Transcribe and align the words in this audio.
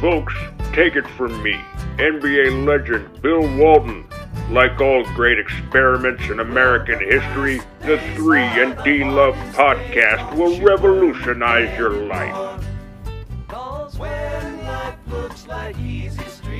Folks, 0.00 0.34
take 0.74 0.94
it 0.94 1.08
from 1.16 1.42
me, 1.42 1.54
NBA 1.96 2.66
legend 2.66 3.22
Bill 3.22 3.40
Walton. 3.56 4.06
Like 4.50 4.78
all 4.78 5.04
great 5.14 5.38
experiments 5.38 6.22
in 6.24 6.40
American 6.40 6.98
history, 7.00 7.62
the 7.80 7.98
3 8.14 8.40
and 8.40 8.84
D 8.84 9.04
Love 9.04 9.34
podcast 9.54 10.36
will 10.36 10.60
revolutionize 10.60 11.78
your 11.78 11.92
life. 11.92 12.62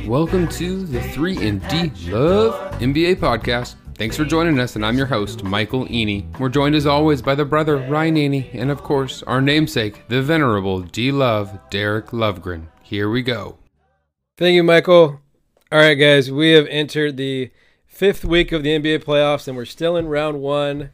Welcome 0.06 0.48
to 0.48 0.86
the 0.86 1.02
3 1.02 1.46
and 1.46 1.68
D 1.68 2.10
Love 2.10 2.54
NBA 2.80 3.16
podcast. 3.16 3.74
Thanks 3.96 4.16
for 4.16 4.24
joining 4.24 4.58
us, 4.58 4.76
and 4.76 4.86
I'm 4.86 4.96
your 4.96 5.06
host, 5.06 5.44
Michael 5.44 5.84
Eney. 5.88 6.24
We're 6.38 6.48
joined 6.48 6.74
as 6.74 6.86
always 6.86 7.20
by 7.20 7.34
the 7.34 7.44
brother, 7.44 7.76
Ryan 7.76 8.14
Eney, 8.14 8.54
and 8.54 8.70
of 8.70 8.82
course, 8.82 9.22
our 9.24 9.42
namesake, 9.42 10.08
the 10.08 10.22
venerable 10.22 10.80
D 10.80 11.12
Love, 11.12 11.58
Derek 11.68 12.06
Lovegren. 12.06 12.68
Here 12.86 13.10
we 13.10 13.22
go. 13.22 13.58
Thank 14.36 14.54
you, 14.54 14.62
Michael. 14.62 15.20
All 15.72 15.78
right, 15.80 15.94
guys, 15.94 16.30
we 16.30 16.52
have 16.52 16.68
entered 16.68 17.16
the 17.16 17.50
fifth 17.84 18.24
week 18.24 18.52
of 18.52 18.62
the 18.62 18.78
NBA 18.78 19.02
playoffs, 19.02 19.48
and 19.48 19.56
we're 19.56 19.64
still 19.64 19.96
in 19.96 20.06
round 20.06 20.40
one. 20.40 20.90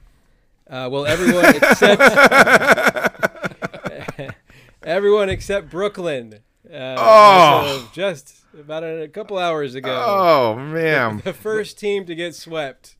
Uh, 0.70 0.88
well, 0.90 1.04
everyone 1.04 1.44
except 1.56 2.00
everyone 4.82 5.28
except 5.28 5.68
Brooklyn. 5.70 6.38
Uh, 6.72 6.96
Oh. 6.98 7.90
just 7.92 8.36
about 8.58 8.84
a, 8.84 9.06
couple 9.08 9.36
hours 9.36 9.74
ago, 9.74 10.02
Oh 10.08 10.54
man. 10.56 11.20
the 11.24 11.34
first 11.34 11.78
team 11.78 12.06
to 12.06 12.14
get 12.14 12.34
swept, 12.34 12.96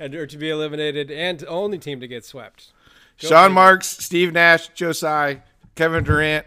and 0.00 0.12
or 0.12 0.26
to 0.26 0.36
be 0.36 0.50
eliminated, 0.50 1.08
and 1.08 1.44
only 1.46 1.78
team 1.78 2.00
to 2.00 2.08
get 2.08 2.24
swept. 2.24 2.72
Go 3.22 3.28
Sean 3.28 3.44
figure. 3.44 3.54
Marks, 3.54 3.86
Steve 3.86 4.32
Nash, 4.32 4.70
Joe 4.74 4.90
Tsai, 4.92 5.42
Kevin 5.76 6.02
Durant, 6.02 6.46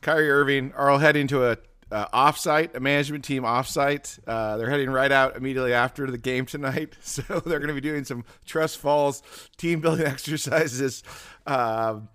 Kyrie 0.00 0.30
Irving 0.30 0.72
are 0.76 0.90
all 0.90 0.98
heading 0.98 1.26
to 1.28 1.50
a 1.50 1.58
uh, 1.90 2.06
offsite, 2.08 2.74
a 2.74 2.80
management 2.80 3.24
team 3.24 3.42
offsite. 3.44 4.18
Uh, 4.26 4.56
they're 4.58 4.70
heading 4.70 4.90
right 4.90 5.10
out 5.10 5.36
immediately 5.36 5.72
after 5.72 6.10
the 6.10 6.18
game 6.18 6.44
tonight, 6.46 6.94
so 7.00 7.22
they're 7.40 7.58
going 7.58 7.68
to 7.68 7.74
be 7.74 7.80
doing 7.80 8.04
some 8.04 8.24
trust 8.44 8.78
falls, 8.78 9.22
team 9.56 9.80
building 9.80 10.06
exercises. 10.06 11.02
Um, 11.46 12.08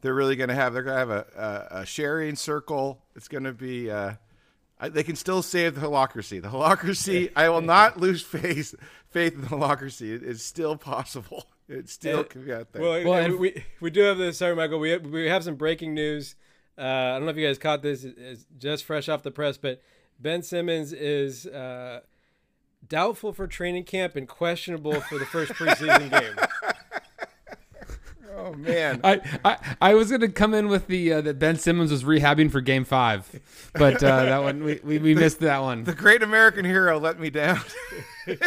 they're 0.00 0.14
really 0.14 0.36
going 0.36 0.48
to 0.48 0.54
have 0.54 0.72
they're 0.72 0.82
going 0.82 0.94
to 0.94 0.98
have 0.98 1.10
a, 1.10 1.68
a, 1.72 1.80
a 1.80 1.86
sharing 1.86 2.34
circle. 2.36 3.02
It's 3.14 3.28
going 3.28 3.44
to 3.44 3.52
be. 3.52 3.90
Uh, 3.90 4.14
I, 4.82 4.88
they 4.88 5.02
can 5.02 5.14
still 5.14 5.42
save 5.42 5.74
the 5.74 5.82
holacracy. 5.82 6.40
The 6.40 6.48
holacracy. 6.48 7.30
I 7.36 7.50
will 7.50 7.60
not 7.60 7.98
lose 8.00 8.22
faith 8.22 8.74
faith 9.10 9.34
in 9.34 9.42
the 9.42 9.48
holacracy. 9.48 10.14
It 10.14 10.22
is 10.22 10.42
still 10.42 10.76
possible. 10.76 11.46
It 11.68 11.88
still 11.88 12.24
can 12.24 12.44
be 12.44 12.52
out 12.52 12.72
there. 12.72 12.82
Well, 12.82 13.04
Well, 13.04 13.14
and 13.14 13.32
and- 13.32 13.38
we 13.38 13.62
we 13.80 13.90
do 13.90 14.00
have 14.00 14.18
this. 14.18 14.38
Sorry, 14.38 14.56
Michael. 14.56 14.80
We 14.80 14.96
we 14.96 15.28
have 15.28 15.44
some 15.44 15.54
breaking 15.54 15.94
news. 15.94 16.34
Uh, 16.80 16.82
I 16.82 17.12
don't 17.16 17.24
know 17.24 17.30
if 17.30 17.36
you 17.36 17.46
guys 17.46 17.58
caught 17.58 17.82
this. 17.82 18.04
It's 18.04 18.46
just 18.58 18.84
fresh 18.84 19.08
off 19.08 19.22
the 19.22 19.30
press, 19.30 19.58
but 19.58 19.82
Ben 20.18 20.42
Simmons 20.42 20.94
is 20.94 21.46
uh, 21.46 22.00
doubtful 22.88 23.34
for 23.34 23.46
training 23.46 23.84
camp 23.84 24.16
and 24.16 24.26
questionable 24.26 24.98
for 25.02 25.18
the 25.18 25.26
first 25.26 25.52
preseason 25.52 26.10
game. 26.20 26.46
oh 28.34 28.54
man. 28.54 29.00
I, 29.04 29.20
I, 29.44 29.76
I 29.80 29.94
was 29.94 30.08
going 30.08 30.22
to 30.22 30.28
come 30.28 30.54
in 30.54 30.68
with 30.68 30.86
the 30.86 31.12
uh, 31.12 31.20
that 31.20 31.38
Ben 31.38 31.56
Simmons 31.56 31.90
was 31.90 32.02
rehabbing 32.02 32.50
for 32.50 32.62
game 32.62 32.84
five, 32.84 33.28
but 33.74 34.02
uh, 34.02 34.24
that 34.24 34.42
one, 34.42 34.64
we, 34.64 34.80
we, 34.82 34.98
we 34.98 35.14
missed 35.14 35.40
that 35.40 35.58
one. 35.58 35.84
the 35.84 35.94
great 35.94 36.22
American 36.22 36.64
hero 36.64 36.98
let 36.98 37.20
me 37.20 37.28
down. 37.28 37.60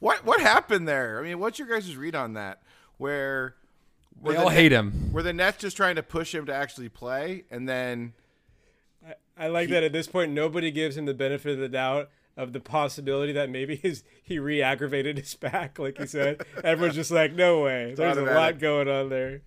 what 0.00 0.24
what 0.24 0.40
happened 0.40 0.88
there? 0.88 1.20
I 1.20 1.22
mean, 1.22 1.38
what's 1.38 1.60
your 1.60 1.68
guys' 1.68 1.96
read 1.96 2.16
on 2.16 2.32
that? 2.32 2.62
Where 2.96 3.54
were 4.20 4.32
They 4.32 4.36
the 4.36 4.42
all 4.42 4.48
Net- 4.50 4.58
hate 4.58 4.72
him. 4.72 5.12
Were 5.12 5.22
the 5.22 5.32
Nets 5.32 5.58
just 5.58 5.76
trying 5.76 5.96
to 5.96 6.02
push 6.02 6.34
him 6.34 6.46
to 6.46 6.54
actually 6.54 6.88
play, 6.88 7.44
and 7.50 7.68
then 7.68 8.12
I 9.36 9.48
like 9.48 9.70
that 9.70 9.82
at 9.82 9.92
this 9.92 10.06
point 10.06 10.32
nobody 10.32 10.70
gives 10.70 10.96
him 10.96 11.06
the 11.06 11.14
benefit 11.14 11.52
of 11.52 11.58
the 11.58 11.68
doubt 11.68 12.10
of 12.36 12.52
the 12.52 12.60
possibility 12.60 13.32
that 13.32 13.48
maybe 13.50 13.76
his 13.76 14.04
he 14.22 14.38
re-aggravated 14.38 15.18
his 15.18 15.34
back, 15.34 15.78
like 15.78 15.98
you 15.98 16.06
said. 16.06 16.42
Everyone's 16.64 16.94
just 16.94 17.10
like, 17.10 17.32
no 17.32 17.60
way. 17.62 17.94
There's 17.96 18.16
a 18.18 18.22
lot 18.22 18.58
going 18.58 18.88
on 18.88 19.08
there. 19.08 19.40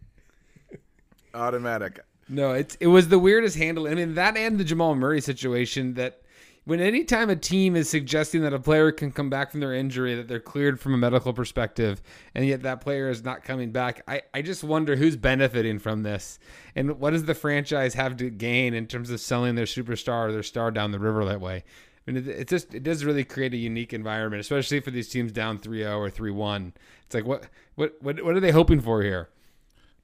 automatic? 1.34 2.00
No, 2.28 2.54
it's 2.54 2.76
it 2.76 2.88
was 2.88 3.10
the 3.10 3.20
weirdest 3.20 3.58
handle. 3.58 3.88
I 3.88 3.94
mean, 3.94 4.16
that 4.16 4.36
and 4.36 4.58
the 4.58 4.64
Jamal 4.64 4.96
Murray 4.96 5.22
situation 5.22 5.94
that 5.96 6.22
when 6.66 6.80
anytime 6.80 7.30
a 7.30 7.36
team 7.36 7.76
is 7.76 7.90
suggesting 7.90 8.42
that 8.42 8.54
a 8.54 8.60
player 8.60 8.92
can 8.92 9.12
come 9.12 9.30
back 9.30 9.52
from 9.52 9.60
their 9.60 9.74
injury, 9.74 10.16
that 10.16 10.28
they're 10.28 10.40
cleared 10.40 10.80
from 10.80 10.94
a 10.94 10.98
medical 10.98 11.34
perspective, 11.34 12.02
and 12.34 12.46
yet 12.46 12.62
that 12.64 12.80
player 12.80 13.10
is 13.10 13.24
not 13.24 13.44
coming 13.44 13.72
back, 13.72 14.02
I, 14.08 14.22
I 14.34 14.42
just 14.42 14.64
wonder 14.64 14.96
who's 14.96 15.18
benefiting 15.18 15.80
from 15.80 16.04
this. 16.04 16.40
And 16.76 17.00
what 17.00 17.12
does 17.12 17.26
the 17.26 17.36
franchise 17.36 17.96
have 17.96 18.16
to 18.18 18.30
gain 18.30 18.74
in 18.74 18.88
terms 18.88 19.10
of 19.10 19.20
selling 19.20 19.56
their 19.56 19.66
superstar 19.66 20.30
or 20.30 20.32
their 20.32 20.44
star 20.44 20.72
down 20.72 20.92
the 20.92 21.00
river 21.00 21.26
that 21.26 21.42
way? 21.42 21.64
I 22.08 22.12
mean, 22.12 22.28
it, 22.28 22.48
just 22.48 22.74
it 22.74 22.84
does 22.84 23.06
really 23.06 23.24
create 23.24 23.54
a 23.54 23.58
unique 23.58 23.94
environment, 23.94 24.42
especially 24.42 24.80
for 24.80 24.92
these 24.92 25.10
teams 25.10 25.32
down 25.32 25.60
3-0 25.60 25.98
or 25.98 26.10
3-1. 26.10 26.74
It's 27.06 27.16
like 27.16 27.26
what 27.26 27.46
what 27.76 27.96
what 28.02 28.24
what 28.24 28.36
are 28.36 28.42
they 28.42 28.52
hoping 28.52 28.82
for 28.82 29.02
here? 29.02 29.30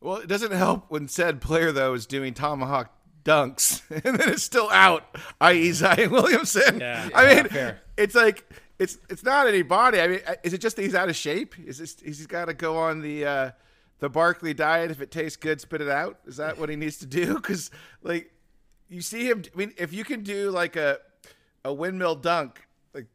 Well, 0.02 0.18
it 0.18 0.28
doesn't 0.28 0.54
help 0.54 0.86
when 0.90 1.10
said 1.10 1.42
player 1.42 1.72
though 1.74 1.94
is 1.94 2.06
doing 2.06 2.34
tomahawk 2.34 2.94
dunks 3.24 3.82
and 4.06 4.18
then 4.20 4.30
it's 4.30 4.44
still 4.44 4.70
out, 4.70 5.04
i.e. 5.42 5.72
Zion 5.72 6.12
Williamson. 6.12 6.80
Yeah. 6.80 7.10
I 7.14 7.36
mean, 7.36 7.46
fair. 7.46 7.82
it's 7.98 8.16
like 8.16 8.50
it's 8.80 8.98
it's 9.10 9.24
not 9.24 9.48
anybody. 9.48 10.00
I 10.00 10.08
mean, 10.08 10.20
is 10.44 10.54
it 10.54 10.60
just 10.60 10.76
that 10.78 10.82
he's 10.84 10.96
out 10.96 11.10
of 11.10 11.16
shape? 11.16 11.56
Is 11.60 11.78
this 11.80 11.98
he's 12.04 12.26
got 12.28 12.46
to 12.46 12.54
go 12.54 12.78
on 12.78 13.02
the 13.02 13.26
uh, 13.26 13.52
the 14.00 14.10
Barkley 14.10 14.54
diet? 14.54 14.90
If 14.92 15.02
it 15.02 15.12
tastes 15.12 15.36
good, 15.38 15.60
spit 15.62 15.82
it 15.82 15.90
out. 15.90 16.20
Is 16.26 16.38
that 16.38 16.58
what 16.58 16.70
he 16.70 16.76
needs 16.76 16.98
to 17.00 17.06
do? 17.06 17.34
Because 17.42 17.72
like 18.02 18.32
you 18.88 19.02
see 19.02 19.30
him. 19.30 19.44
I 19.54 19.58
mean, 19.58 19.74
if 19.78 19.92
you 19.94 20.04
can 20.04 20.24
do 20.24 20.50
like 20.52 20.76
a 20.76 21.00
a 21.66 21.74
windmill 21.74 22.16
dunk, 22.16 22.66
like 22.94 23.08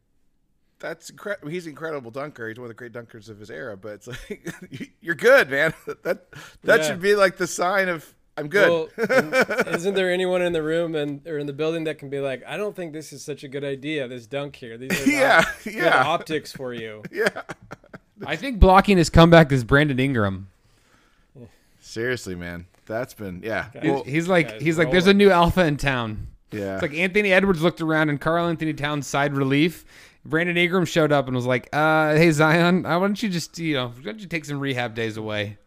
that's 0.79 1.09
incredible. 1.09 1.49
He's 1.49 1.65
an 1.65 1.71
incredible 1.71 2.11
dunker. 2.11 2.47
He's 2.49 2.59
one 2.59 2.67
of 2.67 2.69
the 2.69 2.75
great 2.75 2.93
dunkers 2.93 3.29
of 3.31 3.39
his 3.39 3.51
era. 3.51 3.77
But 3.77 3.93
it's 3.95 4.07
like 4.07 4.53
you're 5.01 5.15
good, 5.15 5.49
man. 5.51 5.73
That 6.03 6.27
that 6.63 6.81
Yeah. 6.81 6.87
should 6.87 7.01
be 7.01 7.15
like 7.17 7.39
the 7.39 7.47
sign 7.47 7.89
of 7.89 8.15
I'm 8.37 8.49
good. 8.49 8.69
Well, 8.69 8.89
isn't 9.75 9.95
there 9.95 10.11
anyone 10.13 10.43
in 10.43 10.53
the 10.53 10.63
room 10.63 10.95
and 10.95 11.25
or 11.27 11.39
in 11.39 11.47
the 11.47 11.53
building 11.53 11.85
that 11.85 11.99
can 11.99 12.11
be 12.11 12.19
like, 12.19 12.43
I 12.47 12.57
don't 12.57 12.75
think 12.75 12.93
this 12.93 13.13
is 13.13 13.23
such 13.25 13.45
a 13.45 13.49
good 13.49 13.63
idea. 13.65 14.09
This 14.09 14.27
dunk 14.27 14.57
here. 14.57 14.77
These 14.77 14.91
are 14.91 14.95
not 15.07 15.07
Yeah, 15.13 15.45
good 15.63 15.75
yeah. 15.75 16.05
optics 16.05 16.51
for 16.53 16.75
you. 16.75 17.03
yeah. 17.13 17.29
I 18.27 18.37
think 18.37 18.59
blocking 18.59 18.97
his 18.97 19.09
comeback 19.11 19.53
is 19.53 19.63
Brandon 19.65 19.99
Ingram. 20.01 20.49
Seriously, 21.81 22.35
man. 22.35 22.67
That's 22.87 23.15
been 23.15 23.41
yeah. 23.45 23.69
Guys, 23.73 23.83
He's, 23.83 23.91
Well, 23.93 24.05
he's 24.05 24.29
like 24.29 24.49
guys, 24.49 24.63
he's 24.63 24.79
like 24.79 24.91
there's 24.91 25.07
a 25.07 25.15
new 25.15 25.31
alpha 25.31 25.65
in 25.65 25.77
town. 25.77 26.27
yeah. 26.51 26.75
It's 26.75 26.83
like 26.83 26.95
Anthony 26.95 27.33
Edwards 27.33 27.63
looked 27.63 27.81
around 27.81 28.09
and 28.09 28.21
Karl-Anthony 28.21 28.75
Towns 28.75 29.07
sighed 29.07 29.35
relief. 29.35 29.85
Brandon 30.25 30.57
Ingram 30.57 30.87
showed 30.87 31.13
up 31.13 31.27
and 31.27 31.37
was 31.37 31.45
like, 31.47 31.69
uh, 31.73 32.15
"Hey 32.15 32.31
Zion, 32.31 32.87
uh, 32.87 32.99
why 32.99 33.07
don't 33.07 33.23
you 33.23 33.29
just 33.29 33.59
you 33.59 33.75
know 33.75 33.89
why 33.89 34.03
don't 34.03 34.21
you 34.21 34.27
take 34.27 34.45
some 34.47 34.59
rehab 34.59 34.95
days 34.95 35.17
away?" 35.19 35.59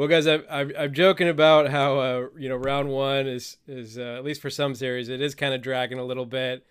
Well, 0.00 0.08
guys, 0.08 0.26
I'm, 0.26 0.44
I'm, 0.48 0.72
I'm 0.78 0.94
joking 0.94 1.28
about 1.28 1.68
how 1.68 1.98
uh, 1.98 2.26
you 2.38 2.48
know 2.48 2.56
round 2.56 2.88
one 2.88 3.26
is 3.26 3.58
is 3.68 3.98
uh, 3.98 4.14
at 4.16 4.24
least 4.24 4.40
for 4.40 4.48
some 4.48 4.74
series 4.74 5.10
it 5.10 5.20
is 5.20 5.34
kind 5.34 5.52
of 5.52 5.60
dragging 5.60 5.98
a 5.98 6.04
little 6.04 6.24
bit. 6.24 6.64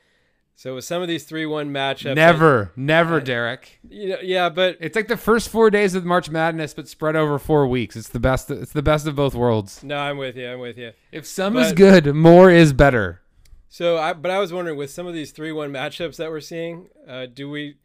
So 0.56 0.74
with 0.74 0.84
some 0.84 1.04
of 1.04 1.08
these 1.08 1.26
three 1.26 1.46
one 1.46 1.70
matchups, 1.70 2.16
Never, 2.16 2.72
never, 2.76 3.22
Derek. 3.22 3.82
you 3.88 4.10
know, 4.10 4.18
yeah, 4.24 4.50
but 4.50 4.78
It's 4.80 4.96
like 4.96 5.10
the 5.10 5.16
first 5.16 5.50
four 5.50 5.70
days 5.70 5.94
of 5.94 6.06
March 6.06 6.32
Madness, 6.32 6.74
but 6.74 6.88
spread 6.88 7.16
over 7.16 7.38
four 7.38 7.68
weeks. 7.68 7.96
It's 7.96 8.10
the 8.10 8.20
best. 8.20 8.50
It's 8.50 8.74
the 8.74 8.82
best 8.82 9.06
of 9.06 9.16
both 9.16 9.36
worlds. 9.36 9.84
no, 9.84 9.98
I'm 9.98 10.18
with 10.18 10.36
you. 10.36 10.50
I'm 10.50 10.60
with 10.60 10.80
you. 10.80 10.94
If 11.12 11.28
some 11.28 11.56
is 11.56 11.72
good, 11.74 12.16
more 12.16 12.50
is 12.50 12.74
better. 12.74 13.22
So, 13.68 14.00
I 14.00 14.14
but 14.14 14.32
I 14.32 14.40
was 14.40 14.52
wondering 14.52 14.76
with 14.76 14.90
some 14.90 15.06
of 15.06 15.14
these 15.14 15.34
three 15.34 15.52
one 15.52 15.72
matchups 15.72 16.16
that 16.16 16.32
we're 16.32 16.40
seeing, 16.40 16.88
uh, 17.08 17.28
do 17.32 17.48
we 17.48 17.76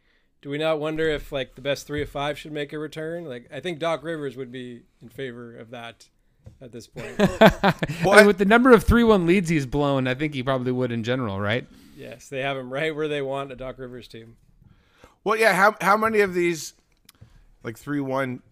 do 0.44 0.50
we 0.50 0.58
not 0.58 0.78
wonder 0.78 1.08
if 1.08 1.32
like 1.32 1.54
the 1.54 1.62
best 1.62 1.86
three 1.86 2.02
of 2.02 2.10
five 2.10 2.38
should 2.38 2.52
make 2.52 2.74
a 2.74 2.78
return? 2.78 3.24
Like 3.24 3.48
I 3.50 3.60
think 3.60 3.78
Doc 3.78 4.04
Rivers 4.04 4.36
would 4.36 4.52
be 4.52 4.82
in 5.00 5.08
favor 5.08 5.56
of 5.56 5.70
that 5.70 6.06
at 6.60 6.70
this 6.70 6.86
point. 6.86 7.14
I 7.18 7.74
mean, 8.04 8.26
with 8.26 8.36
the 8.36 8.44
number 8.44 8.70
of 8.70 8.84
three-one 8.84 9.26
leads 9.26 9.48
he's 9.48 9.64
blown, 9.64 10.06
I 10.06 10.12
think 10.12 10.34
he 10.34 10.42
probably 10.42 10.70
would 10.70 10.92
in 10.92 11.02
general, 11.02 11.40
right? 11.40 11.66
yes, 11.96 12.28
they 12.28 12.42
have 12.42 12.58
him 12.58 12.70
right 12.70 12.94
where 12.94 13.08
they 13.08 13.22
want 13.22 13.52
a 13.52 13.56
Doc 13.56 13.78
Rivers 13.78 14.06
team. 14.06 14.36
Well, 15.24 15.38
yeah. 15.38 15.54
How 15.54 15.76
how 15.80 15.96
many 15.96 16.20
of 16.20 16.34
these 16.34 16.74
like 17.62 17.78
three 17.78 18.00
one 18.00 18.42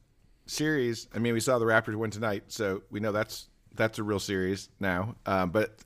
series? 0.47 1.09
I 1.15 1.19
mean, 1.19 1.35
we 1.35 1.41
saw 1.41 1.59
the 1.59 1.67
Raptors 1.67 1.97
win 1.97 2.11
tonight, 2.11 2.45
so 2.49 2.85
we 2.91 3.01
know 3.01 3.13
that's 3.13 3.49
that's 3.75 3.99
a 3.99 4.03
real 4.03 4.19
series 4.19 4.71
now. 4.81 5.15
Um, 5.27 5.51
but 5.51 5.77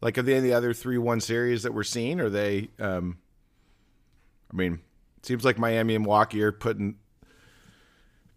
like, 0.00 0.16
are 0.16 0.22
they 0.22 0.34
any 0.34 0.52
other 0.52 0.72
three 0.74 0.98
one 0.98 1.18
series 1.18 1.64
that 1.64 1.74
we're 1.74 1.82
seeing? 1.82 2.20
Are 2.20 2.30
they? 2.30 2.68
Um, 2.78 3.18
I 4.52 4.56
mean, 4.56 4.74
it 4.74 4.80
seems 5.22 5.44
like 5.44 5.58
Miami 5.58 5.94
and 5.94 6.04
Milwaukee 6.04 6.42
are 6.42 6.52
putting 6.52 6.96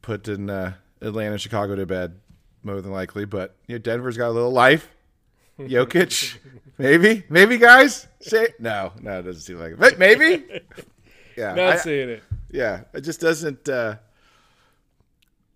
putting 0.01 0.50
uh, 0.50 0.74
Atlanta, 1.01 1.38
Chicago 1.38 1.75
to 1.75 1.85
bed 1.85 2.19
more 2.63 2.81
than 2.81 2.91
likely. 2.91 3.25
But 3.25 3.56
you 3.68 3.75
know, 3.75 3.80
Denver's 3.80 4.18
got 4.18 4.30
a 4.30 4.31
little 4.31 4.51
life. 4.51 4.89
Jokic, 5.59 6.38
maybe, 6.77 7.24
maybe 7.30 7.57
guys. 7.57 8.07
Say 8.21 8.47
no, 8.59 8.91
no, 9.01 9.19
it 9.19 9.24
doesn't 9.24 9.41
seem 9.41 9.59
like 9.59 9.74
it. 9.74 9.80
But 9.80 9.97
maybe. 10.00 10.44
Yeah, 11.35 11.56
Not 11.56 11.74
I- 11.74 11.77
seeing 11.77 12.09
it. 12.09 12.24
yeah, 12.51 12.81
it 12.94 13.01
just 13.01 13.19
doesn't. 13.19 13.68
Uh, 13.68 13.95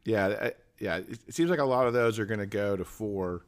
yeah, 0.05 0.27
I, 0.41 0.51
yeah. 0.79 0.97
It, 0.97 1.19
it 1.27 1.35
seems 1.35 1.51
like 1.51 1.59
a 1.59 1.63
lot 1.65 1.85
of 1.85 1.93
those 1.93 2.17
are 2.17 2.25
going 2.25 2.39
to 2.39 2.47
go 2.47 2.75
to 2.75 2.83
four, 2.83 3.45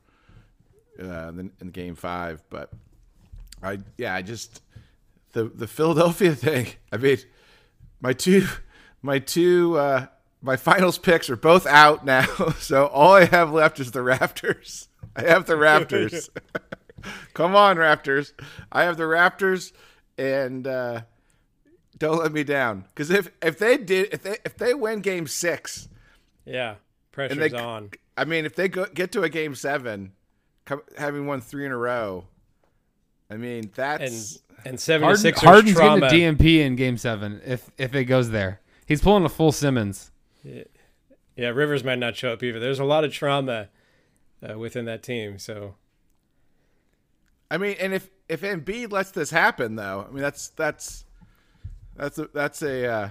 uh, 1.01 1.29
in, 1.29 1.51
in 1.59 1.69
Game 1.71 1.95
Five. 1.95 2.43
But 2.51 2.69
I 3.63 3.79
yeah, 3.97 4.13
I 4.13 4.21
just 4.21 4.61
the 5.31 5.45
the 5.45 5.65
Philadelphia 5.65 6.35
thing. 6.35 6.67
I 6.91 6.97
mean, 6.97 7.17
my 8.01 8.13
two 8.13 8.47
my 9.01 9.19
two 9.19 9.77
uh, 9.77 10.07
my 10.41 10.55
finals 10.55 10.97
picks 10.97 11.29
are 11.29 11.35
both 11.35 11.65
out 11.65 12.05
now, 12.05 12.25
so 12.59 12.87
all 12.87 13.13
I 13.13 13.25
have 13.25 13.51
left 13.51 13.79
is 13.79 13.91
the 13.91 13.99
Raptors. 13.99 14.87
I 15.15 15.23
have 15.23 15.45
the 15.45 15.53
Raptors. 15.53 16.29
Come 17.33 17.55
on, 17.55 17.77
Raptors! 17.77 18.33
I 18.71 18.83
have 18.83 18.97
the 18.97 19.03
Raptors, 19.03 19.71
and 20.17 20.67
uh, 20.67 21.01
don't 21.97 22.19
let 22.19 22.33
me 22.33 22.43
down. 22.43 22.85
Because 22.89 23.09
if 23.09 23.31
if 23.41 23.57
they 23.57 23.77
did 23.77 24.13
if 24.13 24.23
they 24.23 24.37
if 24.45 24.57
they 24.57 24.73
win 24.73 25.01
Game 25.01 25.27
Six, 25.27 25.87
Yeah, 26.45 26.75
pressure's 27.11 27.51
they 27.51 27.57
on. 27.57 27.91
I 28.17 28.25
mean, 28.25 28.45
if 28.45 28.55
they 28.55 28.67
go, 28.67 28.85
get 28.93 29.13
to 29.13 29.23
a 29.23 29.29
Game 29.29 29.55
Seven, 29.55 30.11
come, 30.65 30.81
having 30.97 31.25
won 31.25 31.39
three 31.39 31.65
in 31.65 31.71
a 31.71 31.77
row, 31.77 32.25
I 33.29 33.37
mean 33.37 33.71
that's 33.73 34.41
and 34.41 34.48
Harden, 34.63 34.75
76ers 34.77 35.35
Harden's 35.43 35.73
getting 35.73 35.99
trauma. 35.99 36.05
a 36.07 36.09
DNP 36.09 36.59
in 36.59 36.75
Game 36.75 36.97
Seven 36.97 37.41
if 37.45 37.69
if 37.77 37.93
it 37.95 38.05
goes 38.05 38.29
there. 38.31 38.61
He's 38.85 39.01
pulling 39.01 39.25
a 39.25 39.29
full 39.29 39.51
Simmons. 39.51 40.11
Yeah, 40.43 41.49
Rivers 41.49 41.83
might 41.83 41.99
not 41.99 42.15
show 42.15 42.33
up 42.33 42.43
either. 42.43 42.59
There's 42.59 42.79
a 42.79 42.85
lot 42.85 43.03
of 43.03 43.13
trauma 43.13 43.69
uh, 44.47 44.57
within 44.57 44.85
that 44.85 45.03
team. 45.03 45.37
So 45.39 45.75
I 47.51 47.57
mean, 47.57 47.75
and 47.79 47.93
if 47.93 48.09
if 48.27 48.41
Embiid 48.41 48.91
lets 48.91 49.11
this 49.11 49.29
happen, 49.31 49.75
though, 49.75 50.05
I 50.07 50.11
mean 50.11 50.21
that's 50.21 50.49
that's 50.49 51.05
that's 51.95 52.17
a 52.17 52.27
that's 52.33 52.61
a 52.61 52.85
uh, 52.87 53.09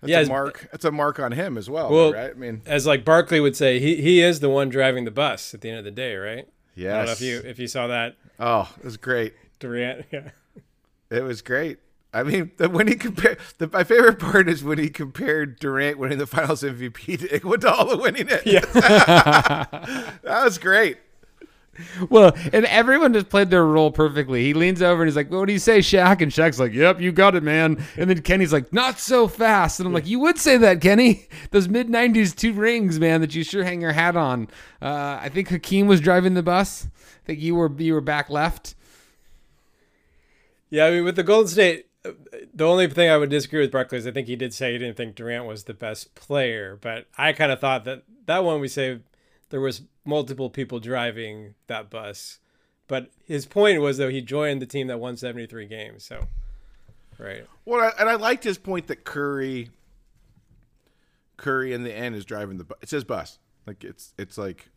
that's 0.00 0.10
Yeah, 0.10 0.20
a 0.20 0.26
mark. 0.28 0.68
That's 0.72 0.84
a 0.84 0.90
mark 0.92 1.18
on 1.20 1.32
him 1.32 1.56
as 1.58 1.68
well, 1.70 1.90
Well, 1.90 2.12
right? 2.12 2.30
I 2.30 2.34
mean, 2.34 2.62
as 2.66 2.86
like 2.86 3.04
Barkley 3.04 3.40
would 3.40 3.56
say, 3.56 3.78
he 3.78 3.96
he 3.96 4.20
is 4.20 4.40
the 4.40 4.48
one 4.48 4.68
driving 4.68 5.04
the 5.04 5.10
bus 5.10 5.54
at 5.54 5.60
the 5.60 5.68
end 5.70 5.78
of 5.78 5.84
the 5.84 5.90
day, 5.90 6.16
right? 6.16 6.48
I 6.76 6.80
don't 6.82 7.06
know 7.06 7.12
if 7.12 7.20
you 7.20 7.42
if 7.44 7.58
you 7.58 7.66
saw 7.66 7.86
that 7.88 8.16
oh, 8.40 8.72
it 8.78 8.84
was 8.84 8.96
great. 8.96 9.34
Durant. 9.62 10.06
Yeah. 10.12 10.30
It 11.10 11.22
was 11.22 11.42
great. 11.42 11.78
I 12.14 12.22
mean, 12.22 12.52
the, 12.56 12.68
when 12.68 12.88
he 12.88 12.94
compared, 12.94 13.38
the, 13.58 13.68
my 13.68 13.84
favorite 13.84 14.18
part 14.18 14.48
is 14.48 14.64
when 14.64 14.78
he 14.78 14.88
compared 14.88 15.58
Durant 15.58 15.98
winning 15.98 16.18
the 16.18 16.26
Finals 16.26 16.62
MVP 16.62 17.18
to 17.20 17.28
Iguodala 17.28 18.00
winning 18.00 18.28
it. 18.28 18.46
Yeah. 18.46 18.60
that 20.22 20.44
was 20.44 20.58
great. 20.58 20.98
Well, 22.10 22.36
and 22.52 22.66
everyone 22.66 23.14
just 23.14 23.30
played 23.30 23.48
their 23.48 23.64
role 23.64 23.90
perfectly. 23.90 24.44
He 24.44 24.52
leans 24.52 24.82
over 24.82 25.02
and 25.02 25.08
he's 25.08 25.16
like, 25.16 25.30
"What 25.30 25.46
do 25.46 25.54
you 25.54 25.58
say, 25.58 25.78
Shaq?" 25.78 26.20
And 26.20 26.30
Shaq's 26.30 26.60
like, 26.60 26.74
"Yep, 26.74 27.00
you 27.00 27.12
got 27.12 27.34
it, 27.34 27.42
man." 27.42 27.82
And 27.96 28.10
then 28.10 28.20
Kenny's 28.20 28.52
like, 28.52 28.74
"Not 28.74 28.98
so 28.98 29.26
fast." 29.26 29.80
And 29.80 29.86
I'm 29.86 29.94
like, 29.94 30.06
"You 30.06 30.20
would 30.20 30.36
say 30.36 30.58
that, 30.58 30.82
Kenny? 30.82 31.28
Those 31.50 31.68
mid 31.70 31.88
'90s 31.88 32.36
two 32.36 32.52
rings, 32.52 33.00
man, 33.00 33.22
that 33.22 33.34
you 33.34 33.42
sure 33.42 33.64
hang 33.64 33.80
your 33.80 33.92
hat 33.92 34.16
on." 34.16 34.48
Uh, 34.82 35.18
I 35.22 35.30
think 35.30 35.48
Hakeem 35.48 35.86
was 35.86 36.02
driving 36.02 36.34
the 36.34 36.42
bus. 36.42 36.88
I 37.24 37.26
think 37.26 37.40
you 37.40 37.54
were 37.54 37.72
you 37.78 37.94
were 37.94 38.02
back 38.02 38.28
left. 38.28 38.74
Yeah, 40.72 40.86
I 40.86 40.90
mean, 40.90 41.04
with 41.04 41.16
the 41.16 41.22
Golden 41.22 41.48
State, 41.48 41.88
the 42.54 42.64
only 42.64 42.88
thing 42.88 43.10
I 43.10 43.18
would 43.18 43.28
disagree 43.28 43.60
with 43.60 43.70
Barkley 43.70 43.98
is 43.98 44.06
I 44.06 44.10
think 44.10 44.26
he 44.26 44.36
did 44.36 44.54
say 44.54 44.72
he 44.72 44.78
didn't 44.78 44.96
think 44.96 45.14
Durant 45.14 45.44
was 45.44 45.64
the 45.64 45.74
best 45.74 46.14
player, 46.14 46.78
but 46.80 47.08
I 47.18 47.34
kind 47.34 47.52
of 47.52 47.60
thought 47.60 47.84
that 47.84 48.04
that 48.24 48.42
one 48.42 48.58
we 48.58 48.68
say 48.68 49.00
there 49.50 49.60
was 49.60 49.82
multiple 50.06 50.48
people 50.48 50.80
driving 50.80 51.56
that 51.66 51.90
bus, 51.90 52.38
but 52.88 53.10
his 53.26 53.44
point 53.44 53.82
was 53.82 53.98
though 53.98 54.08
he 54.08 54.22
joined 54.22 54.62
the 54.62 54.66
team 54.66 54.86
that 54.86 54.98
won 54.98 55.18
73 55.18 55.66
games, 55.66 56.06
so 56.06 56.26
right. 57.18 57.46
Well, 57.66 57.92
and 57.98 58.08
I 58.08 58.14
liked 58.14 58.42
his 58.42 58.56
point 58.56 58.86
that 58.86 59.04
Curry, 59.04 59.68
Curry 61.36 61.74
in 61.74 61.84
the 61.84 61.94
end 61.94 62.14
is 62.14 62.24
driving 62.24 62.56
the 62.56 62.64
bus. 62.64 62.78
It's 62.80 62.92
his 62.92 63.04
bus. 63.04 63.38
Like 63.66 63.84
it's 63.84 64.14
it's 64.16 64.38
like 64.38 64.70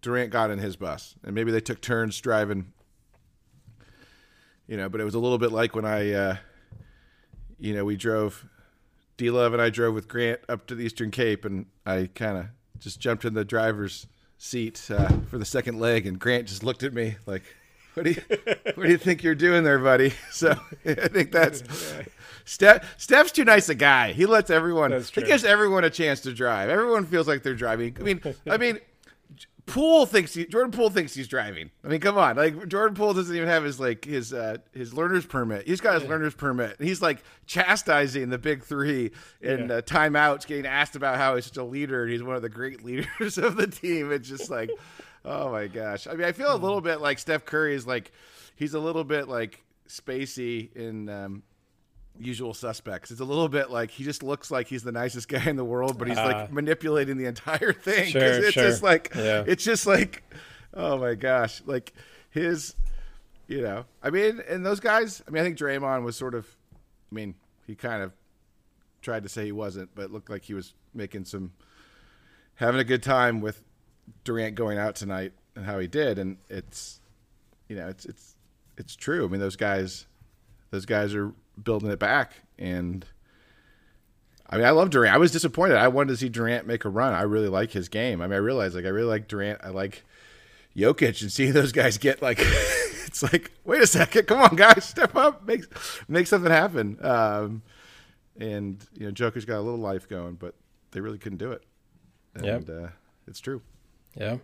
Durant 0.00 0.30
got 0.30 0.50
in 0.50 0.60
his 0.60 0.76
bus, 0.76 1.14
and 1.22 1.34
maybe 1.34 1.52
they 1.52 1.60
took 1.60 1.82
turns 1.82 2.18
driving. 2.22 2.72
You 4.66 4.76
know, 4.76 4.88
but 4.88 5.00
it 5.00 5.04
was 5.04 5.14
a 5.14 5.18
little 5.18 5.38
bit 5.38 5.52
like 5.52 5.74
when 5.76 5.84
I, 5.84 6.12
uh, 6.12 6.36
you 7.58 7.74
know, 7.74 7.84
we 7.84 7.96
drove. 7.96 8.44
D 9.16 9.30
Love 9.30 9.54
and 9.54 9.62
I 9.62 9.70
drove 9.70 9.94
with 9.94 10.08
Grant 10.08 10.40
up 10.48 10.66
to 10.66 10.74
the 10.74 10.84
Eastern 10.84 11.10
Cape, 11.10 11.44
and 11.46 11.66
I 11.86 12.10
kind 12.14 12.36
of 12.36 12.46
just 12.78 13.00
jumped 13.00 13.24
in 13.24 13.32
the 13.32 13.44
driver's 13.44 14.06
seat 14.38 14.90
uh, 14.90 15.08
for 15.30 15.38
the 15.38 15.44
second 15.44 15.80
leg, 15.80 16.06
and 16.06 16.18
Grant 16.18 16.48
just 16.48 16.62
looked 16.62 16.82
at 16.82 16.92
me 16.92 17.16
like, 17.24 17.42
"What 17.94 18.04
do 18.04 18.10
you, 18.10 18.22
what 18.74 18.84
do 18.84 18.90
you 18.90 18.98
think 18.98 19.22
you're 19.22 19.34
doing 19.34 19.64
there, 19.64 19.78
buddy?" 19.78 20.12
So 20.30 20.50
I 20.84 21.08
think 21.08 21.32
that's 21.32 21.62
Steph. 22.44 23.00
Steph's 23.00 23.32
too 23.32 23.44
nice 23.44 23.70
a 23.70 23.74
guy. 23.74 24.12
He 24.12 24.26
lets 24.26 24.50
everyone. 24.50 24.90
That's 24.90 25.08
He 25.08 25.22
gives 25.22 25.44
everyone 25.44 25.84
a 25.84 25.90
chance 25.90 26.20
to 26.20 26.34
drive. 26.34 26.68
Everyone 26.68 27.06
feels 27.06 27.26
like 27.26 27.42
they're 27.42 27.54
driving. 27.54 27.96
I 27.98 28.02
mean, 28.02 28.20
I 28.48 28.56
mean. 28.58 28.80
Poole 29.66 30.06
thinks 30.06 30.32
he, 30.32 30.46
Jordan 30.46 30.70
Poole 30.70 30.90
thinks 30.90 31.12
he's 31.12 31.26
driving. 31.26 31.70
I 31.84 31.88
mean, 31.88 32.00
come 32.00 32.16
on, 32.16 32.36
like 32.36 32.68
Jordan 32.68 32.94
Poole 32.94 33.14
doesn't 33.14 33.34
even 33.34 33.48
have 33.48 33.64
his 33.64 33.80
like 33.80 34.04
his 34.04 34.32
uh, 34.32 34.58
his 34.72 34.94
learner's 34.94 35.26
permit. 35.26 35.66
He's 35.66 35.80
got 35.80 36.00
his 36.00 36.08
learner's 36.08 36.34
permit. 36.36 36.76
He's 36.80 37.02
like 37.02 37.22
chastising 37.46 38.28
the 38.30 38.38
big 38.38 38.62
three 38.62 39.10
in 39.40 39.68
Yeah. 39.68 39.74
uh, 39.76 39.80
timeouts, 39.82 40.46
getting 40.46 40.66
asked 40.66 40.94
about 40.94 41.16
how 41.16 41.34
he's 41.34 41.46
such 41.46 41.56
a 41.56 41.64
leader 41.64 42.04
and 42.04 42.12
he's 42.12 42.22
one 42.22 42.36
of 42.36 42.42
the 42.42 42.48
great 42.48 42.84
leaders 42.84 43.38
of 43.38 43.56
the 43.56 43.66
team. 43.66 44.12
It's 44.12 44.28
just 44.28 44.50
like, 44.50 44.70
oh 45.24 45.50
my 45.50 45.66
gosh. 45.66 46.06
I 46.06 46.12
mean, 46.12 46.26
I 46.26 46.32
feel 46.32 46.54
a 46.54 46.56
little 46.56 46.80
bit 46.80 47.00
like 47.00 47.18
Steph 47.18 47.44
Curry 47.44 47.74
is 47.74 47.86
like 47.88 48.12
he's 48.54 48.74
a 48.74 48.80
little 48.80 49.04
bit 49.04 49.26
like 49.28 49.64
spacey 49.88 50.74
in 50.76 51.08
um, 51.08 51.42
usual 52.20 52.54
suspects. 52.54 53.10
It's 53.10 53.20
a 53.20 53.24
little 53.24 53.48
bit 53.48 53.70
like 53.70 53.90
he 53.90 54.04
just 54.04 54.22
looks 54.22 54.50
like 54.50 54.68
he's 54.68 54.82
the 54.82 54.92
nicest 54.92 55.28
guy 55.30 55.44
in 55.48 55.56
the 55.56 55.64
world, 55.64 55.98
but 55.98 56.08
he's 56.08 56.16
like 56.16 56.36
uh, 56.36 56.46
manipulating 56.50 57.16
the 57.16 57.26
entire 57.26 57.72
thing. 57.88 58.10
Sure, 58.10 58.22
it's 58.22 58.52
sure. 58.52 58.62
just 58.64 58.82
like 58.82 59.12
Yeah. 59.14 59.44
it's 59.46 59.64
just 59.64 59.86
like 59.86 60.22
oh 60.74 60.98
my 60.98 61.14
gosh. 61.14 61.62
Like 61.66 61.92
his 62.30 62.74
you 63.48 63.62
know. 63.62 63.84
I 64.02 64.10
mean 64.10 64.40
and 64.48 64.64
those 64.64 64.80
guys 64.80 65.22
I 65.26 65.30
mean 65.30 65.40
I 65.42 65.44
think 65.44 65.58
Draymond 65.58 66.02
was 66.04 66.16
sort 66.16 66.34
of 66.34 66.46
I 67.10 67.14
mean, 67.14 67.34
he 67.66 67.74
kind 67.74 68.02
of 68.02 68.12
tried 69.02 69.22
to 69.22 69.28
say 69.28 69.44
he 69.44 69.52
wasn't, 69.52 69.90
but 69.94 70.06
it 70.06 70.10
looked 70.12 70.28
like 70.30 70.42
he 70.42 70.54
was 70.54 70.74
making 70.94 71.24
some 71.24 71.52
having 72.56 72.80
a 72.80 72.84
good 72.84 73.02
time 73.02 73.40
with 73.40 73.62
Durant 74.24 74.54
going 74.54 74.78
out 74.78 74.96
tonight 74.96 75.32
and 75.54 75.64
how 75.64 75.78
he 75.78 75.86
did 75.86 76.18
and 76.18 76.36
it's 76.48 77.00
you 77.68 77.76
know, 77.76 77.88
it's 77.88 78.04
it's 78.04 78.36
it's 78.76 78.94
true. 78.96 79.24
I 79.24 79.28
mean 79.28 79.40
those 79.40 79.56
guys 79.56 80.06
those 80.70 80.84
guys 80.86 81.14
are 81.14 81.32
building 81.62 81.90
it 81.90 81.98
back 81.98 82.32
and 82.58 83.04
I 84.48 84.56
mean 84.56 84.66
I 84.66 84.70
love 84.70 84.90
Durant. 84.90 85.14
I 85.14 85.18
was 85.18 85.32
disappointed. 85.32 85.76
I 85.76 85.88
wanted 85.88 86.10
to 86.10 86.16
see 86.16 86.28
Durant 86.28 86.66
make 86.66 86.84
a 86.84 86.88
run. 86.88 87.12
I 87.14 87.22
really 87.22 87.48
like 87.48 87.72
his 87.72 87.88
game. 87.88 88.20
I 88.20 88.26
mean 88.26 88.34
I 88.34 88.38
realized 88.38 88.74
like 88.74 88.84
I 88.84 88.88
really 88.88 89.08
like 89.08 89.28
Durant. 89.28 89.60
I 89.62 89.70
like 89.70 90.04
Jokic 90.76 91.22
and 91.22 91.32
seeing 91.32 91.52
those 91.52 91.72
guys 91.72 91.98
get 91.98 92.20
like 92.22 92.38
it's 93.06 93.22
like 93.22 93.50
wait 93.64 93.82
a 93.82 93.86
second, 93.86 94.26
come 94.26 94.40
on 94.40 94.56
guys, 94.56 94.84
step 94.84 95.16
up, 95.16 95.46
make 95.46 95.64
make 96.08 96.26
something 96.26 96.50
happen. 96.50 96.98
Um, 97.00 97.62
and 98.38 98.84
you 98.94 99.06
know 99.06 99.12
Jokic 99.12 99.46
got 99.46 99.58
a 99.58 99.62
little 99.62 99.80
life 99.80 100.08
going, 100.08 100.34
but 100.34 100.54
they 100.92 101.00
really 101.00 101.18
couldn't 101.18 101.38
do 101.38 101.52
it. 101.52 101.62
And 102.34 102.68
uh, 102.68 102.88
it's 103.26 103.40
true. 103.40 103.62
Yeah. 104.14 104.36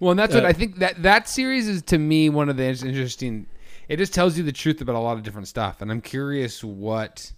Well, 0.00 0.10
and 0.12 0.18
that's 0.18 0.34
what 0.34 0.44
Uh, 0.44 0.48
I 0.48 0.52
think 0.52 0.78
that 0.78 1.02
that 1.02 1.28
series 1.28 1.68
is 1.68 1.82
to 1.82 1.98
me 1.98 2.28
one 2.28 2.48
of 2.48 2.56
the 2.56 2.64
interesting. 2.64 3.46
It 3.88 3.96
just 3.98 4.14
tells 4.14 4.38
you 4.38 4.44
the 4.44 4.52
truth 4.52 4.80
about 4.80 4.94
a 4.94 5.00
lot 5.00 5.16
of 5.16 5.22
different 5.22 5.48
stuff, 5.48 5.82
and 5.82 5.90
I'm 5.90 6.00
curious 6.00 6.64
what 6.64 7.32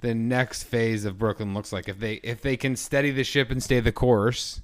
the 0.00 0.14
next 0.14 0.64
phase 0.64 1.04
of 1.04 1.18
Brooklyn 1.18 1.52
looks 1.52 1.72
like 1.72 1.88
if 1.88 1.98
they 1.98 2.14
if 2.14 2.42
they 2.42 2.56
can 2.56 2.76
steady 2.76 3.10
the 3.10 3.24
ship 3.24 3.50
and 3.50 3.62
stay 3.62 3.80
the 3.80 3.92
course. 3.92 4.62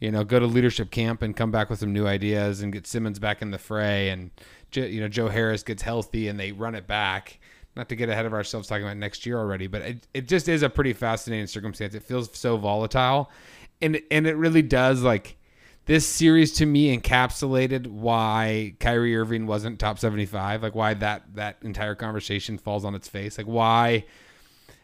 You 0.00 0.10
know, 0.10 0.24
go 0.24 0.40
to 0.40 0.46
leadership 0.46 0.90
camp 0.90 1.22
and 1.22 1.36
come 1.36 1.52
back 1.52 1.70
with 1.70 1.78
some 1.78 1.92
new 1.92 2.08
ideas 2.08 2.60
and 2.60 2.72
get 2.72 2.88
Simmons 2.88 3.20
back 3.20 3.40
in 3.40 3.52
the 3.52 3.58
fray, 3.58 4.08
and 4.08 4.30
you 4.72 5.00
know 5.00 5.08
Joe 5.08 5.28
Harris 5.28 5.62
gets 5.62 5.82
healthy 5.82 6.26
and 6.28 6.40
they 6.40 6.52
run 6.52 6.74
it 6.74 6.86
back. 6.86 7.38
Not 7.76 7.88
to 7.88 7.96
get 7.96 8.08
ahead 8.08 8.26
of 8.26 8.34
ourselves 8.34 8.68
talking 8.68 8.84
about 8.84 8.96
next 8.96 9.24
year 9.24 9.38
already, 9.38 9.66
but 9.66 9.80
it, 9.82 10.06
it 10.12 10.28
just 10.28 10.48
is 10.48 10.62
a 10.62 10.68
pretty 10.68 10.92
fascinating 10.92 11.46
circumstance. 11.46 11.94
It 11.94 12.02
feels 12.02 12.36
so 12.36 12.56
volatile, 12.56 13.30
and 13.80 14.00
and 14.10 14.26
it 14.26 14.36
really 14.36 14.62
does 14.62 15.02
like 15.02 15.36
this 15.86 16.06
series 16.06 16.52
to 16.54 16.66
me 16.66 16.96
encapsulated 16.96 17.86
why 17.88 18.74
Kyrie 18.78 19.16
Irving 19.16 19.46
wasn't 19.46 19.78
top 19.78 19.98
75, 19.98 20.62
like 20.62 20.74
why 20.74 20.94
that 20.94 21.22
that 21.34 21.56
entire 21.62 21.94
conversation 21.94 22.58
falls 22.58 22.84
on 22.84 22.94
its 22.94 23.08
face. 23.08 23.36
Like 23.36 23.46
why 23.46 24.04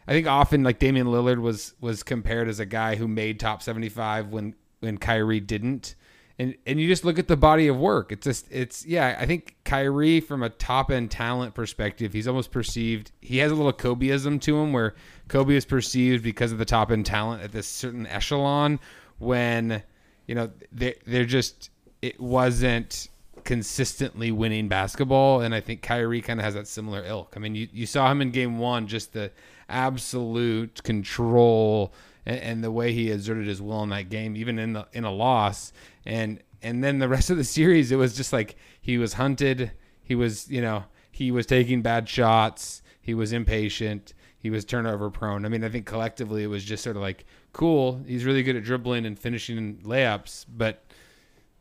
I 0.07 0.11
think 0.11 0.27
often 0.27 0.63
like 0.63 0.79
Damian 0.79 1.07
Lillard 1.07 1.39
was 1.39 1.73
was 1.79 2.03
compared 2.03 2.49
as 2.49 2.59
a 2.59 2.65
guy 2.65 2.95
who 2.95 3.07
made 3.07 3.39
top 3.39 3.61
75 3.61 4.29
when 4.29 4.55
when 4.79 4.97
Kyrie 4.97 5.39
didn't. 5.39 5.95
And 6.37 6.55
and 6.65 6.79
you 6.79 6.87
just 6.87 7.05
look 7.05 7.19
at 7.19 7.27
the 7.27 7.37
body 7.37 7.67
of 7.67 7.77
work. 7.77 8.11
It's 8.11 8.25
just 8.25 8.51
it's 8.51 8.85
yeah, 8.85 9.15
I 9.19 9.25
think 9.25 9.55
Kyrie 9.63 10.19
from 10.19 10.43
a 10.43 10.49
top 10.49 10.91
end 10.91 11.11
talent 11.11 11.53
perspective, 11.53 12.11
he's 12.11 12.27
almost 12.27 12.51
perceived 12.51 13.11
he 13.21 13.37
has 13.37 13.51
a 13.51 13.55
little 13.55 13.71
Kobeism 13.71 14.41
to 14.41 14.57
him 14.57 14.73
where 14.73 14.95
Kobe 15.29 15.55
is 15.55 15.65
perceived 15.65 16.23
because 16.23 16.51
of 16.51 16.57
the 16.57 16.65
top 16.65 16.91
end 16.91 17.05
talent 17.05 17.43
at 17.43 17.51
this 17.53 17.67
certain 17.67 18.07
echelon 18.07 18.79
when 19.19 19.83
you 20.29 20.35
know 20.35 20.51
they 20.71 20.93
they're 21.07 21.25
just 21.25 21.69
it 22.01 22.19
wasn't 22.19 23.09
consistently 23.43 24.31
winning 24.31 24.67
basketball 24.67 25.41
and 25.41 25.55
I 25.55 25.59
think 25.59 25.81
Kyrie 25.81 26.21
kind 26.21 26.39
of 26.39 26.43
has 26.43 26.53
that 26.53 26.67
similar 26.67 27.03
ilk. 27.03 27.33
I 27.35 27.39
mean 27.39 27.55
you, 27.55 27.67
you 27.73 27.85
saw 27.85 28.11
him 28.11 28.21
in 28.21 28.29
game 28.29 28.59
1 28.59 28.87
just 28.87 29.13
the 29.13 29.31
absolute 29.67 30.83
control 30.83 31.91
and, 32.25 32.39
and 32.39 32.63
the 32.63 32.71
way 32.71 32.93
he 32.93 33.11
exerted 33.11 33.47
his 33.47 33.61
will 33.61 33.81
in 33.81 33.89
that 33.89 34.09
game 34.09 34.35
even 34.35 34.59
in 34.59 34.73
the 34.73 34.87
in 34.93 35.03
a 35.03 35.11
loss 35.11 35.73
and 36.05 36.43
and 36.61 36.83
then 36.83 36.99
the 36.99 37.07
rest 37.07 37.29
of 37.29 37.37
the 37.37 37.43
series, 37.43 37.91
it 37.91 37.95
was 37.95 38.15
just 38.15 38.33
like 38.33 38.55
he 38.81 38.97
was 38.97 39.13
hunted. 39.13 39.71
He 40.03 40.15
was, 40.15 40.49
you 40.49 40.61
know, 40.61 40.85
he 41.11 41.31
was 41.31 41.45
taking 41.45 41.81
bad 41.81 42.09
shots. 42.09 42.81
He 43.01 43.13
was 43.13 43.31
impatient. 43.31 44.13
He 44.37 44.49
was 44.49 44.65
turnover 44.65 45.09
prone. 45.09 45.45
I 45.45 45.49
mean, 45.49 45.63
I 45.63 45.69
think 45.69 45.85
collectively 45.85 46.43
it 46.43 46.47
was 46.47 46.63
just 46.63 46.83
sort 46.83 46.95
of 46.95 47.01
like, 47.01 47.25
cool. 47.53 48.01
He's 48.05 48.25
really 48.25 48.43
good 48.43 48.55
at 48.55 48.63
dribbling 48.63 49.05
and 49.05 49.17
finishing 49.17 49.77
layups, 49.83 50.45
but 50.49 50.83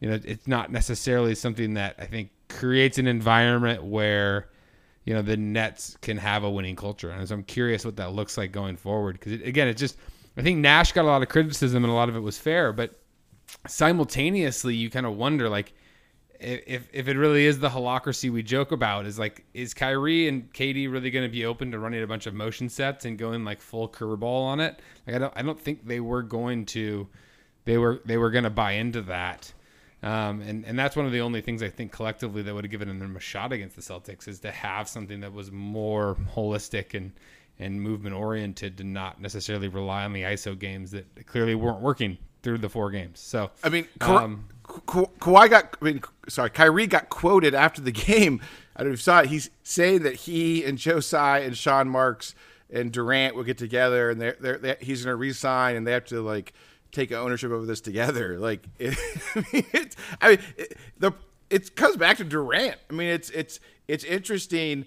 you 0.00 0.08
know, 0.08 0.20
it's 0.24 0.46
not 0.46 0.70
necessarily 0.70 1.34
something 1.34 1.74
that 1.74 1.96
I 1.98 2.06
think 2.06 2.30
creates 2.48 2.98
an 2.98 3.06
environment 3.06 3.82
where 3.84 4.48
you 5.04 5.14
know 5.14 5.22
the 5.22 5.36
Nets 5.36 5.96
can 6.02 6.18
have 6.18 6.44
a 6.44 6.50
winning 6.50 6.76
culture. 6.76 7.10
And 7.10 7.26
so 7.28 7.34
I'm 7.34 7.42
curious 7.42 7.84
what 7.84 7.96
that 7.96 8.12
looks 8.12 8.36
like 8.36 8.52
going 8.52 8.76
forward 8.76 9.14
because 9.18 9.32
it, 9.32 9.46
again, 9.46 9.68
it's 9.68 9.80
just 9.80 9.96
I 10.36 10.42
think 10.42 10.58
Nash 10.58 10.92
got 10.92 11.04
a 11.04 11.08
lot 11.08 11.22
of 11.22 11.28
criticism 11.28 11.84
and 11.84 11.92
a 11.92 11.96
lot 11.96 12.08
of 12.08 12.16
it 12.16 12.20
was 12.20 12.38
fair, 12.38 12.72
but 12.72 13.00
simultaneously 13.66 14.74
you 14.74 14.90
kind 14.90 15.06
of 15.06 15.16
wonder 15.16 15.48
like 15.48 15.72
if 16.40 16.88
if 16.92 17.08
it 17.08 17.16
really 17.16 17.46
is 17.46 17.58
the 17.58 17.68
holacracy 17.68 18.30
we 18.30 18.42
joke 18.42 18.72
about 18.72 19.06
is 19.06 19.18
like 19.18 19.44
is 19.54 19.74
Kyrie 19.74 20.28
and 20.28 20.52
KD 20.52 20.90
really 20.90 21.10
going 21.10 21.24
to 21.24 21.32
be 21.32 21.44
open 21.44 21.70
to 21.72 21.78
running 21.78 22.02
a 22.02 22.06
bunch 22.06 22.26
of 22.26 22.34
motion 22.34 22.68
sets 22.68 23.04
and 23.04 23.18
going 23.18 23.44
like 23.44 23.60
full 23.60 23.88
curveball 23.88 24.44
on 24.44 24.60
it? 24.60 24.80
Like 25.06 25.16
I 25.16 25.18
don't 25.18 25.32
I 25.36 25.42
don't 25.42 25.58
think 25.58 25.86
they 25.86 26.00
were 26.00 26.22
going 26.22 26.66
to 26.66 27.08
they 27.64 27.78
were 27.78 28.00
they 28.04 28.16
were 28.16 28.30
going 28.30 28.44
to 28.44 28.50
buy 28.50 28.72
into 28.72 29.02
that. 29.02 29.52
Um, 30.02 30.40
and 30.42 30.64
and 30.64 30.78
that's 30.78 30.94
one 30.94 31.06
of 31.06 31.12
the 31.12 31.20
only 31.20 31.40
things 31.40 31.62
I 31.62 31.70
think 31.70 31.90
collectively 31.90 32.42
that 32.42 32.54
would 32.54 32.64
have 32.64 32.70
given 32.70 32.98
them 32.98 33.16
a 33.16 33.20
shot 33.20 33.52
against 33.52 33.74
the 33.74 33.82
Celtics 33.82 34.28
is 34.28 34.38
to 34.40 34.52
have 34.52 34.88
something 34.88 35.20
that 35.20 35.32
was 35.32 35.50
more 35.50 36.16
holistic 36.36 36.94
and 36.94 37.12
and 37.58 37.82
movement 37.82 38.14
oriented 38.14 38.76
to 38.78 38.84
not 38.84 39.20
necessarily 39.20 39.66
rely 39.66 40.04
on 40.04 40.12
the 40.12 40.22
ISO 40.22 40.56
games 40.56 40.92
that 40.92 41.26
clearly 41.26 41.56
weren't 41.56 41.80
working 41.80 42.16
through 42.42 42.58
the 42.58 42.68
four 42.68 42.90
games. 42.90 43.18
So 43.18 43.50
I 43.64 43.68
mean, 43.68 43.88
Ka- 43.98 44.18
um, 44.18 44.48
Ka- 44.86 45.10
Kawhi 45.18 45.50
got. 45.50 45.76
I 45.80 45.84
mean, 45.84 46.02
sorry, 46.28 46.50
Kyrie 46.50 46.86
got 46.86 47.08
quoted 47.08 47.54
after 47.54 47.80
the 47.80 47.92
game. 48.06 48.40
I 48.76 48.80
don't 48.80 48.88
know 48.88 48.94
if 48.94 49.00
you 49.00 49.02
saw 49.02 49.20
it. 49.20 49.28
He's 49.28 49.50
saying 49.62 50.02
that 50.02 50.14
he 50.14 50.64
and 50.64 50.78
Joe 50.78 51.00
Tsai 51.00 51.40
and 51.40 51.56
Sean 51.56 51.88
Marks 51.88 52.34
and 52.70 52.92
Durant 52.92 53.34
will 53.34 53.44
get 53.44 53.58
together, 53.58 54.10
and 54.10 54.20
they're, 54.20 54.36
they're, 54.38 54.58
they're 54.58 54.76
he's 54.80 55.04
going 55.04 55.12
to 55.12 55.16
resign, 55.16 55.76
and 55.76 55.86
they 55.86 55.92
have 55.92 56.04
to 56.06 56.20
like 56.20 56.52
take 56.92 57.12
ownership 57.12 57.50
over 57.50 57.66
this 57.66 57.80
together. 57.80 58.38
Like, 58.48 58.66
it, 58.78 58.96
I 59.34 59.44
mean, 59.52 59.64
I 60.20 60.28
mean, 60.28 60.38
it, 60.56 60.76
the 60.98 61.12
it 61.50 61.74
comes 61.76 61.96
back 61.96 62.18
to 62.18 62.24
Durant. 62.24 62.76
I 62.90 62.92
mean, 62.92 63.08
it's 63.08 63.30
it's 63.30 63.60
it's 63.88 64.04
interesting. 64.04 64.86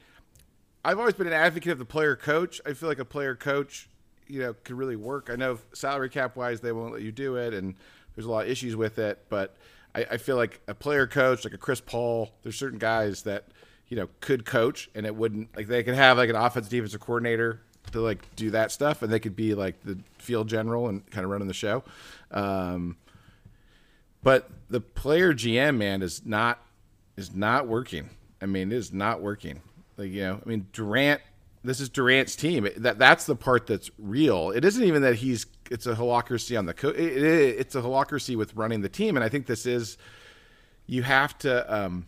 I've 0.84 1.00
always 1.00 1.14
been 1.14 1.28
an 1.28 1.34
advocate 1.34 1.72
of 1.72 1.80
the 1.80 1.86
player 1.86 2.16
coach. 2.16 2.60
I 2.66 2.74
feel 2.74 2.90
like 2.90 3.00
a 3.00 3.06
player 3.06 3.36
coach 3.36 3.88
you 4.28 4.40
know 4.40 4.54
could 4.64 4.78
really 4.78 4.96
work. 4.96 5.30
I 5.32 5.36
know 5.36 5.60
salary 5.74 6.10
cap 6.10 6.36
wise 6.36 6.62
they 6.62 6.72
won't 6.72 6.94
let 6.94 7.02
you 7.02 7.12
do 7.12 7.36
it, 7.36 7.54
and 7.54 7.76
there's 8.16 8.26
a 8.26 8.32
lot 8.32 8.46
of 8.46 8.52
issues 8.52 8.76
with 8.76 8.98
it. 8.98 9.26
But 9.30 9.56
I, 9.94 10.06
I 10.12 10.18
feel 10.18 10.36
like 10.36 10.62
a 10.68 10.74
player 10.74 11.08
coach, 11.08 11.44
like 11.44 11.54
a 11.54 11.58
Chris 11.58 11.82
Paul, 11.82 12.32
there's 12.44 12.58
certain 12.58 12.80
guys 12.80 13.24
that 13.24 13.46
you 13.88 13.98
know 13.98 14.08
could 14.20 14.46
coach, 14.46 14.90
and 14.96 15.06
it 15.06 15.16
wouldn't 15.16 15.56
like 15.56 15.68
they 15.68 15.84
could 15.84 15.96
have 15.96 16.18
like 16.18 16.30
an 16.30 16.36
offensive 16.36 16.72
defensive 16.72 17.02
coordinator 17.02 17.62
to 17.92 18.02
like 18.02 18.36
do 18.36 18.52
that 18.52 18.72
stuff, 18.72 19.02
and 19.02 19.12
they 19.12 19.20
could 19.20 19.36
be 19.36 19.54
like 19.54 19.82
the 19.84 20.00
field 20.18 20.48
general 20.48 20.88
and 20.88 21.10
kind 21.12 21.26
of 21.26 21.32
running 21.32 21.48
the 21.48 21.54
show. 21.54 21.84
Um, 22.32 22.98
but 24.24 24.50
the 24.70 24.82
player 24.82 25.34
GM 25.34 25.78
man 25.78 26.02
is 26.02 26.26
not 26.26 26.60
is 27.18 27.36
not 27.36 27.68
working. 27.68 28.10
I 28.42 28.46
mean, 28.46 28.72
it 28.72 28.76
is 28.76 28.94
not 28.94 29.22
working. 29.22 29.62
Like 29.98 30.12
you 30.12 30.22
know, 30.22 30.42
I 30.46 30.50
mean 30.50 30.68
Durant 30.72 31.22
this 31.64 31.80
is 31.80 31.90
Durant's 31.90 32.36
team. 32.36 32.68
That 32.78 32.98
that's 32.98 33.26
the 33.26 33.36
part 33.36 33.68
that's 33.68 33.92
real. 34.00 34.52
It 34.52 34.66
isn't 34.66 34.84
even 34.84 35.02
that 35.04 35.16
he's 35.16 35.46
it's 35.72 35.88
a 35.88 35.96
holacracy 35.96 36.60
on 36.60 36.66
the 36.66 36.74
co- 36.74 36.90
it, 36.90 37.00
it, 37.00 37.60
it's 37.60 37.76
a 37.76 37.82
holacracy 37.82 38.36
with 38.36 38.54
running 38.56 38.82
the 38.82 38.90
team, 38.90 39.16
and 39.16 39.24
I 39.24 39.30
think 39.30 39.48
this 39.48 39.66
is 39.66 39.98
you 40.86 41.04
have 41.04 41.38
to 41.40 41.74
um, 41.74 42.06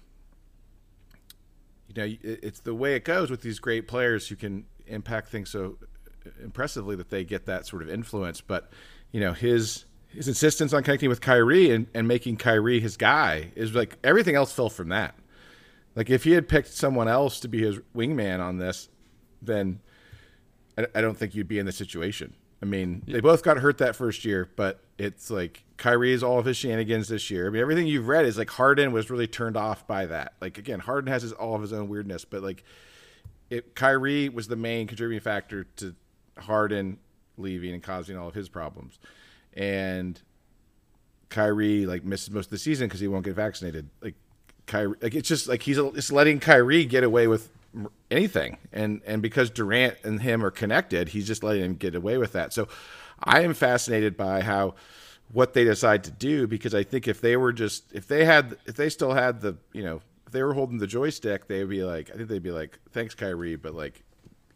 you 1.87 1.95
know 1.95 2.15
it's 2.21 2.59
the 2.59 2.75
way 2.75 2.95
it 2.95 3.05
goes 3.05 3.31
with 3.31 3.41
these 3.41 3.59
great 3.59 3.87
players 3.87 4.27
who 4.27 4.35
can 4.35 4.65
impact 4.85 5.29
things 5.29 5.49
so 5.49 5.77
impressively 6.43 6.95
that 6.97 7.09
they 7.09 7.23
get 7.23 7.45
that 7.45 7.65
sort 7.65 7.81
of 7.81 7.89
influence. 7.89 8.41
But 8.41 8.69
you 9.11 9.21
know 9.21 9.31
his 9.31 9.85
his 10.09 10.27
insistence 10.27 10.73
on 10.73 10.83
connecting 10.83 11.09
with 11.09 11.21
Kyrie 11.21 11.71
and, 11.71 11.87
and 11.93 12.07
making 12.07 12.37
Kyrie 12.37 12.81
his 12.81 12.97
guy 12.97 13.51
is 13.55 13.73
like 13.73 13.97
everything 14.03 14.35
else 14.35 14.51
fell 14.51 14.69
from 14.69 14.89
that. 14.89 15.15
Like 15.95 16.09
if 16.09 16.25
he 16.25 16.31
had 16.31 16.49
picked 16.49 16.67
someone 16.67 17.07
else 17.07 17.39
to 17.39 17.47
be 17.47 17.61
his 17.61 17.79
wingman 17.95 18.39
on 18.39 18.57
this, 18.57 18.89
then 19.41 19.79
I, 20.77 20.87
I 20.95 21.01
don't 21.01 21.17
think 21.17 21.33
you'd 21.33 21.47
be 21.47 21.59
in 21.59 21.65
this 21.65 21.77
situation. 21.77 22.35
I 22.63 22.65
mean, 22.65 23.03
they 23.05 23.19
both 23.19 23.43
got 23.43 23.57
hurt 23.57 23.79
that 23.79 23.93
first 23.93 24.23
year, 24.23 24.49
but 24.55 24.79
it's 24.97 25.29
like 25.29 25.65
Kyrie's 25.75 26.23
all 26.23 26.39
of 26.39 26.45
his 26.45 26.55
shenanigans 26.55 27.09
this 27.09 27.29
year. 27.29 27.47
I 27.47 27.49
mean, 27.49 27.61
everything 27.61 27.87
you've 27.87 28.07
read 28.07 28.25
is 28.25 28.37
like 28.37 28.49
Harden 28.49 28.93
was 28.93 29.09
really 29.09 29.27
turned 29.27 29.57
off 29.57 29.85
by 29.85 30.05
that. 30.05 30.35
Like 30.39 30.57
again, 30.57 30.79
Harden 30.79 31.11
has 31.11 31.23
his, 31.23 31.33
all 31.33 31.55
of 31.55 31.61
his 31.61 31.73
own 31.73 31.89
weirdness, 31.89 32.23
but 32.23 32.41
like 32.41 32.63
it, 33.49 33.75
Kyrie 33.75 34.29
was 34.29 34.47
the 34.47 34.55
main 34.55 34.87
contributing 34.87 35.19
factor 35.19 35.65
to 35.75 35.93
Harden 36.37 36.99
leaving 37.37 37.73
and 37.73 37.83
causing 37.83 38.17
all 38.17 38.29
of 38.29 38.33
his 38.33 38.47
problems. 38.47 38.97
And 39.55 40.21
Kyrie 41.27 41.85
like 41.85 42.05
misses 42.05 42.31
most 42.31 42.45
of 42.45 42.51
the 42.51 42.59
season 42.59 42.87
because 42.87 43.01
he 43.01 43.09
won't 43.09 43.25
get 43.25 43.35
vaccinated. 43.35 43.89
Like 44.01 44.15
Kyrie, 44.67 44.95
like 45.01 45.15
it's 45.15 45.27
just 45.27 45.49
like 45.49 45.63
he's 45.63 45.75
just 45.75 46.13
letting 46.13 46.39
Kyrie 46.39 46.85
get 46.85 47.03
away 47.03 47.27
with 47.27 47.49
anything. 48.11 48.57
And 48.71 49.01
and 49.05 49.21
because 49.21 49.49
Durant 49.49 49.97
and 50.03 50.21
him 50.21 50.43
are 50.45 50.51
connected, 50.51 51.09
he's 51.09 51.27
just 51.27 51.43
letting 51.43 51.63
him 51.63 51.75
get 51.75 51.95
away 51.95 52.17
with 52.17 52.33
that. 52.33 52.53
So 52.53 52.67
I 53.23 53.41
am 53.41 53.53
fascinated 53.53 54.17
by 54.17 54.41
how 54.41 54.75
what 55.31 55.53
they 55.53 55.63
decide 55.63 56.03
to 56.03 56.11
do 56.11 56.47
because 56.47 56.75
I 56.75 56.83
think 56.83 57.07
if 57.07 57.21
they 57.21 57.37
were 57.37 57.53
just 57.53 57.91
if 57.93 58.07
they 58.07 58.25
had 58.25 58.57
if 58.65 58.75
they 58.75 58.89
still 58.89 59.13
had 59.13 59.41
the 59.41 59.57
you 59.71 59.83
know 59.83 60.01
if 60.25 60.33
they 60.33 60.43
were 60.43 60.53
holding 60.53 60.77
the 60.77 60.87
joystick, 60.87 61.47
they'd 61.47 61.69
be 61.69 61.83
like 61.83 62.09
I 62.11 62.17
think 62.17 62.29
they'd 62.29 62.43
be 62.43 62.51
like 62.51 62.79
thanks 62.91 63.15
Kyrie, 63.15 63.55
but 63.55 63.73
like 63.73 64.03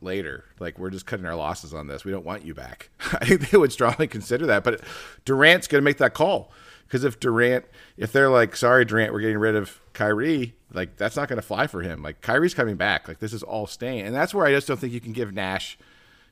later. 0.01 0.45
Like 0.59 0.77
we're 0.77 0.89
just 0.89 1.05
cutting 1.05 1.25
our 1.25 1.35
losses 1.35 1.73
on 1.73 1.87
this. 1.87 2.05
We 2.05 2.11
don't 2.11 2.25
want 2.25 2.45
you 2.45 2.53
back. 2.53 2.89
I 3.13 3.25
think 3.25 3.49
they 3.49 3.57
would 3.57 3.71
strongly 3.71 4.07
consider 4.07 4.45
that. 4.47 4.63
But 4.63 4.81
Durant's 5.25 5.67
going 5.67 5.81
to 5.81 5.85
make 5.85 5.97
that 5.97 6.13
call 6.13 6.51
because 6.87 7.03
if 7.03 7.19
Durant, 7.19 7.65
if 7.97 8.11
they're 8.11 8.29
like, 8.29 8.55
sorry 8.55 8.85
Durant, 8.85 9.11
we're 9.11 9.19
getting 9.19 9.37
rid 9.37 9.55
of 9.55 9.81
Kyrie, 9.93 10.55
like 10.73 10.95
that's 10.95 11.15
not 11.15 11.27
going 11.27 11.37
to 11.37 11.45
fly 11.45 11.67
for 11.67 11.81
him. 11.81 12.01
Like 12.01 12.21
Kyrie's 12.21 12.53
coming 12.53 12.77
back. 12.77 13.07
Like 13.07 13.19
this 13.19 13.33
is 13.33 13.43
all 13.43 13.67
staying, 13.67 14.05
and 14.05 14.15
that's 14.15 14.33
where 14.33 14.45
I 14.45 14.51
just 14.51 14.67
don't 14.67 14.77
think 14.77 14.93
you 14.93 15.01
can 15.01 15.13
give 15.13 15.33
Nash. 15.33 15.77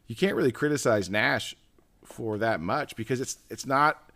You 0.07 0.15
can't 0.15 0.35
really 0.35 0.51
criticize 0.51 1.09
Nash 1.09 1.55
for 2.03 2.38
that 2.38 2.62
much 2.62 2.95
because 2.95 3.19
it's 3.19 3.38
it's 3.50 3.65
not 3.65 4.12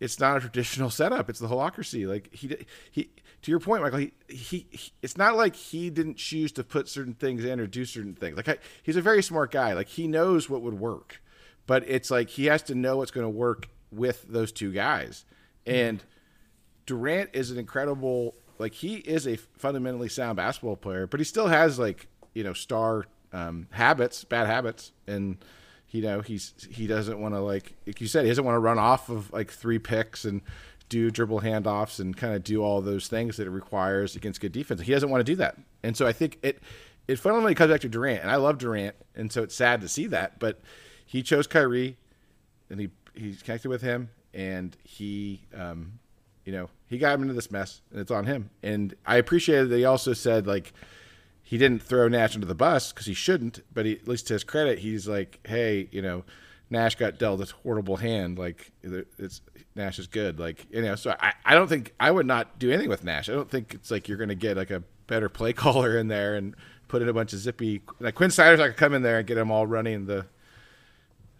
it's 0.00 0.18
not 0.18 0.36
a 0.36 0.40
traditional 0.40 0.90
setup. 0.90 1.30
It's 1.30 1.38
the 1.38 1.48
holacracy. 1.48 2.08
Like 2.08 2.34
he 2.34 2.56
he 2.90 3.10
to 3.42 3.50
your 3.50 3.60
point, 3.60 3.82
Michael. 3.82 3.98
He, 4.00 4.12
he, 4.28 4.66
he 4.70 4.92
it's 5.02 5.16
not 5.16 5.36
like 5.36 5.54
he 5.54 5.90
didn't 5.90 6.16
choose 6.16 6.50
to 6.52 6.64
put 6.64 6.88
certain 6.88 7.14
things 7.14 7.44
in 7.44 7.60
or 7.60 7.66
do 7.66 7.84
certain 7.84 8.14
things. 8.14 8.36
Like 8.36 8.48
I, 8.48 8.56
he's 8.82 8.96
a 8.96 9.02
very 9.02 9.22
smart 9.22 9.50
guy. 9.50 9.74
Like 9.74 9.88
he 9.88 10.08
knows 10.08 10.50
what 10.50 10.62
would 10.62 10.80
work, 10.80 11.20
but 11.66 11.84
it's 11.86 12.10
like 12.10 12.30
he 12.30 12.46
has 12.46 12.62
to 12.64 12.74
know 12.74 12.96
what's 12.96 13.10
going 13.10 13.26
to 13.26 13.30
work 13.30 13.68
with 13.92 14.26
those 14.28 14.50
two 14.50 14.72
guys. 14.72 15.24
And 15.66 16.02
Durant 16.86 17.30
is 17.32 17.50
an 17.50 17.58
incredible 17.58 18.34
like 18.58 18.74
he 18.74 18.96
is 18.96 19.26
a 19.26 19.36
fundamentally 19.36 20.08
sound 20.08 20.36
basketball 20.36 20.76
player, 20.76 21.06
but 21.06 21.20
he 21.20 21.24
still 21.24 21.48
has 21.48 21.78
like 21.78 22.06
you 22.34 22.44
know 22.44 22.52
star 22.52 23.06
um, 23.32 23.66
habits, 23.70 24.24
bad 24.24 24.46
habits, 24.46 24.92
and 25.06 25.38
you 25.90 26.02
know 26.02 26.20
he's 26.20 26.54
he 26.70 26.86
doesn't 26.86 27.18
want 27.20 27.34
to 27.34 27.40
like 27.40 27.74
like 27.86 28.00
you 28.00 28.06
said 28.06 28.24
he 28.24 28.30
doesn't 28.30 28.44
want 28.44 28.54
to 28.54 28.60
run 28.60 28.78
off 28.78 29.08
of 29.08 29.32
like 29.32 29.50
three 29.50 29.78
picks 29.78 30.24
and 30.24 30.42
do 30.88 31.10
dribble 31.10 31.40
handoffs 31.40 31.98
and 31.98 32.16
kind 32.16 32.34
of 32.34 32.44
do 32.44 32.62
all 32.62 32.80
those 32.80 33.08
things 33.08 33.36
that 33.36 33.46
it 33.46 33.50
requires 33.50 34.14
against 34.14 34.40
good 34.40 34.52
defense. 34.52 34.82
He 34.82 34.92
doesn't 34.92 35.10
want 35.10 35.20
to 35.20 35.32
do 35.32 35.36
that, 35.36 35.56
and 35.82 35.96
so 35.96 36.06
I 36.06 36.12
think 36.12 36.38
it 36.42 36.60
it 37.08 37.18
fundamentally 37.18 37.54
comes 37.54 37.70
back 37.70 37.80
to 37.82 37.88
Durant, 37.88 38.22
and 38.22 38.30
I 38.30 38.36
love 38.36 38.58
Durant, 38.58 38.94
and 39.14 39.32
so 39.32 39.42
it's 39.42 39.54
sad 39.54 39.80
to 39.80 39.88
see 39.88 40.06
that, 40.08 40.38
but 40.38 40.60
he 41.04 41.22
chose 41.22 41.46
Kyrie, 41.46 41.96
and 42.70 42.80
he 42.80 42.90
he's 43.14 43.42
connected 43.42 43.68
with 43.68 43.82
him, 43.82 44.10
and 44.34 44.76
he 44.84 45.40
um, 45.56 45.98
you 46.44 46.52
know, 46.52 46.68
he 46.86 46.98
got 46.98 47.14
him 47.14 47.22
into 47.22 47.34
this 47.34 47.50
mess, 47.50 47.80
and 47.90 48.00
it's 48.00 48.10
on 48.10 48.26
him. 48.26 48.50
And 48.62 48.94
I 49.06 49.16
appreciated 49.16 49.70
that 49.70 49.76
he 49.76 49.84
also 49.84 50.12
said 50.12 50.46
like 50.46 50.72
he 51.42 51.58
didn't 51.58 51.82
throw 51.82 52.08
Nash 52.08 52.34
under 52.34 52.46
the 52.46 52.54
bus 52.54 52.92
because 52.92 53.06
he 53.06 53.14
shouldn't, 53.14 53.60
but 53.72 53.86
he, 53.86 53.92
at 53.92 54.08
least 54.08 54.26
to 54.28 54.34
his 54.34 54.44
credit, 54.44 54.78
he's 54.78 55.08
like, 55.08 55.40
hey, 55.46 55.88
you 55.90 56.02
know, 56.02 56.24
Nash 56.70 56.96
got 56.96 57.18
dealt 57.18 57.38
this 57.38 57.50
horrible 57.50 57.96
hand. 57.96 58.38
Like 58.38 58.72
it's 58.82 59.40
Nash 59.74 59.98
is 59.98 60.06
good. 60.06 60.38
Like 60.38 60.66
you 60.70 60.82
know, 60.82 60.96
so 60.96 61.14
I, 61.20 61.32
I 61.44 61.54
don't 61.54 61.68
think 61.68 61.94
I 61.98 62.10
would 62.10 62.26
not 62.26 62.58
do 62.58 62.70
anything 62.70 62.90
with 62.90 63.04
Nash. 63.04 63.28
I 63.28 63.32
don't 63.32 63.50
think 63.50 63.74
it's 63.74 63.90
like 63.90 64.08
you're 64.08 64.18
going 64.18 64.28
to 64.28 64.34
get 64.34 64.56
like 64.56 64.70
a 64.70 64.82
better 65.06 65.28
play 65.28 65.52
caller 65.54 65.96
in 65.96 66.08
there 66.08 66.34
and 66.34 66.54
put 66.88 67.00
in 67.00 67.08
a 67.08 67.12
bunch 67.12 67.32
of 67.32 67.38
zippy. 67.38 67.82
Like 68.00 68.14
Quin 68.14 68.30
Snyder's 68.30 68.58
going 68.58 68.70
to 68.70 68.76
come 68.76 68.92
in 68.92 69.02
there 69.02 69.18
and 69.18 69.26
get 69.26 69.36
them 69.36 69.50
all 69.50 69.66
running 69.66 70.06
the 70.06 70.26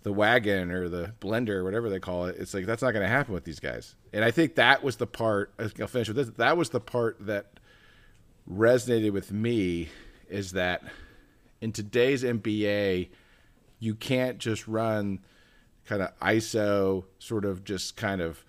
the 0.05 0.13
wagon 0.13 0.71
or 0.71 0.89
the 0.89 1.13
blender 1.21 1.51
or 1.51 1.65
whatever 1.65 1.91
they 1.91 1.99
call 1.99 2.27
it. 2.27 2.37
It's 2.39 2.55
like 2.55 2.67
that's 2.67 2.83
not 2.83 2.93
going 2.93 3.03
to 3.03 3.09
happen 3.09 3.35
with 3.35 3.45
these 3.45 3.59
guys. 3.59 3.97
And 4.13 4.25
I 4.25 4.31
think 4.31 4.55
that 4.55 4.85
was 4.85 4.97
the 4.97 5.07
part. 5.07 5.53
I'll 5.59 5.87
finish 5.89 6.09
with 6.09 6.17
this. 6.17 6.29
That 6.37 6.57
was 6.57 6.71
the 6.71 6.81
part 6.81 7.17
that 7.27 7.59
resonated 8.49 9.13
with 9.13 9.33
me 9.33 9.89
is 10.29 10.53
that 10.53 10.83
in 11.61 11.73
today's 11.73 12.23
NBA, 12.23 13.09
you 13.81 13.95
can't 13.95 14.39
just 14.39 14.69
run 14.69 15.21
kind 15.87 16.03
of 16.03 16.19
ISO, 16.21 17.05
sort 17.19 17.45
of 17.45 17.65
just 17.65 17.97
kind 17.97 18.21
of 18.21 18.45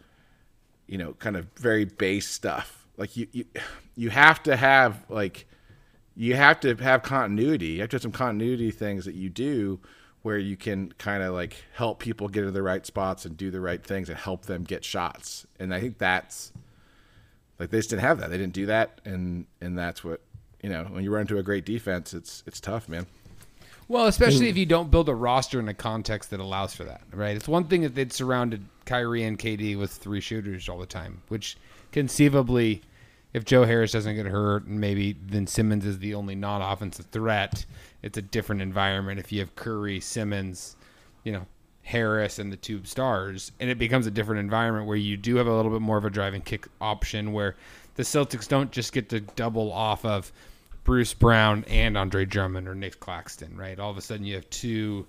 you 0.87 0.97
know, 0.97 1.13
kind 1.13 1.35
of 1.35 1.47
very 1.55 1.85
base 1.85 2.27
stuff. 2.27 2.85
Like 2.97 3.17
you, 3.17 3.27
you, 3.31 3.45
you 3.95 4.09
have 4.09 4.43
to 4.43 4.55
have 4.55 5.05
like, 5.09 5.47
you 6.15 6.35
have 6.35 6.59
to 6.61 6.75
have 6.75 7.03
continuity. 7.03 7.67
You 7.67 7.81
have 7.81 7.89
to 7.89 7.95
have 7.95 8.01
some 8.01 8.11
continuity 8.11 8.71
things 8.71 9.05
that 9.05 9.15
you 9.15 9.29
do 9.29 9.79
where 10.25 10.39
you 10.39 10.57
can 10.57 10.91
kind 10.97 11.21
of 11.21 11.35
like 11.35 11.63
help 11.75 11.99
people 11.99 12.27
get 12.27 12.41
to 12.41 12.49
the 12.49 12.63
right 12.63 12.83
spots 12.83 13.25
and 13.25 13.37
do 13.37 13.51
the 13.51 13.61
right 13.61 13.83
things 13.83 14.09
and 14.09 14.17
help 14.17 14.47
them 14.47 14.63
get 14.63 14.83
shots. 14.83 15.45
And 15.59 15.71
I 15.71 15.79
think 15.79 15.99
that's 15.99 16.51
like 17.59 17.69
they 17.69 17.77
just 17.77 17.91
didn't 17.91 18.01
have 18.01 18.19
that. 18.19 18.31
They 18.31 18.37
didn't 18.39 18.53
do 18.53 18.65
that, 18.65 19.01
and 19.05 19.45
and 19.61 19.77
that's 19.77 20.03
what 20.03 20.21
you 20.63 20.69
know. 20.69 20.85
When 20.85 21.03
you 21.03 21.11
run 21.11 21.21
into 21.21 21.37
a 21.37 21.43
great 21.43 21.63
defense, 21.63 22.15
it's 22.15 22.41
it's 22.47 22.59
tough, 22.59 22.89
man. 22.89 23.05
Well, 23.87 24.07
especially 24.07 24.47
mm. 24.47 24.49
if 24.49 24.57
you 24.57 24.65
don't 24.65 24.89
build 24.89 25.09
a 25.09 25.13
roster 25.13 25.59
in 25.59 25.69
a 25.69 25.75
context 25.75 26.31
that 26.31 26.39
allows 26.39 26.73
for 26.73 26.85
that, 26.85 27.01
right? 27.13 27.35
It's 27.35 27.47
one 27.47 27.65
thing 27.65 27.83
if 27.83 27.93
they'd 27.93 28.11
surrounded 28.11 28.65
Kyrie 28.85 29.25
and 29.25 29.37
KD 29.37 29.77
with 29.77 29.91
three 29.91 30.21
shooters 30.21 30.67
all 30.67 30.79
the 30.79 30.87
time, 30.87 31.21
which 31.27 31.55
conceivably, 31.91 32.81
if 33.35 33.43
Joe 33.43 33.65
Harris 33.65 33.91
doesn't 33.91 34.15
get 34.15 34.27
hurt 34.27 34.65
and 34.65 34.79
maybe 34.79 35.17
then 35.27 35.45
Simmons 35.45 35.85
is 35.85 35.99
the 35.99 36.15
only 36.15 36.35
non-offensive 36.35 37.07
threat, 37.07 37.65
it's 38.01 38.17
a 38.17 38.21
different 38.21 38.61
environment. 38.61 39.19
If 39.19 39.29
you 39.29 39.41
have 39.41 39.53
Curry, 39.57 39.99
Simmons, 39.99 40.77
you 41.25 41.33
know, 41.33 41.45
Harris 41.81 42.39
and 42.39 42.49
the 42.49 42.55
two 42.55 42.85
stars, 42.85 43.51
and 43.59 43.69
it 43.69 43.77
becomes 43.77 44.07
a 44.07 44.11
different 44.11 44.39
environment 44.39 44.87
where 44.87 44.95
you 44.95 45.17
do 45.17 45.35
have 45.35 45.47
a 45.47 45.53
little 45.53 45.69
bit 45.69 45.81
more 45.81 45.97
of 45.97 46.05
a 46.05 46.09
driving 46.09 46.41
kick 46.41 46.65
option 46.79 47.33
where 47.33 47.57
the 47.95 48.03
Celtics 48.03 48.47
don't 48.47 48.71
just 48.71 48.93
get 48.93 49.09
to 49.09 49.19
double 49.19 49.69
off 49.73 50.05
of 50.05 50.31
Bruce 50.85 51.13
Brown 51.13 51.65
and 51.67 51.97
Andre 51.97 52.23
Drummond 52.23 52.69
or 52.69 52.73
Nick 52.73 53.01
Claxton, 53.01 53.57
right? 53.57 53.77
All 53.77 53.91
of 53.91 53.97
a 53.97 54.01
sudden 54.01 54.25
you 54.25 54.35
have 54.35 54.49
two, 54.49 55.05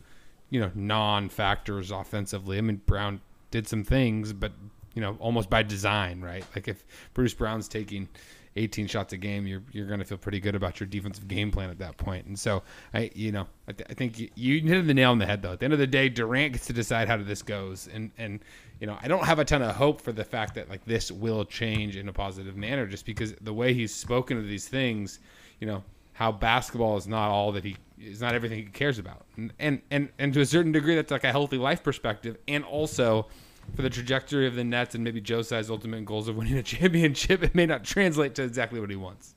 you 0.51 0.59
know, 0.59 0.73
non-factors 0.75 1.93
offensively. 1.93 2.59
I 2.59 2.61
mean, 2.63 2.81
Brown 2.87 3.21
did 3.53 3.69
some 3.69 3.85
things, 3.85 4.33
but 4.33 4.51
you 4.97 5.03
know, 5.03 5.17
almost 5.21 5.49
by 5.49 5.63
design, 5.63 6.21
right? 6.21 6.45
Like 6.57 6.67
if 6.67 6.85
Bruce 7.15 7.35
Brown's 7.35 7.69
taking 7.69 8.09
18 8.57 8.89
shots 8.89 9.13
a 9.13 9.17
game, 9.17 9.47
you're 9.47 9.63
you're 9.71 9.87
going 9.87 10.01
to 10.01 10.05
feel 10.05 10.19
pretty 10.19 10.41
good 10.41 10.57
about 10.57 10.81
your 10.81 10.89
defensive 10.89 11.29
game 11.29 11.53
plan 11.53 11.71
at 11.71 11.79
that 11.79 11.97
point. 11.99 12.27
And 12.27 12.37
so 12.37 12.65
I, 12.93 13.11
you 13.15 13.31
know, 13.31 13.47
I, 13.69 13.73
th- 13.73 13.89
I 13.89 13.95
think 13.95 14.19
you, 14.19 14.31
you 14.35 14.61
hit 14.63 14.85
the 14.87 14.95
nail 14.95 15.13
on 15.13 15.19
the 15.19 15.27
head 15.27 15.43
though. 15.43 15.53
At 15.53 15.61
the 15.61 15.67
end 15.67 15.75
of 15.75 15.79
the 15.79 15.87
day, 15.87 16.09
Durant 16.09 16.55
gets 16.55 16.67
to 16.67 16.73
decide 16.73 17.07
how 17.07 17.19
this 17.19 17.43
goes, 17.43 17.89
and 17.93 18.11
and 18.19 18.41
you 18.81 18.89
know, 18.89 18.99
I 19.01 19.07
don't 19.07 19.25
have 19.25 19.39
a 19.39 19.45
ton 19.45 19.63
of 19.63 19.77
hope 19.77 20.01
for 20.01 20.11
the 20.11 20.25
fact 20.25 20.57
that 20.57 20.69
like 20.69 20.85
this 20.85 21.13
will 21.13 21.45
change 21.45 21.97
in 21.97 22.09
a 22.09 22.13
positive 22.13 22.57
manner, 22.57 22.87
just 22.87 23.07
because 23.07 23.35
the 23.41 23.53
way 23.55 23.75
he's 23.75 23.95
spoken 23.95 24.37
of 24.39 24.49
these 24.49 24.67
things 24.67 25.21
you 25.61 25.67
know 25.67 25.83
how 26.13 26.33
basketball 26.33 26.97
is 26.97 27.07
not 27.07 27.31
all 27.31 27.53
that 27.53 27.65
he 27.65 27.77
is 27.99 28.21
not 28.21 28.35
everything 28.35 28.59
he 28.59 28.65
cares 28.65 28.99
about 28.99 29.25
and 29.37 29.53
and 29.59 29.81
and, 29.91 30.09
and 30.19 30.35
to 30.35 30.41
a 30.41 30.47
certain 30.47 30.73
degree 30.73 30.95
that's 30.95 31.11
like 31.11 31.25
a 31.25 31.31
healthy 31.31 31.59
life 31.59 31.83
perspective 31.83 32.37
and 32.49 32.65
also 32.65 33.27
for 33.75 33.83
the 33.83 33.91
trajectory 33.91 34.47
of 34.47 34.55
the 34.55 34.65
Nets 34.65 34.95
and 34.95 35.03
maybe 35.03 35.21
Joe 35.21 35.43
ultimate 35.53 36.05
goals 36.05 36.29
of 36.29 36.37
winning 36.37 36.57
a 36.57 36.63
championship, 36.63 37.43
it 37.43 37.55
may 37.55 37.67
not 37.67 37.85
translate 37.85 38.35
to 38.37 38.43
exactly 38.43 38.81
what 38.81 38.91
he 38.91 38.97
wants. 38.97 39.35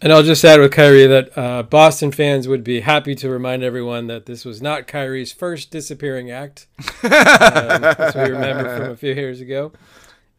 And 0.00 0.12
I'll 0.12 0.22
just 0.22 0.44
add 0.44 0.60
with 0.60 0.72
Kyrie 0.72 1.06
that 1.06 1.38
uh, 1.38 1.62
Boston 1.62 2.12
fans 2.12 2.46
would 2.46 2.62
be 2.62 2.80
happy 2.80 3.14
to 3.14 3.30
remind 3.30 3.62
everyone 3.62 4.08
that 4.08 4.26
this 4.26 4.44
was 4.44 4.60
not 4.60 4.86
Kyrie's 4.86 5.32
first 5.32 5.70
disappearing 5.70 6.30
act, 6.30 6.66
um, 7.02 7.12
as 7.12 8.14
we 8.14 8.22
remember 8.22 8.76
from 8.76 8.90
a 8.90 8.96
few 8.96 9.14
years 9.14 9.40
ago. 9.40 9.72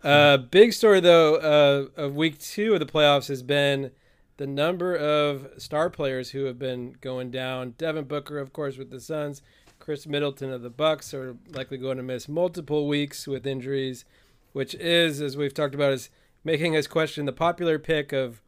Uh, 0.04 0.38
big 0.38 0.74
story 0.74 1.00
though 1.00 1.36
uh, 1.38 2.02
of 2.02 2.16
week 2.16 2.38
two 2.40 2.76
of 2.76 2.80
the 2.80 2.86
playoffs 2.86 3.30
has 3.30 3.42
been 3.42 3.92
the 4.38 4.46
number 4.46 4.96
of 4.96 5.48
star 5.58 5.90
players 5.90 6.30
who 6.30 6.46
have 6.46 6.60
been 6.60 6.96
going 7.02 7.32
down. 7.32 7.74
Devin 7.80 8.06
Booker, 8.06 8.38
of 8.38 8.54
course, 8.54 8.78
with 8.78 8.92
the 8.92 9.00
Suns. 9.00 9.42
Khris 9.88 10.06
Middleton 10.06 10.52
of 10.52 10.64
the 10.64 10.70
Bucks 10.70 11.14
are 11.14 11.38
likely 11.50 11.78
going 11.78 11.96
to 11.96 12.04
miss 12.04 12.28
multiple 12.28 12.90
weeks 12.90 13.26
with 13.26 13.48
injuries, 13.48 14.04
which 14.52 14.76
is, 14.76 15.22
as 15.22 15.38
we've 15.38 15.54
talked 15.54 15.74
about, 15.74 15.94
is 15.94 16.10
making 16.44 16.76
us 16.76 16.88
question 16.88 17.24
the 17.24 17.32
popular 17.32 17.80
pick 17.80 18.12
of 18.12 18.42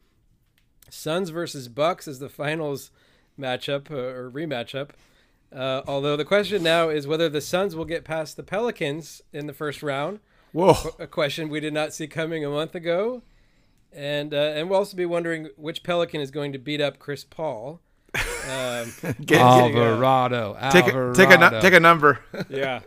Suns 0.89 1.29
versus 1.29 1.69
Bucks 1.69 2.09
as 2.09 2.19
the 2.19 2.27
finals 2.27 2.91
matchup 3.39 3.89
uh, 3.89 3.95
or 3.95 4.29
rematchup. 4.29 4.89
Uh, 5.55 5.81
although 5.87 6.17
the 6.17 6.25
question 6.25 6.61
now 6.61 6.89
is 6.89 7.07
whether 7.07 7.29
the 7.29 7.39
Suns 7.39 7.73
will 7.73 7.85
get 7.85 8.03
past 8.03 8.35
the 8.35 8.43
Pelicans 8.43 9.21
in 9.31 9.47
the 9.47 9.53
first 9.53 9.81
round. 9.81 10.19
Whoa! 10.51 10.75
A 10.99 11.07
question 11.07 11.47
we 11.47 11.61
did 11.61 11.73
not 11.73 11.93
see 11.93 12.07
coming 12.07 12.43
a 12.43 12.49
month 12.49 12.75
ago. 12.75 13.21
And 13.93 14.33
uh, 14.33 14.51
and 14.55 14.69
we'll 14.69 14.79
also 14.79 14.97
be 14.97 15.05
wondering 15.05 15.47
which 15.55 15.83
Pelican 15.83 16.19
is 16.19 16.31
going 16.31 16.51
to 16.51 16.59
beat 16.59 16.81
up 16.81 16.99
Chris 16.99 17.23
Paul. 17.23 17.79
Um, 18.15 19.15
Get- 19.25 19.39
Alvarado, 19.41 20.53
take 20.71 20.85
a, 20.85 20.87
Alvarado. 20.87 21.13
take 21.13 21.29
a 21.29 21.37
nu- 21.37 21.61
take 21.61 21.73
a 21.73 21.79
number. 21.79 22.19
yeah. 22.49 22.79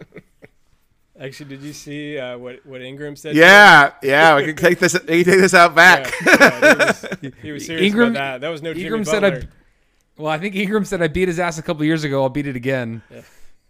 Actually, 1.21 1.51
did 1.51 1.63
you 1.63 1.73
see 1.73 2.19
uh, 2.19 2.37
what 2.39 2.65
what 2.67 2.81
Ingram 2.83 3.15
said? 3.17 3.37
yeah, 3.37 3.93
yeah. 4.03 4.37
We 4.37 4.47
can 4.47 4.57
take 4.57 4.79
this. 4.79 4.95
We 4.95 5.23
can 5.23 5.33
take 5.35 5.41
this 5.41 5.55
out 5.55 5.75
back. 5.75 6.13
Yeah, 6.27 6.37
yeah, 6.41 6.93
he, 7.21 7.27
was, 7.29 7.35
he 7.43 7.53
was 7.53 7.67
serious 7.67 7.87
Ingram- 7.87 8.11
about 8.11 8.19
that. 8.19 8.41
That 8.41 8.49
was 8.49 8.63
no 8.63 8.73
Jimmy 8.73 8.85
Ingram 8.87 9.05
said 9.05 9.21
Butler. 9.21 9.41
I. 9.43 10.23
Well, 10.23 10.33
I 10.33 10.39
think 10.39 10.57
Ingram 10.57 10.85
said 10.85 11.01
I 11.03 11.09
beat 11.09 11.29
his 11.29 11.39
ass 11.39 11.59
a 11.59 11.63
couple 11.63 11.85
years 11.85 12.03
ago. 12.05 12.23
I'll 12.23 12.29
beat 12.29 12.47
it 12.47 12.57
again. 12.57 13.03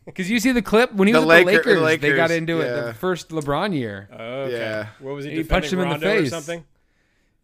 Because 0.07 0.29
you 0.31 0.41
see 0.41 0.51
the 0.53 0.62
clip 0.62 0.93
when 0.95 1.07
he 1.09 1.12
The 1.12 1.21
was 1.21 1.27
Laker- 1.29 1.45
with 1.53 1.65
the 1.65 1.75
the 1.75 1.81
Lakers, 1.81 2.03
they 2.03 2.17
got 2.17 2.31
Lakers, 2.31 2.37
into 2.38 2.61
it 2.61 2.85
the 2.87 2.95
first 2.95 3.29
LeBron 3.29 3.75
year. 3.75 4.09
Oh, 4.12 4.17
okay. 4.43 4.59
Yeah. 4.59 4.87
What 5.01 5.15
was 5.15 5.25
he? 5.25 5.33
He 5.33 5.45
punched 5.45 5.73
him 5.73 5.81
in 5.81 5.88
the 5.88 5.93
Rondo 5.95 6.09
or 6.09 6.21
face. 6.23 6.31
something. 6.31 6.65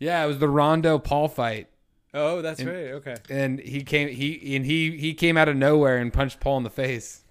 Yeah, 0.00 0.24
it 0.24 0.26
was 0.28 0.38
the 0.38 0.48
Rondo 0.48 0.98
Paul 0.98 1.28
fight, 1.28 1.68
Oh, 2.14 2.40
that's 2.42 2.62
right. 2.64 2.92
Okay. 2.92 3.16
and 3.28 3.60
he 3.60 3.82
came 3.82 4.08
he 4.08 4.56
and 4.56 4.64
he 4.64 4.96
he 4.96 5.14
came 5.14 5.36
out 5.36 5.48
of 5.48 5.56
nowhere 5.56 5.98
and 5.98 6.12
punched 6.12 6.40
Paul 6.40 6.58
in 6.58 6.62
the 6.64 6.70
face. 6.70 7.22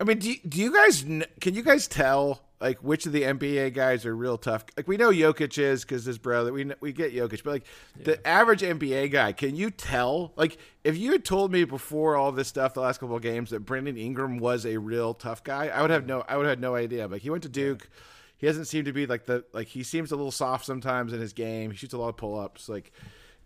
I 0.00 0.04
mean, 0.04 0.18
do 0.18 0.30
you, 0.30 0.36
do 0.46 0.60
you 0.60 0.72
guys 0.72 1.02
can 1.40 1.54
you 1.54 1.62
guys 1.62 1.88
tell 1.88 2.42
like 2.60 2.78
which 2.82 3.06
of 3.06 3.12
the 3.12 3.22
NBA 3.22 3.72
guys 3.74 4.04
are 4.04 4.14
real 4.14 4.36
tough? 4.36 4.64
Like 4.76 4.86
we 4.86 4.96
know 4.98 5.10
Jokic 5.10 5.58
is 5.58 5.82
because 5.82 6.04
his 6.04 6.18
brother. 6.18 6.52
We 6.52 6.70
we 6.80 6.92
get 6.92 7.14
Jokic, 7.14 7.42
but 7.42 7.50
like 7.50 7.64
the 7.96 8.26
average 8.26 8.60
NBA 8.60 9.10
guy, 9.10 9.32
can 9.32 9.56
you 9.56 9.70
tell? 9.70 10.32
Like 10.36 10.58
if 10.84 10.96
you 10.96 11.12
had 11.12 11.24
told 11.24 11.50
me 11.50 11.64
before 11.64 12.16
all 12.16 12.30
this 12.32 12.48
stuff, 12.48 12.74
the 12.74 12.80
last 12.80 13.00
couple 13.00 13.16
of 13.16 13.22
games, 13.22 13.50
that 13.50 13.60
Brandon 13.60 13.96
Ingram 13.96 14.38
was 14.38 14.66
a 14.66 14.76
real 14.76 15.14
tough 15.14 15.42
guy, 15.42 15.68
I 15.68 15.80
would 15.80 15.90
have 15.90 16.06
no. 16.06 16.24
I 16.28 16.36
would 16.36 16.44
have 16.44 16.52
had 16.52 16.60
no 16.60 16.74
idea. 16.74 17.08
Like 17.08 17.22
he 17.22 17.30
went 17.30 17.42
to 17.44 17.48
Duke. 17.48 17.88
He 18.36 18.46
doesn't 18.46 18.66
seem 18.66 18.86
to 18.86 18.92
be 18.92 19.06
like 19.06 19.26
the 19.26 19.44
like 19.52 19.68
he 19.68 19.82
seems 19.82 20.12
a 20.12 20.16
little 20.16 20.30
soft 20.30 20.64
sometimes 20.64 21.12
in 21.12 21.20
his 21.20 21.32
game. 21.32 21.70
He 21.70 21.76
shoots 21.76 21.94
a 21.94 21.98
lot 21.98 22.08
of 22.08 22.16
pull 22.16 22.38
ups. 22.38 22.68
Like 22.68 22.92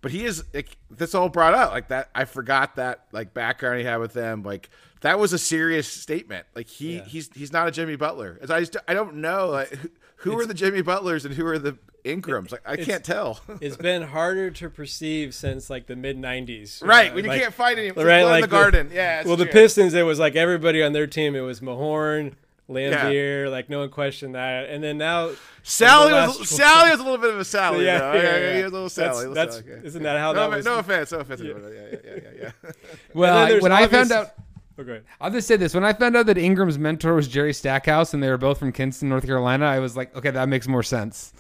but 0.05 0.13
he 0.13 0.25
is 0.25 0.45
like 0.55 0.77
this 0.91 1.15
all 1.15 1.29
brought 1.29 1.55
up 1.55 1.73
like 1.73 1.89
that 1.89 2.11
i 2.15 2.25
forgot 2.25 2.77
that 2.77 3.07
like 3.11 3.35
background 3.35 3.79
he 3.81 3.85
had 3.85 3.97
with 3.97 4.13
them 4.13 4.43
like 4.43 4.69
that 5.01 5.19
was 5.19 5.33
a 5.33 5.39
serious 5.39 5.89
statement 5.91 6.47
like 6.55 6.69
he 6.69 6.97
Yeah. 6.99 7.05
he's 7.05 7.31
he's 7.35 7.53
not 7.53 7.67
a 7.67 7.71
jimmy 7.71 7.97
butler 7.97 8.39
As 8.43 8.51
i 8.51 8.61
just 8.61 8.77
i 8.87 8.93
don't 8.95 9.17
know 9.17 9.49
like 9.49 9.77
who, 10.19 10.39
are 10.39 10.47
the 10.47 10.55
jimmy 10.55 10.83
butlers 10.83 11.25
and 11.25 11.35
who 11.35 11.45
are 11.47 11.59
the 11.59 11.77
ingrams 12.05 12.53
like 12.53 12.61
i 12.67 12.77
can't 12.77 13.03
tell 13.03 13.41
It's 13.63 13.77
been 13.79 14.03
harder 14.03 14.51
to 14.51 14.69
perceive 14.71 15.35
since 15.35 15.71
like 15.71 15.87
the 15.87 15.97
mid 15.97 16.19
'90s. 16.19 16.85
right 16.87 17.11
Uh, 17.11 17.15
when 17.15 17.25
you 17.25 17.31
like- 17.31 17.41
can't 17.41 17.55
find 17.55 17.79
any 17.79 17.91
right, 17.93 18.23
like 18.25 18.45
in 18.45 18.51
the 18.51 18.57
garden 18.57 18.91
yeah 18.93 19.23
well, 19.25 19.37
the. 19.37 19.47
Pistons, 19.47 19.95
it 19.95 20.03
was 20.03 20.19
like 20.19 20.37
everybody 20.37 20.83
on 20.83 20.93
their 20.93 21.07
team. 21.07 21.35
It 21.35 21.41
was 21.41 21.61
Mahorn, 21.61 22.35
Laimbeer, 22.69 23.51
like 23.51 23.69
no 23.69 23.81
one 23.81 23.91
questioned 23.91 24.35
that. 24.35 24.71
And 24.71 24.83
then 24.83 24.97
now 24.99 25.33
Sally 25.63 26.11
the 26.11 26.39
was 26.39 26.49
Sally 26.49 26.91
was 26.91 27.01
a 27.01 27.03
little 27.03 27.19
bit 27.19 27.35
of 27.35 27.41
a 27.41 27.45
Sally. 27.45 27.85
Yeah, 27.85 27.99
though. 27.99 28.13
yeah, 28.15 28.23
yeah, 28.23 28.39
yeah. 28.39 28.57
he 28.57 28.63
was 28.63 28.73
a 28.73 28.75
little 28.75 28.89
Sally. 28.89 29.07
That's- 29.09 29.19
little 29.19 29.35
that's- 29.35 29.57
Sally, 29.57 29.71
yeah. 29.71 29.87
isn't 29.87 30.03
that 30.03 30.19
how 30.19 30.33
no, 30.33 30.41
that 30.51 30.57
was- 30.57 30.65
No 30.65 30.79
offense, 30.79 31.13
no 31.13 31.19
offense. 31.19 31.41
Yeah, 31.43 31.53
yeah, 31.53 31.99
yeah, 32.05 32.11
yeah. 32.41 32.51
yeah. 32.65 32.71
Well, 33.15 33.37
I, 33.37 33.49
there's 33.51 33.63
when 33.63 33.73
I 33.73 33.87
found 33.87 34.13
out, 34.13 34.33
oh, 34.79 34.83
okay. 34.83 35.01
I'll 35.21 35.31
just 35.31 35.47
say 35.47 35.57
this: 35.57 35.75
when 35.75 35.85
I 35.85 35.93
found 35.93 36.17
out 36.17 36.27
that 36.27 36.39
Ingram's 36.39 36.79
mentor 36.79 37.15
was 37.15 37.29
Jerry 37.29 37.53
Stackhouse 37.53 38.15
and 38.15 38.23
they 38.23 38.29
were 38.31 38.39
both 38.39 38.59
from 38.59 38.73
Kinston, 38.73 39.09
North 39.11 39.27
Carolina, 39.27 39.67
I 39.67 39.79
was 39.79 39.97
like, 39.97 40.17
okay, 40.17 40.31
that 40.31 40.49
makes 40.49 40.67
more 40.67 40.83
sense. 40.83 41.33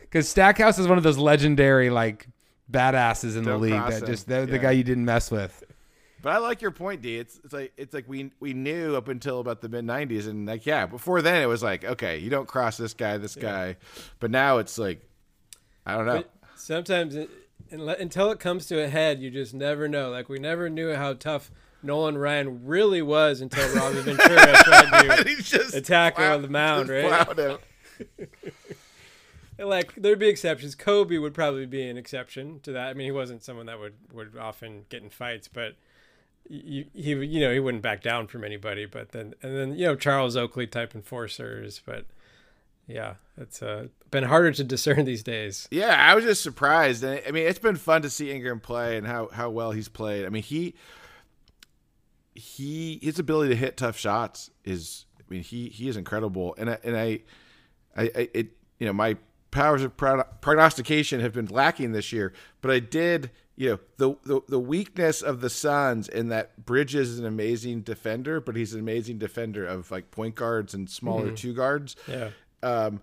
Because 0.00 0.28
Stackhouse 0.28 0.78
is 0.78 0.88
one 0.88 0.98
of 0.98 1.04
those 1.04 1.18
legendary 1.18 1.90
like 1.90 2.26
badasses 2.70 3.36
in 3.36 3.44
the 3.44 3.50
Don't 3.52 3.60
league 3.60 3.72
that 3.72 4.00
him. 4.02 4.06
just 4.06 4.26
they're 4.26 4.46
the 4.46 4.58
guy 4.58 4.70
you 4.72 4.84
didn't 4.84 5.04
mess 5.04 5.30
with. 5.30 5.62
But 6.22 6.32
I 6.32 6.38
like 6.38 6.62
your 6.62 6.70
point, 6.70 7.02
D. 7.02 7.18
It's, 7.18 7.40
it's 7.42 7.52
like 7.52 7.72
it's 7.76 7.92
like 7.92 8.08
we 8.08 8.30
we 8.38 8.54
knew 8.54 8.94
up 8.96 9.08
until 9.08 9.40
about 9.40 9.60
the 9.60 9.68
mid 9.68 9.84
'90s, 9.84 10.28
and 10.28 10.46
like 10.46 10.64
yeah, 10.64 10.86
before 10.86 11.20
then 11.20 11.42
it 11.42 11.46
was 11.46 11.62
like 11.62 11.84
okay, 11.84 12.18
you 12.18 12.30
don't 12.30 12.46
cross 12.46 12.76
this 12.76 12.94
guy, 12.94 13.18
this 13.18 13.34
guy, 13.34 13.76
but 14.20 14.30
now 14.30 14.58
it's 14.58 14.78
like 14.78 15.02
I 15.84 15.96
don't 15.96 16.06
know. 16.06 16.18
But 16.18 16.30
sometimes 16.54 17.16
it, 17.16 17.28
until 17.70 18.30
it 18.30 18.38
comes 18.38 18.66
to 18.66 18.82
a 18.82 18.88
head, 18.88 19.20
you 19.20 19.30
just 19.30 19.52
never 19.52 19.88
know. 19.88 20.10
Like 20.10 20.28
we 20.28 20.38
never 20.38 20.70
knew 20.70 20.94
how 20.94 21.14
tough 21.14 21.50
Nolan 21.82 22.16
Ryan 22.16 22.66
really 22.66 23.02
was 23.02 23.40
until 23.40 23.68
Robbie 23.74 24.00
Ventura 24.02 24.36
tried 24.36 25.24
to. 25.24 25.72
Attack 25.74 26.18
him 26.18 26.30
on 26.32 26.42
the 26.42 26.48
mound, 26.48 26.88
right? 26.88 27.58
Like 29.58 29.94
there'd 29.94 30.18
be 30.18 30.28
exceptions. 30.28 30.74
Kobe 30.74 31.18
would 31.18 31.34
probably 31.34 31.66
be 31.66 31.88
an 31.88 31.96
exception 31.96 32.58
to 32.60 32.72
that. 32.72 32.88
I 32.88 32.94
mean, 32.94 33.04
he 33.04 33.12
wasn't 33.12 33.44
someone 33.44 33.66
that 33.66 33.78
would 33.78 33.94
would 34.12 34.36
often 34.36 34.86
get 34.88 35.02
in 35.02 35.10
fights, 35.10 35.46
but 35.46 35.76
you, 36.48 36.86
he 36.94 37.10
you 37.10 37.40
know 37.40 37.52
he 37.52 37.60
wouldn't 37.60 37.82
back 37.82 38.02
down 38.02 38.26
from 38.26 38.44
anybody. 38.44 38.86
But 38.86 39.10
then 39.12 39.34
and 39.42 39.56
then 39.56 39.74
you 39.76 39.86
know 39.86 39.96
Charles 39.96 40.36
Oakley 40.36 40.66
type 40.66 40.94
enforcers, 40.94 41.80
but 41.84 42.06
yeah, 42.86 43.14
it's 43.36 43.62
uh, 43.62 43.88
been 44.10 44.24
harder 44.24 44.52
to 44.52 44.64
discern 44.64 45.04
these 45.04 45.22
days. 45.22 45.68
Yeah, 45.70 45.96
I 45.98 46.14
was 46.14 46.24
just 46.24 46.42
surprised. 46.42 47.04
I 47.04 47.30
mean, 47.30 47.46
it's 47.46 47.58
been 47.58 47.76
fun 47.76 48.02
to 48.02 48.10
see 48.10 48.30
Ingram 48.30 48.60
play 48.60 48.96
and 48.96 49.06
how 49.06 49.28
how 49.28 49.50
well 49.50 49.72
he's 49.72 49.88
played. 49.88 50.26
I 50.26 50.28
mean, 50.28 50.42
he 50.42 50.74
he 52.34 52.98
his 53.02 53.18
ability 53.18 53.50
to 53.50 53.56
hit 53.56 53.76
tough 53.76 53.96
shots 53.96 54.50
is 54.64 55.06
I 55.18 55.22
mean, 55.28 55.42
he 55.42 55.68
he 55.68 55.88
is 55.88 55.96
incredible. 55.96 56.54
And 56.58 56.70
I, 56.70 56.78
and 56.82 56.96
I 56.96 57.20
I, 57.96 58.02
I 58.02 58.28
it 58.34 58.56
you 58.78 58.86
know 58.86 58.92
my 58.92 59.16
powers 59.50 59.82
of 59.82 59.96
prognostication 59.96 61.20
have 61.20 61.32
been 61.32 61.46
lacking 61.46 61.92
this 61.92 62.12
year, 62.12 62.32
but 62.60 62.70
I 62.70 62.80
did 62.80 63.30
you 63.56 63.70
know 63.70 63.78
the, 63.98 64.16
the 64.24 64.40
the 64.48 64.58
weakness 64.58 65.22
of 65.22 65.40
the 65.40 65.50
Suns 65.50 66.08
in 66.08 66.28
that 66.28 66.64
Bridges 66.64 67.10
is 67.10 67.18
an 67.18 67.26
amazing 67.26 67.82
defender, 67.82 68.40
but 68.40 68.56
he's 68.56 68.74
an 68.74 68.80
amazing 68.80 69.18
defender 69.18 69.66
of 69.66 69.90
like 69.90 70.10
point 70.10 70.34
guards 70.34 70.74
and 70.74 70.88
smaller 70.88 71.30
two 71.32 71.52
guards. 71.52 71.96
Yeah. 72.06 72.30
Um, 72.62 73.00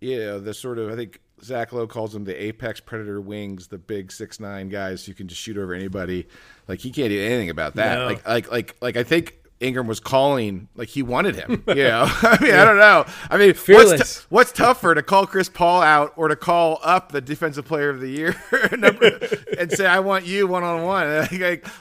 you 0.00 0.18
know 0.18 0.40
the 0.40 0.54
sort 0.54 0.78
of 0.78 0.90
I 0.90 0.96
think 0.96 1.20
Zach 1.42 1.72
Lowe 1.72 1.86
calls 1.86 2.12
them 2.12 2.24
the 2.24 2.42
apex 2.42 2.80
predator 2.80 3.20
wings, 3.20 3.68
the 3.68 3.78
big 3.78 4.12
six 4.12 4.40
nine 4.40 4.68
guys 4.68 5.04
who 5.04 5.14
can 5.14 5.28
just 5.28 5.40
shoot 5.40 5.58
over 5.58 5.74
anybody. 5.74 6.26
Like 6.68 6.80
he 6.80 6.90
can't 6.90 7.10
do 7.10 7.20
anything 7.20 7.50
about 7.50 7.74
that. 7.76 7.98
No. 7.98 8.06
Like 8.06 8.26
like 8.26 8.50
like 8.50 8.76
like 8.80 8.96
I 8.96 9.02
think 9.02 9.38
Ingram 9.58 9.86
was 9.86 10.00
calling 10.00 10.68
like 10.74 10.88
he 10.90 11.02
wanted 11.02 11.34
him. 11.36 11.64
You 11.68 11.74
know, 11.84 12.04
I 12.08 12.38
mean 12.42 12.52
I 12.54 12.64
don't 12.64 12.76
know. 12.78 13.06
I 13.30 13.38
mean, 13.38 13.54
what's, 13.68 14.20
t- 14.20 14.26
what's 14.28 14.52
tougher 14.52 14.94
to 14.94 15.02
call 15.02 15.26
Chris 15.26 15.48
Paul 15.48 15.80
out 15.82 16.12
or 16.16 16.28
to 16.28 16.36
call 16.36 16.78
up 16.82 17.10
the 17.12 17.20
defensive 17.22 17.64
player 17.64 17.88
of 17.88 18.00
the 18.00 18.08
year 18.08 18.36
number- 18.76 19.18
and 19.58 19.72
say 19.72 19.86
I 19.86 20.00
want 20.00 20.26
you 20.26 20.46
one 20.46 20.62
on 20.62 20.82
one? 20.82 21.28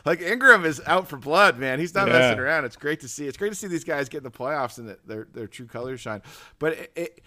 Like 0.06 0.22
Ingram 0.22 0.64
is 0.66 0.82
out 0.86 1.08
for 1.10 1.18
blood, 1.18 1.58
man. 1.58 1.80
He's 1.80 1.94
not 1.94 2.08
Yeah. 2.08 2.14
messing 2.14 2.40
around. 2.40 2.64
It's 2.66 2.78
great 2.78 3.02
to 3.02 3.08
see. 3.10 3.28
It's 3.28 3.38
great 3.38 3.50
to 3.50 3.56
see 3.56 3.68
these 3.68 3.84
guys 3.84 4.08
get 4.10 4.20
in 4.20 4.24
the 4.24 4.32
playoffs 4.32 4.78
and 4.78 4.88
that 4.88 5.06
their 5.08 5.28
their 5.34 5.48
true 5.48 5.68
colors 5.68 6.00
shine. 6.00 6.22
But 6.60 6.74
it, 6.74 6.92
it 6.96 7.22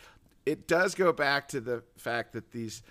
it 0.47 0.67
does 0.69 0.95
go 0.95 1.13
back 1.13 1.49
to 1.49 1.61
the 1.61 1.83
fact 1.99 2.33
that 2.33 2.53
these 2.53 2.83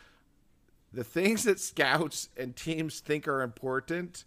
the 0.94 1.04
things 1.04 1.44
that 1.44 1.60
scouts 1.60 2.30
and 2.38 2.56
teams 2.56 3.00
think 3.02 3.28
are 3.28 3.42
important, 3.42 4.24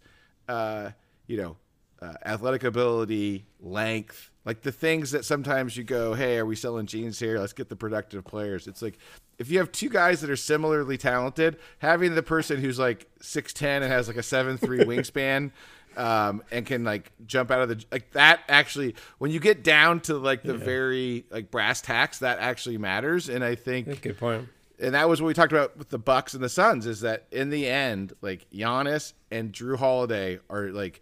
uh, 0.47 0.91
you 1.27 1.37
know, 1.37 1.57
uh, 2.01 2.13
athletic 2.25 2.63
ability, 2.63 3.45
length, 3.59 4.31
like 4.43 4.61
the 4.61 4.71
things 4.71 5.11
that 5.11 5.23
sometimes 5.23 5.77
you 5.77 5.83
go, 5.83 6.13
hey, 6.13 6.37
are 6.37 6.45
we 6.45 6.55
selling 6.55 6.87
jeans 6.87 7.19
here? 7.19 7.37
Let's 7.37 7.53
get 7.53 7.69
the 7.69 7.75
productive 7.75 8.25
players. 8.25 8.67
It's 8.67 8.81
like 8.81 8.97
if 9.37 9.49
you 9.51 9.59
have 9.59 9.71
two 9.71 9.89
guys 9.89 10.21
that 10.21 10.29
are 10.29 10.35
similarly 10.35 10.97
talented, 10.97 11.57
having 11.79 12.15
the 12.15 12.23
person 12.23 12.59
who's 12.59 12.79
like 12.79 13.07
six 13.21 13.53
ten 13.53 13.83
and 13.83 13.91
has 13.91 14.07
like 14.07 14.17
a 14.17 14.23
seven 14.23 14.57
three 14.57 14.79
wingspan. 14.85 15.51
Um, 15.97 16.41
and 16.53 16.65
can 16.65 16.85
like 16.85 17.11
jump 17.25 17.51
out 17.51 17.63
of 17.63 17.67
the 17.67 17.83
like 17.91 18.11
that 18.11 18.39
actually 18.47 18.95
when 19.17 19.29
you 19.29 19.41
get 19.41 19.61
down 19.61 19.99
to 20.03 20.17
like 20.17 20.41
the 20.41 20.53
very 20.53 21.25
like 21.29 21.51
brass 21.51 21.81
tacks 21.81 22.19
that 22.19 22.39
actually 22.39 22.77
matters 22.77 23.27
and 23.27 23.43
I 23.43 23.55
think 23.55 24.01
Good 24.01 24.17
point. 24.17 24.47
and 24.79 24.95
that 24.95 25.09
was 25.09 25.21
what 25.21 25.27
we 25.27 25.33
talked 25.33 25.51
about 25.51 25.75
with 25.75 25.89
the 25.89 25.99
Bucks 25.99 26.33
and 26.33 26.41
the 26.41 26.47
Suns 26.47 26.85
is 26.87 27.01
that 27.01 27.25
in 27.29 27.49
the 27.49 27.67
end, 27.67 28.13
like 28.21 28.49
Giannis 28.51 29.11
and 29.31 29.51
Jrue 29.51 29.75
Holiday 29.75 30.39
are 30.49 30.69
like, 30.69 31.01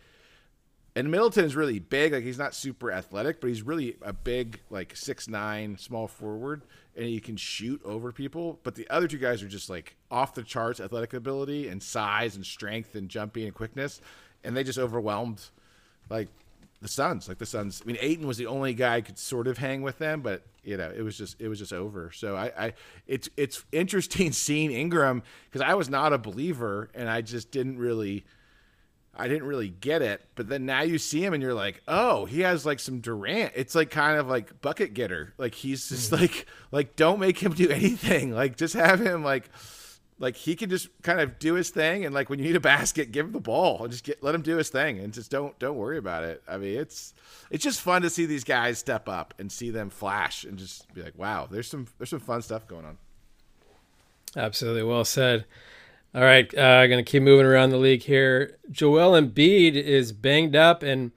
and 0.99 1.09
Middleton 1.09 1.45
is 1.45 1.55
really 1.55 1.79
big. 1.79 2.11
Like 2.11 2.23
he's 2.23 2.37
not 2.37 2.53
super 2.53 2.91
athletic, 2.91 3.39
but 3.39 3.47
he's 3.47 3.61
really 3.61 3.95
a 4.01 4.11
big 4.11 4.59
like 4.69 4.97
six 4.97 5.29
nine 5.29 5.77
small 5.77 6.07
forward, 6.07 6.63
and 6.93 7.05
he 7.05 7.21
can 7.21 7.37
shoot 7.37 7.81
over 7.85 8.11
people. 8.11 8.59
But 8.63 8.75
the 8.75 8.85
other 8.89 9.07
two 9.07 9.17
guys 9.17 9.41
are 9.41 9.47
just 9.47 9.69
like 9.69 9.95
off 10.11 10.33
the 10.33 10.43
charts 10.43 10.81
athletic 10.81 11.13
ability 11.13 11.69
and 11.69 11.81
size 11.81 12.35
and 12.35 12.45
strength 12.45 12.95
and 12.95 13.07
jumping 13.07 13.45
and 13.45 13.53
quickness, 13.53 14.01
and 14.43 14.57
they 14.57 14.63
just 14.63 14.77
overwhelmed 14.77 15.41
like 16.09 16.27
the 16.81 16.89
Suns. 16.89 17.29
Like 17.29 17.37
the 17.37 17.45
Suns. 17.45 17.81
I 17.81 17.87
mean, 17.87 17.97
Ayton 18.01 18.27
was 18.27 18.37
the 18.37 18.47
only 18.47 18.73
guy 18.73 18.97
who 18.97 19.03
could 19.03 19.17
sort 19.17 19.47
of 19.47 19.57
hang 19.57 19.81
with 19.81 19.99
them, 19.99 20.19
but 20.19 20.43
you 20.65 20.75
know, 20.75 20.91
it 20.93 21.01
was 21.01 21.17
just 21.17 21.39
it 21.39 21.47
was 21.47 21.59
just 21.59 21.71
over. 21.71 22.11
So 22.13 22.35
I, 22.35 22.51
I 22.57 22.73
it's 23.07 23.29
it's 23.37 23.63
interesting 23.71 24.31
seeing 24.33 24.71
Ingram 24.71 25.23
because 25.45 25.61
I 25.61 25.75
was 25.75 25.89
not 25.89 26.11
a 26.11 26.17
believer 26.17 26.89
and 26.93 27.09
I 27.09 27.21
just 27.21 27.51
didn't 27.51 27.77
really. 27.77 28.25
I 29.19 29.27
didn't 29.27 29.47
really 29.47 29.69
get 29.69 30.01
it, 30.01 30.21
but 30.35 30.47
then 30.47 30.65
now 30.65 30.81
you 30.81 30.97
see 30.97 31.23
him 31.23 31.33
and 31.33 31.43
you're 31.43 31.53
like, 31.53 31.81
oh, 31.87 32.25
he 32.25 32.41
has 32.41 32.65
like 32.65 32.79
some 32.79 32.99
Durant. 32.99 33.53
It's 33.55 33.75
like 33.75 33.91
kind 33.91 34.19
of 34.19 34.27
like 34.27 34.61
bucket 34.61 34.93
getter. 34.93 35.33
Like 35.37 35.55
he's 35.55 35.89
just 35.89 36.09
hmm. 36.09 36.17
like 36.17 36.45
like 36.71 36.95
don't 36.95 37.19
make 37.19 37.37
him 37.39 37.53
do 37.53 37.69
anything. 37.69 38.31
Like 38.33 38.57
just 38.57 38.73
have 38.73 38.99
him 38.99 39.23
like 39.23 39.49
like 40.17 40.35
he 40.35 40.55
can 40.55 40.69
just 40.69 40.89
kind 41.01 41.19
of 41.21 41.39
do 41.39 41.53
his 41.53 41.69
thing 41.69 42.05
and 42.05 42.13
like 42.13 42.29
when 42.29 42.39
you 42.39 42.45
need 42.45 42.55
a 42.55 42.59
basket 42.59 43.09
give 43.09 43.25
him 43.25 43.31
the 43.31 43.39
ball 43.39 43.83
and 43.83 43.91
just 43.91 44.03
get 44.03 44.21
let 44.21 44.35
him 44.35 44.41
do 44.41 44.57
his 44.57 44.67
thing 44.67 44.99
and 44.99 45.13
just 45.13 45.31
don't 45.31 45.57
don't 45.59 45.77
worry 45.77 45.97
about 45.97 46.25
it 46.25 46.43
i 46.45 46.57
mean 46.57 46.77
it's 46.77 47.13
it's 47.49 47.63
just 47.63 47.79
fun 47.79 48.01
to 48.01 48.09
see 48.09 48.25
these 48.25 48.43
guys 48.43 48.77
step 48.77 49.07
up 49.07 49.33
and 49.39 49.49
see 49.49 49.69
them 49.69 49.89
flash 49.89 50.43
and 50.43 50.57
just 50.57 50.93
be 50.93 51.01
like 51.01 51.17
wow 51.17 51.47
there's 51.49 51.69
some 51.69 51.87
there's 51.97 52.09
some 52.09 52.19
fun 52.19 52.41
stuff 52.41 52.67
going 52.67 52.83
on 52.83 52.97
Absolutely 54.35 54.83
well 54.83 55.05
said. 55.05 55.45
All 56.13 56.21
right, 56.23 56.51
uh, 56.57 56.87
going 56.87 57.03
to 57.03 57.09
keep 57.09 57.21
moving 57.21 57.45
around 57.45 57.69
the 57.69 57.77
league 57.77 58.01
here. 58.01 58.57
Joel 58.71 59.11
Embiid 59.11 59.75
is 59.75 60.11
banged 60.11 60.55
up, 60.55 60.81
and 60.81 61.11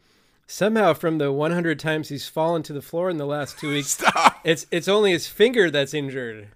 somehow 0.46 0.92
from 0.92 1.16
the 1.16 1.32
100 1.32 1.78
times 1.78 2.10
he's 2.10 2.28
fallen 2.28 2.62
to 2.64 2.74
the 2.74 2.82
floor 2.82 3.08
in 3.08 3.16
the 3.16 3.24
last 3.24 3.58
two 3.58 3.70
weeks, 3.70 3.88
stop 3.98 4.32
it's 4.44 4.66
it's 4.70 4.88
only 4.88 5.12
his 5.12 5.26
finger 5.26 5.70
that's 5.70 5.94
injured. 5.94 6.48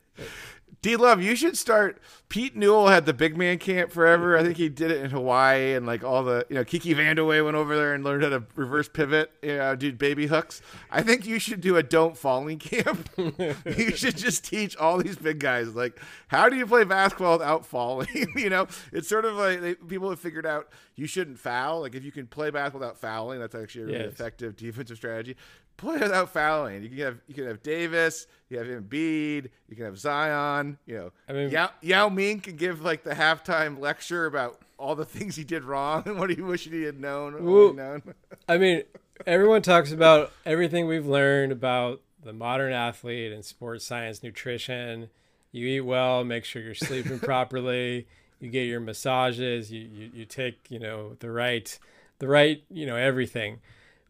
D 0.86 0.94
love 0.96 1.20
you 1.20 1.34
should 1.34 1.56
start 1.56 2.00
pete 2.28 2.54
newell 2.54 2.86
had 2.88 3.06
the 3.06 3.12
big 3.14 3.36
man 3.36 3.58
camp 3.58 3.90
forever. 3.90 4.36
I 4.38 4.42
think 4.44 4.56
he 4.56 4.68
did 4.68 4.90
it 4.92 5.02
in 5.04 5.10
hawaii 5.10 5.74
and 5.74 5.84
like 5.84 6.04
all 6.04 6.22
the 6.22 6.46
you 6.48 6.54
know 6.54 6.64
Kiki 6.64 6.94
Vandeweghe 6.94 7.44
went 7.44 7.56
over 7.56 7.74
there 7.76 7.92
and 7.92 8.04
learned 8.04 8.22
how 8.22 8.28
to 8.28 8.44
reverse 8.54 8.88
pivot 8.88 9.32
you 9.42 9.56
know 9.56 9.74
do 9.74 9.92
baby 9.92 10.26
hooks. 10.26 10.62
I 10.90 11.02
think 11.02 11.26
you 11.26 11.40
should 11.40 11.60
do 11.60 11.76
a 11.76 11.82
don't 11.82 12.16
falling 12.16 12.58
camp. 12.60 13.08
You 13.66 13.96
should 13.96 14.16
just 14.16 14.44
teach 14.44 14.76
all 14.76 14.98
these 14.98 15.16
big 15.16 15.40
guys 15.40 15.74
like 15.74 15.98
how 16.28 16.48
do 16.48 16.54
you 16.56 16.66
play 16.66 16.84
basketball 16.84 17.38
without 17.38 17.66
falling? 17.66 18.08
You 18.36 18.50
know 18.50 18.68
it's 18.92 19.08
sort 19.08 19.24
of 19.24 19.34
like 19.34 19.60
they, 19.60 19.74
people 19.74 20.08
have 20.10 20.20
figured 20.20 20.46
out 20.46 20.68
you 20.94 21.06
shouldn't 21.08 21.38
foul. 21.38 21.80
Like 21.80 21.94
if 21.96 22.04
you 22.04 22.12
can 22.12 22.26
play 22.28 22.50
basketball 22.50 22.80
without 22.80 22.98
fouling 22.98 23.40
that's 23.40 23.54
actually 23.56 23.82
a 23.82 23.86
really 23.86 23.98
Yes. 24.04 24.12
effective 24.12 24.54
defensive 24.56 24.96
strategy 24.98 25.36
play 25.76 25.98
without 25.98 26.30
fouling. 26.32 26.82
You 26.82 26.88
can 26.88 26.98
have 26.98 27.18
you 27.26 27.34
can 27.34 27.46
have 27.46 27.62
Davis, 27.62 28.26
you 28.48 28.58
have 28.58 28.66
Embiid, 28.66 29.48
you 29.68 29.76
can 29.76 29.84
have 29.84 29.98
Zion. 29.98 30.78
You 30.86 30.96
know, 30.96 31.12
I 31.28 31.32
mean- 31.32 31.50
Yao, 31.50 31.70
Yao 31.82 32.08
Ming 32.08 32.40
can 32.40 32.56
give 32.56 32.80
like 32.82 33.02
the 33.04 33.14
halftime 33.14 33.78
lecture 33.78 34.26
about 34.26 34.60
all 34.78 34.94
the 34.94 35.04
things 35.16 35.36
he 35.36 35.44
did 35.44 35.64
wrong 35.64 36.02
and 36.06 36.18
what 36.18 36.30
he 36.30 36.40
wished 36.40 36.68
he 36.68 36.82
had 36.82 37.00
known. 37.00 37.34
or 37.34 37.38
Ooh. 37.40 37.72
known. 37.74 38.02
I 38.48 38.58
mean, 38.58 38.82
everyone 39.26 39.62
talks 39.62 39.92
about 39.92 40.32
everything 40.44 40.86
we've 40.86 41.06
learned 41.06 41.52
about 41.52 42.00
the 42.22 42.32
modern 42.32 42.72
athlete 42.72 43.32
and 43.32 43.44
sports 43.44 43.86
science, 43.86 44.22
nutrition. 44.22 45.08
You 45.52 45.66
eat 45.68 45.80
well, 45.82 46.24
make 46.24 46.44
sure 46.44 46.60
you're 46.60 46.74
sleeping 46.74 47.18
properly. 47.20 48.06
You 48.40 48.50
get 48.50 48.64
your 48.64 48.80
massages. 48.80 49.72
You, 49.72 49.80
you 49.80 50.10
you 50.12 50.24
take 50.26 50.70
you 50.70 50.78
know 50.78 51.14
the 51.20 51.30
right 51.30 51.78
the 52.18 52.28
right 52.28 52.62
you 52.68 52.84
know 52.84 52.96
everything. 52.96 53.60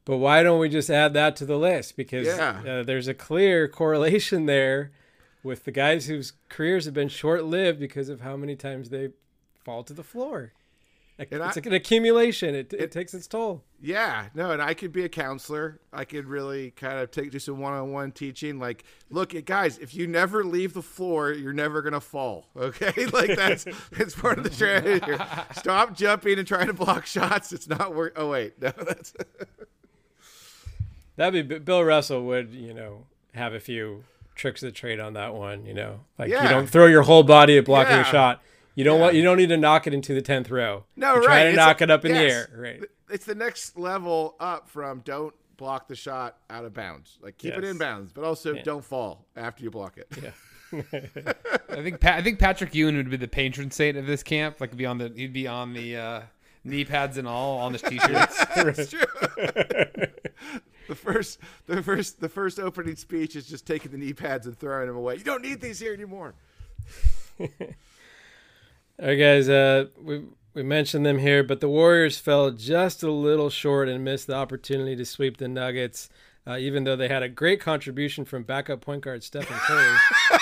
But 0.07 0.17
why 0.17 0.43
don't 0.43 0.59
we 0.61 0.69
just 0.71 0.89
add 0.89 1.13
that 1.15 1.37
to 1.37 1.45
the 1.45 1.59
list? 1.59 1.97
Because 1.97 2.27
Yeah. 2.27 2.63
uh, 2.67 2.83
there's 2.85 3.09
a 3.09 3.15
clear 3.15 3.69
correlation 3.83 4.47
there 4.47 4.93
with 5.43 5.65
the 5.65 5.73
guys 5.73 6.07
whose 6.07 6.33
careers 6.49 6.87
have 6.87 6.95
been 6.95 7.09
short 7.09 7.45
lived 7.45 7.79
because 7.81 8.09
of 8.09 8.23
how 8.23 8.37
many 8.37 8.57
times 8.57 8.89
they 8.91 9.11
fall 9.63 9.83
to 9.85 9.93
the 9.93 10.03
floor. 10.05 10.53
It's 11.19 11.33
I- 11.33 11.39
like 11.39 11.67
an 11.67 11.73
accumulation. 11.73 12.55
It, 12.55 12.73
it 12.75 12.93
takes 12.93 13.15
its 13.15 13.27
toll. 13.27 13.65
Yeah, 13.81 14.27
no, 14.35 14.51
and 14.53 14.61
I 14.61 14.75
could 14.75 14.93
be 14.93 15.03
a 15.05 15.09
counselor. 15.09 15.81
I 15.93 16.05
could 16.05 16.27
really 16.27 16.71
kind 16.73 16.99
of 16.99 17.11
take 17.11 17.31
do 17.31 17.39
some 17.39 17.59
one-on-one 17.59 18.13
teaching. 18.13 18.59
Like, 18.59 18.85
look, 19.11 19.35
guys, 19.47 19.79
if 19.79 19.95
you 19.95 20.07
never 20.07 20.45
leave 20.45 20.73
the 20.75 20.83
floor, 20.83 21.33
you're 21.33 21.53
never 21.55 21.81
gonna 21.83 22.01
fall. 22.01 22.49
Okay, 22.57 23.07
like 23.07 23.35
that's 23.35 23.65
it's 23.93 24.15
part 24.15 24.37
of 24.39 24.45
the 24.45 24.51
strategy. 24.53 25.05
Here. 25.07 25.19
Stop 25.57 25.97
jumping 25.97 26.39
and 26.39 26.47
trying 26.47 26.67
to 26.69 26.75
block 26.75 27.07
shots. 27.07 27.53
It's 27.53 27.67
not 27.69 27.95
work. 27.95 28.13
Oh 28.17 28.29
wait, 28.31 28.61
no, 28.61 28.73
that's 28.77 29.15
That'd 31.17 31.49
be 31.49 31.59
Bill 31.59 31.83
Russell 31.85 32.25
would 32.27 32.53
you 32.53 32.75
know 32.75 33.05
have 33.35 33.53
a 33.55 33.61
few 33.61 34.05
tricks 34.35 34.63
of 34.63 34.69
the 34.69 34.73
trade 34.73 35.01
on 35.01 35.15
that 35.15 35.35
one. 35.35 35.65
You 35.67 35.75
know, 35.75 36.01
like 36.19 36.31
Yeah. 36.31 36.43
you 36.45 36.49
don't 36.49 36.69
throw 36.69 36.87
your 36.87 37.03
whole 37.03 37.23
body 37.23 37.57
at 37.59 37.65
blocking 37.65 37.95
Yeah. 37.97 38.03
a 38.03 38.05
shot. 38.05 38.43
You 38.75 38.85
don't 38.85 38.97
Yeah. 38.99 39.03
want 39.05 39.15
you 39.15 39.23
don't 39.23 39.39
need 39.39 39.49
to 39.49 39.57
knock 39.57 39.87
it 39.87 39.95
into 39.95 40.13
the 40.15 40.21
tenth 40.23 40.51
row. 40.51 40.85
No, 40.97 41.17
you 41.17 41.23
Try 41.23 41.37
right. 41.37 41.43
to 41.45 41.49
It's 41.51 41.57
knock 41.57 41.81
a- 41.81 41.85
it 41.85 41.91
up 41.91 42.05
in 42.05 42.13
yes. 42.15 42.21
the 42.21 42.29
air. 42.31 42.51
Right. 42.55 42.83
it's 43.11 43.25
the 43.25 43.35
next 43.35 43.79
level 43.79 44.35
up 44.41 44.69
from 44.69 45.01
don't 45.05 45.33
block 45.57 45.89
the 45.89 45.95
shot 45.95 46.37
out 46.51 46.65
of 46.67 46.75
bounds. 46.75 47.19
Like 47.23 47.39
keep 47.39 47.55
it 47.55 47.65
in 47.65 47.79
bounds, 47.79 48.13
but 48.13 48.25
also 48.25 48.53
don't 48.55 48.85
fall 48.85 49.25
after 49.37 49.65
you 49.65 49.71
block 49.71 49.97
it. 49.97 50.07
Yeah. 50.23 50.31
I 51.71 51.83
think 51.83 52.01
Pa- 52.01 52.17
I 52.17 52.23
think 52.23 52.39
Patrick 52.39 52.75
Ewing 52.75 52.97
would 52.97 53.09
be 53.09 53.17
the 53.17 53.29
patron 53.29 53.71
saint 53.71 53.97
of 53.97 54.07
this 54.07 54.23
camp. 54.23 54.61
Like 54.61 54.77
be 54.77 54.85
on 54.85 54.99
the 54.99 55.11
he'd 55.15 55.33
be 55.33 55.47
on 55.47 55.73
the 55.73 55.97
uh, 55.97 56.21
knee 56.65 56.85
pads 56.85 57.17
and 57.17 57.27
all 57.29 57.59
on 57.59 57.73
his 57.73 57.81
t-shirts. 57.89 58.45
That's 58.55 58.91
true. 58.91 59.01
the 60.89 60.95
first, 60.95 61.39
the 61.67 61.83
first, 61.83 62.21
the 62.21 62.29
first 62.29 62.59
opening 62.59 62.97
speech 62.97 63.37
is 63.37 63.47
just 63.47 63.67
taking 63.67 63.93
the 63.93 63.99
knee 63.99 64.13
pads 64.13 64.47
and 64.47 64.59
throwing 64.59 64.87
them 64.87 64.97
away. 64.97 65.17
You 65.17 65.25
don't 65.25 65.43
need 65.43 65.61
these 65.61 65.79
here 65.79 65.93
anymore. 65.93 66.35
All 67.41 67.49
right, 68.99 69.17
guys. 69.17 69.49
Uh, 69.49 69.87
we 70.01 70.25
we 70.55 70.63
mentioned 70.63 71.05
them 71.05 71.19
here, 71.19 71.45
but 71.45 71.61
the 71.61 71.69
Warriors 71.69 72.19
fell 72.19 72.51
just 72.51 73.03
a 73.03 73.11
little 73.11 73.51
short 73.51 73.89
and 73.91 74.03
missed 74.03 74.27
the 74.27 74.35
opportunity 74.35 74.97
to 74.97 75.05
sweep 75.05 75.37
the 75.37 75.49
Nuggets, 75.49 76.09
uh, 76.47 76.57
even 76.57 76.85
though 76.85 76.97
they 76.97 77.09
had 77.09 77.23
a 77.23 77.29
great 77.29 77.61
contribution 77.61 78.25
from 78.25 78.43
backup 78.43 78.81
point 78.81 79.03
guard 79.03 79.23
Stephen 79.23 79.49
Curry. 79.49 79.97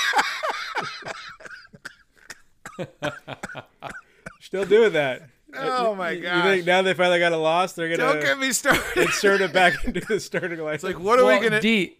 Still 4.41 4.65
doing 4.65 4.93
that. 4.93 5.23
Uh, 5.57 5.87
oh 5.89 5.95
my 5.95 6.17
god! 6.17 6.37
You 6.37 6.43
think 6.51 6.67
now 6.67 6.83
they 6.83 6.95
finally 6.95 7.19
got 7.19 7.33
a 7.33 7.37
loss? 7.37 7.73
They're 7.73 7.89
gonna 7.89 7.99
don't 7.99 8.15
gonna 8.15 8.27
get 8.27 8.39
me 8.39 8.53
started. 8.53 8.83
insert 8.97 9.41
it 9.41 9.53
back 9.53 9.73
into 9.85 10.01
the 10.01 10.21
starting 10.21 10.59
line. 10.61 10.75
It's 10.75 10.85
like, 10.85 10.99
what 10.99 11.19
are 11.19 11.25
well, 11.25 11.39
we 11.39 11.49
gonna? 11.49 11.61
D, 11.61 11.97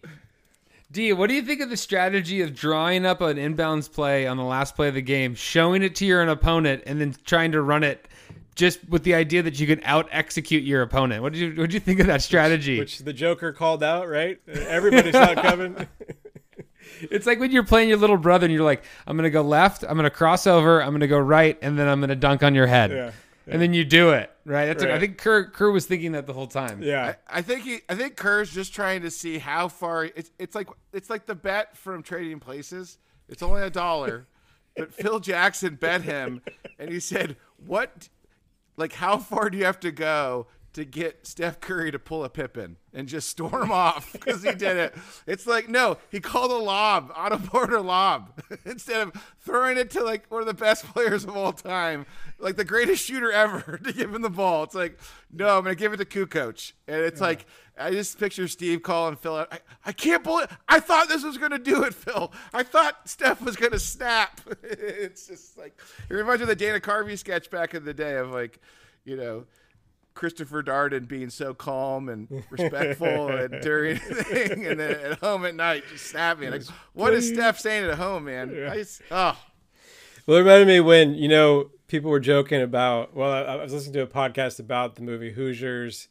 D, 0.91 1.13
what 1.13 1.27
do 1.27 1.35
you 1.35 1.41
think 1.41 1.61
of 1.61 1.69
the 1.69 1.77
strategy 1.77 2.41
of 2.41 2.53
drawing 2.53 3.05
up 3.05 3.21
an 3.21 3.37
inbounds 3.37 3.91
play 3.91 4.27
on 4.27 4.37
the 4.37 4.43
last 4.43 4.75
play 4.75 4.87
of 4.87 4.93
the 4.93 5.01
game, 5.01 5.35
showing 5.35 5.83
it 5.83 5.95
to 5.95 6.05
your 6.05 6.21
an 6.21 6.29
opponent, 6.29 6.83
and 6.85 6.99
then 6.99 7.15
trying 7.25 7.51
to 7.53 7.61
run 7.61 7.83
it 7.83 8.07
just 8.55 8.87
with 8.89 9.03
the 9.03 9.13
idea 9.13 9.43
that 9.43 9.59
you 9.59 9.67
can 9.67 9.81
out 9.83 10.07
execute 10.11 10.63
your 10.63 10.81
opponent? 10.81 11.21
What 11.21 11.33
did 11.33 11.39
you 11.39 11.49
what 11.49 11.69
did 11.69 11.73
you 11.73 11.79
think 11.79 11.99
of 11.99 12.07
that 12.07 12.21
strategy? 12.21 12.79
Which 12.79 12.99
the 12.99 13.13
Joker 13.13 13.51
called 13.51 13.83
out, 13.83 14.09
right? 14.09 14.39
Everybody 14.47 15.11
saw 15.11 15.31
it 15.31 15.37
coming. 15.37 15.87
It's 17.01 17.25
like 17.25 17.39
when 17.39 17.51
you're 17.51 17.65
playing 17.65 17.89
your 17.89 17.97
little 17.97 18.15
brother 18.15 18.45
and 18.45 18.53
you're 18.53 18.63
like, 18.63 18.83
I'm 19.07 19.17
gonna 19.17 19.29
go 19.29 19.41
left, 19.41 19.83
I'm 19.83 19.95
gonna 19.95 20.09
cross 20.09 20.47
over, 20.47 20.81
I'm 20.81 20.91
gonna 20.91 21.07
go 21.07 21.17
right, 21.17 21.57
and 21.61 21.77
then 21.77 21.87
I'm 21.87 21.99
gonna 21.99 22.15
dunk 22.15 22.43
on 22.43 22.55
your 22.55 22.67
head. 22.67 22.91
Yeah, 22.91 23.11
And 23.47 23.61
then 23.61 23.73
you 23.73 23.85
do 23.85 24.09
it, 24.09 24.31
right? 24.45 24.65
That's 24.65 24.83
What, 24.83 24.91
I 24.91 24.99
think 24.99 25.17
Kerr 25.17 25.45
Kerr 25.45 25.71
was 25.71 25.85
thinking 25.85 26.13
that 26.13 26.25
the 26.25 26.33
whole 26.33 26.47
time. 26.47 26.81
yeah. 26.81 27.15
I, 27.29 27.39
I 27.39 27.41
think 27.41 27.61
he, 27.63 27.79
I 27.87 27.95
think 27.95 28.15
Kerr's 28.15 28.51
just 28.51 28.73
trying 28.73 29.01
to 29.03 29.11
see 29.11 29.37
how 29.37 29.67
far 29.67 30.05
it's 30.05 30.31
it's 30.39 30.55
like 30.55 30.67
it's 30.93 31.09
like 31.09 31.25
the 31.25 31.35
bet 31.35 31.77
from 31.77 32.01
Trading 32.03 32.39
Places. 32.39 32.97
It's 33.29 33.43
only 33.43 33.61
a 33.61 33.69
dollar, 33.69 34.27
but 34.77 34.93
Phil 34.93 35.19
Jackson 35.19 35.75
bet 35.75 36.01
him, 36.01 36.41
and 36.79 36.89
he 36.89 36.99
said, 36.99 37.37
"What, 37.65 38.09
like, 38.77 38.93
how 38.93 39.17
far 39.17 39.49
do 39.49 39.57
you 39.57 39.65
have 39.65 39.79
to 39.81 39.91
go 39.91 40.47
to 40.75 40.85
get 40.85 41.25
Steph 41.25 41.59
Curry 41.59 41.91
to 41.91 41.99
pull 41.99 42.23
a 42.23 42.29
Pippen 42.29 42.77
and 42.93 43.07
just 43.07 43.29
storm 43.29 43.71
off 43.71 44.13
because 44.13 44.43
he 44.43 44.53
did 44.53 44.77
it?" 44.77 44.95
It's 45.25 45.47
like 45.47 45.67
no, 45.67 45.97
he 46.09 46.19
called 46.19 46.51
a 46.51 46.57
lob 46.57 47.11
on 47.15 47.31
a 47.31 47.37
border 47.37 47.81
lob 47.81 48.39
instead 48.65 49.01
of 49.01 49.13
throwing 49.39 49.77
it 49.77 49.89
to 49.91 50.03
like 50.03 50.29
one 50.29 50.41
of 50.41 50.47
the 50.47 50.53
best 50.53 50.85
players 50.93 51.23
of 51.23 51.35
all 51.35 51.53
time, 51.53 52.05
like 52.37 52.55
the 52.55 52.65
greatest 52.65 53.05
shooter 53.05 53.31
ever, 53.31 53.79
to 53.83 53.93
give 53.93 54.13
him 54.13 54.21
the 54.21 54.29
ball. 54.29 54.63
It's 54.63 54.75
like 54.75 54.99
no, 55.31 55.57
I'm 55.57 55.63
gonna 55.63 55.75
give 55.75 55.93
it 55.93 55.97
to 55.97 56.05
Kukoc, 56.05 56.73
and 56.87 57.01
it's 57.01 57.21
like. 57.21 57.45
I 57.77 57.91
just 57.91 58.17
picture 58.17 58.47
Steve 58.47 58.83
calling 58.83 59.17
Phil. 59.17 59.35
I, 59.51 59.59
I 59.85 59.91
can't 59.91 60.23
believe. 60.23 60.47
I 60.65 60.79
thought 60.79 61.09
this 61.09 61.25
was 61.25 61.37
going 61.37 61.51
to 61.51 61.59
do 61.59 61.83
it, 61.83 61.93
Phil. 61.93 62.31
I 62.53 62.63
thought 62.63 63.09
Steph 63.09 63.41
was 63.41 63.57
going 63.57 63.73
to 63.73 63.79
snap. 63.79 64.39
it's 64.63 65.27
just 65.27 65.57
like 65.57 65.77
it 66.09 66.13
reminds 66.13 66.39
me 66.39 66.43
of 66.43 66.47
the 66.47 66.55
Dana 66.55 66.79
Carvey 66.79 67.17
sketch 67.17 67.51
back 67.51 67.73
in 67.73 67.83
the 67.83 67.93
day 67.93 68.15
of 68.15 68.31
like, 68.31 68.61
you 69.03 69.17
know, 69.17 69.43
Christopher 70.15 70.63
Darden 70.63 71.07
being 71.07 71.29
so 71.29 71.53
calm 71.53 72.09
and 72.09 72.27
respectful 72.49 73.27
and 73.27 73.61
during 73.61 73.95
the 74.09 74.23
thing, 74.23 74.65
and 74.65 74.79
then 74.79 74.91
at 74.91 75.19
home 75.19 75.45
at 75.45 75.53
night 75.53 75.83
just 75.91 76.07
snapping. 76.07 76.49
Like, 76.49 76.63
what 76.93 77.13
is 77.13 77.27
Steph 77.27 77.59
saying 77.59 77.85
at 77.89 77.97
home, 77.97 78.25
man? 78.25 78.67
I 78.67 78.77
just, 78.77 79.01
oh, 79.11 79.37
Well, 80.25 80.37
it 80.37 80.39
reminded 80.39 80.67
me 80.67 80.79
when 80.79 81.13
you 81.13 81.27
know 81.27 81.69
people 81.87 82.09
were 82.09 82.19
joking 82.19 82.61
about. 82.61 83.15
Well, 83.15 83.31
I, 83.31 83.41
I 83.41 83.55
was 83.57 83.73
listening 83.73 83.93
to 83.93 84.01
a 84.01 84.07
podcast 84.07 84.59
about 84.59 84.95
the 84.95 85.01
movie 85.03 85.33
Hoosiers, 85.33 86.07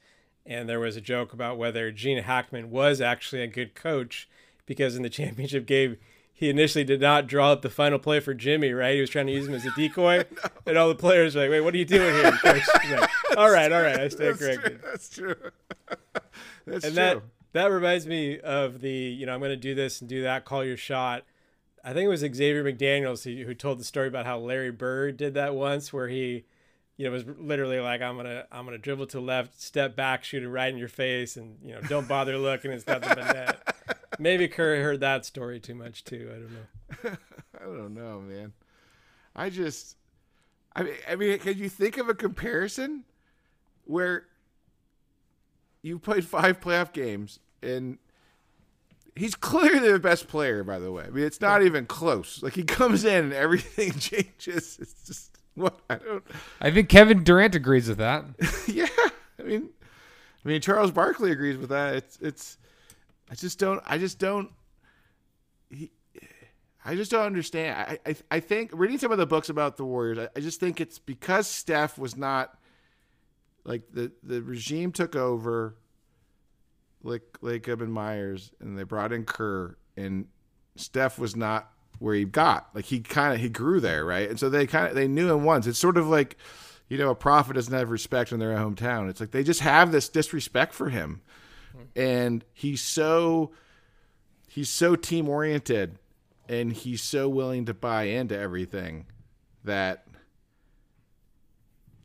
and 0.47 0.69
there 0.69 0.81
was 0.81 0.97
a 0.97 1.01
joke 1.01 1.33
about 1.33 1.59
whether 1.59 1.90
Gene 1.90 2.23
Hackman 2.23 2.71
was 2.71 3.01
actually 3.01 3.43
a 3.43 3.49
good 3.49 3.75
coach 3.75 4.29
because 4.67 4.97
in 4.97 5.03
the 5.03 5.11
championship 5.11 5.67
game 5.67 5.97
he 6.37 6.51
initially 6.51 6.83
did 6.83 7.01
not 7.01 7.29
draw 7.29 7.53
up 7.53 7.62
the 7.62 7.70
final 7.70 8.01
play 8.01 8.18
for 8.18 8.35
Jimmy. 8.35 8.73
Right, 8.73 8.97
he 8.97 9.01
was 9.01 9.09
trying 9.09 9.29
to 9.29 9.33
use 9.33 9.47
him 9.47 9.55
as 9.55 9.64
a 9.64 9.70
decoy, 9.70 10.25
and 10.66 10.77
all 10.77 10.88
the 10.88 10.97
players 10.97 11.37
were 11.37 11.42
like, 11.42 11.51
"Wait, 11.51 11.61
what 11.61 11.73
are 11.73 11.79
you 11.79 11.85
doing 11.85 12.12
here, 12.12 12.33
coach?" 12.33 12.62
Like, 12.75 13.11
all 13.38 13.51
right, 13.51 13.70
all 13.70 13.81
right, 13.81 14.01
I 14.01 14.09
stand 14.09 14.37
that's 14.37 14.59
true. 14.59 14.79
That's 14.83 15.09
true. 15.09 15.37
that's 16.66 16.85
and 16.85 16.94
true. 16.94 16.94
that 16.94 17.23
that 17.53 17.66
reminds 17.66 18.07
me 18.09 18.40
of 18.40 18.81
the 18.81 18.90
you 18.90 19.27
know 19.27 19.33
I'm 19.33 19.38
going 19.38 19.51
to 19.51 19.57
do 19.57 19.77
this 19.77 20.01
and 20.01 20.11
do 20.11 20.23
that. 20.25 20.44
Call 20.44 20.64
your 20.64 20.77
shot. 20.77 21.23
I 21.85 21.92
think 21.92 22.07
it 22.07 22.09
was 22.09 22.20
Xavier 22.20 22.64
McDaniels 22.64 23.23
who, 23.23 23.44
who 23.44 23.55
told 23.55 23.79
the 23.79 23.85
story 23.85 24.09
about 24.09 24.27
how 24.27 24.38
Larry 24.38 24.73
Bird 24.73 25.18
did 25.18 25.35
that 25.35 25.55
once, 25.55 25.92
where 25.92 26.09
he, 26.09 26.47
you 26.97 27.05
know, 27.05 27.12
was 27.12 27.25
literally 27.38 27.79
like, 27.79 28.03
"I'm 28.03 28.16
gonna 28.16 28.47
I'm 28.51 28.64
gonna 28.64 28.79
dribble 28.79 29.07
to 29.09 29.20
left, 29.20 29.62
step 29.62 29.94
back, 29.94 30.25
shoot 30.25 30.42
it 30.42 30.49
right 30.49 30.73
in 30.73 30.79
your 30.79 30.88
face, 30.88 31.37
and 31.37 31.59
you 31.62 31.75
know, 31.75 31.81
don't 31.83 32.09
bother 32.09 32.37
looking. 32.38 32.73
It's 32.73 32.88
nothing 32.88 33.11
but 33.14 33.35
net." 33.35 33.74
Maybe 34.18 34.48
Curry 34.48 34.83
heard 34.83 35.00
that 35.00 35.24
story 35.24 35.61
too 35.61 35.74
much 35.74 36.05
too. 36.05 36.31
I 36.31 36.38
don't 36.38 36.53
know. 36.53 37.16
I 37.61 37.64
don't 37.64 37.94
know, 37.94 38.20
man. 38.20 38.53
I 39.37 39.50
just, 39.50 39.96
I 40.74 40.83
mean, 40.85 40.94
I 41.09 41.16
mean, 41.16 41.38
can 41.38 41.59
you 41.59 41.68
think 41.68 41.98
of 41.98 42.09
a 42.09 42.14
comparison 42.14 43.05
where 43.85 44.27
you 45.83 45.98
played 45.98 46.24
five 46.24 46.61
playoff 46.61 46.92
games 46.92 47.40
and 47.62 47.98
he's 49.16 49.35
clearly 49.35 49.92
the 49.92 49.98
best 49.98 50.29
player, 50.29 50.64
by 50.64 50.79
the 50.79 50.90
way. 50.90 51.05
I 51.05 51.11
mean, 51.11 51.24
it's 51.24 51.40
not 51.40 51.62
even 51.62 51.87
close. 51.87 52.42
Like 52.42 52.55
he 52.55 52.62
comes 52.62 53.05
in 53.05 53.27
and 53.27 53.33
everything 53.33 53.92
changes. 53.98 54.79
It's 54.81 55.07
just 55.07 55.38
what 55.55 55.79
I 55.88 55.96
don't. 55.96 56.24
I 56.61 56.70
think 56.70 56.88
Kevin 56.88 57.22
Durant 57.22 57.55
agrees 57.55 57.88
with 57.88 57.98
that. 57.98 58.24
yeah, 58.66 58.87
I 59.38 59.42
mean, 59.42 59.70
I 60.44 60.48
mean 60.48 60.61
Charles 60.61 60.90
Barkley 60.90 61.31
agrees 61.31 61.57
with 61.57 61.70
that. 61.70 61.94
It's 61.94 62.18
it's. 62.20 62.59
I 63.35 63.37
just 63.37 63.59
don't. 63.59 63.83
I 63.85 63.99
just 63.99 64.20
don't. 64.20 64.53
He, 65.68 65.90
I 66.85 66.94
just 66.94 67.11
don't 67.11 67.27
understand. 67.27 67.77
I, 67.77 67.99
I 68.07 68.16
I 68.31 68.38
think 68.38 68.70
reading 68.73 68.97
some 68.99 69.11
of 69.11 69.18
the 69.18 69.27
books 69.27 69.49
about 69.49 69.77
the 69.77 69.85
Warriors, 69.85 70.18
I, 70.18 70.29
I 70.37 70.40
just 70.40 70.61
think 70.61 70.81
it's 70.81 71.01
because 71.01 71.49
Steph 71.49 71.99
was 71.99 72.16
not 72.16 72.57
like 73.64 73.83
the 73.92 74.12
the 74.23 74.40
regime 74.40 74.92
took 74.92 75.16
over, 75.16 75.75
like 77.03 77.25
like 77.40 77.68
Urban 77.68 77.90
Myers, 77.90 78.53
and 78.61 78.79
they 78.79 78.85
brought 78.85 79.12
in 79.12 79.25
Kerr, 79.25 79.77
and 79.97 80.29
Steph 80.77 81.18
was 81.18 81.35
not 81.35 81.73
where 81.99 82.14
he 82.14 82.25
got. 82.25 82.68
Like 82.73 82.85
he 82.85 83.01
kind 83.01 83.35
of 83.35 83.40
he 83.40 83.49
grew 83.49 83.81
there, 83.81 84.05
right? 84.05 84.31
And 84.31 84.38
so 84.38 84.49
they 84.49 84.68
kind 84.68 84.87
of 84.87 84.94
they 84.94 85.09
knew 85.09 85.33
him 85.33 85.42
once. 85.42 85.66
It's 85.66 85.81
sort 85.81 85.97
of 85.97 86.07
like, 86.07 86.37
you 86.88 86.99
know, 86.99 87.11
a 87.11 87.16
prophet 87.16 87.55
doesn't 87.55 87.75
have 87.75 87.90
respect 87.90 88.31
in 88.31 88.38
their 88.38 88.55
hometown. 88.55 89.11
It's 89.11 89.18
like 89.18 89.33
they 89.33 89.42
just 89.42 89.61
have 89.61 89.90
this 89.90 90.09
disrespect 90.09 90.73
for 90.73 90.90
him, 90.90 91.20
and 91.97 92.45
he's 92.53 92.81
so 92.83 93.53
he's 94.49 94.69
so 94.71 94.97
team 94.97 95.29
oriented, 95.29 95.99
and 96.49 96.73
he's 96.73 97.03
so 97.03 97.29
willing 97.29 97.65
to 97.67 97.75
buy 97.75 98.05
into 98.05 98.39
everything 98.39 99.07
that. 99.65 100.07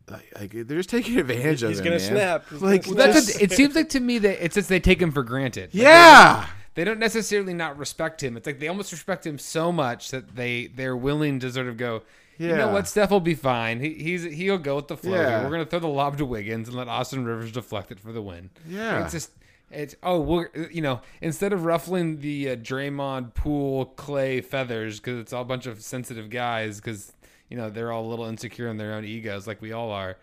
Like, 0.10 0.32
like 0.40 0.52
they're 0.68 0.78
just 0.78 0.90
taking 0.90 1.20
advantage 1.20 1.62
of 1.62 1.70
He's 1.70 1.80
him. 1.80 1.86
gonna 1.86 1.98
man. 2.00 2.08
snap. 2.08 2.46
He's 2.50 2.62
Like 2.62 2.84
gonna 2.84 2.96
Well, 2.98 3.08
that's 3.14 3.28
just- 3.28 3.42
it 3.42 3.52
seems 3.52 3.76
like 3.76 3.90
to 3.90 4.00
me 4.00 4.18
that 4.20 4.44
it's 4.44 4.56
just 4.56 4.68
they 4.68 4.80
take 4.80 5.00
him 5.00 5.12
for 5.12 5.22
granted. 5.24 5.66
Like, 5.72 5.84
yeah. 5.84 6.48
they 6.74 6.84
don't 6.84 6.98
necessarily 7.00 7.54
not 7.54 7.78
respect 7.78 8.24
him. 8.24 8.36
It's 8.36 8.48
like 8.48 8.60
they 8.60 8.68
almost 8.70 8.92
respect 8.92 9.26
him 9.28 9.38
so 9.38 9.72
much 9.72 10.10
that 10.10 10.36
they 10.36 10.66
they're 10.68 10.98
willing 10.98 11.40
to 11.42 11.52
sort 11.52 11.68
of 11.68 11.78
go. 11.78 12.02
You 12.40 12.48
know 12.48 12.56
Yeah. 12.68 12.72
what? 12.74 12.88
Steph 12.88 13.12
will 13.12 13.20
be 13.20 13.36
fine. 13.36 13.82
He, 13.82 13.94
he's 13.96 14.24
he'll 14.24 14.58
go 14.58 14.78
with 14.78 14.88
the 14.88 14.98
flow. 14.98 15.14
Yeah. 15.14 15.44
We're 15.44 15.52
gonna 15.52 15.66
throw 15.66 15.78
the 15.80 15.88
lob 15.88 16.18
to 16.18 16.26
Wiggins 16.26 16.70
and 16.70 16.76
let 16.78 16.88
Austin 16.88 17.24
Rivers 17.26 17.52
deflect 17.52 17.92
it 17.92 18.00
for 18.00 18.12
the 18.12 18.22
win. 18.22 18.50
Yeah. 18.68 19.04
It's 19.04 19.12
just 19.14 19.30
it's 19.72 19.96
oh 20.04 20.20
we're 20.20 20.50
you 20.72 20.82
know 20.82 21.02
instead 21.22 21.54
of 21.54 21.66
ruffling 21.66 22.20
the 22.22 22.50
uh, 22.52 22.56
Draymond 22.56 23.34
Poole 23.36 23.86
Clay 23.86 24.42
feathers 24.42 25.00
because 25.00 25.20
it's 25.20 25.34
all 25.34 25.42
a 25.44 25.46
bunch 25.46 25.66
of 25.66 25.82
sensitive 25.82 26.30
guys 26.30 26.78
because 26.82 27.14
you 27.50 27.58
know 27.58 27.70
they're 27.70 27.92
all 27.92 28.06
a 28.06 28.10
little 28.10 28.26
insecure 28.26 28.68
in 28.68 28.78
their 28.78 28.94
own 28.94 29.06
egos 29.06 29.46
like 29.48 29.62
we 29.62 29.72
all 29.72 29.92
are. 29.92 30.18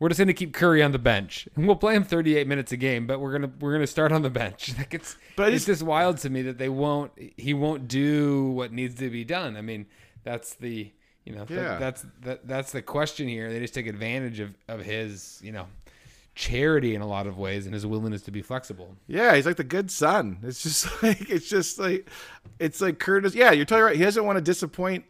We're 0.00 0.10
just 0.10 0.18
going 0.18 0.28
to 0.28 0.32
keep 0.34 0.54
Curry 0.54 0.80
on 0.80 0.92
the 0.92 0.98
bench, 1.00 1.48
and 1.56 1.66
we'll 1.66 1.74
play 1.74 1.96
him 1.96 2.04
38 2.04 2.46
minutes 2.46 2.70
a 2.70 2.76
game. 2.76 3.08
But 3.08 3.18
we're 3.18 3.32
gonna 3.32 3.50
we're 3.58 3.72
gonna 3.72 3.86
start 3.88 4.12
on 4.12 4.22
the 4.22 4.30
bench. 4.30 4.72
Like 4.78 4.94
it's 4.94 5.16
But 5.34 5.52
it's 5.52 5.64
it's- 5.64 5.78
just 5.78 5.82
wild 5.82 6.18
to 6.18 6.30
me 6.30 6.42
that 6.42 6.56
they 6.56 6.68
won't. 6.68 7.10
He 7.36 7.52
won't 7.52 7.88
do 7.88 8.50
what 8.52 8.72
needs 8.72 8.94
to 9.00 9.10
be 9.10 9.24
done. 9.24 9.56
I 9.56 9.60
mean, 9.60 9.86
that's 10.22 10.54
the 10.54 10.92
you 11.24 11.34
know 11.34 11.44
that- 11.46 11.80
that's 11.80 12.06
that, 12.22 12.46
that's 12.46 12.70
the 12.70 12.80
question 12.80 13.26
here. 13.26 13.50
They 13.52 13.58
just 13.58 13.74
take 13.74 13.88
advantage 13.88 14.38
of 14.38 14.54
of 14.68 14.80
his 14.84 15.40
you 15.42 15.50
know 15.50 15.66
charity 16.38 16.94
in 16.94 17.02
a 17.02 17.06
lot 17.06 17.26
of 17.26 17.36
ways 17.36 17.66
and 17.66 17.74
his 17.74 17.84
willingness 17.84 18.22
to 18.22 18.30
be 18.30 18.42
flexible. 18.42 18.94
Yeah, 19.08 19.34
he's 19.34 19.44
like 19.44 19.56
the 19.56 19.64
good 19.64 19.90
son. 19.90 20.38
It's 20.44 20.62
just 20.62 21.02
like 21.02 21.28
it's 21.28 21.48
just 21.48 21.80
like 21.80 22.08
it's 22.60 22.80
like 22.80 23.00
Curtis. 23.00 23.34
Yeah, 23.34 23.50
you're 23.50 23.64
totally 23.64 23.82
right. 23.82 23.96
He 23.96 24.04
doesn't 24.04 24.24
want 24.24 24.36
to 24.36 24.40
disappoint, 24.40 25.04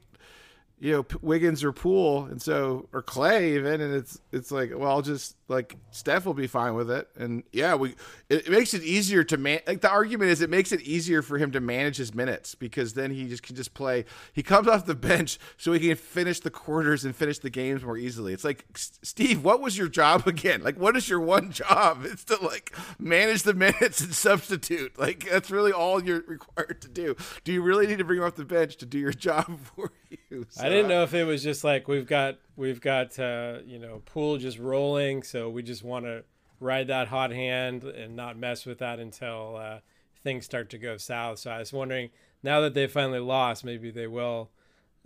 you 0.80 0.92
know, 0.92 1.02
P- 1.02 1.18
Wiggins 1.22 1.64
or 1.64 1.72
Poole, 1.72 2.24
and 2.24 2.40
so 2.40 2.88
or 2.92 3.02
Clay 3.02 3.54
even. 3.54 3.80
And 3.80 3.94
it's 3.94 4.20
it's 4.32 4.50
like 4.50 4.70
well, 4.74 4.90
I'll 4.90 5.02
just 5.02 5.36
like 5.48 5.76
Steph 5.90 6.26
will 6.26 6.34
be 6.34 6.46
fine 6.46 6.74
with 6.74 6.90
it. 6.90 7.08
And 7.16 7.42
yeah, 7.52 7.74
we 7.74 7.90
it, 8.28 8.46
it 8.46 8.50
makes 8.50 8.74
it 8.74 8.82
easier 8.82 9.24
to 9.24 9.36
man. 9.36 9.60
Like 9.66 9.80
the 9.80 9.90
argument 9.90 10.30
is, 10.30 10.40
it 10.40 10.50
makes 10.50 10.72
it 10.72 10.80
easier 10.82 11.22
for 11.22 11.38
him 11.38 11.50
to 11.52 11.60
manage 11.60 11.96
his 11.96 12.14
minutes 12.14 12.54
because 12.54 12.94
then 12.94 13.10
he 13.10 13.26
just 13.28 13.42
can 13.42 13.56
just 13.56 13.74
play. 13.74 14.04
He 14.32 14.42
comes 14.42 14.68
off 14.68 14.86
the 14.86 14.94
bench 15.08 15.38
so 15.56 15.72
he 15.72 15.80
can 15.80 15.96
finish 15.96 16.40
the 16.40 16.50
quarters 16.50 17.04
and 17.04 17.16
finish 17.16 17.38
the 17.38 17.50
games 17.50 17.82
more 17.82 17.96
easily. 17.96 18.32
It's 18.32 18.44
like 18.44 18.66
Steve, 18.74 19.42
what 19.42 19.60
was 19.60 19.76
your 19.76 19.88
job 19.88 20.26
again? 20.26 20.62
Like, 20.62 20.78
what 20.78 20.96
is 20.96 21.08
your 21.08 21.20
one 21.20 21.50
job? 21.50 22.04
It's 22.04 22.24
to 22.24 22.36
like 22.44 22.76
manage 22.98 23.42
the 23.42 23.54
minutes 23.58 24.00
and 24.00 24.14
substitute. 24.14 24.98
Like 24.98 25.28
that's 25.30 25.50
really 25.50 25.72
all 25.72 26.02
you're 26.02 26.22
required 26.26 26.82
to 26.82 26.88
do. 26.88 27.16
Do 27.44 27.52
you 27.52 27.62
really 27.62 27.86
need 27.86 27.98
to 27.98 28.04
bring 28.04 28.18
him 28.18 28.24
off 28.24 28.36
the 28.36 28.44
bench 28.44 28.76
to 28.78 28.86
do 28.86 28.98
your 28.98 29.12
job 29.12 29.58
for 29.60 29.92
you? 30.10 30.46
So, 30.50 30.67
I 30.68 30.74
didn't 30.74 30.88
know 30.88 31.02
if 31.02 31.14
it 31.14 31.24
was 31.24 31.42
just 31.42 31.64
like 31.64 31.88
we've 31.88 32.06
got 32.06 32.36
we've 32.54 32.80
got 32.80 33.18
uh, 33.18 33.58
you 33.64 33.78
know 33.78 34.02
Poole 34.04 34.36
just 34.36 34.58
rolling, 34.58 35.22
so 35.22 35.48
we 35.48 35.62
just 35.62 35.82
want 35.82 36.04
to 36.04 36.24
ride 36.60 36.88
that 36.88 37.08
hot 37.08 37.30
hand 37.30 37.84
and 37.84 38.14
not 38.14 38.36
mess 38.36 38.66
with 38.66 38.78
that 38.78 38.98
until 38.98 39.56
uh, 39.56 39.78
things 40.22 40.44
start 40.44 40.68
to 40.70 40.78
go 40.78 40.98
south. 40.98 41.38
So 41.38 41.50
I 41.50 41.60
was 41.60 41.72
wondering 41.72 42.10
now 42.42 42.60
that 42.60 42.74
they 42.74 42.86
finally 42.86 43.18
lost, 43.18 43.64
maybe 43.64 43.90
they 43.90 44.06
will 44.06 44.50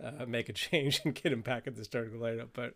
uh, 0.03 0.25
make 0.25 0.49
a 0.49 0.53
change 0.53 0.99
and 1.05 1.15
get 1.15 1.31
him 1.31 1.41
back 1.41 1.65
at 1.65 1.77
the 1.77 1.85
start 1.85 2.07
of 2.07 2.11
the 2.11 2.19
lineup. 2.19 2.49
But 2.51 2.75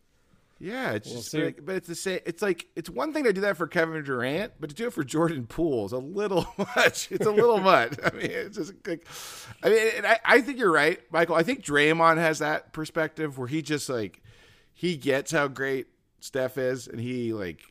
Yeah, 0.59 0.93
it's 0.93 1.07
We'll 1.07 1.17
just 1.17 1.33
like, 1.33 1.65
but 1.65 1.75
it's 1.75 1.87
the 1.87 1.95
same. 1.95 2.19
It's 2.25 2.41
like 2.41 2.65
it's 2.75 2.89
one 2.89 3.13
thing 3.13 3.25
to 3.25 3.33
do 3.33 3.41
that 3.41 3.57
for 3.57 3.67
Kevin 3.67 4.03
Durant, 4.03 4.53
but 4.59 4.69
to 4.69 4.75
do 4.75 4.87
it 4.87 4.93
for 4.93 5.03
Jordan 5.03 5.45
Poole 5.45 5.85
is 5.85 5.91
a 5.91 5.99
little 5.99 6.47
much. 6.57 7.11
It's 7.11 7.25
a 7.25 7.31
little 7.31 7.59
much. 7.59 7.93
I 8.03 8.09
mean, 8.11 8.31
it's 8.31 8.57
just 8.57 8.73
like, 8.87 9.05
I 9.61 9.69
mean, 9.69 9.91
and 9.97 10.07
I, 10.07 10.19
I 10.25 10.41
think 10.41 10.57
you're 10.57 10.71
right, 10.71 10.99
Michael. 11.11 11.35
I 11.35 11.43
think 11.43 11.63
Draymond 11.63 12.17
has 12.17 12.39
that 12.39 12.73
perspective 12.73 13.37
where 13.37 13.47
he 13.47 13.61
just 13.61 13.87
like 13.87 14.21
he 14.73 14.97
gets 14.97 15.31
how 15.31 15.47
great 15.47 15.87
Steph 16.21 16.57
is, 16.57 16.87
and 16.87 16.99
he 16.99 17.33
like, 17.33 17.61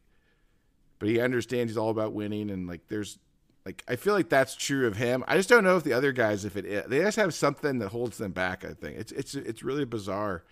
but 1.01 1.09
he 1.09 1.21
understands 1.21 1.73
he's 1.73 1.79
all 1.79 1.91
about 1.91 2.13
winning, 2.13 2.51
and 2.51 2.69
like 2.69 2.89
there's. 2.89 3.19
Like 3.65 3.83
I 3.89 3.97
feel 3.97 4.15
like 4.15 4.29
that's 4.29 4.55
true 4.55 4.87
of 4.87 4.97
him. 4.97 5.25
I 5.27 5.37
just 5.37 5.49
don't 5.49 5.65
know 5.65 5.77
if 5.77 5.83
the 5.83 5.93
other 5.93 6.13
guys, 6.13 6.45
if 6.45 6.57
it 6.57 6.65
is. 6.65 6.85
they 6.87 7.01
just 7.01 7.17
have 7.17 7.35
something 7.35 7.81
that 7.81 7.89
holds 7.89 8.17
them 8.17 8.31
back. 8.31 8.65
I 8.65 8.75
think 8.75 8.97
it's 8.97 9.11
it's 9.11 9.35
it's 9.35 9.65
really 9.65 9.85
bizarre. 9.85 10.45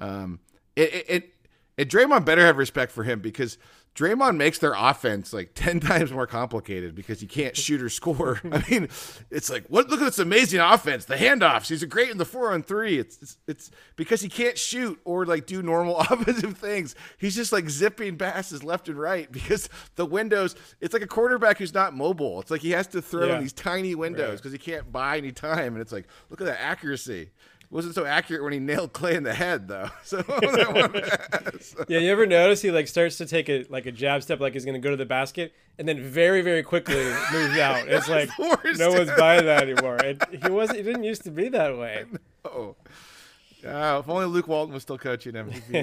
Um, 0.00 0.40
it, 0.74 0.92
it, 0.92 1.06
it 1.08 1.35
and 1.78 1.88
Draymond 1.88 2.24
better 2.24 2.42
have 2.44 2.56
respect 2.56 2.92
for 2.92 3.02
him 3.04 3.20
because 3.20 3.58
Draymond 3.94 4.36
makes 4.36 4.58
their 4.58 4.74
offense 4.76 5.32
like 5.32 5.50
ten 5.54 5.80
times 5.80 6.12
more 6.12 6.26
complicated 6.26 6.94
because 6.94 7.20
he 7.20 7.26
can't 7.26 7.56
shoot 7.56 7.80
or 7.82 7.88
score. 7.88 8.40
I 8.52 8.62
mean, 8.70 8.88
it's 9.30 9.48
like 9.50 9.64
what? 9.68 9.88
Look 9.88 10.00
at 10.00 10.04
this 10.04 10.18
amazing 10.18 10.60
offense, 10.60 11.06
the 11.06 11.14
handoffs. 11.16 11.68
He's 11.68 11.82
great 11.84 12.10
in 12.10 12.18
the 12.18 12.26
four 12.26 12.52
on 12.52 12.62
three. 12.62 12.98
It's, 12.98 13.16
it's 13.22 13.38
it's 13.46 13.70
because 13.96 14.20
he 14.20 14.28
can't 14.28 14.58
shoot 14.58 15.00
or 15.04 15.24
like 15.24 15.46
do 15.46 15.62
normal 15.62 15.96
offensive 16.10 16.58
things. 16.58 16.94
He's 17.16 17.34
just 17.34 17.52
like 17.52 17.70
zipping 17.70 18.18
passes 18.18 18.62
left 18.62 18.88
and 18.90 18.98
right 18.98 19.30
because 19.32 19.68
the 19.94 20.04
windows. 20.04 20.56
It's 20.80 20.92
like 20.92 21.02
a 21.02 21.06
quarterback 21.06 21.56
who's 21.58 21.72
not 21.74 21.94
mobile. 21.94 22.40
It's 22.40 22.50
like 22.50 22.60
he 22.60 22.72
has 22.72 22.86
to 22.88 23.00
throw 23.00 23.28
Yeah. 23.28 23.36
in 23.36 23.40
these 23.42 23.54
tiny 23.54 23.94
windows 23.94 24.28
Right. 24.28 24.36
because 24.36 24.52
he 24.52 24.58
can't 24.58 24.92
buy 24.92 25.16
any 25.16 25.32
time. 25.32 25.72
And 25.72 25.80
it's 25.80 25.92
like, 25.92 26.06
look 26.28 26.40
at 26.42 26.46
that 26.46 26.60
accuracy. 26.60 27.30
It 27.68 27.74
wasn't 27.74 27.94
so 27.96 28.04
accurate 28.06 28.44
when 28.44 28.52
he 28.52 28.58
nailed 28.60 28.92
Klay 28.92 29.14
in 29.14 29.22
the 29.24 29.34
head 29.34 29.66
though. 29.68 29.90
So 30.04 30.22
one- 30.22 31.02
so- 31.60 31.84
Yeah, 31.88 31.98
you 31.98 32.10
ever 32.12 32.24
notice 32.26 32.62
he 32.62 32.70
like 32.70 32.86
starts 32.88 33.16
to 33.18 33.26
take 33.26 33.48
a 33.48 33.64
like 33.68 33.86
a 33.86 33.92
jab 33.92 34.22
step, 34.22 34.38
like 34.40 34.52
he's 34.52 34.64
gonna 34.64 34.78
go 34.78 34.90
to 34.90 34.96
the 34.96 35.04
basket, 35.06 35.52
and 35.78 35.86
then 35.88 36.00
very 36.00 36.42
very 36.42 36.62
quickly 36.62 36.94
moves 37.32 37.58
out. 37.58 37.88
It's 37.88 38.08
like 38.08 38.28
no 38.38 38.92
one's 38.92 39.10
buying 39.18 39.46
that 39.46 39.62
anymore. 39.68 39.96
And 39.96 40.22
he 40.44 40.50
wasn't. 40.50 40.78
He 40.78 40.84
didn't 40.84 41.04
used 41.04 41.24
to 41.24 41.30
be 41.30 41.48
that 41.50 41.76
way. 41.76 42.04
Oh. 42.44 42.76
Oh, 43.68 43.98
if 43.98 44.08
only 44.08 44.26
Luke 44.26 44.46
Walton 44.46 44.72
was 44.72 44.84
still 44.84 44.98
coaching 44.98 45.34
him. 45.34 45.50
He'd 45.50 45.66
be, 45.72 45.82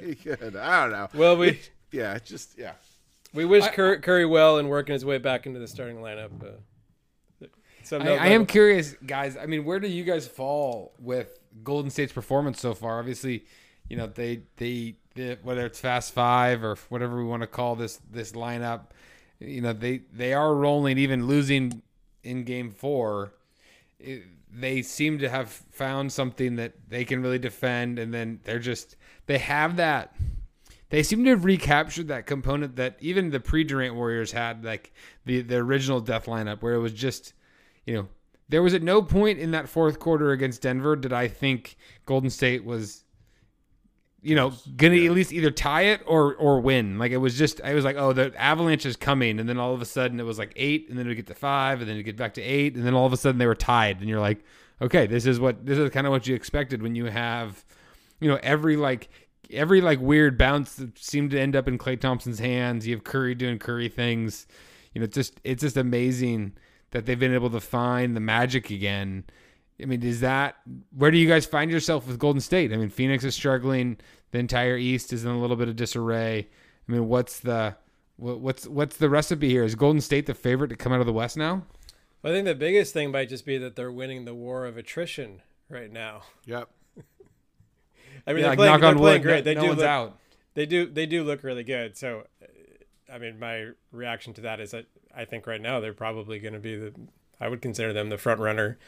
he 0.00 0.14
could. 0.16 0.56
I 0.56 0.82
don't 0.82 0.90
know. 0.90 1.08
Well, 1.14 1.36
we 1.36 1.60
Yeah, 1.92 2.18
just 2.18 2.58
yeah. 2.58 2.72
we 3.32 3.44
wish 3.44 3.68
Cur- 3.68 3.98
Curry 4.00 4.26
well 4.26 4.58
and 4.58 4.68
working 4.68 4.94
his 4.94 5.04
way 5.04 5.18
back 5.18 5.46
into 5.46 5.60
the 5.60 5.68
starting 5.68 5.98
lineup. 5.98 6.42
Uh, 6.42 6.56
so 8.00 8.00
I, 8.00 8.16
I 8.16 8.26
am 8.28 8.46
curious, 8.46 8.94
guys. 9.06 9.36
I 9.36 9.46
mean, 9.46 9.64
where 9.64 9.80
do 9.80 9.88
you 9.88 10.04
guys 10.04 10.26
fall 10.26 10.92
with 10.98 11.38
Golden 11.62 11.90
State's 11.90 12.12
performance 12.12 12.60
so 12.60 12.74
far? 12.74 12.98
Obviously, 12.98 13.44
you 13.88 13.96
know 13.96 14.06
they 14.06 14.42
they, 14.56 14.96
they 15.14 15.36
whether 15.42 15.66
it's 15.66 15.80
Fast 15.80 16.12
Five 16.12 16.64
or 16.64 16.76
whatever 16.88 17.16
we 17.16 17.24
want 17.24 17.42
to 17.42 17.46
call 17.46 17.76
this 17.76 18.00
this 18.10 18.32
lineup, 18.32 18.86
you 19.40 19.60
know 19.60 19.72
they 19.72 20.02
they 20.12 20.32
are 20.32 20.54
rolling, 20.54 20.98
even 20.98 21.26
losing 21.26 21.82
in 22.22 22.44
Game 22.44 22.70
Four. 22.70 23.34
It, 23.98 24.24
they 24.54 24.82
seem 24.82 25.18
to 25.20 25.28
have 25.28 25.48
found 25.48 26.12
something 26.12 26.56
that 26.56 26.74
they 26.88 27.04
can 27.04 27.22
really 27.22 27.38
defend, 27.38 27.98
and 27.98 28.12
then 28.12 28.40
they're 28.44 28.58
just 28.58 28.96
they 29.26 29.38
have 29.38 29.76
that 29.76 30.14
they 30.92 31.02
seem 31.02 31.24
to 31.24 31.30
have 31.30 31.46
recaptured 31.46 32.08
that 32.08 32.26
component 32.26 32.76
that 32.76 32.98
even 33.00 33.30
the 33.30 33.40
pre-Durant 33.40 33.94
Warriors 33.94 34.32
had, 34.32 34.62
like 34.62 34.92
the 35.24 35.40
the 35.40 35.56
original 35.56 36.00
death 36.00 36.26
lineup, 36.26 36.60
where 36.60 36.74
it 36.74 36.80
was 36.80 36.92
just, 36.92 37.32
you 37.86 37.94
know, 37.94 38.08
there 38.48 38.62
was 38.62 38.74
at 38.74 38.82
no 38.82 39.02
point 39.02 39.38
in 39.38 39.52
that 39.52 39.68
fourth 39.68 39.98
quarter 39.98 40.32
against 40.32 40.62
Denver 40.62 40.96
did 40.96 41.12
I 41.12 41.28
think 41.28 41.76
Golden 42.06 42.30
State 42.30 42.64
was, 42.64 43.04
you 44.20 44.34
know, 44.34 44.52
gonna 44.76 44.96
at 44.96 45.12
least 45.12 45.32
either 45.32 45.50
tie 45.50 45.82
it 45.82 46.02
or 46.06 46.34
or 46.34 46.60
win. 46.60 46.98
Like 46.98 47.12
it 47.12 47.16
was 47.16 47.36
just, 47.36 47.60
I 47.62 47.74
was 47.74 47.84
like, 47.84 47.96
oh, 47.96 48.12
the 48.12 48.32
Avalanche 48.40 48.86
is 48.86 48.96
coming, 48.96 49.40
and 49.40 49.48
then 49.48 49.58
all 49.58 49.74
of 49.74 49.80
a 49.80 49.86
sudden 49.86 50.20
it 50.20 50.24
was 50.24 50.38
like 50.38 50.52
eight, 50.56 50.88
and 50.88 50.98
then 50.98 51.06
it 51.06 51.10
would 51.10 51.16
get 51.16 51.26
to 51.28 51.34
five, 51.34 51.80
and 51.80 51.88
then 51.88 51.96
it 51.96 52.02
get 52.02 52.16
back 52.16 52.34
to 52.34 52.42
eight, 52.42 52.74
and 52.74 52.86
then 52.86 52.94
all 52.94 53.06
of 53.06 53.12
a 53.12 53.16
sudden 53.16 53.38
they 53.38 53.46
were 53.46 53.54
tied, 53.54 54.00
and 54.00 54.08
you're 54.08 54.20
like, 54.20 54.44
okay, 54.80 55.06
this 55.06 55.26
is 55.26 55.40
what 55.40 55.64
this 55.64 55.78
is 55.78 55.90
kind 55.90 56.06
of 56.06 56.12
what 56.12 56.26
you 56.26 56.34
expected 56.34 56.82
when 56.82 56.94
you 56.94 57.06
have 57.06 57.64
you 58.20 58.28
know 58.28 58.38
every 58.42 58.76
like 58.76 59.08
every 59.50 59.80
like 59.80 60.00
weird 60.00 60.38
bounce 60.38 60.76
that 60.76 60.96
seemed 60.98 61.30
to 61.30 61.40
end 61.40 61.56
up 61.56 61.68
in 61.68 61.78
Klay 61.78 62.00
Thompson's 62.00 62.38
hands. 62.38 62.86
You 62.86 62.94
have 62.94 63.04
Curry 63.04 63.34
doing 63.34 63.58
Curry 63.58 63.88
things. 63.88 64.46
You 64.94 65.00
know, 65.00 65.04
it's 65.04 65.14
just 65.14 65.40
it's 65.44 65.62
just 65.62 65.76
amazing 65.76 66.52
that 66.92 67.04
they've 67.06 67.18
been 67.18 67.34
able 67.34 67.50
to 67.50 67.60
find 67.60 68.14
the 68.16 68.20
magic 68.20 68.70
again. 68.70 69.24
I 69.82 69.86
mean, 69.86 70.02
is 70.02 70.20
that 70.20 70.56
where 70.96 71.10
do 71.10 71.18
you 71.18 71.26
guys 71.28 71.44
find 71.44 71.70
yourself 71.70 72.06
with 72.06 72.18
Golden 72.18 72.40
State? 72.40 72.72
I 72.72 72.76
mean, 72.76 72.88
Phoenix 72.88 73.24
is 73.24 73.34
struggling. 73.34 73.98
The 74.30 74.38
entire 74.38 74.76
East 74.76 75.12
is 75.12 75.24
in 75.24 75.30
a 75.30 75.38
little 75.40 75.56
bit 75.56 75.68
of 75.68 75.76
disarray. 75.76 76.48
I 76.88 76.92
mean, 76.92 77.08
what's 77.08 77.40
the 77.40 77.76
what's 78.16 78.66
what's 78.66 78.96
the 78.96 79.10
recipe 79.10 79.48
here? 79.50 79.64
Is 79.64 79.74
Golden 79.74 80.00
State 80.00 80.26
the 80.26 80.34
favorite 80.34 80.68
to 80.68 80.76
come 80.76 80.92
out 80.92 81.00
of 81.00 81.06
the 81.06 81.12
West 81.12 81.36
now? 81.36 81.62
I 82.24 82.28
think 82.28 82.44
the 82.46 82.54
biggest 82.54 82.92
thing 82.92 83.10
might 83.10 83.28
just 83.28 83.44
be 83.44 83.58
that 83.58 83.74
they're 83.74 83.90
winning 83.90 84.24
the 84.24 84.34
war 84.34 84.64
of 84.66 84.76
attrition 84.76 85.42
right 85.68 85.90
now. 85.92 86.22
Yep. 86.46 86.68
I 88.26 88.32
mean, 88.32 88.42
yeah, 88.42 88.42
they're 88.42 88.48
like 88.50 88.56
playing, 88.58 88.72
knock 88.72 88.80
they're 88.80 88.90
on 88.90 88.96
playing 88.98 89.20
wood. 89.20 89.22
great. 89.22 89.36
no- 89.38 89.42
They 89.42 89.54
no 89.54 89.60
do 89.62 89.66
one's 89.68 89.78
look, 89.78 89.86
out. 89.88 90.18
they 90.54 90.66
do 90.66 90.86
they 90.86 91.06
do 91.06 91.24
look 91.24 91.42
really 91.42 91.64
good. 91.64 91.96
So, 91.96 92.26
I 93.12 93.18
mean, 93.18 93.38
my 93.38 93.68
reaction 93.92 94.32
to 94.34 94.40
that 94.42 94.60
is 94.60 94.70
that 94.70 94.86
I 95.14 95.24
think 95.24 95.46
right 95.46 95.60
now 95.60 95.80
they're 95.80 95.92
probably 95.92 96.38
going 96.38 96.54
to 96.54 96.60
be 96.60 96.76
the 96.76 96.92
I 97.40 97.48
would 97.48 97.60
consider 97.60 97.92
them 97.92 98.08
the 98.08 98.18
front 98.18 98.40
runner 98.40 98.78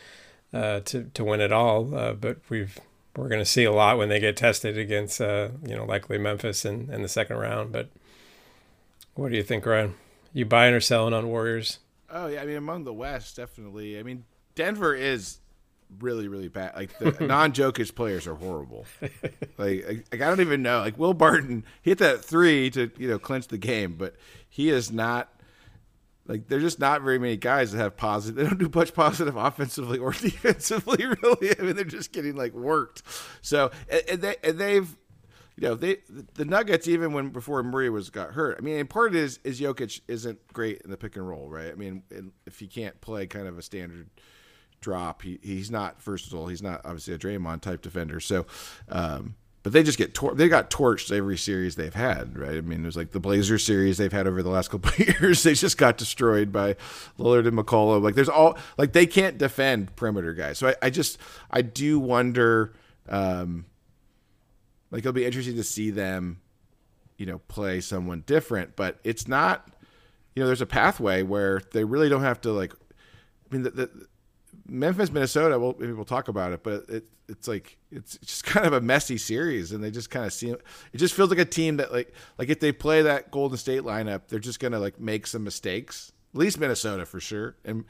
uh, 0.52 0.80
to 0.80 1.10
to 1.14 1.24
win 1.24 1.40
it 1.40 1.52
all. 1.52 1.94
Uh, 1.94 2.12
but 2.12 2.38
we've 2.48 2.78
we're 3.16 3.28
going 3.28 3.40
to 3.40 3.44
see 3.44 3.64
a 3.64 3.72
lot 3.72 3.98
when 3.98 4.08
they 4.08 4.20
get 4.20 4.36
tested 4.36 4.78
against 4.78 5.20
uh, 5.20 5.48
you 5.66 5.76
know 5.76 5.84
likely 5.84 6.18
Memphis 6.18 6.64
in, 6.64 6.88
in 6.90 7.02
the 7.02 7.08
second 7.08 7.36
round. 7.36 7.72
But 7.72 7.90
what 9.14 9.30
do 9.30 9.36
you 9.36 9.42
think, 9.42 9.66
Ryan? 9.66 9.94
You 10.32 10.46
buying 10.46 10.74
or 10.74 10.80
selling 10.80 11.14
on 11.14 11.28
Warriors? 11.28 11.78
Oh 12.10 12.28
yeah, 12.28 12.42
I 12.42 12.46
mean 12.46 12.56
among 12.56 12.84
the 12.84 12.94
West, 12.94 13.36
definitely. 13.36 13.98
I 13.98 14.02
mean 14.02 14.24
Denver 14.54 14.94
is 14.94 15.38
really 16.00 16.28
really 16.28 16.48
bad. 16.48 16.74
Like 16.74 16.98
the 16.98 17.26
non-Jokic 17.26 17.94
players 17.94 18.26
are 18.26 18.34
horrible. 18.34 18.86
Like, 19.56 19.86
like 20.10 20.20
I 20.20 20.26
don't 20.26 20.40
even 20.40 20.62
know. 20.62 20.80
Like 20.80 20.98
Will 20.98 21.14
Barton 21.14 21.64
hit 21.80 21.98
that 21.98 22.24
three 22.24 22.70
to 22.70 22.90
you 22.98 23.08
know 23.08 23.20
clinch 23.20 23.46
the 23.46 23.58
game, 23.58 23.94
but 23.96 24.16
he 24.48 24.68
is 24.68 24.90
not. 24.90 25.30
Like 26.26 26.48
there's 26.48 26.62
just 26.62 26.80
not 26.80 27.02
very 27.02 27.20
many 27.20 27.36
guys 27.36 27.70
that 27.70 27.78
have 27.78 27.96
positive. 27.96 28.36
They 28.36 28.42
don't 28.42 28.58
do 28.58 28.70
much 28.74 28.94
positive 28.94 29.36
offensively 29.36 29.98
or 29.98 30.10
defensively. 30.20 31.06
Really, 31.06 31.56
I 31.56 31.62
mean 31.62 31.76
they're 31.76 31.84
just 31.84 32.12
getting 32.12 32.34
like 32.34 32.52
worked. 32.52 33.02
So 33.42 33.70
and, 33.88 34.02
and 34.08 34.22
they 34.22 34.36
and 34.42 34.58
they've 34.58 34.96
you 35.56 35.68
know, 35.68 35.74
they 35.76 35.98
the 36.34 36.44
Nuggets 36.44 36.88
even 36.88 37.12
when 37.12 37.30
before 37.30 37.62
Murray 37.62 37.88
was 37.88 38.10
got 38.10 38.32
hurt. 38.32 38.56
I 38.58 38.60
mean, 38.60 38.78
and 38.78 38.90
part 38.90 39.10
of 39.10 39.16
it 39.16 39.22
is 39.22 39.38
is 39.44 39.60
Jokic 39.60 40.00
isn't 40.08 40.52
great 40.52 40.82
in 40.82 40.90
the 40.90 40.96
pick 40.96 41.16
and 41.16 41.28
roll, 41.28 41.48
right? 41.48 41.70
I 41.70 41.74
mean, 41.74 42.02
if 42.44 42.58
he 42.58 42.66
can't 42.66 43.00
play 43.00 43.26
kind 43.26 43.46
of 43.46 43.56
a 43.56 43.62
standard 43.62 44.10
drop, 44.84 45.22
he 45.22 45.38
he's 45.42 45.70
not 45.70 46.00
versatile. 46.02 46.46
He's 46.48 46.62
not 46.62 46.82
obviously 46.84 47.14
a 47.14 47.18
Draymond 47.18 47.62
type 47.62 47.80
defender. 47.80 48.20
So, 48.20 48.46
um, 48.88 49.34
but 49.64 49.72
they 49.72 49.82
just 49.82 49.96
get 49.96 50.12
tor- 50.12 50.34
they 50.34 50.48
got 50.48 50.70
torched 50.70 51.10
every 51.10 51.38
series 51.38 51.74
they've 51.74 51.94
had, 51.94 52.36
right? 52.38 52.58
I 52.58 52.60
mean, 52.60 52.82
it 52.82 52.86
was 52.86 52.98
like 52.98 53.12
the 53.12 53.18
Blazer 53.18 53.58
series 53.58 53.96
they've 53.96 54.12
had 54.12 54.26
over 54.26 54.42
the 54.42 54.50
last 54.50 54.70
couple 54.70 54.92
years. 55.04 55.42
They 55.42 55.54
just 55.54 55.78
got 55.78 55.96
destroyed 55.96 56.52
by 56.52 56.76
Lillard 57.18 57.48
and 57.48 57.56
McCollum. 57.56 58.02
Like 58.02 58.14
there's 58.14 58.28
all 58.28 58.58
like 58.76 58.92
they 58.92 59.06
can't 59.06 59.38
defend 59.38 59.96
perimeter 59.96 60.34
guys. 60.34 60.58
So 60.58 60.68
I, 60.68 60.74
I 60.82 60.90
just 60.90 61.18
I 61.50 61.62
do 61.62 61.98
wonder. 61.98 62.74
Um, 63.08 63.64
like 64.90 65.00
it'll 65.00 65.12
be 65.12 65.24
interesting 65.24 65.56
to 65.56 65.64
see 65.64 65.90
them, 65.90 66.40
you 67.16 67.24
know, 67.24 67.38
play 67.48 67.80
someone 67.80 68.22
different. 68.26 68.76
But 68.76 69.00
it's 69.02 69.26
not, 69.26 69.66
you 70.36 70.42
know, 70.42 70.46
there's 70.46 70.60
a 70.60 70.66
pathway 70.66 71.22
where 71.22 71.62
they 71.72 71.84
really 71.84 72.10
don't 72.10 72.22
have 72.22 72.40
to 72.42 72.52
like. 72.52 72.74
I 72.74 73.54
mean, 73.54 73.62
the, 73.62 73.70
the 73.70 73.90
Memphis, 74.66 75.10
Minnesota. 75.10 75.58
Well, 75.58 75.74
we'll 75.78 76.04
talk 76.04 76.28
about 76.28 76.52
it, 76.52 76.62
but 76.62 76.88
it, 76.88 77.04
it's 77.28 77.48
like 77.48 77.76
it's 77.90 78.18
just 78.18 78.44
kind 78.44 78.66
of 78.66 78.72
a 78.72 78.80
messy 78.80 79.18
series, 79.18 79.72
and 79.72 79.82
they 79.82 79.90
just 79.90 80.10
kind 80.10 80.26
of 80.26 80.32
seem. 80.32 80.56
It 80.92 80.98
just 80.98 81.14
feels 81.14 81.30
like 81.30 81.38
a 81.38 81.44
team 81.44 81.76
that 81.78 81.92
like 81.92 82.12
like 82.38 82.48
if 82.48 82.60
they 82.60 82.72
play 82.72 83.02
that 83.02 83.30
Golden 83.30 83.58
State 83.58 83.82
lineup, 83.82 84.22
they're 84.28 84.38
just 84.38 84.60
gonna 84.60 84.78
like 84.78 85.00
make 85.00 85.26
some 85.26 85.44
mistakes. 85.44 86.12
At 86.34 86.40
least 86.40 86.58
Minnesota 86.58 87.06
for 87.06 87.20
sure, 87.20 87.56
and 87.64 87.84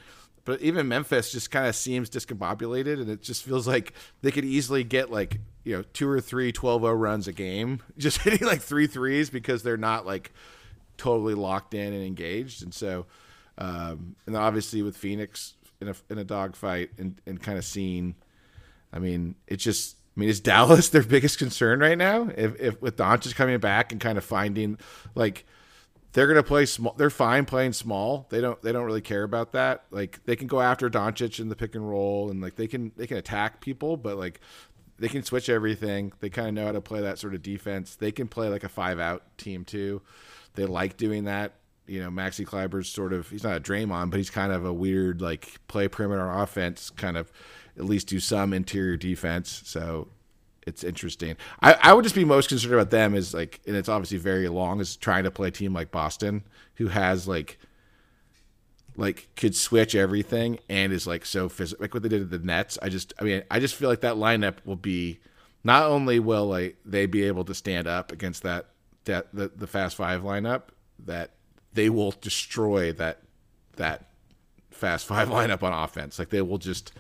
but 0.45 0.61
even 0.61 0.89
Memphis 0.89 1.33
just 1.33 1.51
kind 1.51 1.67
of 1.67 1.75
seems 1.75 2.11
discombobulated, 2.11 3.01
and 3.01 3.09
it 3.09 3.23
just 3.23 3.43
feels 3.43 3.67
like 3.67 3.95
they 4.21 4.31
could 4.31 4.45
easily 4.45 4.85
get 4.85 5.11
like 5.11 5.41
you 5.65 5.77
know 5.77 5.85
two 5.93 6.09
or 6.09 6.21
three 6.21 6.53
12-0 6.53 6.99
runs 7.01 7.27
a 7.27 7.33
game, 7.33 7.81
just 7.99 8.19
hitting 8.19 8.47
like 8.47 8.61
three 8.61 8.87
threes 8.87 9.31
because 9.31 9.63
they're 9.63 9.77
not 9.77 10.05
like 10.05 10.33
totally 10.97 11.35
locked 11.35 11.75
in 11.75 11.93
and 11.93 12.05
engaged, 12.05 12.63
and 12.63 12.75
so 12.75 13.07
um, 13.57 14.17
and 14.27 14.37
obviously 14.37 14.83
with 14.83 14.97
Phoenix 14.97 15.55
in 15.89 15.95
a 15.95 16.13
in 16.13 16.19
a 16.19 16.25
dogfight 16.25 16.91
and 16.99 17.21
and 17.27 17.43
kind 17.43 17.59
of 17.59 17.65
seeing, 17.65 18.15
I 18.93 18.99
mean, 18.99 19.37
it's 19.47 19.65
just. 19.65 19.97
I 20.17 20.21
mean, 20.21 20.29
is 20.29 20.39
Dallas 20.41 20.89
their 20.91 21.03
biggest 21.03 21.39
concern 21.39 21.81
right 21.81 21.99
now? 21.99 22.31
If, 22.37 22.61
if 22.61 22.81
with 22.81 22.97
Doncic 22.97 23.35
coming 23.35 23.59
back 23.59 23.91
and 23.91 24.01
kind 24.01 24.17
of 24.17 24.25
finding, 24.25 24.79
like, 25.17 25.45
they're 26.13 26.29
gonna 26.29 26.45
play 26.45 26.67
small. 26.67 26.95
They're 26.97 27.11
fine 27.11 27.45
playing 27.45 27.73
small. 27.73 28.29
They 28.31 28.41
don't. 28.41 28.61
They 28.63 28.71
don't 28.71 28.85
really 28.85 29.01
care 29.01 29.25
about 29.25 29.53
that. 29.53 29.85
Like, 29.91 30.25
they 30.25 30.37
can 30.37 30.47
go 30.47 30.61
after 30.61 30.89
Doncic 30.89 31.41
in 31.41 31.49
the 31.49 31.57
pick 31.57 31.75
and 31.75 31.89
roll, 31.89 32.31
and 32.31 32.41
like 32.41 32.55
they 32.55 32.69
can 32.69 32.93
they 32.97 33.09
can 33.09 33.17
attack 33.17 33.61
people, 33.61 33.97
but 33.97 34.17
like 34.17 34.41
they 34.99 35.09
can 35.09 35.25
switch 35.25 35.49
everything. 35.49 36.13
They 36.21 36.31
kind 36.31 36.49
of 36.49 36.55
know 36.55 36.67
how 36.67 36.73
to 36.73 36.81
play 36.81 37.01
that 37.01 37.19
sort 37.19 37.35
of 37.35 37.43
defense. 37.43 37.97
They 37.97 38.13
can 38.13 38.29
play 38.29 38.49
like 38.49 38.65
a 38.65 38.69
five 38.69 39.01
out 39.01 39.25
team 39.37 39.65
too. 39.65 40.03
They 40.55 40.67
like 40.67 40.97
doing 40.97 41.25
that. 41.25 41.55
You 41.87 42.03
know, 42.03 42.11
Maxi 42.11 42.47
Kleber's 42.47 42.89
sort 42.89 43.13
of 43.13 43.29
he's 43.29 43.45
not 43.45 43.57
a 43.57 43.61
Draymond, 43.61 44.11
but 44.11 44.17
he's 44.17 44.31
kind 44.31 44.53
of 44.53 44.65
a 44.65 44.73
weird 44.73 45.21
like 45.21 45.59
play 45.69 45.89
perimeter 45.89 46.31
offense, 46.31 46.91
kind 46.91 47.17
of 47.17 47.31
at 47.77 47.85
least 47.85 48.09
do 48.09 48.21
some 48.21 48.53
interior 48.53 48.97
defense. 48.97 49.63
So 49.67 50.09
it's 50.67 50.83
interesting. 50.83 51.37
I, 51.61 51.75
I 51.75 51.93
would 51.93 52.05
just 52.05 52.15
be 52.15 52.25
most 52.25 52.49
concerned 52.49 52.75
about 52.75 52.91
them 52.91 53.15
is 53.15 53.35
like, 53.35 53.61
and 53.67 53.77
it's 53.77 53.89
obviously 53.89 54.19
very 54.19 54.49
long, 54.49 54.81
is 54.81 54.97
trying 54.97 55.25
to 55.25 55.31
play 55.31 55.49
a 55.49 55.51
team 55.51 55.75
like 55.75 55.91
Boston, 55.91 56.43
who 56.77 56.89
has 56.89 57.29
like, 57.29 57.59
like 58.97 59.29
could 59.37 59.55
switch 59.55 59.95
everything 59.95 60.59
and 60.69 60.93
is 60.93 61.07
like 61.07 61.27
so 61.27 61.49
physical, 61.49 61.83
like 61.83 61.93
what 61.93 62.03
they 62.03 62.09
did 62.09 62.23
at 62.23 62.31
the 62.31 62.39
Nets. 62.39 62.79
I 62.81 62.89
just, 62.89 63.13
I 63.19 63.25
mean, 63.25 63.43
I 63.51 63.61
just 63.61 63.75
feel 63.75 63.89
like 63.89 64.01
that 64.01 64.15
lineup 64.15 64.57
will 64.65 64.77
be, 64.77 65.21
not 65.65 65.85
only 65.85 66.19
will 66.19 66.47
like 66.47 66.77
they 66.85 67.07
be 67.07 67.25
able 67.25 67.45
to 67.45 67.55
stand 67.55 67.87
up 67.87 68.13
against 68.13 68.43
that, 68.45 68.69
that 69.05 69.35
the, 69.35 69.51
the 69.55 69.67
fast 69.67 69.97
five 69.97 70.23
lineup, 70.23 70.63
that 71.07 71.33
they 71.75 71.91
will 71.91 72.13
destroy 72.21 72.93
that, 72.93 73.21
that 73.77 74.07
fast 74.71 75.07
five 75.07 75.29
lineup 75.31 75.63
on 75.63 75.73
offense. 75.73 76.19
Like 76.19 76.31
they 76.31 76.43
will 76.43 76.59
just, 76.59 76.93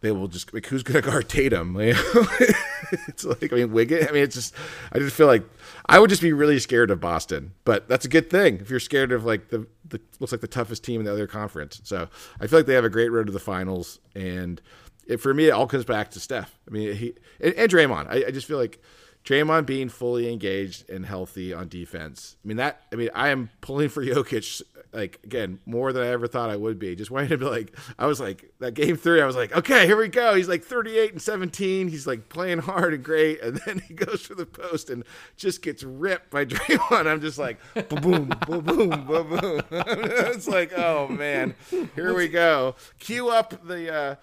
they 0.00 0.12
will 0.12 0.28
just 0.28 0.52
like 0.54 0.66
who's 0.66 0.82
gonna 0.82 1.02
guard 1.02 1.28
Tatum? 1.28 1.76
it's 1.80 3.24
like 3.24 3.52
I 3.52 3.56
mean 3.56 3.72
Wiggins. 3.72 4.06
I 4.08 4.12
mean 4.12 4.22
it's 4.22 4.34
just 4.34 4.54
I 4.92 4.98
just 4.98 5.16
feel 5.16 5.26
like 5.26 5.44
I 5.86 5.98
would 5.98 6.10
just 6.10 6.22
be 6.22 6.32
really 6.32 6.58
scared 6.58 6.90
of 6.90 7.00
Boston, 7.00 7.52
but 7.64 7.88
that's 7.88 8.04
a 8.04 8.08
good 8.08 8.30
thing 8.30 8.58
if 8.58 8.70
you're 8.70 8.80
scared 8.80 9.10
of 9.10 9.24
like 9.24 9.48
the, 9.48 9.66
the 9.88 10.00
looks 10.20 10.32
like 10.32 10.40
the 10.40 10.48
toughest 10.48 10.84
team 10.84 11.00
in 11.00 11.06
the 11.06 11.12
other 11.12 11.26
conference. 11.26 11.80
So 11.84 12.08
I 12.40 12.46
feel 12.46 12.60
like 12.60 12.66
they 12.66 12.74
have 12.74 12.84
a 12.84 12.90
great 12.90 13.10
road 13.10 13.26
to 13.26 13.32
the 13.32 13.40
finals, 13.40 13.98
and 14.14 14.60
it, 15.06 15.16
for 15.18 15.34
me 15.34 15.48
it 15.48 15.50
all 15.50 15.66
comes 15.66 15.84
back 15.84 16.10
to 16.12 16.20
Steph. 16.20 16.56
I 16.68 16.70
mean 16.70 16.94
he 16.94 17.14
and, 17.40 17.54
and 17.54 17.70
Draymond. 17.70 18.08
I, 18.08 18.28
I 18.28 18.30
just 18.30 18.46
feel 18.46 18.58
like 18.58 18.80
Draymond 19.28 19.66
being 19.66 19.90
fully 19.90 20.32
engaged 20.32 20.88
and 20.88 21.04
healthy 21.04 21.52
on 21.52 21.68
defense. 21.68 22.36
I 22.42 22.48
mean 22.48 22.56
that. 22.56 22.80
I 22.90 22.96
mean 22.96 23.10
I 23.14 23.28
am 23.28 23.50
pulling 23.60 23.90
for 23.90 24.02
Jokic 24.02 24.62
like 24.90 25.20
again 25.22 25.58
more 25.66 25.92
than 25.92 26.02
I 26.02 26.06
ever 26.06 26.26
thought 26.26 26.48
I 26.48 26.56
would 26.56 26.78
be. 26.78 26.96
Just 26.96 27.10
wanting 27.10 27.28
to 27.28 27.36
be 27.36 27.44
like 27.44 27.76
I 27.98 28.06
was 28.06 28.20
like 28.20 28.50
that 28.60 28.72
game 28.72 28.96
three. 28.96 29.20
I 29.20 29.26
was 29.26 29.36
like 29.36 29.54
okay 29.54 29.84
here 29.84 29.98
we 29.98 30.08
go. 30.08 30.34
He's 30.34 30.48
like 30.48 30.64
38 30.64 31.12
and 31.12 31.20
17. 31.20 31.88
He's 31.88 32.06
like 32.06 32.30
playing 32.30 32.60
hard 32.60 32.94
and 32.94 33.04
great, 33.04 33.42
and 33.42 33.60
then 33.66 33.80
he 33.80 33.92
goes 33.92 34.22
to 34.28 34.34
the 34.34 34.46
post 34.46 34.88
and 34.88 35.04
just 35.36 35.60
gets 35.60 35.82
ripped 35.82 36.30
by 36.30 36.44
Draymond. 36.46 37.06
I'm 37.06 37.20
just 37.20 37.38
like 37.38 37.58
boom 37.90 38.32
boom 38.46 38.64
boom 38.64 38.88
boom 38.88 39.06
boom 39.06 39.62
it's 39.70 40.48
like 40.48 40.72
oh 40.74 41.06
man 41.08 41.54
here 41.94 42.14
we 42.14 42.28
go. 42.28 42.76
Cue 42.98 43.28
up 43.28 43.66
the 43.66 43.94
uh, 43.94 44.14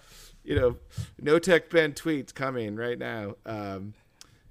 you 0.42 0.56
know 0.56 0.78
no 1.20 1.38
tech 1.38 1.70
Ben 1.70 1.92
tweets 1.92 2.34
coming 2.34 2.74
right 2.74 2.98
now. 2.98 3.36
Um, 3.46 3.94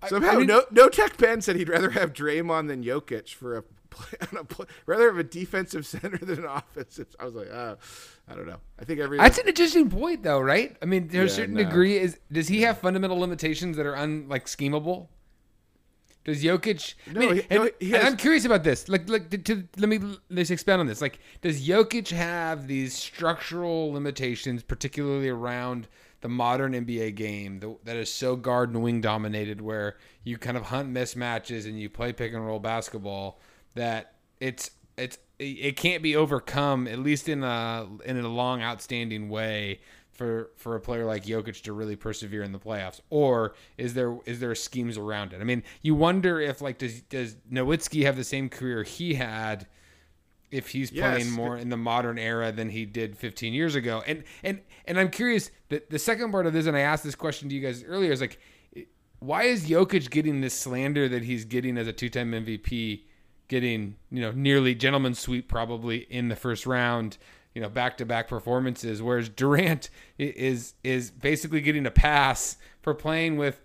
Somehow, 0.08 0.32
I 0.32 0.38
mean, 0.38 0.48
no, 0.48 0.64
no 0.72 0.90
Tech 0.90 1.18
Ben 1.18 1.42
said 1.42 1.56
he'd 1.56 1.70
rather 1.70 1.92
have 1.92 2.14
Draymond 2.14 2.68
than 2.68 2.84
Jokic 2.84 3.34
for 3.34 3.58
a 3.58 3.64
play, 3.90 4.66
rather 4.86 5.08
have 5.08 5.18
a 5.18 5.24
defensive 5.24 5.86
center 5.86 6.18
than 6.18 6.40
an 6.40 6.46
offensive. 6.50 7.08
I 7.20 7.26
was 7.26 7.36
like, 7.36 7.48
oh, 7.48 7.78
I 8.28 8.36
don't 8.36 8.48
know. 8.48 8.60
I 8.80 8.86
think 8.86 9.00
every 9.00 9.18
that's 9.18 9.38
an 9.38 9.48
interesting 9.48 9.90
point, 9.90 10.24
though, 10.24 10.40
right? 10.40 10.76
I 10.82 10.86
mean, 10.86 11.08
there's 11.08 11.32
yeah, 11.32 11.34
a 11.34 11.36
certain 11.36 11.56
no. 11.56 11.64
degree 11.64 11.98
is 11.98 12.20
does 12.32 12.48
he 12.48 12.62
have 12.62 12.78
fundamental 12.78 13.18
limitations 13.18 13.78
that 13.78 13.86
are 13.86 13.96
un 13.96 14.28
like 14.28 14.46
schemable? 14.46 15.08
Does 16.26 16.44
Jokic? 16.44 16.96
No, 17.14 17.22
I 17.22 17.26
mean, 17.26 17.36
he, 17.36 17.44
and, 17.52 17.72
he 17.80 17.92
has, 17.92 18.04
I'm 18.04 18.18
curious 18.18 18.46
about 18.46 18.64
this. 18.64 18.90
Like, 18.90 19.08
like 19.08 19.30
to, 19.30 19.38
to, 19.38 19.68
let 19.78 19.88
me 19.88 20.00
let's 20.32 20.50
expand 20.50 20.82
on 20.82 20.88
this. 20.88 21.00
Like, 21.00 21.20
does 21.42 21.68
Jokic 21.68 22.10
have 22.10 22.68
these 22.68 22.96
structural 22.96 23.92
limitations, 23.92 24.64
particularly 24.64 25.30
around 25.30 25.88
the 26.26 26.30
modern 26.30 26.74
NBA 26.74 27.14
game 27.14 27.60
the, 27.60 27.78
that 27.84 27.96
is 27.96 28.12
so 28.12 28.36
guard 28.36 28.72
and 28.72 28.82
wing 28.82 29.00
dominated, 29.00 29.62
where 29.62 29.98
you 30.24 30.40
kind 30.40 30.58
of 30.58 30.64
hunt 30.64 30.92
mismatches 30.92 31.66
and 31.66 31.80
you 31.80 31.88
play 31.88 32.12
pick 32.12 32.34
and 32.34 32.44
roll 32.44 32.60
basketball? 32.60 33.40
that 33.76 34.14
it's 34.40 34.72
it's 34.98 35.18
it 35.38 35.76
can't 35.76 36.02
be 36.02 36.16
overcome 36.16 36.88
at 36.88 37.00
least 37.00 37.30
in 37.30 37.44
a 37.44 37.88
in 38.06 38.18
a 38.18 38.28
long 38.28 38.62
outstanding 38.62 39.30
way 39.30 39.80
for 40.14 40.50
for 40.56 40.76
a 40.76 40.80
player 40.80 41.06
like 41.06 41.26
Jokic 41.26 41.62
to 41.64 41.74
really 41.74 41.98
persevere 41.98 42.42
in 42.42 42.54
the 42.54 42.60
playoffs 42.60 43.02
or 43.10 43.54
is 43.78 43.94
there 43.94 44.18
is 44.26 44.40
there 44.40 44.56
schemes 44.56 44.98
around 44.98 45.34
it 45.34 45.42
I 45.42 45.44
mean 45.44 45.64
you 45.82 45.94
wonder 45.94 46.40
if 46.40 46.62
like 46.62 46.78
does 46.78 47.02
does 47.02 47.36
Nowitzki 47.52 48.04
have 48.06 48.16
the 48.16 48.24
same 48.24 48.48
career 48.50 48.84
he 48.84 49.16
had 49.16 49.68
if 50.56 50.70
he's 50.70 50.92
yes. 50.92 51.04
playing 51.04 51.32
more 51.32 51.58
in 51.58 51.70
the 51.70 51.78
modern 51.78 52.18
era 52.18 52.52
than 52.52 52.70
he 52.70 52.86
did 52.86 53.18
15 53.18 53.54
years 53.54 53.76
ago 53.76 54.02
and 54.08 54.24
and 54.44 54.62
and 54.86 54.98
I'm 54.98 55.10
curious 55.10 55.52
the 55.70 55.84
the 55.90 56.00
second 56.00 56.32
part 56.32 56.46
of 56.46 56.54
this 56.54 56.66
and 56.66 56.78
I 56.78 56.82
asked 56.82 57.04
this 57.04 57.16
question 57.16 57.50
to 57.50 57.56
you 57.56 57.62
guys 57.62 57.84
earlier 57.84 58.12
is 58.12 58.22
like 58.22 58.40
why 59.20 59.44
is 59.44 59.68
Jokic 59.68 60.10
getting 60.10 60.42
this 60.42 60.54
slander 60.54 61.10
that 61.10 61.24
he's 61.24 61.46
getting 61.46 61.78
as 61.78 61.88
a 61.88 61.94
two-time 61.94 62.32
MVP 62.32 63.04
getting 63.48 63.96
you 64.10 64.22
know 64.22 64.32
nearly 64.32 64.74
gentleman 64.74 65.14
sweep 65.14 65.50
probably 65.50 65.98
in 66.10 66.30
the 66.30 66.36
first 66.36 66.66
round 66.66 67.18
you 67.54 67.62
know 67.62 67.70
back 67.70 67.98
to 67.98 68.06
back 68.06 68.28
performances 68.28 69.02
whereas 69.02 69.28
Durant 69.28 69.90
is 70.18 70.74
is 70.84 71.12
basically 71.12 71.62
getting 71.62 71.86
a 71.86 71.92
pass 71.92 72.56
for 72.82 72.94
playing 72.94 73.38
with 73.38 73.60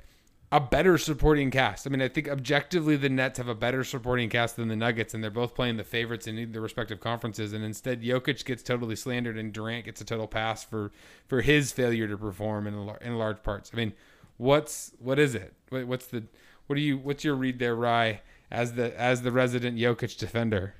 a 0.52 0.60
better 0.60 0.98
supporting 0.98 1.50
cast. 1.50 1.86
I 1.86 1.90
mean, 1.90 2.02
I 2.02 2.08
think 2.08 2.28
objectively 2.28 2.96
the 2.96 3.08
Nets 3.08 3.38
have 3.38 3.48
a 3.48 3.54
better 3.54 3.84
supporting 3.84 4.28
cast 4.28 4.56
than 4.56 4.68
the 4.68 4.76
Nuggets, 4.76 5.14
and 5.14 5.22
they're 5.22 5.30
both 5.30 5.54
playing 5.54 5.76
the 5.76 5.84
favorites 5.84 6.26
in 6.26 6.52
their 6.52 6.60
respective 6.60 7.00
conferences. 7.00 7.52
And 7.52 7.64
instead, 7.64 8.02
Jokic 8.02 8.44
gets 8.44 8.62
totally 8.62 8.96
slandered, 8.96 9.38
and 9.38 9.52
Durant 9.52 9.84
gets 9.84 10.00
a 10.00 10.04
total 10.04 10.26
pass 10.26 10.64
for 10.64 10.90
for 11.28 11.40
his 11.40 11.72
failure 11.72 12.08
to 12.08 12.16
perform 12.16 12.66
in 12.66 12.74
in 13.00 13.16
large 13.16 13.42
parts. 13.42 13.70
I 13.72 13.76
mean, 13.76 13.92
what's 14.38 14.92
what 14.98 15.18
is 15.18 15.34
it? 15.34 15.54
What's 15.70 16.06
the 16.06 16.24
what 16.66 16.76
do 16.76 16.82
you 16.82 16.98
what's 16.98 17.24
your 17.24 17.34
read 17.34 17.58
there, 17.58 17.76
Rye? 17.76 18.20
as 18.50 18.74
the 18.74 18.98
as 19.00 19.22
the 19.22 19.32
resident 19.32 19.78
Jokic 19.78 20.18
defender? 20.18 20.74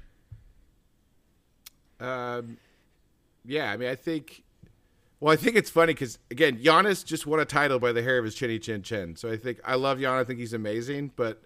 Um, 2.00 2.58
yeah, 3.44 3.70
I 3.70 3.76
mean, 3.76 3.88
I 3.88 3.94
think. 3.94 4.42
Well, 5.20 5.32
I 5.32 5.36
think 5.36 5.54
it's 5.56 5.70
funny 5.70 5.92
because 5.92 6.18
again, 6.30 6.56
Giannis 6.58 7.04
just 7.04 7.26
won 7.26 7.40
a 7.40 7.44
title 7.44 7.78
by 7.78 7.92
the 7.92 8.02
hair 8.02 8.18
of 8.18 8.24
his 8.24 8.34
chinny 8.34 8.58
chin 8.58 8.82
chin. 8.82 9.16
So 9.16 9.30
I 9.30 9.36
think 9.36 9.60
I 9.64 9.74
love 9.74 9.98
Giannis. 9.98 10.20
I 10.20 10.24
think 10.24 10.38
he's 10.38 10.54
amazing, 10.54 11.12
but 11.14 11.42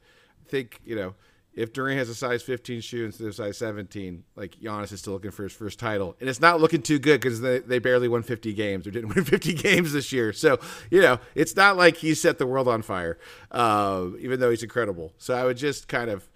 I 0.46 0.48
think 0.48 0.80
you 0.84 0.94
know 0.94 1.14
if 1.54 1.72
Durant 1.72 1.98
has 1.98 2.08
a 2.08 2.14
size 2.14 2.42
15 2.42 2.80
shoe 2.80 3.04
instead 3.04 3.28
of 3.28 3.34
size 3.34 3.56
17, 3.58 4.24
like 4.34 4.56
Giannis 4.56 4.92
is 4.92 5.00
still 5.00 5.12
looking 5.12 5.30
for 5.30 5.44
his 5.44 5.52
first 5.52 5.78
title, 5.78 6.16
and 6.20 6.28
it's 6.28 6.40
not 6.40 6.60
looking 6.60 6.82
too 6.82 6.98
good 6.98 7.20
because 7.20 7.40
they, 7.40 7.60
they 7.60 7.78
barely 7.78 8.08
won 8.08 8.22
50 8.22 8.52
games 8.54 8.86
or 8.86 8.92
didn't 8.92 9.08
win 9.14 9.24
50 9.24 9.54
games 9.54 9.92
this 9.92 10.12
year. 10.12 10.32
So 10.32 10.60
you 10.90 11.00
know, 11.00 11.18
it's 11.34 11.56
not 11.56 11.76
like 11.76 11.96
he 11.96 12.14
set 12.14 12.38
the 12.38 12.46
world 12.46 12.68
on 12.68 12.82
fire, 12.82 13.18
uh, 13.50 14.06
even 14.20 14.38
though 14.38 14.50
he's 14.50 14.62
incredible. 14.62 15.12
So 15.18 15.34
I 15.34 15.44
would 15.44 15.56
just 15.56 15.88
kind 15.88 16.10
of, 16.10 16.28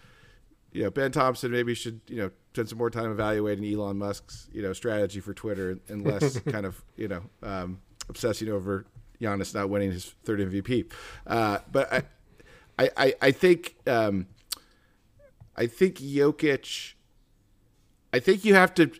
you 0.72 0.82
know, 0.82 0.91
Ben 0.91 1.12
Thompson 1.12 1.53
maybe 1.53 1.74
should 1.74 2.01
you 2.09 2.16
know 2.16 2.30
spend 2.59 2.69
some 2.69 2.79
more 2.79 2.91
time 2.91 3.13
evaluating 3.13 3.65
Elon 3.73 3.99
Musk's 3.99 4.49
you 4.53 4.63
know 4.63 4.73
strategy 4.73 5.21
for 5.21 5.33
Twitter 5.33 5.79
and 5.87 6.05
less 6.05 6.41
kind 6.49 6.67
of 6.67 6.83
you 6.97 7.07
know 7.07 7.23
um, 7.41 7.81
obsessing 8.09 8.49
over 8.49 8.85
Giannis 9.21 9.55
not 9.55 9.71
winning 9.71 9.93
his 9.93 10.07
third 10.25 10.41
MVP. 10.41 10.91
Uh, 11.25 11.59
but 11.71 12.05
I, 12.77 12.91
I, 12.97 13.15
I 13.23 13.31
think. 13.31 13.77
Um, 13.87 14.27
I 15.57 15.67
think 15.67 15.97
Jokic. 15.99 16.95
I 18.13 18.19
think 18.19 18.45
you 18.45 18.55
have 18.55 18.75
to 18.75 18.91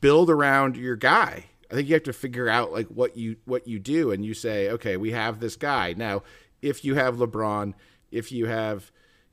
build 0.00 0.30
around 0.30 0.76
your 0.76 0.96
guy. 0.96 1.46
I 1.70 1.74
think 1.74 1.88
you 1.88 1.94
have 1.94 2.02
to 2.04 2.12
figure 2.14 2.48
out 2.48 2.72
like 2.72 2.86
what 2.88 3.14
you 3.14 3.36
what 3.44 3.68
you 3.68 3.78
do, 3.78 4.10
and 4.10 4.24
you 4.24 4.32
say, 4.32 4.70
okay, 4.70 4.96
we 4.96 5.10
have 5.10 5.40
this 5.40 5.56
guy 5.56 5.94
now. 5.96 6.22
If 6.62 6.82
you 6.82 6.94
have 6.94 7.16
LeBron, 7.16 7.74
if 8.10 8.32
you 8.32 8.46
have 8.46 8.90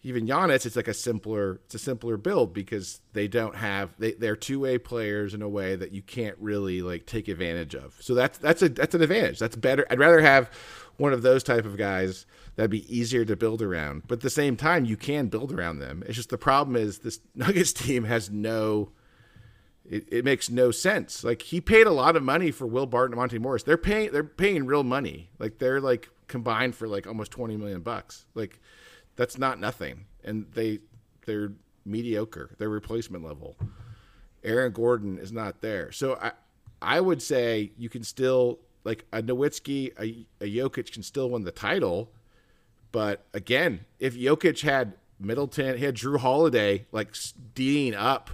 even 0.08 0.26
Giannis, 0.26 0.66
it's 0.66 0.78
like 0.78 0.88
a 0.88 0.94
simpler 0.94 1.60
it's 1.66 1.76
a 1.76 1.80
simpler 1.80 2.16
build 2.16 2.54
because 2.54 3.02
they 3.12 3.28
don't 3.28 3.56
have 3.56 3.94
they 4.00 4.14
they're 4.14 4.38
two 4.38 4.62
way 4.62 4.78
players 4.78 5.34
in 5.34 5.42
a 5.42 5.50
way 5.50 5.76
that 5.76 5.92
you 5.92 6.02
can't 6.02 6.38
really 6.40 6.82
like 6.82 7.06
take 7.06 7.28
advantage 7.28 7.76
of. 7.76 7.98
So 8.00 8.14
that's 8.14 8.38
that's 8.38 8.62
a 8.62 8.70
that's 8.70 8.96
an 8.96 9.02
advantage. 9.02 9.38
That's 9.38 9.58
better. 9.58 9.86
I'd 9.90 10.00
rather 10.00 10.22
have 10.22 10.50
one 10.96 11.12
of 11.12 11.24
those 11.24 11.44
type 11.44 11.66
of 11.66 11.78
guys 11.78 12.26
that'd 12.56 12.72
be 12.72 12.96
easier 12.96 13.26
to 13.26 13.36
build 13.36 13.62
around. 13.62 14.04
But 14.08 14.16
at 14.16 14.22
the 14.22 14.30
same 14.30 14.56
time, 14.56 14.86
you 14.86 14.96
can 14.96 15.28
build 15.28 15.52
around 15.52 15.80
them. 15.80 16.04
It's 16.06 16.16
just 16.16 16.30
the 16.30 16.38
problem 16.38 16.78
is 16.78 17.00
this 17.00 17.20
Nuggets 17.36 17.74
team 17.74 18.06
has 18.06 18.30
no. 18.30 18.92
It, 19.90 20.06
it 20.12 20.26
makes 20.26 20.50
no 20.50 20.72
sense. 20.72 21.24
Like 21.24 21.42
he 21.42 21.62
paid 21.62 21.88
a 21.88 21.92
lot 21.92 22.16
of 22.16 22.24
money 22.24 22.52
for 22.52 22.66
Will 22.66 22.86
Barton 22.86 23.14
and 23.14 23.20
Monte 23.20 23.40
Morris. 23.40 23.64
They're 23.64 23.78
paying. 23.78 24.12
They're 24.12 24.24
paying 24.24 24.66
real 24.66 24.84
money. 24.84 25.30
Like 25.38 25.60
they're 25.60 25.82
like 25.82 26.10
combined 26.28 26.76
for 26.76 26.88
like 26.88 27.08
almost 27.08 27.32
twenty 27.32 27.58
million 27.58 27.82
bucks. 27.82 28.26
Like 28.36 28.60
that's 29.18 29.38
not 29.38 29.60
nothing. 29.60 30.06
And 30.24 30.46
they 30.54 30.80
they're 31.26 31.52
mediocre. 31.86 32.56
They're 32.58 32.70
replacement 32.70 33.26
level. 33.26 33.58
Aaron 34.44 34.72
Gordon 34.72 35.18
is 35.18 35.34
not 35.34 35.62
there. 35.62 35.92
So 35.92 36.18
I 36.22 36.32
I 36.82 37.02
would 37.02 37.22
say 37.22 37.72
you 37.78 37.90
can 37.90 38.04
still 38.04 38.60
like 38.86 39.04
a 39.12 39.22
Nowitzki, 39.22 39.92
a, 40.00 40.26
a 40.42 40.48
Jokic 40.50 40.94
can 40.94 41.04
still 41.04 41.30
win 41.32 41.44
the 41.44 41.52
title 41.52 42.14
but 42.92 43.26
again, 43.34 43.86
if 44.00 44.16
Jokic 44.16 44.62
had 44.62 44.94
Middleton, 45.20 45.78
he 45.78 45.86
had 45.86 45.96
Jrue 45.96 46.20
Holiday 46.20 46.86
like 46.92 47.16
D'ing 47.54 47.94
up, 47.94 48.32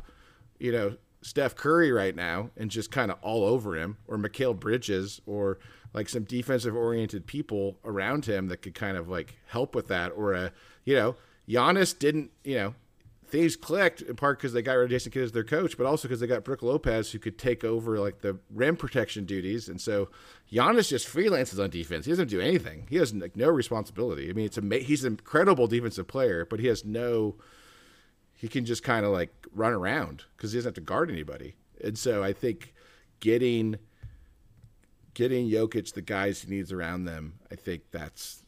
you 0.59 0.71
know, 0.71 0.97
Steph 1.21 1.55
Curry 1.55 1.91
right 1.91 2.15
now 2.15 2.49
and 2.57 2.69
just 2.69 2.91
kind 2.91 3.09
of 3.09 3.17
all 3.21 3.45
over 3.45 3.75
him, 3.75 3.97
or 4.07 4.17
Mikal 4.17 4.57
Bridges, 4.57 5.21
or 5.25 5.57
like 5.93 6.09
some 6.09 6.23
defensive 6.23 6.75
oriented 6.75 7.25
people 7.25 7.77
around 7.85 8.25
him 8.25 8.47
that 8.47 8.61
could 8.61 8.75
kind 8.75 8.97
of 8.97 9.07
like 9.07 9.37
help 9.47 9.73
with 9.75 9.87
that. 9.87 10.11
Or 10.15 10.33
a, 10.33 10.51
you 10.83 10.95
know, 10.95 11.15
Giannis 11.47 11.97
didn't, 11.97 12.31
you 12.43 12.55
know, 12.55 12.75
things 13.33 13.55
clicked 13.55 14.01
in 14.01 14.15
part 14.15 14.37
because 14.37 14.53
they 14.53 14.61
got 14.61 14.73
rid 14.73 14.85
of 14.85 14.89
Jason 14.91 15.11
Kidd 15.11 15.23
as 15.23 15.31
their 15.31 15.43
coach, 15.43 15.75
but 15.75 15.87
also 15.87 16.07
because 16.07 16.19
they 16.19 16.27
got 16.27 16.43
Brook 16.43 16.61
Lopez 16.61 17.11
who 17.11 17.17
could 17.17 17.39
take 17.39 17.63
over 17.63 17.99
like 17.99 18.21
the 18.21 18.37
rim 18.53 18.75
protection 18.75 19.25
duties. 19.25 19.67
And 19.67 19.81
so 19.81 20.09
Giannis 20.51 20.89
just 20.89 21.07
freelances 21.07 21.61
on 21.61 21.71
defense. 21.71 22.05
He 22.05 22.11
doesn't 22.11 22.29
do 22.29 22.39
anything. 22.39 22.85
He 22.91 22.97
has 22.97 23.11
like 23.11 23.35
no 23.35 23.49
responsibility. 23.49 24.29
I 24.29 24.33
mean, 24.33 24.45
it's 24.45 24.59
a 24.59 24.77
he's 24.77 25.03
an 25.03 25.13
incredible 25.13 25.65
defensive 25.65 26.07
player, 26.07 26.45
but 26.45 26.59
he 26.59 26.67
has 26.67 26.85
no. 26.85 27.35
He 28.35 28.47
can 28.47 28.65
just 28.65 28.83
kind 28.83 29.03
of 29.03 29.11
like 29.11 29.33
run 29.51 29.73
around 29.73 30.25
because 30.37 30.51
he 30.51 30.57
doesn't 30.59 30.69
have 30.69 30.75
to 30.75 30.81
guard 30.81 31.09
anybody. 31.09 31.55
And 31.83 31.97
so 31.97 32.23
I 32.23 32.33
think 32.33 32.73
getting 33.19 33.77
getting 35.15 35.49
Jokic 35.49 35.93
the 35.93 36.01
guys 36.03 36.41
he 36.41 36.51
needs 36.51 36.71
around 36.71 37.05
them, 37.05 37.39
I 37.51 37.55
think 37.55 37.83
that's 37.89 38.42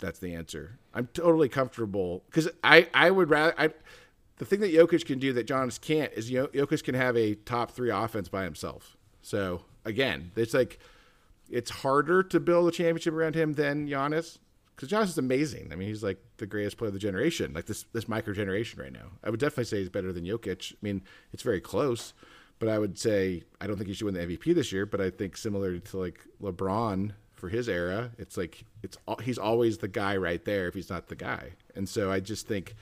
that's 0.00 0.18
the 0.18 0.34
answer. 0.34 0.78
I'm 0.94 1.08
totally 1.12 1.48
comfortable 1.48 2.24
because 2.26 2.48
I 2.64 2.88
I 2.94 3.10
would 3.10 3.30
rather 3.30 3.54
I 3.58 3.70
the 4.38 4.44
thing 4.44 4.60
that 4.60 4.72
Jokic 4.72 5.04
can 5.04 5.18
do 5.18 5.32
that 5.34 5.46
Giannis 5.46 5.80
can't 5.80 6.12
is 6.14 6.30
Jokic 6.30 6.82
can 6.82 6.94
have 6.94 7.16
a 7.16 7.34
top 7.34 7.72
three 7.72 7.90
offense 7.90 8.28
by 8.28 8.44
himself. 8.44 8.96
So 9.22 9.62
again, 9.84 10.32
it's 10.34 10.54
like 10.54 10.78
it's 11.50 11.70
harder 11.70 12.22
to 12.22 12.40
build 12.40 12.68
a 12.68 12.72
championship 12.72 13.12
around 13.14 13.34
him 13.34 13.54
than 13.54 13.88
Giannis 13.88 14.38
because 14.74 14.88
Giannis 14.88 15.10
is 15.10 15.18
amazing. 15.18 15.68
I 15.72 15.76
mean, 15.76 15.88
he's 15.88 16.02
like 16.02 16.18
the 16.38 16.46
greatest 16.46 16.78
player 16.78 16.88
of 16.88 16.94
the 16.94 17.00
generation, 17.00 17.52
like 17.52 17.66
this 17.66 17.84
this 17.92 18.08
micro 18.08 18.32
generation 18.32 18.80
right 18.80 18.92
now. 18.92 19.10
I 19.22 19.30
would 19.30 19.40
definitely 19.40 19.64
say 19.64 19.78
he's 19.78 19.90
better 19.90 20.12
than 20.12 20.24
Jokic. 20.24 20.72
I 20.72 20.76
mean, 20.80 21.02
it's 21.32 21.42
very 21.42 21.60
close, 21.60 22.14
but 22.58 22.68
I 22.68 22.78
would 22.78 22.98
say 22.98 23.42
I 23.60 23.66
don't 23.66 23.76
think 23.76 23.88
he 23.88 23.94
should 23.94 24.06
win 24.06 24.14
the 24.14 24.20
MVP 24.20 24.54
this 24.54 24.72
year. 24.72 24.86
But 24.86 25.02
I 25.02 25.10
think 25.10 25.36
similar 25.36 25.78
to 25.78 25.98
like 25.98 26.20
LeBron 26.42 27.12
for 27.40 27.48
his 27.48 27.68
era, 27.68 28.12
it's 28.18 28.36
like 28.36 28.64
it's 28.82 28.98
he's 29.22 29.38
always 29.38 29.78
the 29.78 29.88
guy 29.88 30.16
right 30.16 30.44
there 30.44 30.68
if 30.68 30.74
he's 30.74 30.90
not 30.90 31.08
the 31.08 31.16
guy. 31.16 31.52
And 31.74 31.88
so 31.88 32.12
I 32.12 32.20
just 32.20 32.46
think, 32.46 32.74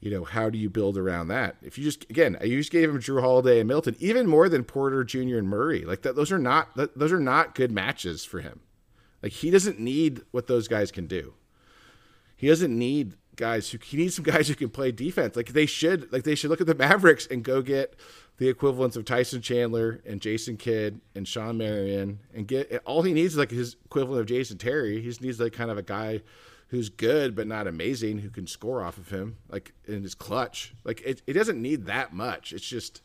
you 0.00 0.10
know, 0.10 0.24
how 0.24 0.50
do 0.50 0.58
you 0.58 0.70
build 0.70 0.98
around 0.98 1.28
that? 1.28 1.56
If 1.62 1.78
you 1.78 1.84
just 1.84 2.08
again, 2.10 2.36
I 2.40 2.46
just 2.48 2.72
gave 2.72 2.88
him 2.88 2.98
Jrue 2.98 3.20
Holiday 3.20 3.60
and 3.60 3.68
Middleton, 3.68 3.96
even 4.00 4.26
more 4.26 4.48
than 4.48 4.64
Porter 4.64 5.04
Jr. 5.04 5.38
and 5.38 5.48
Murray. 5.48 5.84
Like 5.84 6.02
that, 6.02 6.16
those 6.16 6.32
are 6.32 6.38
not 6.38 6.76
those 6.96 7.12
are 7.12 7.20
not 7.20 7.54
good 7.54 7.70
matches 7.70 8.24
for 8.24 8.40
him. 8.40 8.60
Like 9.22 9.32
he 9.32 9.50
doesn't 9.50 9.78
need 9.78 10.22
what 10.30 10.46
those 10.46 10.66
guys 10.66 10.90
can 10.90 11.06
do. 11.06 11.34
He 12.34 12.48
doesn't 12.48 12.76
need 12.76 13.14
guys 13.36 13.70
who 13.70 13.78
he 13.82 13.96
needs 13.96 14.16
some 14.16 14.24
guys 14.24 14.48
who 14.48 14.54
can 14.54 14.70
play 14.70 14.92
defense. 14.92 15.36
Like 15.36 15.52
they 15.52 15.66
should 15.66 16.12
like 16.12 16.24
they 16.24 16.34
should 16.34 16.50
look 16.50 16.60
at 16.60 16.66
the 16.66 16.74
Mavericks 16.74 17.26
and 17.26 17.44
go 17.44 17.62
get 17.62 17.94
the 18.38 18.48
equivalents 18.48 18.96
of 18.96 19.04
Tyson 19.04 19.40
Chandler 19.40 20.00
and 20.06 20.20
Jason 20.20 20.56
Kidd 20.56 21.00
and 21.14 21.28
Shawn 21.28 21.58
Marion 21.58 22.20
and 22.34 22.46
get 22.46 22.82
all 22.84 23.02
he 23.02 23.12
needs 23.12 23.34
is 23.34 23.38
like 23.38 23.50
his 23.50 23.76
equivalent 23.84 24.20
of 24.20 24.26
Jason 24.26 24.58
Terry. 24.58 25.00
He 25.00 25.08
just 25.08 25.22
needs 25.22 25.38
like 25.38 25.52
kind 25.52 25.70
of 25.70 25.78
a 25.78 25.82
guy 25.82 26.22
who's 26.68 26.88
good 26.88 27.36
but 27.36 27.46
not 27.46 27.66
amazing 27.66 28.18
who 28.18 28.30
can 28.30 28.46
score 28.46 28.82
off 28.82 28.96
of 28.96 29.10
him 29.10 29.36
like 29.48 29.74
in 29.86 30.02
his 30.02 30.14
clutch. 30.14 30.74
Like 30.84 31.02
it, 31.02 31.22
it 31.26 31.34
doesn't 31.34 31.60
need 31.60 31.86
that 31.86 32.12
much. 32.12 32.52
It's 32.52 32.66
just 32.66 33.02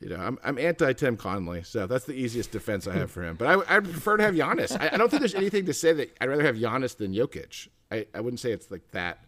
you 0.00 0.08
know, 0.08 0.16
I'm, 0.16 0.38
I'm 0.42 0.58
anti 0.58 0.92
Tim 0.94 1.16
Connelly, 1.16 1.62
so 1.62 1.86
that's 1.86 2.06
the 2.06 2.14
easiest 2.14 2.50
defense 2.50 2.88
I 2.88 2.94
have 2.94 3.10
for 3.10 3.22
him. 3.22 3.36
But 3.36 3.46
I, 3.46 3.76
I 3.76 3.80
prefer 3.80 4.16
to 4.16 4.22
have 4.24 4.34
Giannis. 4.34 4.78
I, 4.78 4.94
I, 4.94 4.96
don't 4.96 5.08
think 5.08 5.20
there's 5.20 5.34
anything 5.34 5.66
to 5.66 5.72
say 5.72 5.92
that 5.92 6.16
I'd 6.20 6.28
rather 6.28 6.44
have 6.44 6.56
Giannis 6.56 6.96
than 6.96 7.14
Jokic. 7.14 7.68
I, 7.90 8.06
I 8.12 8.20
wouldn't 8.20 8.40
say 8.40 8.50
it's 8.50 8.70
like 8.70 8.90
that 8.90 9.24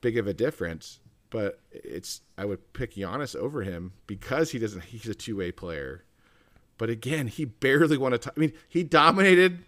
big 0.00 0.16
of 0.16 0.26
a 0.26 0.32
difference 0.32 1.00
but 1.30 1.60
it's 1.70 2.20
I 2.36 2.44
would 2.44 2.72
pick 2.72 2.94
Giannis 2.94 3.34
over 3.34 3.62
him 3.62 3.92
because 4.06 4.50
he 4.50 4.58
doesn't. 4.58 4.84
He's 4.84 5.06
a 5.06 5.14
two 5.14 5.36
way 5.36 5.52
player, 5.52 6.04
but 6.76 6.90
again, 6.90 7.28
he 7.28 7.44
barely 7.44 7.96
won 7.96 8.12
a. 8.12 8.18
T- 8.18 8.30
I 8.36 8.38
mean, 8.38 8.52
he 8.68 8.82
dominated, 8.82 9.64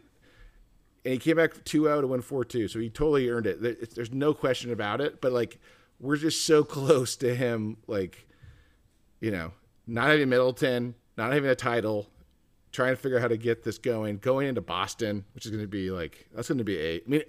and 1.04 1.14
he 1.14 1.18
came 1.18 1.36
back 1.36 1.64
two 1.64 1.88
out 1.88 2.00
to 2.02 2.06
win 2.08 2.20
four 2.20 2.44
two, 2.44 2.68
so 2.68 2.78
he 2.78 2.90
totally 2.90 3.30
earned 3.30 3.46
it. 3.46 3.94
There's 3.94 4.12
no 4.12 4.34
question 4.34 4.72
about 4.72 5.00
it. 5.00 5.20
But 5.20 5.32
like, 5.32 5.58
we're 6.00 6.16
just 6.16 6.44
so 6.44 6.64
close 6.64 7.16
to 7.16 7.34
him, 7.34 7.78
like, 7.86 8.26
you 9.20 9.30
know, 9.30 9.52
not 9.86 10.08
having 10.08 10.28
Middleton, 10.28 10.94
not 11.16 11.32
having 11.32 11.48
a 11.48 11.54
title, 11.54 12.08
trying 12.72 12.92
to 12.92 12.96
figure 12.96 13.18
out 13.18 13.22
how 13.22 13.28
to 13.28 13.36
get 13.36 13.62
this 13.62 13.78
going, 13.78 14.18
going 14.18 14.48
into 14.48 14.60
Boston, 14.60 15.24
which 15.34 15.44
is 15.44 15.52
going 15.52 15.62
to 15.62 15.68
be 15.68 15.90
like 15.90 16.26
that's 16.34 16.48
going 16.48 16.58
to 16.58 16.64
be 16.64 16.78
a. 16.78 16.96
I 16.96 17.02
mean, 17.06 17.22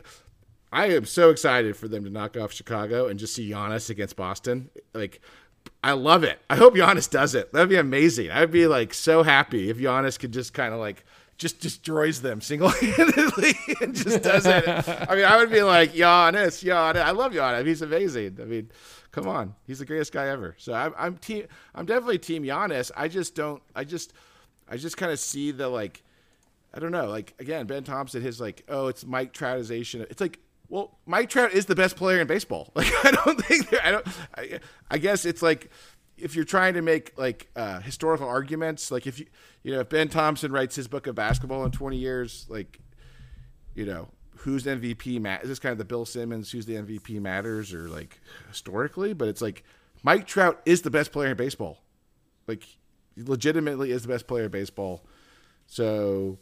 I 0.73 0.87
am 0.87 1.05
so 1.05 1.29
excited 1.29 1.77
for 1.77 1.87
them 1.87 2.03
to 2.03 2.09
knock 2.09 2.35
off 2.35 2.51
Chicago 2.51 3.07
and 3.07 3.19
just 3.19 3.35
see 3.35 3.51
Giannis 3.51 3.91
against 3.91 4.15
Boston. 4.15 4.71
Like, 4.95 5.21
I 5.83 5.91
love 5.91 6.23
it. 6.23 6.39
I 6.49 6.55
hope 6.55 6.73
Giannis 6.73 7.07
does 7.07 7.35
it. 7.35 7.53
That'd 7.53 7.69
be 7.69 7.77
amazing. 7.77 8.31
I'd 8.31 8.51
be 8.51 8.65
like 8.65 8.91
so 8.93 9.21
happy 9.21 9.69
if 9.69 9.77
Giannis 9.77 10.17
could 10.17 10.33
just 10.33 10.53
kind 10.53 10.73
of 10.73 10.79
like 10.79 11.05
just 11.37 11.59
destroys 11.59 12.21
them 12.21 12.41
single 12.41 12.69
handedly 12.69 13.53
and 13.81 13.93
just 13.93 14.23
does 14.23 14.47
it. 14.47 14.67
I 14.67 15.15
mean, 15.15 15.25
I 15.25 15.37
would 15.37 15.51
be 15.51 15.61
like 15.61 15.93
Giannis, 15.93 16.63
Giannis. 16.63 17.03
I 17.03 17.11
love 17.11 17.33
Giannis. 17.33 17.67
He's 17.67 17.83
amazing. 17.83 18.39
I 18.41 18.45
mean, 18.45 18.71
come 19.11 19.27
on, 19.27 19.53
he's 19.67 19.79
the 19.79 19.85
greatest 19.85 20.11
guy 20.11 20.27
ever. 20.29 20.55
So 20.57 20.73
I'm, 20.73 20.93
I'm 20.97 21.17
team. 21.17 21.45
I'm 21.75 21.85
definitely 21.85 22.17
team 22.17 22.43
Giannis. 22.43 22.89
I 22.97 23.09
just 23.09 23.35
don't. 23.35 23.61
I 23.75 23.83
just, 23.83 24.13
I 24.67 24.77
just 24.77 24.97
kind 24.97 25.11
of 25.11 25.19
see 25.19 25.51
the 25.51 25.67
like. 25.67 26.01
I 26.73 26.79
don't 26.79 26.91
know. 26.91 27.07
Like 27.07 27.35
again, 27.39 27.67
Ben 27.67 27.83
Thompson, 27.83 28.23
his 28.23 28.41
like, 28.41 28.63
oh, 28.67 28.87
it's 28.87 29.05
Mike 29.05 29.33
Troutization. 29.33 30.01
It's 30.09 30.19
like 30.19 30.39
well, 30.69 30.97
Mike 31.05 31.29
Trout 31.29 31.53
is 31.53 31.65
the 31.65 31.75
best 31.75 31.95
player 31.95 32.19
in 32.19 32.27
baseball. 32.27 32.71
Like 32.75 32.91
I 33.05 33.11
don't 33.11 33.45
think 33.45 33.73
I 33.83 33.91
don't. 33.91 34.07
I, 34.35 34.59
I, 34.89 34.97
guess 34.97 35.25
it's 35.25 35.41
like 35.41 35.69
if 36.17 36.35
you're 36.35 36.45
trying 36.45 36.73
to 36.75 36.81
make 36.81 37.17
like 37.17 37.49
uh, 37.55 37.79
historical 37.79 38.27
arguments, 38.27 38.91
like 38.91 39.07
if 39.07 39.19
you 39.19 39.25
you 39.63 39.71
know 39.71 39.81
if 39.81 39.89
Ben 39.89 40.09
Thompson 40.09 40.51
writes 40.51 40.75
his 40.75 40.87
book 40.87 41.07
of 41.07 41.15
basketball 41.15 41.63
in 41.65 41.71
20 41.71 41.97
years, 41.97 42.45
like 42.49 42.79
you 43.75 43.85
know 43.85 44.09
who's 44.37 44.63
the 44.63 44.71
MVP 44.71 45.21
Matt 45.21 45.43
is 45.43 45.49
this 45.49 45.59
kind 45.59 45.71
of 45.71 45.77
the 45.77 45.85
Bill 45.85 46.05
Simmons 46.05 46.51
who's 46.51 46.65
the 46.65 46.75
MVP 46.75 47.21
matters 47.21 47.73
or 47.73 47.87
like 47.87 48.19
historically, 48.49 49.13
but 49.13 49.27
it's 49.27 49.41
like 49.41 49.63
Mike 50.03 50.27
Trout 50.27 50.61
is 50.65 50.81
the 50.81 50.91
best 50.91 51.11
player 51.11 51.31
in 51.31 51.37
baseball. 51.37 51.79
Like 52.47 52.65
legitimately 53.15 53.91
is 53.91 54.01
the 54.01 54.07
best 54.09 54.27
player 54.27 54.45
in 54.45 54.51
baseball. 54.51 55.05
So 55.67 56.39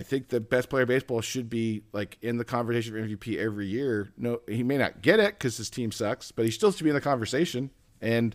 I 0.00 0.02
think 0.02 0.28
the 0.28 0.40
best 0.40 0.70
player 0.70 0.86
baseball 0.86 1.20
should 1.20 1.50
be 1.50 1.82
like 1.92 2.16
in 2.22 2.38
the 2.38 2.44
conversation 2.44 2.94
for 2.94 3.00
MVP 3.06 3.36
every 3.36 3.66
year. 3.66 4.10
No, 4.16 4.40
he 4.48 4.62
may 4.62 4.78
not 4.78 5.02
get 5.02 5.20
it 5.20 5.34
because 5.34 5.58
his 5.58 5.68
team 5.68 5.92
sucks, 5.92 6.32
but 6.32 6.46
he 6.46 6.50
still 6.50 6.72
should 6.72 6.84
be 6.84 6.88
in 6.88 6.94
the 6.94 7.02
conversation. 7.02 7.68
And 8.00 8.34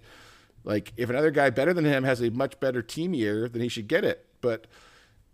like, 0.63 0.93
if 0.95 1.09
another 1.09 1.32
guy 1.32 1.49
better 1.49 1.74
than 1.74 1.84
him 1.84 2.03
has 2.03 2.22
a 2.22 2.30
much 2.30 2.59
better 2.59 2.84
team 2.84 3.16
year, 3.16 3.49
then 3.49 3.63
he 3.63 3.68
should 3.68 3.88
get 3.88 4.03
it. 4.03 4.28
But 4.41 4.68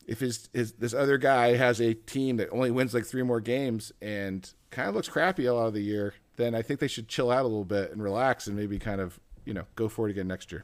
if 0.08 0.22
his, 0.22 0.48
his 0.54 0.72
this 0.72 0.94
other 0.94 1.18
guy 1.18 1.58
has 1.58 1.82
a 1.82 1.96
team 1.96 2.38
that 2.38 2.50
only 2.52 2.72
wins 2.72 2.94
like 2.94 3.06
three 3.06 3.24
more 3.24 3.42
games 3.42 3.92
and 4.02 4.50
kind 4.70 4.88
of 4.88 4.96
looks 4.96 5.10
crappy 5.10 5.48
a 5.48 5.54
lot 5.54 5.68
of 5.68 5.74
the 5.74 5.84
year, 5.84 6.14
then 6.38 6.56
I 6.56 6.62
think 6.62 6.80
they 6.80 6.88
should 6.88 7.10
chill 7.10 7.30
out 7.30 7.42
a 7.42 7.50
little 7.50 7.66
bit 7.66 7.92
and 7.92 8.02
relax 8.02 8.48
and 8.48 8.56
maybe 8.56 8.80
kind 8.80 9.02
of 9.02 9.20
you 9.44 9.54
know 9.54 9.66
go 9.76 9.90
for 9.90 10.08
it 10.08 10.12
again 10.12 10.30
next 10.30 10.50
year. 10.50 10.64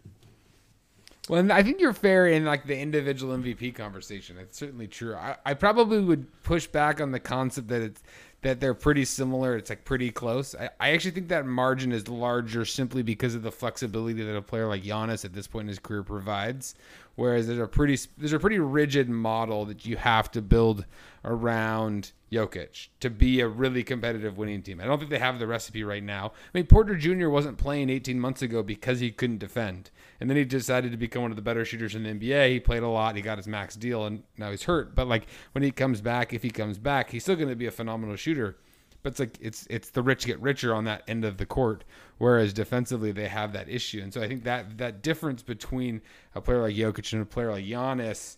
Well, 1.28 1.40
and 1.40 1.52
I 1.52 1.62
think 1.62 1.82
you're 1.82 1.94
fair 1.94 2.28
in 2.28 2.46
like 2.46 2.66
the 2.66 2.78
individual 2.78 3.38
MVP 3.38 3.76
conversation. 3.76 4.38
It's 4.38 4.58
certainly 4.58 4.88
true. 4.88 5.16
I, 5.16 5.36
I 5.46 5.54
probably 5.56 6.00
would 6.00 6.26
push 6.44 6.68
back 6.68 7.02
on 7.02 7.12
the 7.12 7.20
concept 7.20 7.68
that 7.68 7.82
it's 7.82 8.02
that 8.42 8.60
they're 8.60 8.74
pretty 8.74 9.04
similar. 9.04 9.58
It's 9.58 9.70
like 9.70 9.84
pretty 9.84 10.12
close. 10.12 10.56
I, 10.56 10.70
I 10.80 10.92
actually 10.92 11.12
think 11.12 11.30
that 11.30 11.46
margin 11.46 11.92
is 11.92 12.08
larger 12.08 12.66
simply 12.66 13.02
because 13.02 13.36
of 13.36 13.42
the 13.44 13.52
flexibility 13.52 14.24
that 14.24 14.36
a 14.36 14.42
player 14.42 14.68
like 14.68 14.84
Giannis 14.84 15.26
at 15.26 15.34
this 15.34 15.48
point 15.48 15.64
in 15.64 15.70
his 15.70 15.80
career 15.80 16.04
provides. 16.04 16.76
Whereas 17.18 17.48
there's 17.48 17.60
a 17.60 17.66
pretty 17.66 17.98
there's 18.16 18.32
a 18.32 18.40
pretty 18.40 18.60
rigid 18.60 19.10
model 19.10 19.66
that 19.66 19.88
you 19.88 19.98
have 19.98 20.30
to 20.32 20.42
build 20.42 20.86
around 21.26 22.12
Jokic 22.32 22.90
to 23.00 23.10
be 23.10 23.40
a 23.40 23.48
really 23.48 23.84
competitive 23.84 24.38
winning 24.38 24.62
team. 24.62 24.80
I 24.80 24.86
don't 24.86 25.00
think 25.00 25.10
they 25.10 25.18
have 25.18 25.40
the 25.40 25.48
recipe 25.48 25.84
right 25.84 26.04
now. 26.04 26.28
I 26.28 26.58
mean, 26.58 26.68
Porter 26.68 26.96
Jr. 26.96 27.30
wasn't 27.30 27.58
playing 27.58 27.90
18 27.90 28.20
months 28.20 28.44
ago 28.44 28.62
because 28.62 29.00
he 29.00 29.10
couldn't 29.10 29.40
defend. 29.40 29.90
And 30.20 30.30
then 30.30 30.38
he 30.38 30.46
decided 30.46 30.92
to 30.92 30.98
become 30.98 31.24
one 31.24 31.32
of 31.32 31.38
the 31.38 31.42
better 31.42 31.66
shooters 31.66 31.96
in 31.96 32.04
the 32.04 32.10
NBA. 32.12 32.52
He 32.52 32.60
played 32.60 32.84
a 32.84 32.88
lot. 32.88 33.16
He 33.16 33.24
got 33.24 33.40
his 33.40 33.48
max 33.48 33.76
deal, 33.76 34.06
and 34.06 34.22
now 34.38 34.52
he's 34.52 34.64
hurt. 34.64 34.94
But 34.94 35.08
like 35.08 35.26
when 35.54 35.64
he 35.64 35.72
comes 35.72 36.02
back, 36.02 36.34
if 36.34 36.44
he 36.44 36.52
comes 36.52 36.78
back, 36.78 37.10
he's 37.10 37.24
still 37.24 37.36
going 37.36 37.50
to 37.50 37.56
be 37.56 37.66
a 37.66 37.72
phenomenal 37.72 38.16
shooter. 38.16 38.58
But 39.04 39.12
it's 39.12 39.20
like 39.20 39.38
it's 39.40 39.68
it's 39.70 39.90
the 39.92 40.02
rich 40.02 40.26
get 40.26 40.40
richer 40.42 40.74
on 40.74 40.86
that 40.86 41.04
end 41.08 41.24
of 41.24 41.38
the 41.38 41.46
court, 41.46 41.84
whereas 42.18 42.52
defensively 42.52 43.12
they 43.12 43.28
have 43.28 43.54
that 43.54 43.70
issue. 43.70 44.02
And 44.02 44.14
so 44.14 44.22
I 44.22 44.28
think 44.28 44.44
that 44.44 44.78
that 44.80 45.02
difference 45.02 45.44
between 45.44 46.02
a 46.36 46.42
player 46.42 46.62
like 46.62 46.76
Jokic 46.76 47.14
and 47.14 47.22
a 47.22 47.26
player 47.26 47.52
like 47.52 47.66
Giannis 47.66 48.38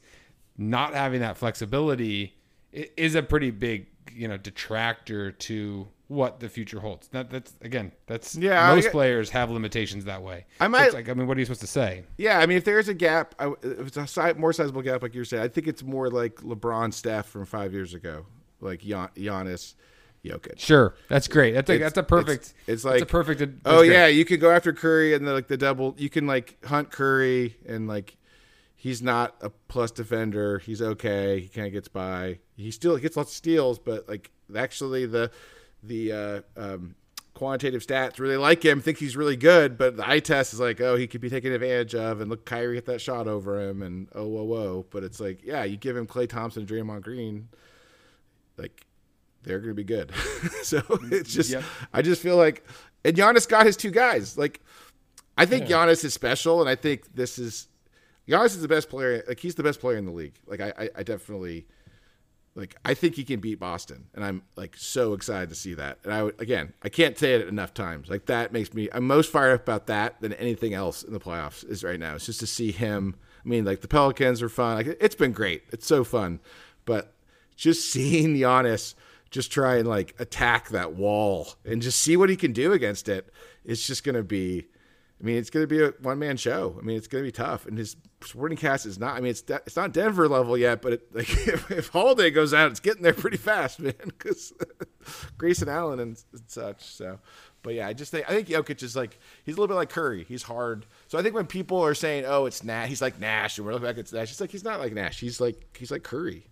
not 0.58 0.94
having 0.94 1.22
that 1.22 1.38
flexibility 1.38 2.36
is 2.72 3.16
a 3.16 3.24
pretty 3.24 3.52
big 3.52 3.88
you 4.14 4.28
know 4.28 4.38
detractor 4.38 5.32
to 5.32 5.88
what 6.08 6.40
the 6.40 6.50
future 6.50 6.80
holds. 6.80 7.08
That 7.10 7.30
that's 7.30 7.54
again, 7.62 7.92
that's 8.08 8.36
yeah. 8.36 8.74
Most 8.74 8.92
players 8.92 9.30
have 9.30 9.50
limitations 9.52 10.06
that 10.06 10.22
way. 10.22 10.46
I 10.60 10.68
might 10.68 10.94
like. 10.94 11.08
I 11.08 11.14
mean, 11.14 11.28
what 11.28 11.38
are 11.38 11.40
you 11.40 11.46
supposed 11.46 11.62
to 11.62 11.68
say? 11.68 12.04
Yeah, 12.18 12.40
I 12.40 12.46
mean, 12.46 12.58
if 12.58 12.66
there's 12.66 12.90
a 12.90 12.94
gap, 12.94 13.36
I, 13.40 13.54
if 13.62 13.88
it's 13.88 13.98
a 13.98 14.08
si- 14.08 14.34
more 14.34 14.52
sizable 14.52 14.82
gap, 14.82 15.02
like 15.04 15.14
you're 15.14 15.26
saying, 15.26 15.44
I 15.44 15.48
think 15.48 15.68
it's 15.68 15.84
more 15.84 16.10
like 16.10 16.36
LeBron 16.38 16.94
Steph 16.94 17.28
from 17.28 17.46
five 17.46 17.74
years 17.74 17.94
ago, 17.94 18.26
like 18.60 18.82
Gian- 18.82 19.12
Giannis. 19.16 19.76
Jokic. 20.24 20.60
Sure, 20.60 20.96
that's 21.08 21.28
great. 21.28 21.54
That's 21.54 21.70
a 21.70 21.74
it's, 21.74 21.84
that's 21.84 21.98
a 21.98 22.04
perfect. 22.04 22.42
It's, 22.44 22.54
it's 22.68 22.86
like 22.86 23.02
a 23.02 23.06
perfect. 23.06 23.42
Oh 23.66 23.80
great. 23.80 23.92
yeah, 23.92 24.08
you 24.08 24.26
could 24.26 24.40
go 24.42 24.52
after 24.52 24.74
Curry 24.74 25.14
and 25.14 25.26
the, 25.26 25.34
like 25.34 25.48
the 25.48 25.58
double. 25.58 25.96
You 25.98 26.10
can 26.10 26.28
like 26.28 26.64
hunt 26.66 26.92
Curry 26.92 27.56
and 27.66 27.88
like 27.88 28.18
he's 28.76 29.02
not 29.02 29.36
a 29.42 29.50
plus 29.50 29.92
defender. 29.92 30.60
He's 30.60 30.82
okay. 30.82 31.40
He 31.40 31.48
kind 31.48 31.68
of 31.68 31.74
gets 31.74 31.88
by. 31.88 32.40
He 32.56 32.72
still 32.72 32.98
gets 32.98 33.16
lots 33.16 33.32
of 33.32 33.36
steals, 33.36 33.80
but 33.80 34.10
like 34.10 34.32
actually 34.56 35.06
the 35.06 35.32
the 35.84 36.12
uh, 36.12 36.42
um, 36.58 36.96
quantitative 37.40 37.86
stats 37.86 38.20
really 38.20 38.36
like 38.36 38.64
him, 38.64 38.82
think 38.82 38.98
he's 38.98 39.16
really 39.16 39.38
good, 39.38 39.78
but 39.78 39.96
the 39.96 40.08
eye 40.08 40.20
test 40.20 40.54
is 40.54 40.60
like, 40.60 40.82
oh, 40.82 40.98
he 40.98 41.08
could 41.08 41.22
be 41.22 41.30
taken 41.30 41.54
advantage 41.54 41.96
of, 41.96 42.20
and 42.20 42.30
look, 42.30 42.44
Kyrie 42.46 42.76
hit 42.76 42.86
that 42.88 43.00
shot 43.00 43.30
over 43.30 43.62
him, 43.62 43.82
and 43.82 44.10
oh, 44.14 44.28
whoa, 44.28 44.44
whoa. 44.44 44.86
But 44.90 45.06
it's 45.06 45.22
like, 45.22 45.44
yeah, 45.44 45.64
you 45.64 45.78
give 45.78 45.96
him 45.96 46.06
Klay 46.06 46.28
Thompson, 46.28 46.64
and 46.64 46.70
Draymond 46.70 47.02
Green, 47.02 47.48
like 48.58 48.86
they're 49.44 49.60
going 49.60 49.72
to 49.72 49.74
be 49.76 49.84
good. 49.84 50.12
so 50.64 50.82
mm, 50.82 51.12
it's 51.12 51.34
just, 51.34 51.50
yep. 51.50 51.64
I 51.94 52.02
just 52.02 52.22
feel 52.22 52.38
like, 52.38 52.66
and 53.06 53.16
Giannis 53.16 53.48
got 53.48 53.66
his 53.66 53.78
two 53.78 53.92
guys. 53.92 54.38
Like, 54.38 54.62
I 55.40 55.46
think 55.46 55.70
yeah. 55.70 55.78
Giannis 55.78 56.04
is 56.04 56.14
special, 56.14 56.60
and 56.60 56.70
I 56.70 56.76
think 56.76 57.16
this 57.16 57.40
is 57.40 57.70
Giannis 58.28 58.48
is 58.48 58.62
the 58.62 58.68
best 58.68 58.90
player. 58.90 59.24
Like 59.28 59.40
he's 59.40 59.56
the 59.56 59.64
best 59.64 59.80
player 59.80 59.98
in 59.98 60.06
the 60.06 60.12
league. 60.12 60.36
Like 60.46 60.60
I, 60.60 60.74
I, 60.78 60.90
I 60.98 61.04
definitely 61.04 61.66
like 62.56 62.76
I 62.84 62.94
think 62.94 63.16
he 63.16 63.24
can 63.24 63.40
beat 63.40 63.58
Boston, 63.58 64.08
and 64.14 64.24
I'm 64.24 64.44
like 64.58 64.76
so 64.78 65.14
excited 65.14 65.48
to 65.50 65.56
see 65.56 65.74
that. 65.76 66.00
And 66.04 66.14
I 66.14 66.24
would 66.24 66.40
again, 66.42 66.74
I 66.84 66.90
can't 66.90 67.18
say 67.18 67.36
it 67.36 67.48
enough 67.48 67.74
times. 67.74 68.10
Like 68.10 68.26
that 68.26 68.52
makes 68.52 68.74
me 68.74 68.90
I'm 68.94 69.08
most 69.08 69.32
fired 69.32 69.54
up 69.54 69.64
about 69.64 69.88
that 69.88 70.20
than 70.22 70.34
anything 70.34 70.74
else 70.74 71.04
in 71.04 71.14
the 71.14 71.20
playoffs 71.20 71.68
is 71.68 71.84
right 71.84 72.00
now. 72.00 72.16
It's 72.16 72.26
just 72.26 72.42
to 72.42 72.48
see 72.48 72.72
him. 72.72 73.16
I 73.44 73.48
mean, 73.48 73.64
like 73.64 73.80
the 73.80 73.88
Pelicans 73.88 74.42
are 74.42 74.50
fun. 74.50 74.76
Like 74.76 74.98
it's 75.00 75.16
been 75.16 75.32
great. 75.32 75.64
It's 75.72 75.88
so 75.88 76.04
fun, 76.04 76.42
but 76.84 77.14
just 77.56 77.90
seeing 77.92 78.36
Giannis 78.36 78.94
just 79.32 79.52
try 79.52 79.78
and 79.78 79.88
like 79.88 80.16
attack 80.20 80.70
that 80.70 80.94
wall 80.94 81.50
and 81.66 81.82
just 81.82 82.00
see 82.00 82.18
what 82.18 82.30
he 82.30 82.36
can 82.36 82.54
do 82.54 82.74
against 82.74 83.10
it. 83.10 83.32
It's 83.64 83.86
just 83.86 84.04
going 84.04 84.16
to 84.16 84.24
be 84.24 84.68
I 85.22 85.26
mean, 85.26 85.36
it's 85.36 85.50
going 85.50 85.64
to 85.64 85.68
be 85.68 85.84
a 85.84 85.90
one 86.02 86.18
man 86.18 86.38
show. 86.38 86.78
I 86.80 86.82
mean, 86.82 86.96
it's 86.96 87.08
going 87.08 87.24
to 87.24 87.28
be 87.28 87.32
tough. 87.32 87.66
And 87.66 87.78
his 87.78 87.98
supporting 88.24 88.58
cast 88.58 88.86
is 88.86 88.98
not. 88.98 89.18
I 89.18 89.20
mean, 89.20 89.32
it's 89.32 89.42
de- 89.42 89.62
it's 89.66 89.76
not 89.76 89.92
Denver 89.92 90.30
level 90.30 90.58
yet, 90.58 90.82
but 90.82 90.94
it, 90.94 91.14
like 91.14 91.30
if, 91.48 91.70
if, 91.70 91.88
Holiday 91.90 92.32
goes 92.32 92.54
out, 92.54 92.72
it's 92.72 92.80
getting 92.80 93.04
there 93.04 93.14
pretty 93.14 93.36
fast, 93.36 93.80
man. 93.82 93.94
Because 94.06 94.54
Grayson 95.38 95.68
Allen 95.68 96.00
and, 96.00 96.24
and, 96.32 96.42
such. 96.48 96.84
So, 96.84 97.20
but 97.64 97.74
yeah, 97.74 97.88
I 97.88 97.94
just 97.94 98.12
think 98.12 98.30
I 98.30 98.34
think 98.34 98.48
Jokic 98.48 98.82
is 98.82 98.96
like 98.96 99.20
he's 99.44 99.56
a 99.56 99.60
little 99.60 99.68
bit 99.68 99.78
like 99.78 99.90
Curry. 99.90 100.24
He's 100.24 100.44
hard. 100.44 100.86
So 101.10 101.20
I 101.20 101.22
think 101.22 101.36
when 101.36 101.48
people 101.48 101.84
are 101.84 101.96
saying, 101.96 102.24
"Oh, 102.26 102.46
it's 102.46 102.64
Nash," 102.64 102.88
he's 102.88 103.02
like 103.02 103.20
Nash, 103.20 103.58
and 103.58 103.68
we're 103.68 103.74
looking 103.74 103.88
back 103.90 103.98
at 103.98 104.14
Nash. 104.14 104.30
He's 104.30 104.40
like 104.40 104.52
he's 104.52 104.64
not 104.64 104.80
like 104.80 104.94
Nash. 104.94 105.20
He's 105.20 105.42
like 105.42 105.76
he's 105.78 105.92
like 105.92 106.04
Curry. 106.04 106.46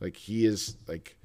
Like 0.00 0.16
he 0.16 0.46
is 0.46 0.76
like, 0.86 1.16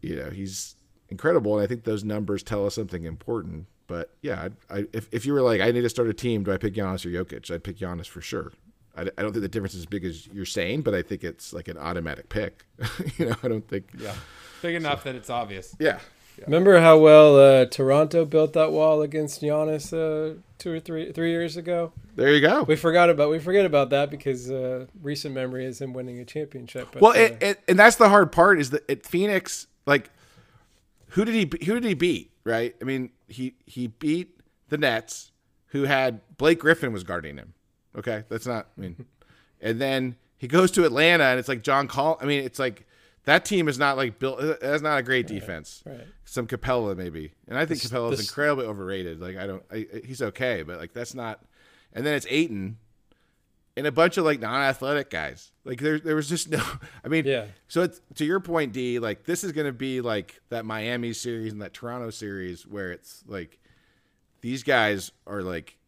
you 0.00 0.16
know, 0.16 0.30
he's 0.30 0.76
incredible, 1.08 1.56
and 1.56 1.64
I 1.64 1.66
think 1.66 1.84
those 1.84 2.04
numbers 2.04 2.42
tell 2.42 2.66
us 2.66 2.74
something 2.74 3.04
important. 3.04 3.66
But 3.86 4.14
yeah, 4.22 4.48
I, 4.70 4.78
I, 4.78 4.86
if 4.92 5.08
if 5.10 5.26
you 5.26 5.32
were 5.32 5.42
like, 5.42 5.60
I 5.60 5.70
need 5.72 5.80
to 5.80 5.88
start 5.88 6.08
a 6.08 6.14
team, 6.14 6.44
do 6.44 6.52
I 6.52 6.56
pick 6.56 6.74
Giannis 6.74 7.04
or 7.04 7.10
Jokic? 7.10 7.50
I'd 7.50 7.64
pick 7.64 7.78
Giannis 7.78 8.06
for 8.06 8.20
sure. 8.20 8.52
I, 8.96 9.02
I 9.02 9.22
don't 9.22 9.32
think 9.32 9.42
the 9.42 9.48
difference 9.48 9.74
is 9.74 9.80
as 9.80 9.86
big 9.86 10.04
as 10.04 10.26
you're 10.28 10.44
saying, 10.44 10.82
but 10.82 10.94
I 10.94 11.02
think 11.02 11.24
it's 11.24 11.52
like 11.52 11.68
an 11.68 11.76
automatic 11.76 12.28
pick. 12.28 12.64
you 13.18 13.26
know, 13.26 13.36
I 13.42 13.48
don't 13.48 13.66
think. 13.66 13.86
Yeah, 13.98 14.14
big 14.62 14.76
enough 14.76 15.02
so, 15.02 15.10
that 15.10 15.16
it's 15.16 15.28
obvious. 15.28 15.74
Yeah. 15.80 15.98
yeah. 16.38 16.44
Remember 16.44 16.80
how 16.80 16.98
well 16.98 17.36
uh, 17.36 17.66
Toronto 17.66 18.24
built 18.24 18.52
that 18.52 18.70
wall 18.70 19.02
against 19.02 19.42
Giannis 19.42 19.92
uh, 19.92 20.36
two 20.58 20.72
or 20.72 20.78
three 20.78 21.10
three 21.10 21.30
years 21.30 21.56
ago? 21.56 21.92
There 22.14 22.32
you 22.32 22.40
go. 22.40 22.62
We 22.62 22.76
forgot 22.76 23.10
about 23.10 23.30
we 23.30 23.40
forget 23.40 23.66
about 23.66 23.90
that 23.90 24.10
because 24.10 24.50
uh, 24.50 24.86
recent 25.02 25.34
memory 25.34 25.64
is 25.64 25.80
him 25.80 25.94
winning 25.94 26.20
a 26.20 26.24
championship. 26.24 26.90
But, 26.92 27.02
well, 27.02 27.12
it, 27.12 27.32
uh, 27.32 27.46
it, 27.46 27.60
and 27.66 27.78
that's 27.78 27.96
the 27.96 28.08
hard 28.08 28.30
part 28.30 28.60
is 28.60 28.70
that 28.70 28.88
at 28.88 29.04
Phoenix, 29.04 29.66
like, 29.86 30.10
who 31.08 31.24
did 31.24 31.34
he 31.34 31.66
who 31.66 31.74
did 31.74 31.84
he 31.84 31.94
beat? 31.94 32.30
right? 32.44 32.74
I 32.80 32.84
mean, 32.84 33.10
he 33.28 33.54
he 33.66 33.88
beat 33.88 34.40
the 34.68 34.78
Nets, 34.78 35.32
who 35.68 35.84
had 35.84 36.20
Blake 36.36 36.60
Griffin 36.60 36.92
was 36.92 37.04
guarding 37.04 37.36
him. 37.36 37.54
Okay, 37.96 38.24
that's 38.28 38.46
not. 38.46 38.68
I 38.76 38.80
mean, 38.80 39.06
and 39.60 39.80
then 39.80 40.16
he 40.36 40.48
goes 40.48 40.70
to 40.72 40.84
Atlanta, 40.84 41.24
and 41.24 41.38
it's 41.38 41.48
like 41.48 41.62
John 41.62 41.88
Call. 41.88 42.18
I 42.20 42.24
mean, 42.24 42.44
it's 42.44 42.58
like 42.58 42.86
that 43.24 43.44
team 43.44 43.68
is 43.68 43.78
not 43.78 43.96
like 43.96 44.18
built. 44.18 44.40
Uh, 44.40 44.54
that's 44.60 44.82
not 44.82 44.98
a 44.98 45.02
great 45.02 45.26
defense. 45.26 45.82
Right. 45.84 45.98
right. 45.98 46.06
Some 46.24 46.46
Capela 46.46 46.96
maybe, 46.96 47.32
and 47.48 47.58
I 47.58 47.66
think 47.66 47.80
Capela 47.80 48.12
is 48.12 48.20
incredibly 48.20 48.66
overrated. 48.66 49.20
Like 49.20 49.36
I 49.36 49.46
don't, 49.46 49.62
I, 49.70 49.86
he's 50.04 50.22
okay, 50.22 50.62
but 50.62 50.78
like 50.78 50.92
that's 50.92 51.14
not. 51.14 51.40
And 51.92 52.06
then 52.06 52.14
it's 52.14 52.26
Ayton, 52.30 52.78
and 53.80 53.86
a 53.86 53.92
bunch 53.92 54.18
of 54.18 54.26
like 54.26 54.40
non-athletic 54.40 55.08
guys. 55.08 55.52
Like 55.64 55.80
there, 55.80 55.98
there 55.98 56.14
was 56.14 56.28
just 56.28 56.50
no. 56.50 56.62
I 57.04 57.08
mean, 57.08 57.24
yeah. 57.24 57.46
So 57.66 57.82
it's, 57.82 57.98
to 58.16 58.26
your 58.26 58.38
point, 58.38 58.74
D. 58.74 58.98
Like 58.98 59.24
this 59.24 59.42
is 59.42 59.52
going 59.52 59.66
to 59.66 59.72
be 59.72 60.02
like 60.02 60.38
that 60.50 60.66
Miami 60.66 61.14
series 61.14 61.50
and 61.52 61.62
that 61.62 61.72
Toronto 61.72 62.10
series 62.10 62.66
where 62.66 62.92
it's 62.92 63.24
like 63.26 63.58
these 64.42 64.62
guys 64.62 65.12
are 65.26 65.40
like 65.40 65.78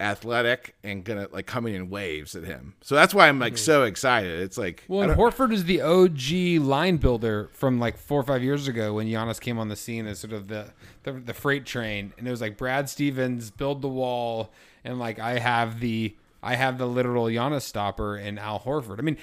athletic 0.00 0.76
and 0.84 1.02
gonna 1.02 1.26
like 1.32 1.46
coming 1.46 1.74
in 1.74 1.90
waves 1.90 2.36
at 2.36 2.44
him. 2.44 2.74
So 2.82 2.94
that's 2.94 3.12
why 3.12 3.28
I'm 3.28 3.40
like 3.40 3.54
mm-hmm. 3.54 3.64
so 3.64 3.82
excited. 3.82 4.40
It's 4.40 4.56
like 4.56 4.84
well, 4.86 5.02
and 5.02 5.18
Horford 5.18 5.52
is 5.52 5.64
the 5.64 5.80
OG 5.80 6.64
line 6.64 6.98
builder 6.98 7.50
from 7.52 7.80
like 7.80 7.96
four 7.98 8.20
or 8.20 8.24
five 8.24 8.44
years 8.44 8.68
ago 8.68 8.94
when 8.94 9.08
Giannis 9.08 9.40
came 9.40 9.58
on 9.58 9.68
the 9.68 9.76
scene 9.76 10.06
as 10.06 10.20
sort 10.20 10.32
of 10.32 10.46
the 10.46 10.72
the, 11.02 11.12
the 11.14 11.34
freight 11.34 11.66
train, 11.66 12.12
and 12.16 12.28
it 12.28 12.30
was 12.30 12.40
like 12.40 12.56
Brad 12.56 12.88
Stevens 12.88 13.50
build 13.50 13.82
the 13.82 13.88
wall, 13.88 14.52
and 14.84 15.00
like 15.00 15.18
I 15.18 15.40
have 15.40 15.80
the 15.80 16.14
I 16.42 16.54
have 16.54 16.78
the 16.78 16.86
literal 16.86 17.26
Giannis 17.26 17.62
stopper 17.62 18.16
in 18.16 18.38
Al 18.38 18.60
Horford. 18.60 18.98
I 18.98 19.02
mean, 19.02 19.16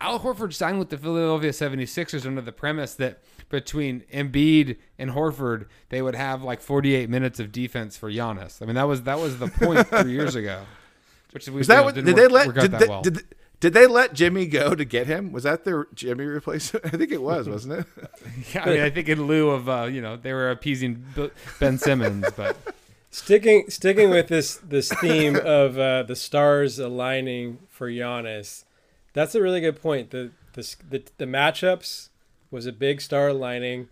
Al 0.00 0.20
Horford 0.20 0.52
signed 0.52 0.78
with 0.78 0.90
the 0.90 0.98
Philadelphia 0.98 1.50
76ers 1.50 2.26
under 2.26 2.40
the 2.40 2.52
premise 2.52 2.94
that 2.94 3.22
between 3.48 4.00
Embiid 4.12 4.78
and 4.98 5.10
Horford, 5.10 5.66
they 5.90 6.02
would 6.02 6.14
have 6.14 6.42
like 6.42 6.60
48 6.60 7.08
minutes 7.08 7.38
of 7.38 7.52
defense 7.52 7.96
for 7.96 8.10
Giannis. 8.10 8.60
I 8.62 8.64
mean, 8.64 8.74
that 8.74 8.88
was 8.88 9.02
that 9.02 9.20
was 9.20 9.38
the 9.38 9.48
point 9.48 9.86
three 9.86 10.12
years 10.18 10.34
ago. 10.34 10.62
Which 11.32 11.48
we, 11.48 11.58
was 11.58 11.66
that 11.68 11.84
what, 11.84 11.94
did 11.94 12.06
work, 12.06 12.16
they 12.16 12.26
let 12.26 12.54
did 12.54 12.72
they, 12.72 12.88
well. 12.88 13.02
did, 13.02 13.22
did 13.60 13.74
they 13.74 13.86
let 13.86 14.12
Jimmy 14.12 14.46
go 14.46 14.74
to 14.74 14.84
get 14.84 15.06
him? 15.06 15.30
Was 15.30 15.44
that 15.44 15.64
their 15.64 15.86
Jimmy 15.94 16.24
replacement? 16.24 16.84
I 16.92 16.96
think 16.96 17.12
it 17.12 17.22
was, 17.22 17.48
wasn't 17.48 17.80
it? 17.80 17.86
yeah, 18.54 18.64
I 18.64 18.70
mean, 18.70 18.80
I 18.80 18.90
think 18.90 19.08
in 19.08 19.26
lieu 19.26 19.50
of 19.50 19.68
uh, 19.68 19.84
you 19.84 20.02
know 20.02 20.16
they 20.16 20.32
were 20.32 20.50
appeasing 20.50 21.04
Ben 21.60 21.78
Simmons, 21.78 22.26
but 22.36 22.56
Sticking 23.14 23.68
sticking 23.68 24.08
with 24.08 24.28
this 24.28 24.56
this 24.56 24.90
theme 24.90 25.36
of 25.44 25.78
uh, 25.78 26.02
the 26.02 26.16
stars 26.16 26.78
aligning 26.78 27.58
for 27.68 27.90
Giannis, 27.90 28.64
that's 29.12 29.34
a 29.34 29.42
really 29.42 29.60
good 29.60 29.80
point. 29.80 30.12
The 30.12 30.30
the 30.54 30.76
the, 30.88 31.02
the 31.18 31.26
matchups 31.26 32.08
was 32.50 32.64
a 32.64 32.72
big 32.72 33.02
star 33.02 33.28
aligning. 33.28 33.88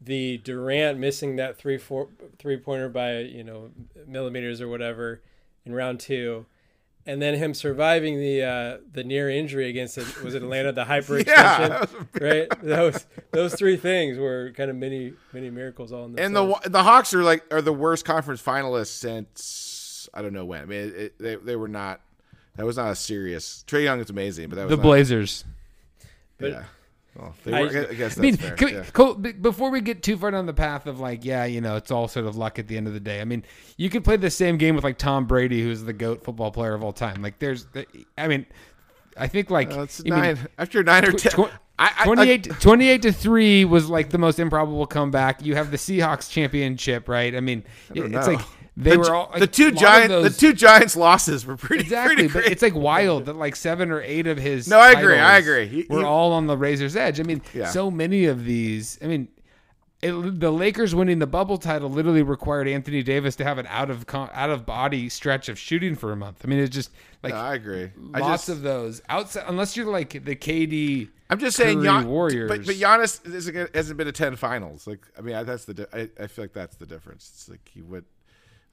The 0.00 0.36
Durant 0.36 0.98
missing 0.98 1.36
that 1.36 1.56
three 1.56 1.78
four 1.78 2.08
three 2.38 2.58
pointer 2.58 2.90
by 2.90 3.20
you 3.20 3.42
know 3.42 3.70
millimeters 4.06 4.60
or 4.60 4.68
whatever 4.68 5.22
in 5.64 5.74
round 5.74 5.98
two 5.98 6.44
and 7.06 7.22
then 7.22 7.34
him 7.34 7.54
surviving 7.54 8.18
the 8.18 8.42
uh, 8.42 8.76
the 8.92 9.04
near 9.04 9.30
injury 9.30 9.68
against 9.68 9.98
it 9.98 10.22
was 10.22 10.34
it 10.34 10.42
Atlanta 10.42 10.72
the 10.72 10.84
hyperextension 10.86 11.26
yeah, 11.26 11.84
right? 12.20 12.48
Those 12.62 13.06
those 13.30 13.54
three 13.54 13.76
things 13.76 14.18
were 14.18 14.52
kind 14.56 14.70
of 14.70 14.76
many 14.76 15.14
many 15.32 15.50
miracles 15.50 15.92
all 15.92 16.04
in 16.04 16.12
the 16.12 16.22
and 16.22 16.34
the 16.34 16.60
the 16.66 16.82
Hawks 16.82 17.14
are 17.14 17.22
like 17.22 17.44
are 17.52 17.62
the 17.62 17.72
worst 17.72 18.04
conference 18.04 18.42
finalists 18.42 18.88
since 18.88 20.08
I 20.12 20.22
don't 20.22 20.32
know 20.32 20.44
when. 20.44 20.62
I 20.62 20.64
mean 20.66 20.80
it, 20.80 20.94
it, 20.94 21.18
they 21.18 21.36
they 21.36 21.56
were 21.56 21.68
not 21.68 22.00
that 22.56 22.66
was 22.66 22.76
not 22.76 22.90
a 22.90 22.96
serious 22.96 23.64
Trae 23.66 23.84
Young 23.84 24.00
is 24.00 24.10
amazing 24.10 24.48
but 24.48 24.56
that 24.56 24.64
was 24.64 24.70
the 24.70 24.76
not, 24.76 24.82
Blazers. 24.82 25.44
Yeah 26.40 26.64
well, 27.16 27.34
I, 27.46 27.62
were, 27.62 27.88
I, 27.90 27.94
guess 27.94 28.18
I 28.18 28.20
mean, 28.20 28.38
we, 28.60 28.72
yeah. 28.72 28.84
cool, 28.92 29.14
before 29.14 29.70
we 29.70 29.80
get 29.80 30.02
too 30.02 30.16
far 30.16 30.30
down 30.30 30.46
the 30.46 30.54
path 30.54 30.86
of 30.86 31.00
like, 31.00 31.24
yeah, 31.24 31.44
you 31.44 31.60
know, 31.60 31.76
it's 31.76 31.90
all 31.90 32.06
sort 32.06 32.26
of 32.26 32.36
luck 32.36 32.58
at 32.58 32.68
the 32.68 32.76
end 32.76 32.86
of 32.86 32.94
the 32.94 33.00
day. 33.00 33.20
I 33.20 33.24
mean, 33.24 33.44
you 33.76 33.90
could 33.90 34.04
play 34.04 34.16
the 34.16 34.30
same 34.30 34.56
game 34.56 34.74
with 34.74 34.84
like 34.84 34.98
Tom 34.98 35.26
Brady, 35.26 35.62
who's 35.62 35.82
the 35.82 35.92
goat 35.92 36.22
football 36.22 36.50
player 36.50 36.74
of 36.74 36.84
all 36.84 36.92
time. 36.92 37.22
Like, 37.22 37.38
there's, 37.38 37.66
I 38.16 38.28
mean, 38.28 38.46
I 39.16 39.26
think 39.26 39.50
like 39.50 39.70
uh, 39.72 39.86
nine, 40.04 40.36
mean, 40.36 40.46
after 40.58 40.82
nine 40.82 41.04
or 41.04 41.12
ten. 41.12 41.32
Tw- 41.32 41.52
I, 41.80 42.04
28, 42.04 42.50
28 42.58 43.02
to 43.02 43.12
3 43.12 43.64
was 43.64 43.88
like 43.88 44.10
the 44.10 44.18
most 44.18 44.40
improbable 44.40 44.86
comeback. 44.86 45.44
You 45.44 45.54
have 45.54 45.70
the 45.70 45.76
Seahawks 45.76 46.28
championship, 46.28 47.08
right? 47.08 47.32
I 47.36 47.38
mean, 47.38 47.62
I 47.94 48.00
it's 48.00 48.26
like 48.26 48.40
they 48.78 48.92
the, 48.92 48.98
were 48.98 49.14
all 49.14 49.32
the 49.36 49.48
two 49.48 49.72
giant 49.72 50.10
the 50.10 50.30
two 50.30 50.52
Giants 50.52 50.94
losses 50.94 51.44
were 51.44 51.56
pretty 51.56 51.82
exactly. 51.82 52.28
Pretty 52.28 52.32
but 52.32 52.52
it's 52.52 52.62
like 52.62 52.76
wild 52.76 53.26
that 53.26 53.34
like 53.34 53.56
seven 53.56 53.90
or 53.90 54.00
eight 54.00 54.28
of 54.28 54.38
his 54.38 54.68
no, 54.68 54.78
I 54.78 54.92
agree, 54.92 55.18
I 55.18 55.38
agree. 55.38 55.66
He, 55.66 55.86
we're 55.88 56.04
all 56.04 56.32
on 56.32 56.46
the 56.46 56.56
razor's 56.56 56.94
edge. 56.94 57.18
I 57.18 57.24
mean, 57.24 57.42
yeah. 57.52 57.66
so 57.70 57.90
many 57.90 58.26
of 58.26 58.44
these. 58.44 58.96
I 59.02 59.06
mean, 59.06 59.28
it, 60.00 60.12
the 60.38 60.52
Lakers 60.52 60.94
winning 60.94 61.18
the 61.18 61.26
bubble 61.26 61.58
title 61.58 61.90
literally 61.90 62.22
required 62.22 62.68
Anthony 62.68 63.02
Davis 63.02 63.34
to 63.36 63.44
have 63.44 63.58
an 63.58 63.66
out 63.68 63.90
of 63.90 64.04
out 64.14 64.50
of 64.50 64.64
body 64.64 65.08
stretch 65.08 65.48
of 65.48 65.58
shooting 65.58 65.96
for 65.96 66.12
a 66.12 66.16
month. 66.16 66.42
I 66.44 66.48
mean, 66.48 66.60
it's 66.60 66.72
just 66.72 66.92
like 67.24 67.34
no, 67.34 67.40
I 67.40 67.54
agree. 67.54 67.90
Lots 67.96 68.24
I 68.24 68.28
just, 68.28 68.48
of 68.48 68.62
those 68.62 69.02
outside, 69.08 69.44
unless 69.48 69.76
you're 69.76 69.86
like 69.86 70.10
the 70.24 70.36
KD. 70.36 71.08
I'm 71.30 71.40
just 71.40 71.56
saying, 71.56 71.82
Gian, 71.82 72.06
Warriors. 72.06 72.48
But 72.48 72.64
but 72.64 72.76
Giannis 72.76 73.74
hasn't 73.74 73.96
been 73.98 74.06
to 74.06 74.12
ten 74.12 74.36
finals. 74.36 74.86
Like 74.86 75.00
I 75.18 75.20
mean, 75.20 75.44
that's 75.44 75.64
the 75.64 75.88
I, 75.92 76.22
I 76.22 76.28
feel 76.28 76.44
like 76.44 76.52
that's 76.52 76.76
the 76.76 76.86
difference. 76.86 77.28
It's 77.34 77.48
like 77.48 77.68
he 77.74 77.82
would 77.82 78.04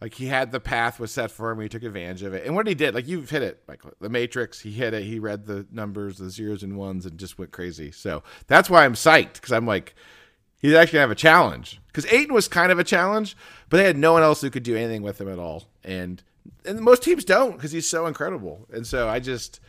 like 0.01 0.13
he 0.13 0.27
had 0.27 0.51
the 0.51 0.59
path 0.59 0.99
was 0.99 1.11
set 1.11 1.31
for 1.31 1.51
him. 1.51 1.59
He 1.59 1.69
took 1.69 1.83
advantage 1.83 2.23
of 2.23 2.33
it. 2.33 2.45
And 2.45 2.55
what 2.55 2.67
he 2.67 2.75
did, 2.75 2.93
like 2.93 3.07
you've 3.07 3.29
hit 3.29 3.41
it, 3.41 3.63
like 3.67 3.81
the 3.99 4.09
Matrix. 4.09 4.59
He 4.59 4.71
hit 4.71 4.93
it. 4.93 5.03
He 5.03 5.19
read 5.19 5.45
the 5.45 5.65
numbers, 5.71 6.17
the 6.17 6.29
zeros 6.29 6.63
and 6.63 6.77
ones, 6.77 7.05
and 7.05 7.17
just 7.17 7.37
went 7.37 7.51
crazy. 7.51 7.91
So 7.91 8.23
that's 8.47 8.69
why 8.69 8.85
I'm 8.85 8.93
psyched 8.93 9.33
because 9.33 9.53
I'm 9.53 9.65
like, 9.65 9.95
he's 10.61 10.73
actually 10.73 10.97
gonna 10.97 11.03
have 11.03 11.11
a 11.11 11.15
challenge. 11.15 11.81
Because 11.87 12.05
Ayton 12.11 12.33
was 12.33 12.47
kind 12.47 12.71
of 12.71 12.79
a 12.79 12.83
challenge, 12.83 13.37
but 13.69 13.77
they 13.77 13.85
had 13.85 13.97
no 13.97 14.13
one 14.13 14.23
else 14.23 14.41
who 14.41 14.49
could 14.49 14.63
do 14.63 14.75
anything 14.75 15.01
with 15.01 15.19
him 15.19 15.29
at 15.29 15.39
all. 15.39 15.69
And 15.83 16.21
and 16.65 16.81
most 16.81 17.03
teams 17.03 17.23
don't 17.23 17.53
because 17.53 17.71
he's 17.71 17.87
so 17.87 18.05
incredible. 18.05 18.67
And 18.73 18.85
so 18.85 19.07
I 19.07 19.19
just 19.19 19.59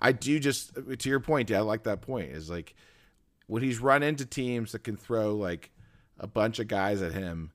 I 0.00 0.12
do 0.12 0.38
just 0.40 0.74
to 0.74 1.08
your 1.08 1.20
point, 1.20 1.50
yeah, 1.50 1.58
I 1.58 1.60
like 1.60 1.84
that 1.84 2.00
point. 2.00 2.30
Is 2.30 2.48
like 2.48 2.74
when 3.46 3.62
he's 3.62 3.78
run 3.78 4.02
into 4.02 4.24
teams 4.24 4.72
that 4.72 4.82
can 4.82 4.96
throw 4.96 5.34
like 5.34 5.70
a 6.18 6.26
bunch 6.26 6.58
of 6.58 6.68
guys 6.68 7.02
at 7.02 7.12
him, 7.12 7.52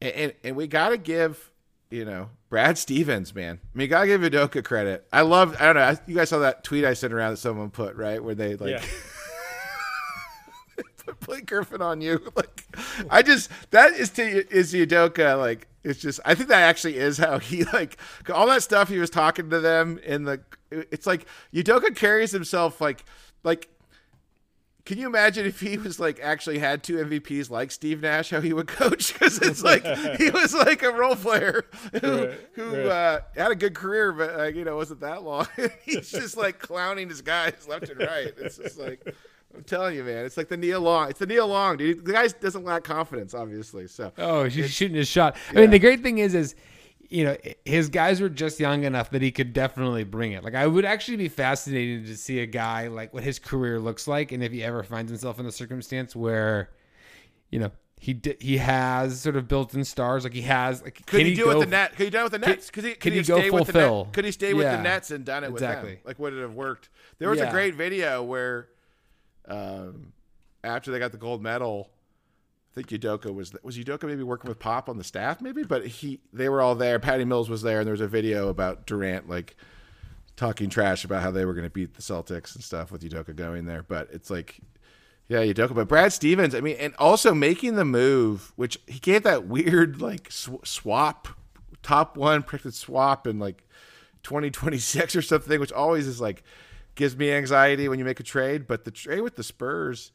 and 0.00 0.12
and, 0.12 0.32
and 0.44 0.56
we 0.56 0.66
got 0.66 0.90
to 0.90 0.98
give 0.98 1.50
you 1.90 2.04
know 2.04 2.30
Brad 2.48 2.78
Stevens, 2.78 3.34
man. 3.34 3.60
I 3.62 3.78
mean, 3.78 3.88
gotta 3.90 4.06
give 4.06 4.22
Udoka 4.22 4.64
credit. 4.64 5.06
I 5.12 5.20
love. 5.20 5.56
I 5.60 5.72
don't 5.72 5.76
know. 5.76 5.96
You 6.06 6.14
guys 6.14 6.30
saw 6.30 6.38
that 6.38 6.64
tweet 6.64 6.84
I 6.84 6.94
sent 6.94 7.12
around 7.12 7.32
that 7.32 7.36
someone 7.38 7.70
put 7.70 7.96
right 7.96 8.22
where 8.22 8.34
they 8.34 8.56
like. 8.56 8.70
Yeah. 8.70 8.82
put 11.04 11.20
Blake 11.26 11.46
Griffin 11.46 11.82
on 11.82 12.00
you. 12.00 12.20
Like, 12.36 12.64
I 13.10 13.22
just 13.22 13.50
that 13.70 13.92
is 13.94 14.10
to 14.10 14.22
is 14.22 14.72
Udoka. 14.72 15.38
Like, 15.38 15.66
it's 15.84 16.00
just. 16.00 16.20
I 16.24 16.34
think 16.34 16.48
that 16.48 16.62
actually 16.62 16.96
is 16.96 17.18
how 17.18 17.38
he 17.38 17.64
like 17.72 17.98
all 18.32 18.46
that 18.46 18.62
stuff 18.62 18.88
he 18.88 18.98
was 18.98 19.10
talking 19.10 19.50
to 19.50 19.60
them 19.60 19.98
in 20.04 20.24
the. 20.24 20.40
It's 20.70 21.06
like 21.06 21.26
Udoka 21.52 21.94
carries 21.94 22.30
himself 22.30 22.80
like 22.80 23.04
like. 23.44 23.68
Can 24.88 24.96
you 24.96 25.06
imagine 25.06 25.44
if 25.44 25.60
he 25.60 25.76
was 25.76 26.00
like 26.00 26.18
actually 26.22 26.58
had 26.58 26.82
two 26.82 26.94
MVPs 26.94 27.50
like 27.50 27.70
Steve 27.70 28.00
Nash, 28.00 28.30
how 28.30 28.40
he 28.40 28.54
would 28.54 28.68
coach? 28.68 29.12
Because 29.18 29.38
it's 29.42 29.62
like 29.62 29.84
he 30.16 30.30
was 30.40 30.54
like 30.54 30.82
a 30.82 30.90
role 30.90 31.14
player 31.14 31.66
who 32.00 32.24
Right, 32.28 32.40
who 32.54 32.74
right. 32.74 32.86
uh, 32.86 33.20
had 33.36 33.50
a 33.50 33.54
good 33.54 33.74
career, 33.74 34.12
but 34.12 34.34
like, 34.38 34.54
you 34.54 34.64
know 34.64 34.76
wasn't 34.76 35.00
that 35.00 35.24
long. 35.24 35.46
He's 35.84 36.10
just 36.10 36.38
like 36.38 36.58
clowning 36.58 37.10
his 37.10 37.20
guys 37.20 37.66
left 37.68 37.90
and 37.90 38.00
right. 38.00 38.32
It's 38.38 38.56
just 38.56 38.78
like 38.78 39.14
I'm 39.54 39.62
telling 39.64 39.94
you, 39.94 40.04
man. 40.04 40.24
It's 40.24 40.38
like 40.38 40.48
the 40.48 40.56
Neil 40.56 40.80
Long. 40.80 41.10
It's 41.10 41.18
the 41.18 41.26
Neil 41.26 41.48
Long, 41.48 41.76
dude. 41.76 42.06
The 42.06 42.12
guy 42.14 42.26
doesn't 42.28 42.64
lack 42.64 42.84
confidence, 42.84 43.34
obviously. 43.34 43.88
So 43.88 44.10
Oh, 44.16 44.44
he's 44.44 44.70
shooting 44.70 44.96
his 44.96 45.08
shot. 45.08 45.36
I 45.50 45.56
mean, 45.56 45.68
the 45.70 45.78
great 45.78 46.02
thing 46.02 46.16
is, 46.16 46.34
is 46.34 46.54
you 47.08 47.24
know, 47.24 47.36
his 47.64 47.88
guys 47.88 48.20
were 48.20 48.28
just 48.28 48.60
young 48.60 48.84
enough 48.84 49.10
that 49.10 49.22
he 49.22 49.30
could 49.30 49.52
definitely 49.52 50.04
bring 50.04 50.32
it. 50.32 50.44
Like, 50.44 50.54
I 50.54 50.66
would 50.66 50.84
actually 50.84 51.16
be 51.16 51.28
fascinated 51.28 52.06
to 52.06 52.16
see 52.16 52.40
a 52.40 52.46
guy 52.46 52.88
like 52.88 53.14
what 53.14 53.22
his 53.22 53.38
career 53.38 53.78
looks 53.78 54.06
like, 54.06 54.32
and 54.32 54.44
if 54.44 54.52
he 54.52 54.62
ever 54.62 54.82
finds 54.82 55.10
himself 55.10 55.40
in 55.40 55.46
a 55.46 55.52
circumstance 55.52 56.14
where, 56.14 56.70
you 57.50 57.58
know, 57.60 57.70
he 58.00 58.12
di- 58.12 58.36
he 58.40 58.58
has 58.58 59.20
sort 59.20 59.36
of 59.36 59.48
built-in 59.48 59.84
stars, 59.84 60.22
like 60.22 60.32
he 60.32 60.42
has. 60.42 60.82
Like, 60.82 61.04
could 61.06 61.18
can 61.18 61.26
he, 61.26 61.34
do 61.34 61.50
it 61.50 61.52
go 61.52 61.58
with 61.58 61.68
the 61.68 61.76
net? 61.76 61.96
Could 61.96 62.04
he 62.04 62.10
do 62.10 62.18
it 62.18 62.22
with 62.24 62.32
the 62.32 62.38
Nets? 62.38 62.70
Could 62.70 62.84
he? 62.84 62.90
Could, 62.90 63.00
could 63.00 63.12
he, 63.14 63.18
he 63.20 63.24
go 63.24 63.38
stay 63.38 63.50
with 63.50 63.66
the 63.66 63.72
net? 63.72 63.82
fulfill? 63.82 64.08
Could 64.12 64.24
he 64.24 64.30
stay 64.30 64.54
with 64.54 64.70
the 64.70 64.82
Nets 64.82 65.10
and 65.10 65.24
done 65.24 65.44
it 65.44 65.52
with 65.52 65.62
Exactly. 65.62 65.94
them? 65.94 66.00
Like 66.04 66.18
would 66.18 66.32
it 66.32 66.40
have 66.42 66.54
worked? 66.54 66.90
There 67.18 67.30
was 67.30 67.40
a 67.40 67.50
great 67.50 67.74
video 67.74 68.22
where, 68.22 68.68
um, 69.48 70.12
after 70.62 70.92
they 70.92 70.98
got 70.98 71.12
the 71.12 71.18
gold 71.18 71.42
medal, 71.42 71.90
think 72.78 73.02
Udoka 73.02 73.34
was 73.34 73.52
was 73.62 73.76
Udoka 73.76 74.04
maybe 74.04 74.22
working 74.22 74.48
with 74.48 74.58
Pop 74.58 74.88
on 74.88 74.98
the 74.98 75.04
staff 75.04 75.40
maybe, 75.40 75.64
but 75.64 75.86
he 75.86 76.20
they 76.32 76.48
were 76.48 76.60
all 76.60 76.74
there. 76.74 76.98
Patty 76.98 77.24
Mills 77.24 77.50
was 77.50 77.62
there, 77.62 77.80
and 77.80 77.86
there 77.86 77.92
was 77.92 78.00
a 78.00 78.08
video 78.08 78.48
about 78.48 78.86
Durant 78.86 79.28
like 79.28 79.56
talking 80.36 80.70
trash 80.70 81.04
about 81.04 81.22
how 81.22 81.30
they 81.30 81.44
were 81.44 81.54
going 81.54 81.64
to 81.64 81.70
beat 81.70 81.94
the 81.94 82.02
Celtics 82.02 82.54
and 82.54 82.62
stuff 82.62 82.92
with 82.92 83.02
Udoka 83.02 83.34
going 83.34 83.66
there. 83.66 83.82
But 83.82 84.08
it's 84.12 84.30
like, 84.30 84.60
yeah, 85.28 85.40
Udoka. 85.40 85.74
But 85.74 85.88
Brad 85.88 86.12
Stevens, 86.12 86.54
I 86.54 86.60
mean, 86.60 86.76
and 86.78 86.94
also 86.98 87.34
making 87.34 87.74
the 87.74 87.84
move, 87.84 88.52
which 88.54 88.78
he 88.86 89.00
gave 89.00 89.24
that 89.24 89.46
weird 89.46 90.00
like 90.00 90.30
sw- 90.30 90.64
swap, 90.64 91.28
top 91.82 92.16
one 92.16 92.42
predicted 92.44 92.74
swap 92.74 93.26
in 93.26 93.38
like 93.40 93.64
2026 94.22 95.16
or 95.16 95.22
something, 95.22 95.58
which 95.58 95.72
always 95.72 96.06
is 96.06 96.20
like 96.20 96.44
gives 96.94 97.16
me 97.16 97.32
anxiety 97.32 97.88
when 97.88 97.98
you 97.98 98.04
make 98.04 98.20
a 98.20 98.24
trade. 98.24 98.68
But 98.68 98.84
the 98.84 98.92
trade 98.92 99.22
with 99.22 99.34
the 99.34 99.42
Spurs, 99.42 100.12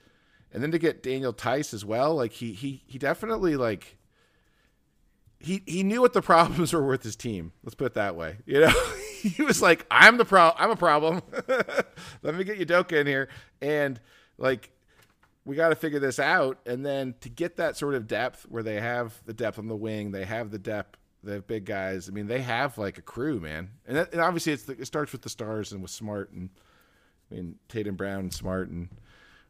and 0.53 0.61
then 0.61 0.71
to 0.71 0.77
get 0.77 1.01
Daniel 1.01 1.33
Theis 1.33 1.73
as 1.73 1.83
well, 1.83 2.15
like 2.15 2.31
he 2.31 2.53
he 2.53 2.83
he 2.85 2.99
definitely 2.99 3.57
like 3.57 3.97
he 5.39 5.63
he 5.65 5.83
knew 5.83 5.99
what 5.99 6.13
the 6.13 6.21
problems 6.33 6.71
were 6.71 6.85
with 6.85 7.03
his 7.03 7.15
team. 7.15 7.51
Let's 7.63 7.75
put 7.75 7.87
it 7.87 7.93
that 7.95 8.15
way. 8.15 8.37
You 8.45 8.61
know, 8.61 8.73
he 9.21 9.41
was 9.41 9.61
like, 9.61 9.85
"I'm 9.89 10.17
the 10.17 10.25
pro. 10.25 10.51
I'm 10.55 10.71
a 10.71 10.75
problem. 10.75 11.21
Let 12.21 12.35
me 12.35 12.43
get 12.43 12.59
Udoka 12.59 12.93
in 12.93 13.07
here." 13.07 13.29
And 13.61 13.99
like, 14.37 14.69
we 15.43 15.55
got 15.55 15.69
to 15.69 15.75
figure 15.75 15.99
this 15.99 16.19
out. 16.19 16.59
And 16.65 16.85
then 16.85 17.15
to 17.21 17.29
get 17.29 17.57
that 17.57 17.75
sort 17.75 17.95
of 17.95 18.07
depth, 18.07 18.43
where 18.43 18.63
they 18.63 18.79
have 18.79 19.19
the 19.25 19.33
depth 19.33 19.57
on 19.57 19.67
the 19.67 19.75
wing, 19.75 20.11
they 20.11 20.25
have 20.25 20.51
the 20.51 20.59
depth, 20.59 20.99
the 21.23 21.41
big 21.41 21.65
guys. 21.65 22.07
I 22.07 22.11
mean, 22.11 22.27
they 22.27 22.41
have 22.41 22.77
like 22.77 22.99
a 22.99 23.01
crew, 23.01 23.39
man. 23.39 23.71
And, 23.87 23.97
that, 23.97 24.13
and 24.13 24.21
obviously, 24.21 24.53
the, 24.55 24.81
it 24.81 24.85
starts 24.85 25.11
with 25.11 25.23
the 25.23 25.29
stars 25.29 25.71
and 25.71 25.81
with 25.81 25.91
Smart 25.91 26.31
and 26.31 26.49
I 27.31 27.35
mean 27.35 27.55
Tatum 27.69 27.95
Brown 27.95 28.19
and 28.19 28.33
Smart 28.33 28.69
and 28.69 28.89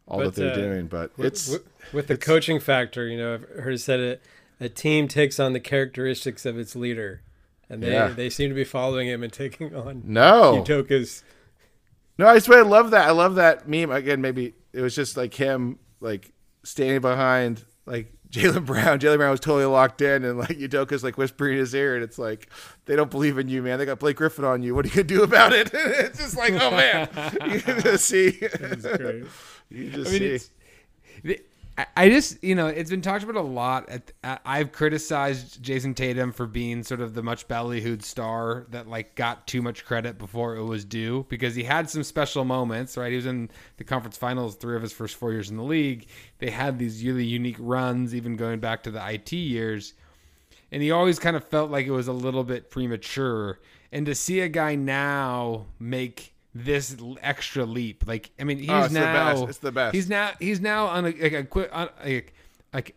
all 0.08 0.20
But, 0.20 0.36
that 0.36 0.42
they're 0.42 0.52
uh, 0.52 0.56
doing. 0.56 0.88
But 0.88 1.12
it's 1.18 1.50
with, 1.50 1.68
with 1.94 2.08
the 2.08 2.18
coaching 2.18 2.60
factor, 2.60 3.08
you 3.08 3.18
know, 3.18 3.36
I've 3.36 3.64
heard 3.64 3.74
it 3.74 3.80
said 3.80 4.00
it. 4.00 4.22
A 4.60 4.70
team 4.70 5.08
takes 5.08 5.40
on 5.40 5.54
the 5.54 5.60
characteristics 5.60 6.46
of 6.46 6.58
its 6.58 6.76
leader, 6.76 7.22
and 7.70 7.82
they, 7.84 7.92
Yeah. 7.92 8.08
they 8.10 8.30
seem 8.30 8.50
to 8.50 8.56
be 8.56 8.64
following 8.64 9.08
him 9.08 9.24
and 9.24 9.34
taking 9.34 9.76
on 9.76 10.04
no. 10.06 10.64
Udoka's. 10.64 11.24
No, 12.18 12.28
I 12.28 12.40
swear 12.40 12.60
I 12.60 12.68
love 12.68 12.92
that. 12.92 13.08
I 13.08 13.12
love 13.12 13.36
that 13.36 13.68
meme. 13.68 13.92
Again, 13.92 14.22
maybe 14.22 14.54
it 14.72 14.82
was 14.82 14.96
just 14.96 15.18
like 15.18 15.34
him 15.34 15.80
like 16.00 16.32
standing 16.64 17.02
behind 17.02 17.64
like 17.86 18.14
Jaylen 18.30 18.66
Brown. 18.66 19.00
Jaylen 19.00 19.18
Brown 19.18 19.32
was 19.32 19.40
totally 19.40 19.66
locked 19.66 20.02
in 20.02 20.24
and 20.24 20.38
like 20.38 20.58
Udoka's 20.58 21.04
like 21.04 21.18
whispering 21.18 21.54
in 21.54 21.60
his 21.60 21.74
ear 21.74 21.96
and 21.96 22.04
it's 22.04 22.18
like 22.20 22.50
they 22.86 22.96
don't 22.96 23.10
believe 23.12 23.38
in 23.40 23.48
you, 23.48 23.62
man. 23.64 23.80
They 23.80 23.86
got 23.86 24.00
Blake 24.00 24.18
Griffin 24.18 24.46
on 24.46 24.62
you. 24.64 24.76
What 24.76 24.86
are 24.86 24.90
you 24.90 24.94
gonna 24.96 25.04
do 25.08 25.24
about 25.24 25.54
it? 25.54 25.72
it's 25.74 26.20
just 26.20 26.38
like, 26.38 26.54
oh 26.54 26.72
man. 26.72 27.10
you 27.86 27.98
see. 27.98 28.40
You 29.74 29.90
just 29.90 30.10
I 30.10 30.12
mean, 30.14 30.20
see. 30.20 30.40
it's, 31.26 31.42
I- 31.98 32.10
just, 32.10 32.44
you 32.44 32.54
know, 32.54 32.68
it's 32.68 32.92
been 32.92 33.02
talked 33.02 33.24
about 33.24 33.36
a 33.36 33.42
lot. 33.42 33.90
I've 34.24 34.72
criticized 34.72 35.62
Jayson 35.64 35.96
Tatum 35.96 36.32
for 36.32 36.46
being 36.46 36.84
sort 36.84 37.02
of 37.02 37.16
the 37.16 37.24
much 37.24 37.48
ballyhooed 37.48 38.04
star 38.04 38.68
that 38.70 38.88
like 38.88 39.16
got 39.16 39.48
too 39.48 39.62
much 39.64 39.84
credit 39.84 40.20
before 40.20 40.56
it 40.56 40.64
was 40.64 40.86
due 40.86 41.26
because 41.30 41.56
he 41.56 41.64
had 41.64 41.90
some 41.90 42.04
special 42.04 42.46
moments, 42.46 42.96
right? 42.96 43.10
He 43.10 43.16
was 43.16 43.26
in 43.26 43.50
the 43.78 43.84
conference 43.84 44.18
finals 44.18 44.56
three 44.56 44.76
of 44.76 44.84
his 44.84 44.94
first 44.94 45.16
four 45.16 45.32
years 45.32 45.50
in 45.50 45.58
the 45.58 45.64
league. 45.64 46.06
They 46.38 46.52
had 46.52 46.78
these 46.78 47.04
really 47.04 47.26
unique 47.26 47.58
runs, 47.60 48.14
even 48.14 48.36
going 48.36 48.60
back 48.60 48.84
to 48.84 48.92
the 48.92 49.04
IT 49.12 49.32
years 49.34 49.96
and 50.72 50.82
he 50.82 50.92
always 50.92 51.20
kind 51.20 51.36
of 51.36 51.44
felt 51.46 51.70
like 51.72 51.86
it 51.86 51.92
was 51.92 52.08
a 52.08 52.14
little 52.14 52.44
bit 52.44 52.72
premature. 52.72 53.60
And 53.92 54.06
to 54.08 54.16
see 54.16 54.40
a 54.40 54.50
guy 54.50 54.76
now 54.76 55.68
make 55.80 56.33
this 56.56 56.96
extra 57.22 57.66
leap, 57.66 58.06
like 58.08 58.32
I 58.40 58.44
mean, 58.44 58.58
oh, 58.58 58.62
he's 58.62 58.70
Oh, 58.70 58.84
it's 58.86 58.94
the 58.94 59.00
now 59.00 59.14
best. 59.14 59.44
It's 59.50 59.58
the 59.60 59.72
best. 59.72 59.96
He's 59.96 60.10
now 60.10 60.32
he's 60.40 60.62
now 60.62 60.88
on 60.88 61.06
a 61.06 61.10
like 61.10 61.34
a 61.34 61.44
quick 61.44 61.70
on 61.74 61.90
like 62.04 62.34
like 62.74 62.96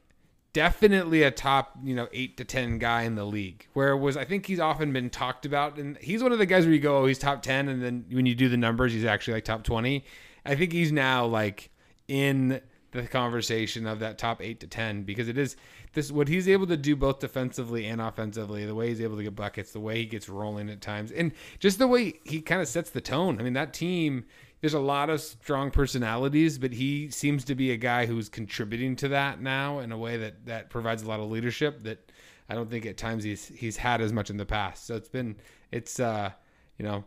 definitely 0.53 1.23
a 1.23 1.31
top 1.31 1.77
you 1.83 1.95
know 1.95 2.09
eight 2.13 2.37
to 2.39 2.45
ten 2.45 2.79
guy 2.79 3.03
in 3.03 3.15
the 3.15 3.25
league. 3.25 3.67
Where 3.73 3.91
it 3.91 3.99
was 3.99 4.17
I 4.17 4.25
think 4.25 4.47
he's 4.47 4.61
often 4.61 4.93
been 4.93 5.11
talked 5.11 5.47
about, 5.47 5.79
and 5.79 5.97
he's 5.99 6.23
one 6.23 6.33
of 6.33 6.39
the 6.39 6.47
guys 6.47 6.65
where 6.65 6.75
you 6.75 6.81
go, 6.81 6.99
oh, 6.99 7.07
he's 7.07 7.19
top 7.19 7.43
ten, 7.43 7.69
and 7.69 7.83
then 7.83 8.05
when 8.11 8.27
you 8.27 8.35
do 8.35 8.49
the 8.49 8.57
numbers, 8.57 8.93
he's 8.93 9.05
actually 9.05 9.35
like 9.35 9.45
top 9.45 9.65
twenty. 9.65 10.05
I 10.45 10.55
think 10.55 10.73
he's 10.73 10.93
now 10.93 11.27
like 11.27 11.71
in 12.09 12.61
the 12.93 13.07
conversation 13.07 13.87
of 13.87 13.99
that 14.01 14.17
top 14.17 14.41
eight 14.43 14.61
to 14.61 14.67
ten 14.67 15.03
because 15.03 15.29
it 15.29 15.37
is 15.37 15.57
this 15.97 16.13
what 16.13 16.29
he's 16.29 16.49
able 16.49 16.69
to 16.69 16.77
do 16.77 16.95
both 16.95 17.19
defensively 17.19 17.87
and 17.87 18.01
offensively. 18.01 18.65
The 18.65 18.75
way 18.75 18.89
he's 18.89 19.01
able 19.01 19.17
to 19.17 19.25
get 19.25 19.35
buckets, 19.35 19.73
the 19.73 19.81
way 19.81 19.97
he 19.97 20.07
gets 20.07 20.29
rolling 20.29 20.71
at 20.71 20.81
times, 20.81 21.11
and 21.11 21.33
just 21.59 21.81
the 21.81 21.89
way 21.89 22.21
he 22.25 22.41
kind 22.41 22.61
of 22.61 22.69
sets 22.69 22.91
the 22.91 23.01
tone. 23.01 23.41
I 23.41 23.43
mean, 23.43 23.55
that 23.55 23.75
team. 23.75 24.27
There's 24.63 24.73
a 24.75 24.81
lot 24.81 25.11
of 25.11 25.21
strong 25.21 25.71
personalities, 25.71 26.57
but 26.59 26.73
he 26.73 27.11
seems 27.11 27.45
to 27.45 27.55
be 27.55 27.73
a 27.73 27.77
guy 27.77 28.07
who's 28.07 28.31
contributing 28.31 28.97
to 28.97 29.09
that 29.09 29.41
now 29.41 29.81
in 29.81 29.93
a 29.93 29.99
way 29.99 30.17
that 30.17 30.47
that 30.47 30.71
provides 30.71 31.03
a 31.03 31.09
lot 31.09 31.21
of 31.21 31.31
leadership 31.31 31.85
that 31.85 32.11
I 32.49 32.55
don't 32.55 32.71
think 32.71 32.87
at 32.87 32.97
times 32.97 33.25
he's 33.25 33.49
he's 33.49 33.77
had 33.77 34.01
as 34.01 34.13
much 34.13 34.31
in 34.31 34.39
the 34.39 34.47
past. 34.47 34.87
So 34.87 34.97
it's 34.97 35.11
been 35.11 35.37
it's 35.73 36.01
uh 36.01 36.31
you 36.79 36.85
know 36.85 37.05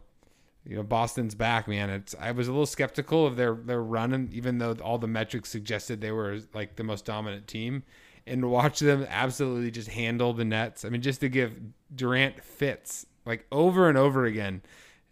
you 0.66 0.76
know 0.76 0.84
Boston's 0.84 1.36
back, 1.36 1.68
man. 1.68 1.90
It's 1.90 2.16
I 2.20 2.32
was 2.32 2.48
a 2.48 2.52
little 2.52 2.66
skeptical 2.66 3.26
of 3.26 3.36
their 3.36 3.56
their 3.56 3.82
run, 3.82 4.30
even 4.32 4.60
though 4.60 4.74
all 4.84 4.98
the 4.98 5.08
metrics 5.08 5.50
suggested 5.50 6.02
they 6.02 6.12
were 6.12 6.40
like 6.54 6.76
the 6.76 6.84
most 6.84 7.06
dominant 7.06 7.48
team, 7.48 7.84
and 8.30 8.49
watch 8.49 8.80
them 8.80 9.05
absolutely 9.09 9.71
just 9.71 9.89
handle 9.89 10.34
the 10.34 10.45
Nets. 10.45 10.86
I 10.86 10.89
mean, 10.89 11.01
just 11.01 11.21
to 11.21 11.30
give 11.30 11.53
Durant 11.93 12.43
fits 12.43 13.05
like 13.25 13.45
over 13.51 13.89
and 13.89 13.97
over 13.97 14.25
again. 14.25 14.61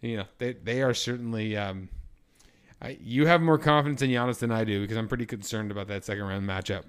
You 0.00 0.18
know, 0.18 0.24
they 0.38 0.52
they 0.52 0.82
are 0.82 0.94
certainly. 0.94 1.56
Um, 1.56 1.88
I, 2.80 2.96
you 3.02 3.26
have 3.26 3.40
more 3.40 3.58
confidence 3.58 4.02
in 4.02 4.10
Giannis 4.10 4.38
than 4.38 4.52
I 4.52 4.62
do 4.62 4.80
because 4.80 4.96
I'm 4.96 5.08
pretty 5.08 5.26
concerned 5.26 5.72
about 5.72 5.88
that 5.88 6.04
second 6.04 6.24
round 6.24 6.48
matchup. 6.48 6.84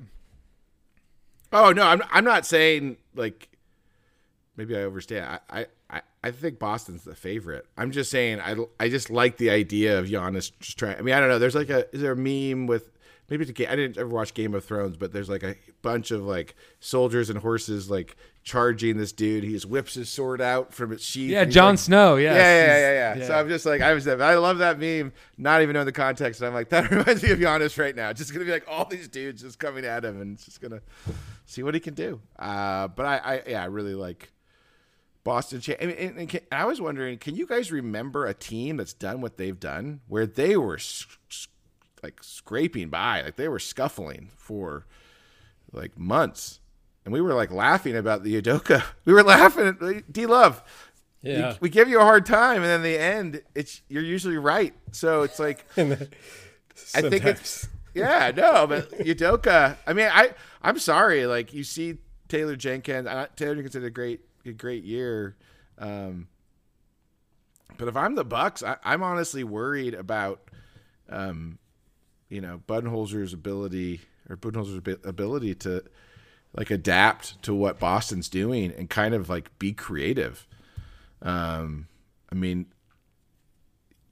Oh 1.52 1.72
no, 1.72 1.84
I'm 1.84 2.04
I'm 2.12 2.24
not 2.24 2.46
saying 2.46 2.98
like 3.16 3.50
maybe 4.56 4.78
I 4.78 4.82
overstand. 4.82 5.40
I 5.50 5.66
I, 5.90 6.02
I 6.24 6.32
think 6.32 6.60
Boston's 6.60 7.04
the 7.04 7.16
favorite. 7.16 7.66
I'm 7.76 7.92
just 7.92 8.12
saying 8.12 8.40
I 8.40 8.56
I 8.80 8.90
just 8.90 9.10
like 9.10 9.38
the 9.38 9.50
idea 9.50 9.98
of 9.98 10.06
Giannis 10.06 10.52
just 10.60 10.78
trying. 10.78 10.98
I 10.98 11.02
mean 11.02 11.16
I 11.16 11.20
don't 11.20 11.30
know. 11.30 11.40
There's 11.40 11.56
like 11.56 11.72
a 11.72 11.94
is 11.94 12.02
there 12.02 12.12
a 12.12 12.16
meme 12.16 12.68
with 12.68 12.92
maybe 13.30 13.42
it's 13.44 13.50
a 13.50 13.54
game. 13.54 13.68
I 13.70 13.76
didn't 13.76 13.98
ever 13.98 14.10
watch 14.10 14.34
Game 14.34 14.54
of 14.54 14.64
Thrones, 14.66 14.98
but 14.98 15.14
there's 15.14 15.30
like 15.30 15.44
a 15.44 15.56
bunch 15.82 16.12
of 16.12 16.24
like 16.24 16.56
soldiers 16.80 17.30
and 17.30 17.40
horses 17.40 17.90
like 17.90 18.16
charging 18.44 18.98
this 18.98 19.12
dude. 19.12 19.44
He 19.44 19.52
just 19.52 19.66
whips 19.66 19.94
his 19.94 20.10
sword 20.10 20.42
out 20.42 20.74
from 20.74 20.92
its 20.92 21.04
sheath. 21.04 21.30
Yeah, 21.32 21.46
Jon 21.46 21.74
like- 21.74 21.80
Snow. 21.80 22.16
Yes. 22.16 22.36
yeah, 22.36 22.42
yeah, 22.42 22.66
He's- 22.66 23.18
yeah, 23.18 23.22
yeah, 23.22 23.28
So 23.28 23.40
I'm 23.40 23.48
just 23.50 23.66
like, 23.66 23.82
I 23.82 23.94
was, 23.94 24.08
I 24.08 24.36
love 24.36 24.58
that 24.60 24.80
meme, 24.80 25.14
not 25.38 25.62
even 25.62 25.74
knowing 25.74 25.86
the 25.86 25.92
context. 25.92 26.42
And 26.42 26.48
I'm 26.48 26.54
like, 26.54 26.70
that 26.70 26.90
reminds 26.90 27.24
me 27.24 27.32
of 27.32 27.40
Giannis 27.40 27.78
right 27.78 27.96
now. 27.96 28.12
Just 28.14 28.34
gonna 28.34 28.46
be 28.46 28.52
like 28.52 28.66
all 28.68 28.86
these 28.86 29.08
dudes 29.08 29.42
just 29.42 29.60
coming 29.60 29.86
at 29.86 30.04
him, 30.06 30.20
and 30.22 30.34
it's 30.36 30.46
just 30.46 30.62
gonna 30.62 30.82
see 31.46 31.64
what 31.64 31.74
he 31.74 31.80
can 31.80 31.94
do. 31.94 32.22
Uh, 32.38 32.88
but 32.88 33.06
I, 33.06 33.18
I, 33.18 33.42
yeah, 33.48 33.62
I 33.64 33.66
really 33.66 33.96
like 33.96 34.32
Boston. 35.24 35.60
Cha- 35.62 35.74
I, 35.82 35.86
mean, 35.86 35.96
and, 35.98 36.18
and 36.18 36.30
can, 36.30 36.42
I 36.52 36.66
was 36.66 36.80
wondering, 36.82 37.18
can 37.18 37.36
you 37.36 37.46
guys 37.46 37.72
remember 37.72 38.26
a 38.26 38.34
team 38.34 38.78
that's 38.78 38.94
done 38.94 39.22
what 39.22 39.38
they've 39.38 39.60
done, 39.60 40.00
where 40.08 40.26
they 40.26 40.56
were 40.58 40.76
s- 40.76 41.06
s- 41.30 41.48
like 42.04 42.24
scraping 42.24 42.90
by, 42.90 43.22
like 43.22 43.36
they 43.36 43.48
were 43.48 43.60
scuffling 43.60 44.30
for 44.38 44.86
like 45.72 45.98
months, 45.98 46.60
and 47.06 47.14
we 47.14 47.22
were 47.22 47.34
like 47.34 47.52
laughing 47.52 47.96
about 47.96 48.24
the 48.24 48.42
Udoka. 48.42 48.84
We 49.06 49.14
were 49.14 49.24
laughing 49.24 49.68
at 49.68 50.12
D 50.12 50.26
Love. 50.26 50.64
Yeah. 51.22 51.56
we 51.60 51.70
give 51.70 51.90
you 51.90 52.00
a 52.00 52.04
hard 52.04 52.26
time, 52.26 52.58
and 52.58 52.66
then 52.66 52.82
the 52.82 52.98
end, 52.98 53.42
it's 53.54 53.82
you're 53.90 54.04
usually 54.04 54.38
right. 54.38 54.74
So 54.92 55.24
it's 55.24 55.40
like 55.40 55.66
I 55.78 57.02
think 57.02 57.26
it's 57.26 57.68
yeah, 57.94 58.32
no, 58.36 58.68
but 58.68 58.92
Udoka. 59.00 59.78
I 59.86 59.94
mean, 59.94 60.10
I 60.12 60.34
I'm 60.62 60.80
sorry. 60.80 61.26
Like 61.26 61.54
you 61.54 61.64
see 61.64 61.98
Taylor 62.28 62.56
Jenkins. 62.56 63.08
Uh, 63.08 63.28
Taylor 63.36 63.56
Jenkins 63.56 63.74
had 63.74 63.84
a 63.84 63.90
great 63.90 64.22
a 64.46 64.52
great 64.52 64.84
year. 64.84 65.36
Um, 65.78 66.28
but 67.78 67.88
if 67.88 67.96
I'm 67.96 68.16
the 68.16 68.26
Bucks, 68.26 68.62
I, 68.64 68.78
I'm 68.84 69.04
honestly 69.04 69.44
worried 69.44 69.94
about, 69.94 70.42
um, 71.10 71.58
you 72.30 72.42
know, 72.42 72.62
Budenholzer's 72.68 73.34
ability 73.34 74.02
or 74.30 74.38
Budenholzer's 74.38 74.98
ability 75.04 75.56
to 75.56 75.84
like 76.54 76.72
adapt 76.72 77.42
to 77.44 77.54
what 77.54 77.80
Boston's 77.80 78.30
doing 78.30 78.72
and 78.72 78.90
kind 78.90 79.14
of 79.14 79.30
like 79.30 79.58
be 79.60 79.74
creative. 79.74 80.48
Um, 81.22 81.88
I 82.32 82.36
mean, 82.36 82.68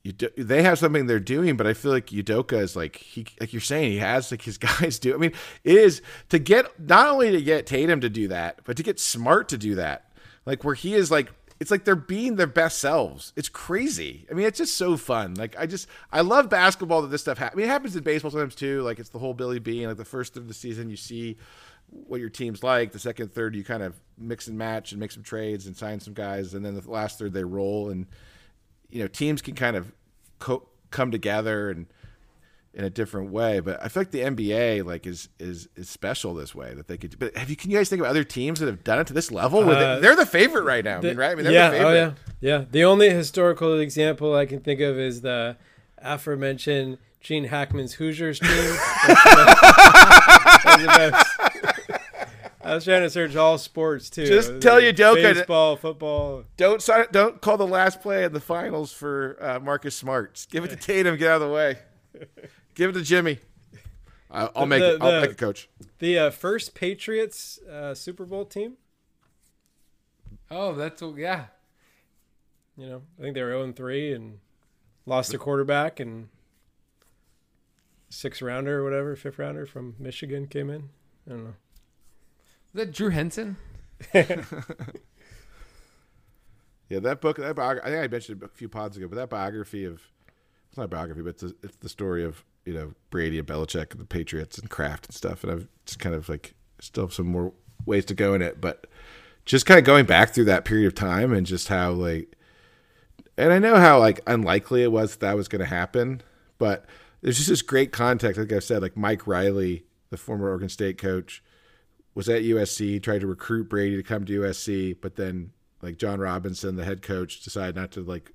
do, 0.04 0.30
they 0.38 0.64
have 0.64 0.80
something 0.80 1.06
they're 1.06 1.20
doing, 1.20 1.58
but 1.58 1.68
I 1.68 1.74
feel 1.74 1.92
like 1.92 2.08
Udoka 2.08 2.60
is 2.60 2.76
like 2.76 2.96
he 2.96 3.26
like 3.40 3.54
you're 3.54 3.62
saying 3.62 3.92
he 3.92 3.98
has 3.98 4.32
like 4.32 4.42
his 4.42 4.58
guys 4.58 5.00
do. 5.00 5.14
I 5.14 5.18
mean, 5.18 5.34
it 5.64 5.76
is 5.76 6.02
to 6.30 6.40
get 6.40 6.80
not 6.80 7.08
only 7.08 7.32
to 7.32 7.42
get 7.42 7.66
Tatum 7.66 8.02
to 8.02 8.10
do 8.10 8.28
that, 8.30 8.60
but 8.64 8.78
to 8.78 8.84
get 8.84 9.00
Smart 9.00 9.50
to 9.50 9.58
do 9.58 9.76
that. 9.76 10.12
Like 10.46 10.64
where 10.64 10.76
he 10.76 10.94
is 10.94 11.12
like 11.12 11.32
it's 11.60 11.72
like 11.72 11.86
they're 11.86 11.96
being 11.96 12.36
their 12.36 12.48
best 12.48 12.80
selves. 12.80 13.34
It's 13.36 13.50
crazy. 13.50 14.28
I 14.30 14.34
mean, 14.34 14.46
it's 14.46 14.60
just 14.60 14.78
so 14.78 14.98
fun. 14.98 15.34
Like 15.36 15.56
I 15.58 15.66
just 15.66 15.88
I 16.12 16.22
love 16.22 16.50
basketball 16.50 17.02
that 17.02 17.10
this 17.10 17.22
stuff 17.22 17.38
happens. 17.38 17.56
I 17.56 17.58
mean, 17.58 17.70
it 17.70 17.72
happens 17.72 17.96
in 17.96 18.04
baseball 18.04 18.32
sometimes 18.32 18.56
too. 18.56 18.82
Like 18.84 19.00
it's 19.00 19.10
the 19.10 19.20
whole 19.20 19.34
Billy 19.34 19.60
Beane. 19.60 19.88
Like 19.88 19.98
the 19.98 20.06
first 20.06 20.38
of 20.38 20.48
the 20.48 20.54
season, 20.54 20.90
you 20.90 20.98
see 20.98 21.38
what 21.90 22.20
your 22.20 22.30
team's 22.30 22.64
like. 22.64 22.92
The 22.92 23.00
second, 23.00 23.34
third, 23.34 23.56
you 23.56 23.64
kind 23.64 23.82
of 23.82 24.00
mix 24.18 24.48
and 24.48 24.58
match 24.58 24.92
and 24.92 25.00
make 25.00 25.12
some 25.12 25.24
trades 25.24 25.68
and 25.68 25.76
sign 25.76 26.00
some 26.00 26.14
guys, 26.14 26.54
and 26.54 26.66
then 26.66 26.76
the 26.76 26.90
last 26.90 27.18
third 27.18 27.34
they 27.34 27.44
roll 27.44 27.90
and 27.90 28.08
you 28.90 29.02
know 29.02 29.08
teams 29.08 29.42
can 29.42 29.56
kind 29.56 29.76
of 29.76 29.92
co- 30.40 30.68
come 30.92 31.12
together 31.12 31.70
and 31.70 31.88
in 32.78 32.86
a 32.86 32.90
different 32.90 33.32
way. 33.32 33.60
But 33.60 33.84
I 33.84 33.90
feel 33.90 34.02
like 34.02 34.12
the 34.12 34.22
NBA 34.22 34.86
like 34.86 35.06
is 35.06 35.28
is 35.40 35.68
is 35.76 35.90
special 35.90 36.34
this 36.34 36.56
way 36.56 36.74
that 36.76 36.88
they 36.88 36.96
could. 36.98 37.20
But 37.20 37.36
have 37.36 37.50
you? 37.50 37.58
Can 37.58 37.72
you 37.72 37.78
guys 37.78 37.90
think 37.90 38.00
of 38.02 38.08
other 38.08 38.24
teams 38.24 38.60
that 38.62 38.68
have 38.68 38.84
done 38.86 39.00
it 39.00 39.08
to 39.08 39.14
this 39.14 39.32
level? 39.32 39.64
Where 39.66 39.76
Uh, 39.76 39.96
they, 39.96 40.02
they're 40.02 40.16
the 40.16 40.26
favorite 40.26 40.64
right 40.64 40.86
now. 40.86 41.00
I 41.00 41.02
mean, 41.02 41.18
right? 41.18 41.32
I 41.32 41.36
mean, 41.36 41.44
they're 41.44 41.54
yeah, 41.54 41.70
the 41.72 41.78
favorite. 41.78 41.90
oh 41.92 41.96
yeah, 41.96 42.12
yeah. 42.60 42.66
The 42.72 42.84
only 42.86 43.10
historical 43.10 43.78
example 43.80 44.34
I 44.36 44.46
can 44.46 44.62
think 44.62 44.80
of 44.80 44.98
is 44.98 45.22
the 45.22 45.58
aforementioned 45.98 47.00
Gene 47.20 47.46
Hackman's 47.46 47.94
Hoosiers 47.94 48.40
team. 48.40 48.50
The. 50.68 51.26
I 52.62 52.76
was 52.76 52.84
trying 52.84 53.02
to 53.04 53.10
search 53.10 53.36
all 53.36 53.58
sports 53.58 54.10
too. 54.10 54.26
Just 54.26 54.60
tell 54.62 54.82
Udoka 54.82 55.16
to- 55.16 55.34
baseball, 55.36 55.78
football. 55.78 56.44
Don't 56.58 56.82
sign, 56.82 57.06
don't 57.12 57.40
call 57.42 57.58
the 57.58 57.68
last 57.68 58.02
play 58.02 58.26
in 58.26 58.34
the 58.34 58.42
finals 58.42 58.92
for 58.92 59.38
uh, 59.42 59.60
Marcus 59.60 59.96
Smart. 59.96 60.34
Just 60.36 60.52
give 60.52 60.66
it 60.66 60.70
to 60.70 60.76
Tatum. 60.88 61.16
Get 61.18 61.30
out 61.32 61.42
of 61.42 61.48
the 61.48 61.54
way. 61.54 61.78
Give 62.78 62.92
it 62.92 62.94
to 62.94 63.02
Jimmy. 63.02 63.40
I- 64.30 64.52
I'll 64.56 64.68
make 64.68 64.82
The- 64.82 64.96
it. 64.96 65.02
I'll 65.02 65.12
the- 65.14 65.22
make 65.22 65.32
it, 65.32 65.38
coach. 65.40 65.68
The 65.98 66.20
uh, 66.20 66.30
first 66.30 66.76
Patriots 66.76 67.60
uh, 67.64 67.96
Super 67.96 68.24
Bowl 68.24 68.46
team. 68.46 68.78
Oh, 70.52 70.74
that's 70.76 71.02
yeah. 71.18 71.46
You 72.78 72.86
know, 72.88 73.02
I 73.18 73.22
think 73.24 73.34
they 73.34 73.42
were 73.42 73.50
0 73.52 73.72
3 73.74 74.14
and 74.14 74.40
lost 75.08 75.32
their 75.32 75.40
quarterback 75.40 76.00
and 76.00 76.30
six 78.10 78.44
rounder 78.44 78.82
or 78.82 78.84
whatever, 78.84 79.16
fifth 79.16 79.40
rounder 79.40 79.66
from 79.66 79.96
Michigan 79.98 80.46
came 80.46 80.70
in. 80.70 80.90
I 81.26 81.32
don't 81.32 81.44
know. 81.46 81.54
Is 82.68 82.74
that 82.76 82.92
Drew 82.94 83.10
Henson? 83.10 83.58
Yeah, 86.90 87.00
that 87.00 87.20
book. 87.20 87.36
That 87.38 87.56
biog- 87.56 87.82
I 87.84 87.90
think 87.90 88.02
I 88.04 88.08
mentioned 88.08 88.42
it 88.42 88.46
a 88.46 88.48
few 88.48 88.70
pods 88.70 88.96
ago, 88.96 89.10
but 89.10 89.16
that 89.18 89.30
biography 89.30 89.84
of 89.84 90.02
it's 90.70 90.78
not 90.78 90.86
a 90.86 90.88
biography, 90.88 91.22
but 91.22 91.30
it's, 91.32 91.44
a, 91.44 91.52
it's 91.62 91.76
the 91.76 91.90
story 91.90 92.24
of 92.24 92.46
you 92.68 92.74
know 92.74 92.94
Brady 93.10 93.40
and 93.40 93.48
Belichick 93.48 93.92
and 93.92 94.02
the 94.02 94.06
Patriots 94.06 94.58
and 94.58 94.70
Kraft 94.70 95.06
and 95.06 95.16
stuff. 95.16 95.44
And 95.44 95.52
I've 95.52 95.68
just 95.86 96.00
kind 96.00 96.14
of 96.14 96.28
like 96.28 96.54
still 96.80 97.06
have 97.06 97.14
some 97.14 97.28
more 97.28 97.54
ways 97.86 98.04
to 98.06 98.14
go 98.14 98.34
in 98.34 98.42
it, 98.42 98.60
but 98.60 98.86
just 99.46 99.66
kind 99.66 99.80
of 99.80 99.86
going 99.86 100.06
back 100.06 100.34
through 100.34 100.46
that 100.46 100.66
period 100.66 100.88
of 100.88 100.94
time 100.94 101.32
and 101.32 101.46
just 101.46 101.70
how 101.70 101.92
like, 101.92 102.36
and 103.38 103.54
I 103.54 103.60
know 103.60 103.78
how 103.78 104.00
like 104.00 104.20
unlikely 104.28 104.84
it 104.84 104.92
was 104.92 105.12
that, 105.12 105.20
that 105.22 105.38
was 105.38 105.48
going 105.48 105.62
to 105.62 105.66
happen, 105.66 106.22
but 106.58 106.86
there's 107.22 107.38
just 107.38 107.50
this 107.50 107.62
great 107.62 107.94
context. 107.94 108.38
Like 108.38 108.52
I 108.52 108.60
said, 108.60 108.82
like 108.82 108.98
Mike 108.98 109.26
Riley, 109.26 109.86
the 110.10 110.18
former 110.18 110.50
Oregon 110.50 110.70
State 110.70 110.98
coach, 110.98 111.42
was 112.14 112.28
at 112.28 112.42
USC, 112.42 113.02
tried 113.02 113.22
to 113.22 113.28
recruit 113.28 113.70
Brady 113.70 113.96
to 113.96 114.04
come 114.04 114.26
to 114.26 114.42
USC, 114.42 114.98
but 115.00 115.16
then 115.16 115.52
like 115.82 115.98
John 115.98 116.20
Robinson, 116.20 116.76
the 116.76 116.84
head 116.84 117.02
coach, 117.02 117.42
decided 117.42 117.76
not 117.78 117.92
to 117.92 118.02
like 118.02 118.34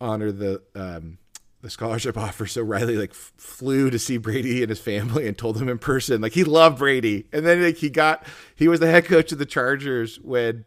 honor 0.00 0.30
the 0.30 0.62
um, 0.74 1.18
the 1.62 1.70
scholarship 1.70 2.16
offer. 2.18 2.46
So 2.46 2.62
Riley 2.62 2.96
like 2.96 3.10
f- 3.10 3.32
flew 3.36 3.90
to 3.90 3.98
see 3.98 4.16
Brady 4.16 4.62
and 4.62 4.70
his 4.70 4.80
family 4.80 5.26
and 5.26 5.36
told 5.36 5.56
them 5.56 5.68
in 5.68 5.78
person 5.78 6.20
like 6.20 6.32
he 6.32 6.44
loved 6.44 6.78
Brady. 6.78 7.26
And 7.32 7.46
then 7.46 7.62
like 7.62 7.76
he 7.76 7.90
got 7.90 8.24
he 8.54 8.68
was 8.68 8.80
the 8.80 8.90
head 8.90 9.04
coach 9.04 9.32
of 9.32 9.38
the 9.38 9.46
Chargers 9.46 10.20
when 10.20 10.64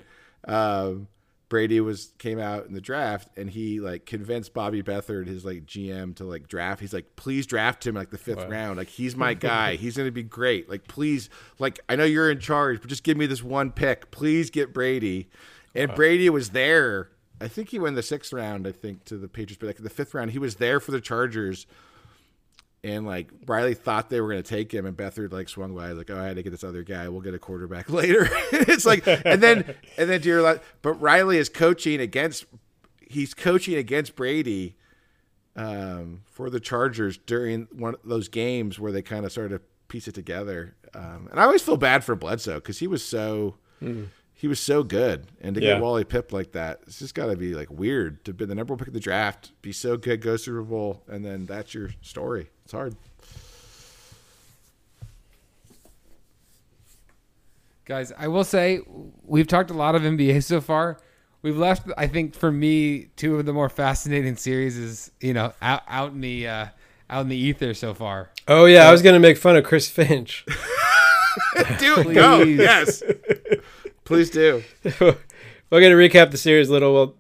um, 0.47 1.07
Brady 1.49 1.81
was 1.81 2.13
came 2.17 2.39
out 2.39 2.65
in 2.67 2.73
the 2.73 2.79
draft, 2.79 3.27
and 3.35 3.49
he 3.49 3.81
like 3.81 4.05
convinced 4.05 4.53
Bobby 4.53 4.81
Beathard, 4.81 5.27
his 5.27 5.43
like 5.43 5.65
GM, 5.65 6.15
to 6.15 6.23
like 6.23 6.47
draft. 6.47 6.79
He's 6.79 6.93
like, 6.93 7.17
please 7.17 7.45
draft 7.45 7.85
him 7.85 7.93
like 7.93 8.09
the 8.09 8.17
fifth 8.17 8.45
round. 8.47 8.77
Like 8.77 8.87
he's 8.87 9.15
my 9.17 9.33
guy. 9.33 9.75
he's 9.75 9.97
gonna 9.97 10.11
be 10.11 10.23
great. 10.23 10.69
Like 10.69 10.87
please, 10.87 11.29
like 11.59 11.81
I 11.89 11.97
know 11.97 12.05
you're 12.05 12.31
in 12.31 12.39
charge, 12.39 12.79
but 12.79 12.89
just 12.89 13.03
give 13.03 13.17
me 13.17 13.25
this 13.25 13.43
one 13.43 13.71
pick. 13.71 14.11
Please 14.11 14.49
get 14.49 14.73
Brady. 14.73 15.29
And 15.75 15.93
Brady 15.93 16.29
was 16.29 16.51
there. 16.51 17.09
I 17.41 17.47
think 17.47 17.69
he 17.69 17.79
went 17.79 17.95
the 17.95 18.03
sixth 18.03 18.31
round. 18.31 18.67
I 18.67 18.71
think 18.71 19.05
to 19.05 19.17
the 19.17 19.27
Patriots, 19.27 19.57
but 19.59 19.67
like 19.67 19.77
the 19.77 19.89
fifth 19.89 20.13
round, 20.13 20.31
he 20.31 20.39
was 20.39 20.55
there 20.55 20.79
for 20.79 20.91
the 20.91 21.01
Chargers. 21.01 21.65
And 22.83 23.05
like 23.05 23.29
Riley 23.45 23.75
thought 23.75 24.09
they 24.09 24.21
were 24.21 24.29
going 24.29 24.41
to 24.41 24.49
take 24.49 24.71
him, 24.73 24.85
and 24.85 24.97
Beathard 24.97 25.31
like 25.31 25.49
swung 25.49 25.75
by, 25.75 25.91
like, 25.91 26.09
"Oh, 26.09 26.19
I 26.19 26.25
had 26.25 26.37
to 26.37 26.43
get 26.43 26.49
this 26.49 26.63
other 26.63 26.81
guy. 26.81 27.07
We'll 27.09 27.21
get 27.21 27.35
a 27.35 27.39
quarterback 27.39 27.89
later." 27.91 28.27
it's 28.51 28.85
like, 28.85 29.05
and 29.07 29.41
then 29.41 29.75
and 29.97 30.09
then 30.09 30.21
to 30.21 30.27
your 30.27 30.41
left, 30.41 30.63
but 30.81 30.93
Riley 30.93 31.37
is 31.37 31.47
coaching 31.47 31.99
against, 31.99 32.45
he's 33.07 33.35
coaching 33.35 33.75
against 33.75 34.15
Brady, 34.15 34.77
um, 35.55 36.21
for 36.25 36.49
the 36.49 36.59
Chargers 36.59 37.17
during 37.17 37.67
one 37.71 37.95
of 37.95 37.99
those 38.03 38.27
games 38.27 38.79
where 38.79 38.91
they 38.91 39.01
kind 39.01 39.25
of 39.25 39.31
sort 39.31 39.51
of 39.51 39.61
piece 39.87 40.07
it 40.07 40.15
together. 40.15 40.75
Um, 40.93 41.27
and 41.29 41.39
I 41.39 41.43
always 41.43 41.61
feel 41.61 41.77
bad 41.77 42.03
for 42.03 42.15
Bledsoe 42.15 42.55
because 42.55 42.79
he 42.79 42.87
was 42.87 43.03
so 43.03 43.57
he 44.41 44.47
was 44.47 44.59
so 44.59 44.81
good, 44.81 45.27
and 45.39 45.53
to 45.53 45.61
Yeah. 45.61 45.73
get 45.75 45.81
Wally 45.83 46.03
Pipp 46.03 46.31
like 46.31 46.53
that, 46.53 46.79
it's 46.87 46.97
just 46.97 47.13
got 47.13 47.27
to 47.27 47.35
be 47.35 47.53
like 47.53 47.69
weird 47.69 48.25
to 48.25 48.33
be 48.33 48.43
the 48.43 48.55
number 48.55 48.73
one 48.73 48.79
pick 48.79 48.87
of 48.87 48.93
the 48.95 48.99
draft, 48.99 49.51
be 49.61 49.71
so 49.71 49.97
good, 49.97 50.19
go 50.19 50.35
Super 50.35 50.63
Bowl, 50.63 51.03
and 51.07 51.23
then 51.23 51.45
that's 51.45 51.75
your 51.75 51.91
story. 52.01 52.49
It's 52.63 52.71
hard. 52.73 52.95
Guys, 57.85 58.11
I 58.17 58.27
will 58.29 58.43
say 58.43 58.79
we've 59.23 59.45
talked 59.47 59.69
a 59.69 59.75
lot 59.75 59.93
of 59.93 60.01
NBA 60.01 60.43
so 60.43 60.59
far. 60.59 60.97
We've 61.43 61.57
left, 61.57 61.87
I 61.95 62.07
think, 62.07 62.33
for 62.33 62.51
me, 62.51 63.09
two 63.15 63.37
of 63.37 63.45
the 63.45 63.53
more 63.53 63.69
fascinating 63.69 64.37
series 64.37 64.75
is 64.75 65.11
you 65.19 65.33
know 65.35 65.53
out 65.61 65.83
out 65.87 66.13
in 66.13 66.21
the 66.21 66.47
uh, 66.47 66.65
out 67.11 67.21
in 67.21 67.29
the 67.29 67.37
ether 67.37 67.75
so 67.75 67.93
far. 67.93 68.31
Oh 68.47 68.65
yeah, 68.65 68.87
I 68.87 68.91
was 68.91 69.03
gonna 69.03 69.19
make 69.19 69.37
fun 69.37 69.55
of 69.55 69.63
Chris 69.65 69.87
Finch. 69.87 70.45
do 71.79 71.97
it, 71.99 72.13
go, 72.13 72.43
Please. 72.43 72.59
yes, 72.59 73.03
please 74.03 74.29
do. 74.29 74.63
We're 74.99 75.15
gonna 75.71 75.95
recap 75.95 76.31
the 76.31 76.37
series 76.37 76.69
a 76.69 76.73
little. 76.73 76.93
Well, 76.93 77.15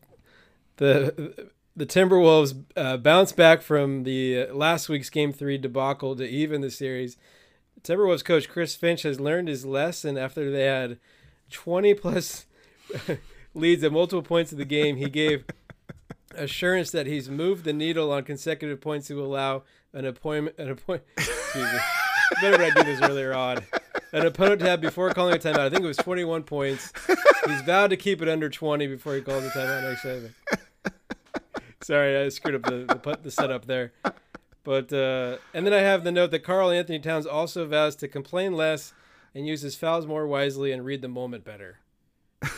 the 0.77 1.49
the 1.75 1.85
Timberwolves 1.85 2.63
uh, 2.75 2.97
back 2.97 3.61
from 3.61 4.03
the 4.03 4.47
uh, 4.49 4.53
last 4.53 4.89
week's 4.89 5.09
Game 5.09 5.31
Three 5.31 5.57
debacle 5.57 6.15
to 6.15 6.27
even 6.27 6.61
the 6.61 6.71
series. 6.71 7.17
Timberwolves 7.83 8.23
coach 8.23 8.49
Chris 8.49 8.75
Finch 8.75 9.03
has 9.03 9.19
learned 9.19 9.47
his 9.47 9.65
lesson 9.65 10.17
after 10.17 10.51
they 10.51 10.65
had 10.65 10.99
twenty 11.49 11.93
plus 11.93 12.45
leads 13.53 13.83
at 13.83 13.91
multiple 13.91 14.21
points 14.21 14.51
of 14.51 14.57
the 14.57 14.65
game. 14.65 14.97
He 14.97 15.09
gave 15.09 15.45
assurance 16.35 16.91
that 16.91 17.07
he's 17.07 17.29
moved 17.29 17.63
the 17.65 17.73
needle 17.73 18.11
on 18.11 18.23
consecutive 18.23 18.81
points 18.81 19.07
to 19.07 19.23
allow 19.23 19.63
an 19.93 20.05
appointment 20.05 20.57
an 20.57 20.69
appointment. 20.69 21.05
Better 22.41 22.63
I 22.63 22.69
do 22.69 22.83
this 22.83 23.01
earlier 23.01 23.33
on. 23.33 23.59
An 24.13 24.25
opponent 24.25 24.61
have 24.61 24.81
before 24.81 25.13
calling 25.13 25.35
a 25.35 25.37
timeout. 25.37 25.59
I 25.59 25.69
think 25.69 25.83
it 25.83 25.87
was 25.87 25.97
21 25.97 26.43
points. 26.43 26.91
He's 27.47 27.61
vowed 27.61 27.91
to 27.91 27.97
keep 27.97 28.21
it 28.21 28.27
under 28.27 28.49
20 28.49 28.87
before 28.87 29.15
he 29.15 29.21
calls 29.21 29.45
a 29.45 29.49
timeout 29.49 29.83
next 29.83 30.03
time. 30.03 30.35
Sorry, 31.81 32.17
I 32.17 32.29
screwed 32.29 32.55
up 32.55 32.63
the, 32.63 32.85
the 32.85 33.19
the 33.23 33.31
setup 33.31 33.65
there. 33.65 33.93
But 34.63 34.93
uh, 34.93 35.37
and 35.53 35.65
then 35.65 35.73
I 35.73 35.79
have 35.79 36.03
the 36.03 36.11
note 36.11 36.31
that 36.31 36.39
Karl-Anthony 36.39 36.99
Towns 36.99 37.25
also 37.25 37.65
vows 37.65 37.95
to 37.97 38.07
complain 38.07 38.53
less 38.53 38.93
and 39.33 39.47
use 39.47 39.61
his 39.61 39.75
fouls 39.75 40.05
more 40.05 40.27
wisely 40.27 40.71
and 40.71 40.85
read 40.85 41.01
the 41.01 41.07
moment 41.07 41.43
better. 41.43 41.79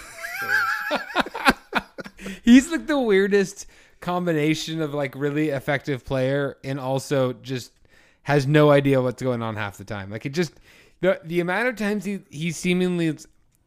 He's 2.43 2.69
like 2.71 2.87
the 2.87 2.99
weirdest 2.99 3.67
combination 4.01 4.81
of 4.81 4.93
like 4.93 5.15
really 5.15 5.49
effective 5.49 6.03
player 6.03 6.57
and 6.63 6.79
also 6.79 7.33
just 7.33 7.71
has 8.23 8.47
no 8.47 8.71
idea 8.71 9.01
what's 9.01 9.21
going 9.21 9.41
on 9.41 9.55
half 9.55 9.77
the 9.77 9.85
time. 9.85 10.09
Like 10.09 10.25
it 10.25 10.33
just 10.33 10.53
the 11.03 11.19
the 11.23 11.39
amount 11.41 11.67
of 11.67 11.75
times 11.75 12.05
he 12.05 12.21
he 12.29 12.49
seemingly 12.51 13.15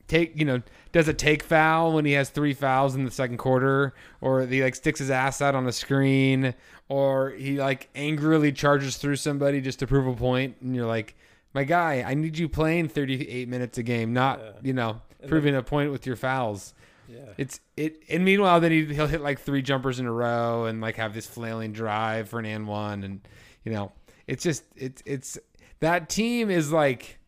take 0.08 0.36
you 0.36 0.44
know 0.44 0.62
does 0.92 1.06
a 1.08 1.14
take 1.14 1.42
foul 1.42 1.92
when 1.92 2.04
he 2.04 2.12
has 2.12 2.30
three 2.30 2.54
fouls 2.54 2.94
in 2.94 3.04
the 3.04 3.10
second 3.10 3.36
quarter 3.36 3.92
or 4.20 4.46
he 4.46 4.62
like 4.62 4.74
sticks 4.74 4.98
his 5.00 5.10
ass 5.10 5.42
out 5.42 5.54
on 5.54 5.66
a 5.66 5.72
screen 5.72 6.54
or 6.88 7.30
he 7.30 7.58
like 7.58 7.88
angrily 7.94 8.50
charges 8.52 8.96
through 8.96 9.16
somebody 9.16 9.60
just 9.60 9.78
to 9.80 9.86
prove 9.86 10.06
a 10.06 10.14
point 10.14 10.56
and 10.62 10.74
you're 10.74 10.86
like 10.86 11.14
my 11.54 11.64
guy 11.64 12.02
i 12.06 12.14
need 12.14 12.38
you 12.38 12.48
playing 12.48 12.88
38 12.88 13.48
minutes 13.48 13.76
a 13.78 13.82
game 13.82 14.12
not 14.12 14.40
you 14.64 14.72
know 14.72 15.00
proving 15.28 15.54
a 15.56 15.62
point 15.62 15.90
with 15.90 16.06
your 16.06 16.16
fouls 16.16 16.72
Yeah. 17.08 17.18
it's 17.36 17.60
it 17.76 18.02
and 18.08 18.24
meanwhile 18.24 18.60
then 18.60 18.70
he, 18.72 18.84
he'll 18.94 19.08
hit 19.08 19.20
like 19.22 19.40
three 19.40 19.60
jumpers 19.60 19.98
in 19.98 20.06
a 20.06 20.12
row 20.12 20.64
and 20.66 20.80
like 20.80 20.96
have 20.96 21.12
this 21.14 21.26
flailing 21.26 21.72
drive 21.72 22.28
for 22.30 22.38
an 22.38 22.46
and 22.46 22.66
one 22.68 23.02
and 23.02 23.20
you 23.64 23.72
know 23.72 23.90
it's 24.28 24.44
just 24.44 24.62
it's 24.76 25.02
it's 25.04 25.36
that 25.80 26.08
team 26.08 26.48
is 26.48 26.70
like 26.72 27.18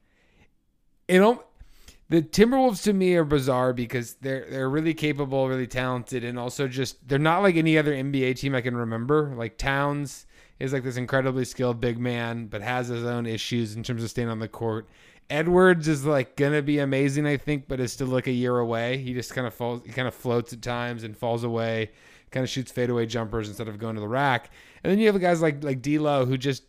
it 1.09 1.19
don't 1.19 1.41
the 2.11 2.23
Timberwolves 2.23 2.83
to 2.85 2.93
me 2.93 3.15
are 3.17 3.25
bizarre 3.25 3.73
because 3.73 4.15
they're 4.15 4.47
they're 4.49 4.71
really 4.71 4.95
capable, 4.95 5.49
really 5.49 5.67
talented, 5.67 6.25
and 6.25 6.39
also 6.39 6.67
just 6.67 7.07
they're 7.07 7.19
not 7.19 7.43
like 7.43 7.57
any 7.57 7.77
other 7.77 7.93
NBA 7.93 8.37
team 8.37 8.55
I 8.55 8.61
can 8.61 8.77
remember. 8.77 9.35
Like 9.37 9.59
Towns 9.59 10.27
is 10.59 10.73
like 10.73 10.85
this 10.85 10.97
incredibly 10.97 11.45
skilled 11.45 11.81
big 11.81 11.99
man, 11.99 12.47
but 12.47 12.63
has 12.63 12.89
his 12.89 13.05
own 13.05 13.27
issues 13.27 13.77
in 13.77 13.83
terms 13.83 14.03
of 14.03 14.11
staying 14.11 14.29
on 14.29 14.39
the 14.39 14.49
court. 14.49 14.89
Edwards 15.31 15.87
is 15.87 16.07
like 16.07 16.37
gonna 16.37 16.63
be 16.63 16.79
amazing, 16.79 17.27
I 17.27 17.37
think, 17.37 17.69
but 17.69 17.79
is 17.79 17.93
still 17.93 18.07
like 18.07 18.27
a 18.27 18.33
year 18.33 18.59
away. 18.59 18.97
He 18.97 19.13
just 19.13 19.35
kind 19.35 19.47
of 19.47 19.53
falls, 19.53 19.83
he 19.85 19.93
kind 19.93 20.09
of 20.09 20.15
floats 20.15 20.55
at 20.55 20.63
times 20.63 21.05
and 21.05 21.15
falls 21.15 21.45
away, 21.45 21.91
kind 22.31 22.43
of 22.43 22.49
shoots 22.49 22.73
fadeaway 22.73 23.05
jumpers 23.05 23.49
instead 23.49 23.69
of 23.69 23.79
going 23.79 23.97
to 23.97 24.01
the 24.01 24.09
rack. 24.09 24.51
And 24.83 24.91
then 24.91 24.99
you 24.99 25.13
have 25.13 25.21
guys 25.21 25.43
like 25.43 25.63
like 25.63 25.83
D'Lo 25.83 26.25
who 26.25 26.39
just 26.39 26.63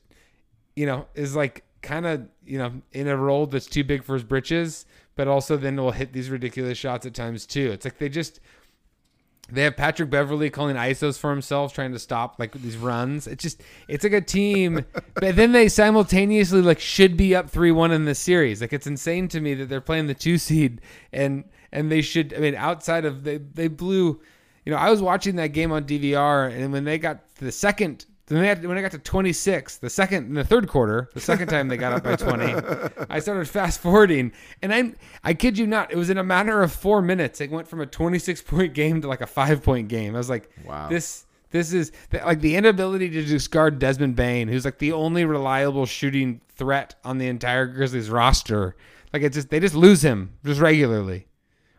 you 0.79 0.85
know, 0.85 1.07
is 1.13 1.35
like 1.35 1.65
kind 1.82 2.05
of, 2.05 2.27
you 2.45 2.57
know, 2.57 2.82
in 2.91 3.07
a 3.07 3.17
role 3.17 3.45
that's 3.45 3.67
too 3.67 3.84
big 3.84 4.03
for 4.03 4.13
his 4.13 4.23
britches, 4.23 4.86
but 5.15 5.27
also 5.27 5.57
then 5.57 5.75
will 5.75 5.91
hit 5.91 6.13
these 6.13 6.30
ridiculous 6.30 6.77
shots 6.77 7.05
at 7.05 7.13
times 7.13 7.45
too. 7.45 7.71
It's 7.71 7.86
like 7.86 7.97
they 7.97 8.09
just 8.09 8.39
they 9.51 9.63
have 9.63 9.75
Patrick 9.75 10.09
Beverley 10.09 10.49
calling 10.49 10.75
ISOs 10.75 11.17
for 11.17 11.32
himself, 11.32 11.73
trying 11.73 11.91
to 11.91 11.99
stop 11.99 12.36
like 12.39 12.53
these 12.53 12.77
runs. 12.77 13.27
It's 13.27 13.43
just 13.43 13.61
it's 13.88 14.03
like 14.03 14.13
a 14.13 14.21
team, 14.21 14.86
but 15.15 15.36
then 15.36 15.51
they 15.51 15.67
simultaneously 15.69 16.61
like 16.61 16.80
should 16.80 17.17
be 17.17 17.36
up 17.36 17.49
three 17.49 17.71
one 17.71 17.91
in 17.91 18.05
this 18.05 18.19
series. 18.19 18.61
Like 18.61 18.73
it's 18.73 18.88
insane 18.88 19.27
to 19.30 19.41
me 19.41 19.53
that 19.55 19.69
they're 19.69 19.82
playing 19.82 20.07
the 20.07 20.13
two 20.13 20.38
seed 20.38 20.82
and 21.11 21.45
and 21.71 21.91
they 21.91 22.01
should. 22.01 22.34
I 22.34 22.39
mean, 22.39 22.55
outside 22.55 23.05
of 23.05 23.23
they 23.23 23.38
they 23.38 23.67
blew. 23.67 24.21
You 24.65 24.73
know, 24.73 24.77
I 24.77 24.89
was 24.91 25.01
watching 25.01 25.38
that 25.38 25.47
game 25.47 25.71
on 25.71 25.86
DVR, 25.86 26.51
and 26.53 26.71
when 26.71 26.84
they 26.84 26.99
got 26.99 27.36
to 27.38 27.45
the 27.45 27.51
second 27.51 28.05
then 28.36 28.41
they 28.41 28.47
had, 28.47 28.65
when 28.65 28.77
I 28.77 28.82
got 28.82 28.91
to 28.91 28.99
26, 28.99 29.77
the 29.77 29.89
second 29.89 30.25
in 30.27 30.34
the 30.34 30.43
third 30.43 30.67
quarter, 30.67 31.09
the 31.13 31.19
second 31.19 31.47
time 31.47 31.67
they 31.67 31.77
got 31.77 31.93
up 31.93 32.03
by 32.03 32.15
20, 32.15 32.53
I 33.09 33.19
started 33.19 33.47
fast 33.47 33.80
forwarding, 33.82 34.32
and 34.61 34.73
I'm, 34.73 34.95
I 35.23 35.34
kid 35.34 35.57
you 35.57 35.67
not, 35.67 35.91
it 35.91 35.97
was 35.97 36.09
in 36.09 36.17
a 36.17 36.23
matter 36.23 36.61
of 36.61 36.71
four 36.71 37.01
minutes. 37.01 37.41
It 37.41 37.51
went 37.51 37.67
from 37.67 37.82
a 37.82 37.86
26 37.86 38.41
point 38.43 38.73
game 38.73 39.01
to 39.01 39.07
like 39.07 39.21
a 39.21 39.27
five 39.27 39.63
point 39.63 39.88
game. 39.88 40.15
I 40.15 40.17
was 40.17 40.30
like, 40.30 40.49
Wow. 40.65 40.88
this 40.89 41.25
this 41.51 41.73
is 41.73 41.91
like 42.13 42.41
the 42.41 42.55
inability 42.55 43.09
to 43.09 43.25
discard 43.25 43.80
Desmond 43.80 44.15
Bane, 44.15 44.47
who's 44.47 44.65
like 44.65 44.77
the 44.77 44.91
only 44.91 45.25
reliable 45.25 45.88
shooting 45.88 46.41
threat 46.55 46.93
on 47.03 47.17
the 47.17 47.27
entire 47.27 47.65
Grizzlies 47.65 48.09
roster. 48.11 48.75
Like 49.11 49.23
it's 49.23 49.36
just 49.36 49.49
they 49.49 49.59
just 49.59 49.73
lose 49.73 50.03
him 50.03 50.34
just 50.45 50.59
regularly. 50.61 51.25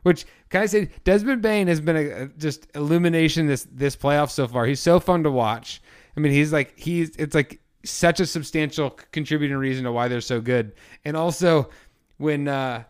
Which 0.02 0.24
can 0.48 0.62
I 0.62 0.66
say, 0.66 0.88
Desmond 1.04 1.42
Bane 1.42 1.68
has 1.68 1.80
been 1.80 1.96
a, 1.96 2.10
a 2.24 2.26
just 2.36 2.66
illumination 2.74 3.46
this 3.46 3.68
this 3.70 3.94
playoff 3.94 4.30
so 4.30 4.48
far. 4.48 4.66
He's 4.66 4.80
so 4.80 4.98
fun 4.98 5.22
to 5.22 5.30
watch. 5.30 5.80
I 6.16 6.20
mean, 6.20 6.32
he's 6.32 6.52
like 6.52 6.78
he's 6.78 7.10
it's 7.16 7.34
like 7.34 7.60
such 7.84 8.20
a 8.20 8.26
substantial 8.26 8.90
contributing 9.12 9.56
reason 9.56 9.84
to 9.84 9.92
why 9.92 10.08
they're 10.08 10.20
so 10.20 10.40
good. 10.40 10.72
And 11.04 11.16
also, 11.16 11.70
when 12.18 12.48
uh, 12.48 12.84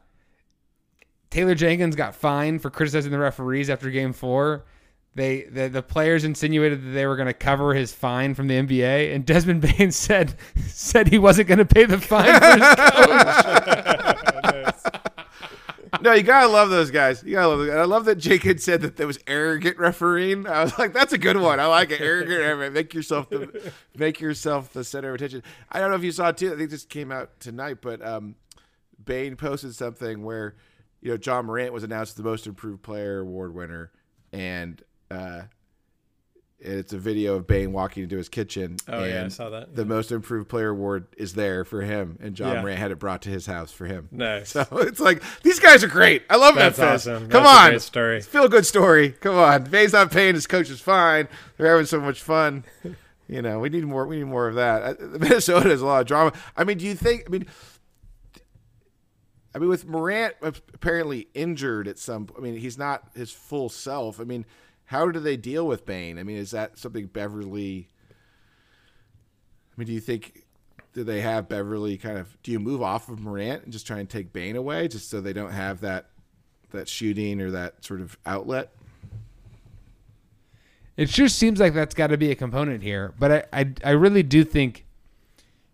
Taylor 1.30 1.54
Jenkins 1.54 1.96
got 1.96 2.14
fined 2.14 2.62
for 2.62 2.70
criticizing 2.70 3.12
the 3.12 3.18
referees 3.18 3.70
after 3.70 3.90
Game 3.90 4.12
Four, 4.12 4.64
they 5.14 5.42
the, 5.42 5.68
the 5.68 5.82
players 5.82 6.24
insinuated 6.24 6.84
that 6.84 6.90
they 6.90 7.06
were 7.06 7.16
going 7.16 7.28
to 7.28 7.34
cover 7.34 7.74
his 7.74 7.92
fine 7.92 8.34
from 8.34 8.48
the 8.48 8.54
NBA, 8.54 9.14
and 9.14 9.24
Desmond 9.24 9.60
Bane 9.60 9.90
said 9.92 10.34
said 10.66 11.08
he 11.08 11.18
wasn't 11.18 11.48
going 11.48 11.58
to 11.58 11.64
pay 11.64 11.84
the 11.84 11.98
fine 11.98 12.40
for 12.40 12.46
his 12.46 12.60
coach. 14.84 14.94
No, 16.02 16.12
you 16.12 16.22
gotta 16.22 16.48
love 16.48 16.70
those 16.70 16.90
guys. 16.90 17.22
You 17.22 17.32
gotta 17.32 17.48
love. 17.48 17.66
Them. 17.66 17.78
I 17.78 17.84
love 17.84 18.04
that 18.06 18.16
Jake 18.16 18.42
had 18.42 18.60
said 18.60 18.80
that 18.82 18.96
there 18.96 19.06
was 19.06 19.18
arrogant 19.26 19.78
refereeing. 19.78 20.46
I 20.46 20.62
was 20.64 20.78
like, 20.78 20.92
that's 20.92 21.12
a 21.12 21.18
good 21.18 21.36
one. 21.36 21.60
I 21.60 21.66
like 21.66 21.90
it. 21.90 22.00
Arrogant. 22.00 22.40
refereeing. 22.40 22.72
Make 22.72 22.94
yourself 22.94 23.28
the 23.30 23.72
make 23.96 24.20
yourself 24.20 24.72
the 24.72 24.84
center 24.84 25.10
of 25.10 25.16
attention. 25.16 25.42
I 25.70 25.80
don't 25.80 25.90
know 25.90 25.96
if 25.96 26.04
you 26.04 26.12
saw 26.12 26.28
it 26.28 26.36
too. 26.36 26.52
I 26.52 26.56
think 26.56 26.70
this 26.70 26.84
came 26.84 27.12
out 27.12 27.38
tonight, 27.40 27.78
but 27.80 28.04
um, 28.04 28.36
Bane 29.04 29.36
posted 29.36 29.74
something 29.74 30.22
where 30.22 30.56
you 31.00 31.10
know 31.10 31.18
Ja 31.22 31.42
Morant 31.42 31.72
was 31.72 31.84
announced 31.84 32.16
the 32.16 32.22
Most 32.22 32.46
Improved 32.46 32.82
Player 32.82 33.20
award 33.20 33.54
winner, 33.54 33.90
and 34.32 34.82
uh, 35.10 35.42
it's 36.60 36.92
a 36.92 36.98
video 36.98 37.36
of 37.36 37.46
Bane 37.46 37.72
walking 37.72 38.02
into 38.02 38.16
his 38.16 38.28
kitchen. 38.28 38.76
Oh, 38.86 38.98
and 39.02 39.12
yeah, 39.12 39.24
I 39.24 39.28
saw 39.28 39.50
that. 39.50 39.74
The 39.74 39.84
Most 39.84 40.12
Improved 40.12 40.48
Player 40.48 40.68
award 40.68 41.06
is 41.16 41.34
there 41.34 41.64
for 41.64 41.82
him, 41.82 42.18
and 42.20 42.38
Ja 42.38 42.52
Yeah. 42.52 42.60
Morant 42.62 42.78
had 42.78 42.90
it 42.90 42.98
brought 42.98 43.22
to 43.22 43.30
his 43.30 43.46
house 43.46 43.72
for 43.72 43.86
him. 43.86 44.08
Nice. 44.10 44.50
So 44.50 44.66
it's 44.72 45.00
like 45.00 45.22
these 45.42 45.58
guys 45.58 45.82
are 45.82 45.88
great. 45.88 46.22
I 46.28 46.36
love 46.36 46.54
that. 46.56 46.76
That's 46.76 46.78
Memphis. 46.78 47.06
awesome. 47.06 47.28
Come 47.30 47.42
That's 47.44 47.56
a 47.56 47.60
on, 47.64 47.70
great 47.70 47.82
story. 47.82 48.20
Feel 48.20 48.48
good 48.48 48.66
story. 48.66 49.10
Come 49.12 49.36
on. 49.36 49.64
Bane's 49.64 49.92
not 49.94 50.10
paying. 50.10 50.34
His 50.34 50.46
coach 50.46 50.68
is 50.70 50.80
fine. 50.80 51.28
They're 51.56 51.70
having 51.70 51.86
so 51.86 52.00
much 52.00 52.20
fun. 52.22 52.64
You 53.28 53.42
know, 53.42 53.60
we 53.60 53.68
need 53.68 53.84
more. 53.84 54.08
We 54.08 54.16
need 54.16 54.24
more 54.24 54.48
of 54.48 54.56
that. 54.56 54.82
Uh, 55.00 55.04
Minnesota 55.20 55.68
has 55.68 55.80
a 55.82 55.86
lot 55.86 56.00
of 56.00 56.08
drama. 56.08 56.32
I 56.56 56.64
mean, 56.64 56.78
do 56.78 56.84
you 56.84 56.96
think? 56.96 57.26
I 57.28 57.30
mean, 57.30 57.46
I 59.54 59.58
mean, 59.60 59.68
with 59.68 59.86
Morant 59.86 60.34
apparently 60.42 61.28
injured 61.32 61.86
at 61.86 61.96
some. 61.96 62.28
I 62.36 62.40
mean, 62.40 62.56
he's 62.56 62.76
not 62.76 63.04
his 63.14 63.30
full 63.30 63.68
self. 63.68 64.20
I 64.20 64.24
mean, 64.24 64.46
how 64.90 65.08
do 65.08 65.20
they 65.20 65.36
deal 65.36 65.68
with 65.68 65.86
Bane? 65.86 66.18
I 66.18 66.24
mean, 66.24 66.36
is 66.36 66.50
that 66.50 66.76
something 66.76 67.06
Beverley? 67.06 67.88
I 69.72 69.74
mean, 69.76 69.86
do 69.86 69.92
you 69.92 70.00
think? 70.00 70.44
Do 70.94 71.04
they 71.04 71.20
have 71.20 71.48
Beverley 71.48 71.96
kind 71.96 72.18
of? 72.18 72.36
Do 72.42 72.50
you 72.50 72.58
move 72.58 72.82
off 72.82 73.08
of 73.08 73.20
Morant 73.20 73.62
and 73.62 73.72
just 73.72 73.86
try 73.86 74.00
and 74.00 74.10
take 74.10 74.32
Bane 74.32 74.56
away, 74.56 74.88
just 74.88 75.08
so 75.08 75.20
they 75.20 75.32
don't 75.32 75.52
have 75.52 75.80
that 75.82 76.06
that 76.72 76.88
shooting 76.88 77.40
or 77.40 77.52
that 77.52 77.84
sort 77.84 78.00
of 78.00 78.18
outlet? 78.26 78.72
It 80.96 81.08
sure 81.08 81.28
seems 81.28 81.60
like 81.60 81.72
that's 81.72 81.94
got 81.94 82.08
to 82.08 82.18
be 82.18 82.32
a 82.32 82.34
component 82.34 82.82
here, 82.82 83.14
but 83.18 83.30
I, 83.52 83.60
I 83.60 83.72
I 83.84 83.90
really 83.92 84.24
do 84.24 84.42
think 84.42 84.84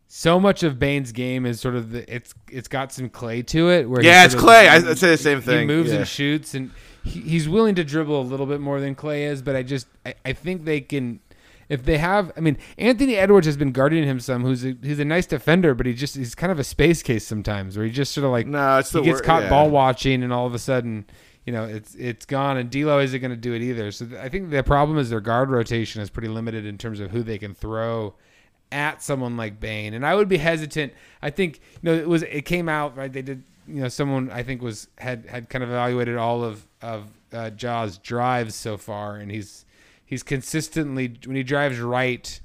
so 0.09 0.39
much 0.39 0.62
of 0.62 0.79
Bane's 0.79 1.11
game 1.12 1.47
is 1.47 1.59
sort 1.59 1.75
of 1.75 1.91
the 1.91 2.14
it's 2.14 2.35
it's 2.51 2.69
got 2.69 2.93
some 2.93 3.09
Klay 3.09 3.45
to 3.47 3.71
it. 3.71 3.89
Where 3.89 4.03
Yeah, 4.03 4.25
it's 4.27 4.35
sort 4.35 4.45
of- 4.45 4.51
Klay. 4.51 4.69
I- 4.69 4.91
I'd 4.91 4.99
say 4.99 5.11
the 5.12 5.17
same 5.17 5.39
He 5.41 5.47
thing. 5.47 5.61
He 5.61 5.75
moves 5.75 5.91
Yeah. 5.91 6.01
and 6.01 6.07
shoots, 6.09 6.55
and 6.55 6.71
he, 7.07 7.21
he's 7.21 7.49
willing 7.49 7.75
to 7.77 7.85
dribble 7.85 8.21
a 8.21 8.23
little 8.23 8.47
bit 8.47 8.61
more 8.61 8.81
than 8.81 8.95
Klay 8.95 9.21
is. 9.31 9.43
But 9.43 9.57
I 9.57 9.63
just 9.63 9.87
I, 10.05 10.15
I 10.25 10.33
think 10.33 10.65
they 10.65 10.81
can. 10.81 11.21
If 11.69 11.85
they 11.85 11.99
have, 11.99 12.31
I 12.37 12.41
mean, 12.41 12.59
Anthony 12.79 13.17
Edwards 13.17 13.45
has 13.47 13.57
been 13.57 13.73
guarding 13.73 14.05
him 14.05 14.21
some. 14.21 14.43
Who's 14.45 14.65
a, 14.65 14.77
he's 14.83 15.01
a 15.01 15.05
nice 15.05 15.27
defender, 15.27 15.75
but 15.75 15.85
he 15.87 15.95
just 15.95 16.15
he's 16.15 16.35
kind 16.35 16.53
of 16.53 16.61
a 16.61 16.65
space 16.65 17.03
case 17.03 17.27
sometimes, 17.27 17.77
where 17.77 17.85
he 17.85 17.91
just 17.91 18.13
sort 18.13 18.25
of 18.25 18.31
like 18.31 18.47
No, 18.47 18.79
it's 18.79 18.93
he 18.93 19.03
gets 19.03 19.21
wor- 19.21 19.25
caught 19.25 19.43
yeah. 19.45 19.49
ball 19.49 19.69
watching, 19.69 20.23
and 20.23 20.33
all 20.33 20.47
of 20.47 20.55
a 20.55 20.61
sudden, 20.61 21.07
you 21.45 21.53
know, 21.53 21.65
it's 21.65 21.97
it's 21.97 22.25
gone. 22.25 22.57
And 22.57 22.71
D'Lo 22.71 23.01
isn't 23.01 23.21
going 23.21 23.33
to 23.33 23.37
do 23.37 23.53
it 23.53 23.63
either. 23.63 23.91
So 23.91 24.07
th- 24.07 24.21
I 24.21 24.29
think 24.29 24.51
the 24.51 24.63
problem 24.63 24.97
is 24.99 25.11
their 25.11 25.21
guard 25.21 25.51
rotation 25.51 26.01
is 26.03 26.09
pretty 26.09 26.29
limited 26.29 26.67
in 26.67 26.79
terms 26.79 27.01
of 27.01 27.11
who 27.11 27.25
they 27.25 27.37
can 27.39 27.53
throw 27.53 28.15
at 28.71 29.03
someone 29.03 29.37
like 29.37 29.59
Bane. 29.59 29.93
And 29.95 30.07
I 30.07 30.15
would 30.15 30.29
be 30.29 30.37
hesitant. 30.37 30.93
I 31.21 31.31
think 31.31 31.57
you 31.83 31.91
know 31.91 31.95
it 31.95 32.09
was 32.09 32.23
it 32.23 32.43
came 32.43 32.69
out 32.69 32.97
right. 32.97 33.13
They 33.13 33.23
did 33.23 33.43
you 33.67 33.81
know 33.83 33.89
someone 33.89 34.31
I 34.31 34.45
think 34.45 34.63
was 34.63 34.87
had 34.99 35.27
had 35.27 35.49
kind 35.51 35.65
of 35.65 35.71
evaluated 35.71 36.17
all 36.17 36.45
of 36.45 36.66
of 36.87 37.09
uh, 37.32 37.51
Ja's 37.51 37.99
drives 37.99 38.55
so 38.55 38.76
far, 38.76 39.16
and 39.16 39.30
he's 39.30 39.64
he's 40.05 40.22
consistently 40.22 41.16
when 41.24 41.37
he 41.37 41.43
drives 41.43 41.80
right 41.80 42.41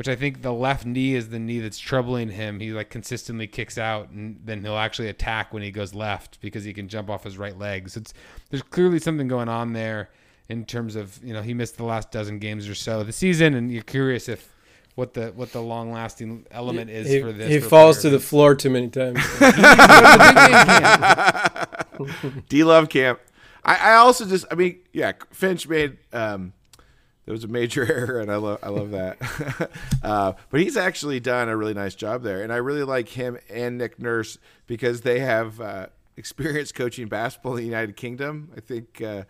which 0.00 0.08
I 0.08 0.16
think 0.16 0.40
the 0.40 0.50
left 0.50 0.86
knee 0.86 1.14
is 1.14 1.28
the 1.28 1.38
knee 1.38 1.60
that's 1.60 1.78
troubling 1.78 2.30
him. 2.30 2.58
He 2.58 2.72
like 2.72 2.88
consistently 2.88 3.46
kicks 3.46 3.76
out, 3.76 4.08
and 4.08 4.40
then 4.42 4.62
he'll 4.62 4.78
actually 4.78 5.08
attack 5.08 5.52
when 5.52 5.62
he 5.62 5.70
goes 5.70 5.92
left 5.92 6.40
because 6.40 6.64
he 6.64 6.72
can 6.72 6.88
jump 6.88 7.10
off 7.10 7.22
his 7.22 7.36
right 7.36 7.58
leg. 7.58 7.90
So 7.90 8.00
it's 8.00 8.14
there's 8.48 8.62
clearly 8.62 8.98
something 8.98 9.28
going 9.28 9.50
on 9.50 9.74
there 9.74 10.08
in 10.48 10.64
terms 10.64 10.96
of 10.96 11.22
you 11.22 11.34
know 11.34 11.42
he 11.42 11.52
missed 11.52 11.76
the 11.76 11.84
last 11.84 12.10
dozen 12.10 12.38
games 12.38 12.66
or 12.66 12.74
so 12.74 13.00
of 13.00 13.08
the 13.08 13.12
season, 13.12 13.52
and 13.52 13.70
you're 13.70 13.82
curious 13.82 14.26
if 14.26 14.54
what 14.94 15.12
the 15.12 15.32
what 15.36 15.52
the 15.52 15.60
long 15.60 15.92
lasting 15.92 16.46
element 16.50 16.88
is 16.88 17.06
he, 17.06 17.20
for 17.20 17.32
this. 17.32 17.50
he 17.50 17.60
for 17.60 17.68
falls 17.68 18.00
to 18.00 18.08
the 18.08 18.20
floor 18.20 18.54
too 18.54 18.70
many 18.70 18.88
times. 18.88 19.20
D 22.48 22.64
Love 22.64 22.88
Camp. 22.88 23.20
I, 23.64 23.92
I 23.92 23.94
also 23.94 24.26
just, 24.26 24.46
I 24.50 24.54
mean, 24.54 24.80
yeah, 24.92 25.12
Finch 25.32 25.68
made 25.68 25.98
um, 26.12 26.52
there 27.30 27.32
was 27.32 27.44
a 27.44 27.48
major 27.48 27.84
error, 27.92 28.20
and 28.20 28.30
I 28.30 28.36
love, 28.36 28.58
I 28.62 28.68
love 28.70 28.90
that. 28.90 29.70
uh, 30.02 30.32
but 30.50 30.60
he's 30.60 30.76
actually 30.76 31.20
done 31.20 31.48
a 31.48 31.56
really 31.56 31.74
nice 31.74 31.94
job 31.94 32.22
there, 32.22 32.42
and 32.42 32.52
I 32.52 32.56
really 32.56 32.82
like 32.82 33.10
him 33.10 33.38
and 33.48 33.78
Nick 33.78 34.00
Nurse 34.00 34.38
because 34.66 35.02
they 35.02 35.20
have 35.20 35.60
uh, 35.60 35.86
experience 36.16 36.72
coaching 36.72 37.08
basketball 37.08 37.52
in 37.52 37.58
the 37.58 37.64
United 37.66 37.96
Kingdom. 37.96 38.50
I 38.56 38.60
think 38.60 39.00
uh, 39.00 39.24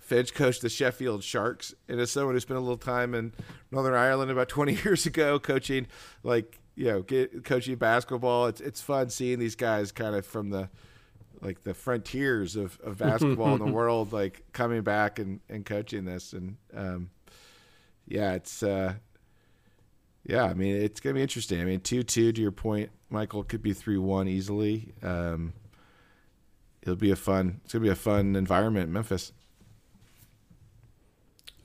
Finch 0.00 0.34
coached 0.34 0.62
the 0.62 0.68
Sheffield 0.68 1.24
Sharks, 1.24 1.74
and 1.88 1.98
as 1.98 2.10
someone 2.10 2.34
who 2.34 2.40
spent 2.40 2.58
a 2.58 2.60
little 2.60 2.76
time 2.76 3.14
in 3.14 3.32
Northern 3.70 3.94
Ireland 3.94 4.30
about 4.30 4.48
20 4.48 4.74
years 4.84 5.06
ago, 5.06 5.38
coaching 5.38 5.86
like 6.22 6.60
you 6.76 6.86
know, 6.86 7.02
get, 7.02 7.44
coaching 7.44 7.76
basketball, 7.76 8.46
it's 8.46 8.60
it's 8.60 8.80
fun 8.80 9.10
seeing 9.10 9.38
these 9.38 9.56
guys 9.56 9.92
kind 9.92 10.14
of 10.14 10.24
from 10.24 10.50
the 10.50 10.70
like 11.42 11.62
the 11.62 11.74
frontiers 11.74 12.56
of, 12.56 12.78
of 12.82 12.98
basketball 12.98 13.54
in 13.54 13.58
the 13.58 13.72
world, 13.72 14.12
like 14.12 14.44
coming 14.52 14.82
back 14.82 15.18
and, 15.18 15.40
and 15.48 15.64
coaching 15.64 16.04
this, 16.04 16.32
and 16.32 16.56
um, 16.74 17.10
yeah, 18.06 18.32
it's 18.34 18.62
uh, 18.62 18.94
yeah, 20.24 20.44
I 20.44 20.54
mean, 20.54 20.76
it's 20.76 21.00
gonna 21.00 21.14
be 21.14 21.22
interesting. 21.22 21.60
I 21.60 21.64
mean, 21.64 21.80
two 21.80 22.02
two 22.02 22.32
to 22.32 22.40
your 22.40 22.52
point, 22.52 22.90
Michael 23.08 23.42
could 23.44 23.62
be 23.62 23.72
three 23.72 23.98
one 23.98 24.28
easily. 24.28 24.92
Um, 25.02 25.52
it'll 26.82 26.96
be 26.96 27.10
a 27.10 27.16
fun. 27.16 27.60
It's 27.64 27.72
gonna 27.72 27.84
be 27.84 27.90
a 27.90 27.94
fun 27.96 28.36
environment 28.36 28.88
in 28.88 28.92
Memphis. 28.92 29.32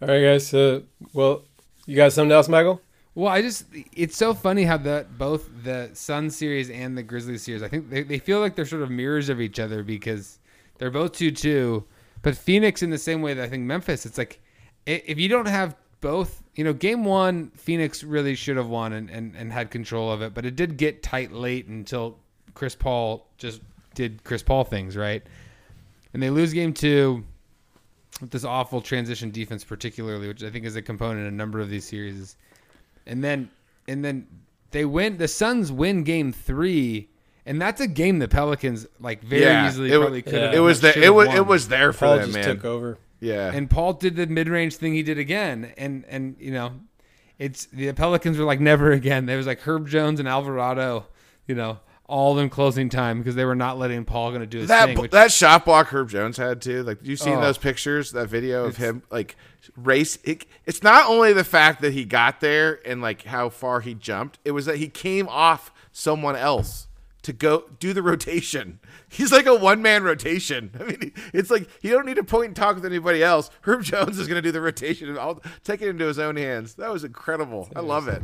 All 0.01 0.07
right, 0.07 0.21
guys. 0.21 0.53
Uh, 0.53 0.81
well, 1.13 1.43
you 1.85 1.95
got 1.95 2.13
something 2.13 2.31
else, 2.31 2.49
Michael? 2.49 2.81
Well, 3.15 3.31
I 3.31 3.41
just 3.41 3.65
it's 3.93 4.17
so 4.17 4.33
funny 4.33 4.63
how 4.63 4.75
the 4.77 5.07
both 5.17 5.49
the 5.63 5.89
Sun 5.93 6.29
series 6.31 6.69
and 6.69 6.97
the 6.97 7.03
Grizzlies 7.03 7.43
series, 7.43 7.63
I 7.63 7.69
think 7.69 7.89
they, 7.89 8.03
they 8.03 8.19
feel 8.19 8.41
like 8.41 8.55
they're 8.55 8.65
sort 8.65 8.81
of 8.81 8.91
mirrors 8.91 9.29
of 9.29 9.39
each 9.39 9.57
other 9.57 9.83
because 9.83 10.39
they're 10.77 10.91
both 10.91 11.13
two 11.13 11.31
two. 11.31 11.85
But 12.21 12.35
Phoenix 12.35 12.83
in 12.83 12.89
the 12.89 12.97
same 12.97 13.21
way 13.21 13.33
that 13.33 13.43
I 13.43 13.47
think 13.47 13.63
Memphis, 13.63 14.05
it's 14.05 14.17
like 14.17 14.41
if 14.85 15.17
you 15.17 15.29
don't 15.29 15.47
have 15.47 15.75
both, 16.01 16.43
you 16.55 16.63
know, 16.63 16.73
game 16.73 17.05
one, 17.05 17.51
Phoenix 17.55 18.03
really 18.03 18.35
should 18.35 18.57
have 18.57 18.67
won 18.67 18.93
and, 18.93 19.09
and, 19.09 19.35
and 19.35 19.51
had 19.51 19.71
control 19.71 20.11
of 20.11 20.21
it, 20.21 20.33
but 20.33 20.45
it 20.45 20.55
did 20.55 20.77
get 20.77 21.01
tight 21.01 21.31
late 21.31 21.67
until 21.67 22.17
Chris 22.53 22.75
Paul 22.75 23.25
just 23.37 23.61
did 23.93 24.23
Chris 24.23 24.43
Paul 24.43 24.63
things, 24.65 24.97
right? 24.97 25.23
And 26.13 26.21
they 26.21 26.29
lose 26.29 26.51
game 26.51 26.73
two 26.73 27.23
with 28.19 28.31
this 28.31 28.43
awful 28.43 28.81
transition 28.81 29.31
defense, 29.31 29.63
particularly, 29.63 30.27
which 30.27 30.43
I 30.43 30.49
think 30.49 30.65
is 30.65 30.75
a 30.75 30.81
component 30.81 31.21
in 31.21 31.27
a 31.27 31.31
number 31.31 31.59
of 31.59 31.69
these 31.69 31.85
series 31.85 32.35
and 33.05 33.23
then 33.23 33.49
and 33.87 34.03
then 34.03 34.27
they 34.71 34.85
win. 34.85 35.17
The 35.17 35.27
Suns 35.27 35.71
win 35.71 36.03
Game 36.03 36.31
Three, 36.31 37.09
and 37.45 37.61
that's 37.61 37.81
a 37.81 37.87
game 37.87 38.19
the 38.19 38.27
Pelicans 38.27 38.87
like 38.99 39.23
very 39.23 39.43
Yeah, 39.43 39.67
easily 39.67 39.91
it 39.91 39.99
probably 39.99 40.21
could 40.21 40.33
yeah. 40.33 40.39
have. 40.47 40.53
It 40.53 40.59
was 40.59 40.81
there. 40.81 40.97
It 40.97 41.13
was 41.13 41.27
it 41.29 41.45
was 41.45 41.67
there 41.67 41.93
for 41.93 42.05
Paul 42.05 42.15
them, 42.17 42.25
just 42.25 42.35
man. 42.37 42.43
took 42.55 42.65
over. 42.65 42.97
Yeah, 43.19 43.51
and 43.53 43.69
Paul 43.69 43.93
did 43.93 44.15
the 44.15 44.27
mid 44.27 44.49
range 44.49 44.75
thing 44.75 44.93
he 44.93 45.03
did 45.03 45.17
again, 45.17 45.73
and 45.77 46.05
and 46.09 46.35
you 46.39 46.51
know, 46.51 46.73
it's 47.39 47.65
the 47.65 47.91
Pelicans 47.93 48.37
were 48.37 48.45
like 48.45 48.59
never 48.59 48.91
again. 48.91 49.25
There 49.25 49.37
was 49.37 49.47
like 49.47 49.61
Herb 49.61 49.87
Jones 49.87 50.19
and 50.19 50.27
Alvarado, 50.27 51.07
you 51.47 51.55
know, 51.55 51.79
all 52.07 52.37
in 52.37 52.49
closing 52.49 52.87
time 52.89 53.17
because 53.19 53.35
they 53.35 53.45
were 53.45 53.55
not 53.55 53.77
letting 53.79 54.05
Paul 54.05 54.29
going 54.29 54.41
to 54.41 54.47
do 54.47 54.59
his 54.59 54.67
that 54.67 54.85
thing. 54.87 54.99
Which, 54.99 55.11
that 55.11 55.31
shot 55.31 55.65
block 55.65 55.87
Herb 55.87 56.09
Jones 56.09 56.37
had 56.37 56.61
too. 56.61 56.83
Like 56.83 56.99
you 57.03 57.15
seen 57.15 57.37
Oh. 57.37 57.41
those 57.41 57.57
pictures, 57.57 58.11
that 58.11 58.27
video 58.27 58.65
of 58.65 58.77
him 58.77 59.01
like 59.09 59.35
race. 59.75 60.17
It, 60.23 60.45
it's 60.65 60.83
not 60.83 61.09
only 61.09 61.33
the 61.33 61.43
fact 61.43 61.81
that 61.81 61.93
he 61.93 62.05
got 62.05 62.41
there 62.41 62.79
and 62.87 63.01
like 63.01 63.23
how 63.23 63.49
far 63.49 63.81
he 63.81 63.93
jumped. 63.95 64.37
It 64.45 64.51
was 64.51 64.65
that 64.67 64.77
he 64.77 64.87
came 64.87 65.27
off 65.29 65.71
someone 65.91 66.35
else 66.35 66.87
to 67.23 67.33
go 67.33 67.63
do 67.79 67.91
the 67.91 68.03
rotation. 68.03 68.79
He's 69.09 69.31
like 69.31 69.47
a 69.47 69.55
one 69.55 69.81
man 69.81 70.03
rotation. 70.03 70.69
I 70.79 70.83
mean, 70.83 71.11
it's 71.33 71.49
like 71.49 71.67
he 71.81 71.89
don't 71.89 72.05
need 72.05 72.17
to 72.17 72.23
point 72.23 72.47
and 72.47 72.55
talk 72.55 72.75
with 72.75 72.85
anybody 72.85 73.23
else. 73.23 73.49
Herb 73.61 73.81
Jones 73.81 74.19
is 74.19 74.27
going 74.27 74.35
to 74.37 74.47
do 74.47 74.51
the 74.51 74.61
rotation 74.61 75.09
and 75.09 75.17
I'll 75.17 75.41
take 75.63 75.81
it 75.81 75.87
into 75.89 76.05
his 76.05 76.19
own 76.19 76.35
hands. 76.35 76.75
That 76.75 76.91
was 76.91 77.03
incredible. 77.03 77.67
I 77.75 77.79
love 77.79 78.07
it. 78.07 78.21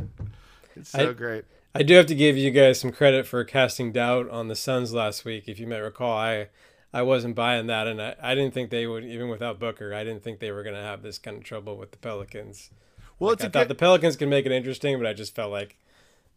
It's 0.76 0.90
so 0.90 1.10
I- 1.10 1.12
great. 1.14 1.44
I 1.74 1.82
do 1.82 1.94
have 1.94 2.06
to 2.06 2.14
give 2.14 2.36
you 2.36 2.50
guys 2.50 2.80
some 2.80 2.92
credit 2.92 3.26
for 3.26 3.42
casting 3.44 3.92
doubt 3.92 4.28
on 4.28 4.48
the 4.48 4.54
Suns 4.54 4.92
last 4.92 5.24
week. 5.24 5.44
If 5.46 5.58
you 5.58 5.66
may 5.66 5.80
recall, 5.80 6.16
I 6.16 6.48
I 6.92 7.02
wasn't 7.02 7.34
buying 7.34 7.66
that, 7.68 7.86
and 7.86 8.00
I, 8.02 8.14
I 8.22 8.34
didn't 8.34 8.52
think 8.52 8.70
they 8.70 8.86
would 8.86 9.04
even 9.04 9.28
without 9.28 9.58
Booker. 9.58 9.94
I 9.94 10.04
didn't 10.04 10.22
think 10.22 10.40
they 10.40 10.52
were 10.52 10.62
going 10.62 10.74
to 10.74 10.82
have 10.82 11.02
this 11.02 11.16
kind 11.18 11.38
of 11.38 11.44
trouble 11.44 11.78
with 11.78 11.90
the 11.90 11.96
Pelicans. 11.96 12.70
Well, 13.18 13.30
Like, 13.30 13.36
it's 13.36 13.44
I 13.44 13.48
thought 13.48 13.68
the 13.68 13.74
Pelicans 13.74 14.16
can 14.16 14.28
make 14.28 14.44
it 14.44 14.52
interesting, 14.52 14.98
but 14.98 15.06
I 15.06 15.14
just 15.14 15.34
felt 15.34 15.50
like 15.50 15.78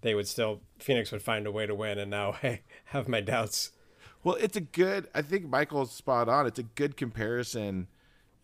they 0.01 0.15
would 0.15 0.27
still 0.27 0.61
Phoenix 0.79 1.11
would 1.11 1.21
find 1.21 1.45
a 1.45 1.51
way 1.51 1.65
to 1.65 1.75
win, 1.75 1.97
and 1.99 2.09
now 2.09 2.35
I 2.43 2.61
have 2.85 3.09
my 3.09 3.19
doubts. 3.19 3.71
Well, 4.23 4.35
it's 4.35 4.55
a 4.55 4.61
good. 4.61 5.09
I 5.13 5.21
think 5.21 5.49
Michael's 5.49 5.91
spot 5.91 6.29
on. 6.29 6.47
It's 6.47 6.59
a 6.59 6.63
good 6.63 6.95
comparison, 6.95 7.87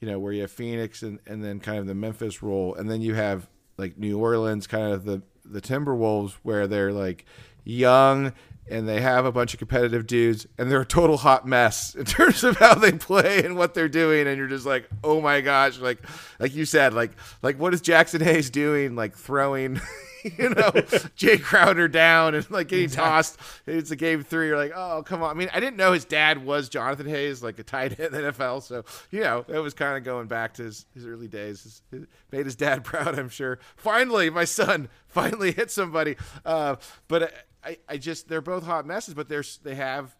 you 0.01 0.07
know, 0.09 0.19
where 0.19 0.33
you 0.33 0.41
have 0.41 0.51
Phoenix 0.51 1.01
and, 1.01 1.19
and 1.25 1.41
then 1.43 1.61
kind 1.61 1.79
of 1.79 1.87
the 1.87 1.95
Memphis 1.95 2.43
role, 2.43 2.75
and 2.75 2.91
then 2.91 3.01
you 3.01 3.13
have 3.13 3.47
like 3.77 3.97
New 3.97 4.19
Orleans, 4.19 4.67
kind 4.67 4.91
of 4.91 5.05
the 5.05 5.21
the 5.52 5.62
Timberwolves, 5.62 6.34
where 6.43 6.68
they're 6.68 6.91
like 6.91 7.26
young 7.64 8.34
and 8.70 8.88
they 8.88 9.02
have 9.02 9.26
a 9.26 9.32
bunch 9.32 9.54
of 9.54 9.60
competitive 9.60 10.08
dudes, 10.08 10.47
and 10.58 10.72
they're 10.72 10.82
a 10.82 10.86
total 10.86 11.18
hot 11.18 11.45
mess 11.45 11.93
in 11.95 12.06
terms 12.06 12.43
of 12.43 12.58
how 12.58 12.74
they 12.74 12.93
play 12.93 13.43
and 13.43 13.58
what 13.58 13.74
they're 13.74 13.89
doing, 13.89 14.28
and 14.28 14.38
you're 14.38 14.47
just 14.47 14.66
like, 14.66 14.89
oh 15.04 15.22
my 15.22 15.41
gosh, 15.41 15.78
like 15.80 15.99
like 16.39 16.56
you 16.56 16.66
said, 16.66 16.93
like 16.93 17.12
like 17.41 17.60
what 17.60 17.74
is 17.74 17.82
Jaxson 17.82 18.22
Hayes 18.22 18.49
doing, 18.49 18.95
like 18.95 19.18
throwing. 19.18 19.80
you 20.38 20.49
know, 20.49 20.72
Jae 21.17 21.41
Crowder 21.41 21.88
down 21.88 22.36
and 22.36 22.49
like 22.51 22.67
getting 22.67 22.89
tossed. 22.89 23.39
It's 23.65 23.91
a 23.91 23.95
game 23.95 24.24
three. 24.24 24.47
You're 24.47 24.57
like, 24.57 24.74
oh, 24.76 25.03
come 25.05 25.24
on. 25.24 25.32
I 25.32 25.34
mean, 25.34 25.49
I 25.53 25.59
didn't 25.59 25.78
know 25.78 25.93
his 25.93 26.05
dad 26.05 26.45
was 26.45 26.69
Jonathan 26.69 27.07
Hayes, 27.07 27.41
like 27.41 27.59
a 27.59 27.63
tight 27.63 27.99
end 27.99 28.13
in 28.15 28.24
the 28.24 28.32
NFL. 28.32 28.63
So, 28.63 28.84
you 29.09 29.22
know, 29.22 29.45
it 29.47 29.59
was 29.59 29.74
kind 29.74 29.97
of 29.97 30.03
going 30.03 30.28
back 30.28 30.53
to 30.55 30.63
his, 30.63 30.86
his 30.93 31.05
early 31.05 31.28
days. 31.28 31.63
His, 31.63 31.82
his- 31.91 32.07
made 32.32 32.45
his 32.45 32.55
dad 32.55 32.84
proud, 32.84 33.17
I'm 33.17 33.30
sure. 33.30 33.59
Finally, 33.76 34.30
my 34.30 34.45
son 34.45 34.89
finally 35.07 35.51
hit 35.51 35.72
somebody. 35.72 36.15
Uh, 36.45 36.76
but 37.07 37.34
I, 37.63 37.78
I 37.88 37.97
just, 37.97 38.28
they're 38.28 38.41
both 38.41 38.63
hot 38.63 38.86
messes, 38.86 39.13
but 39.13 39.30
they're, 39.30 39.43
they 39.63 39.76
have, 39.76 40.15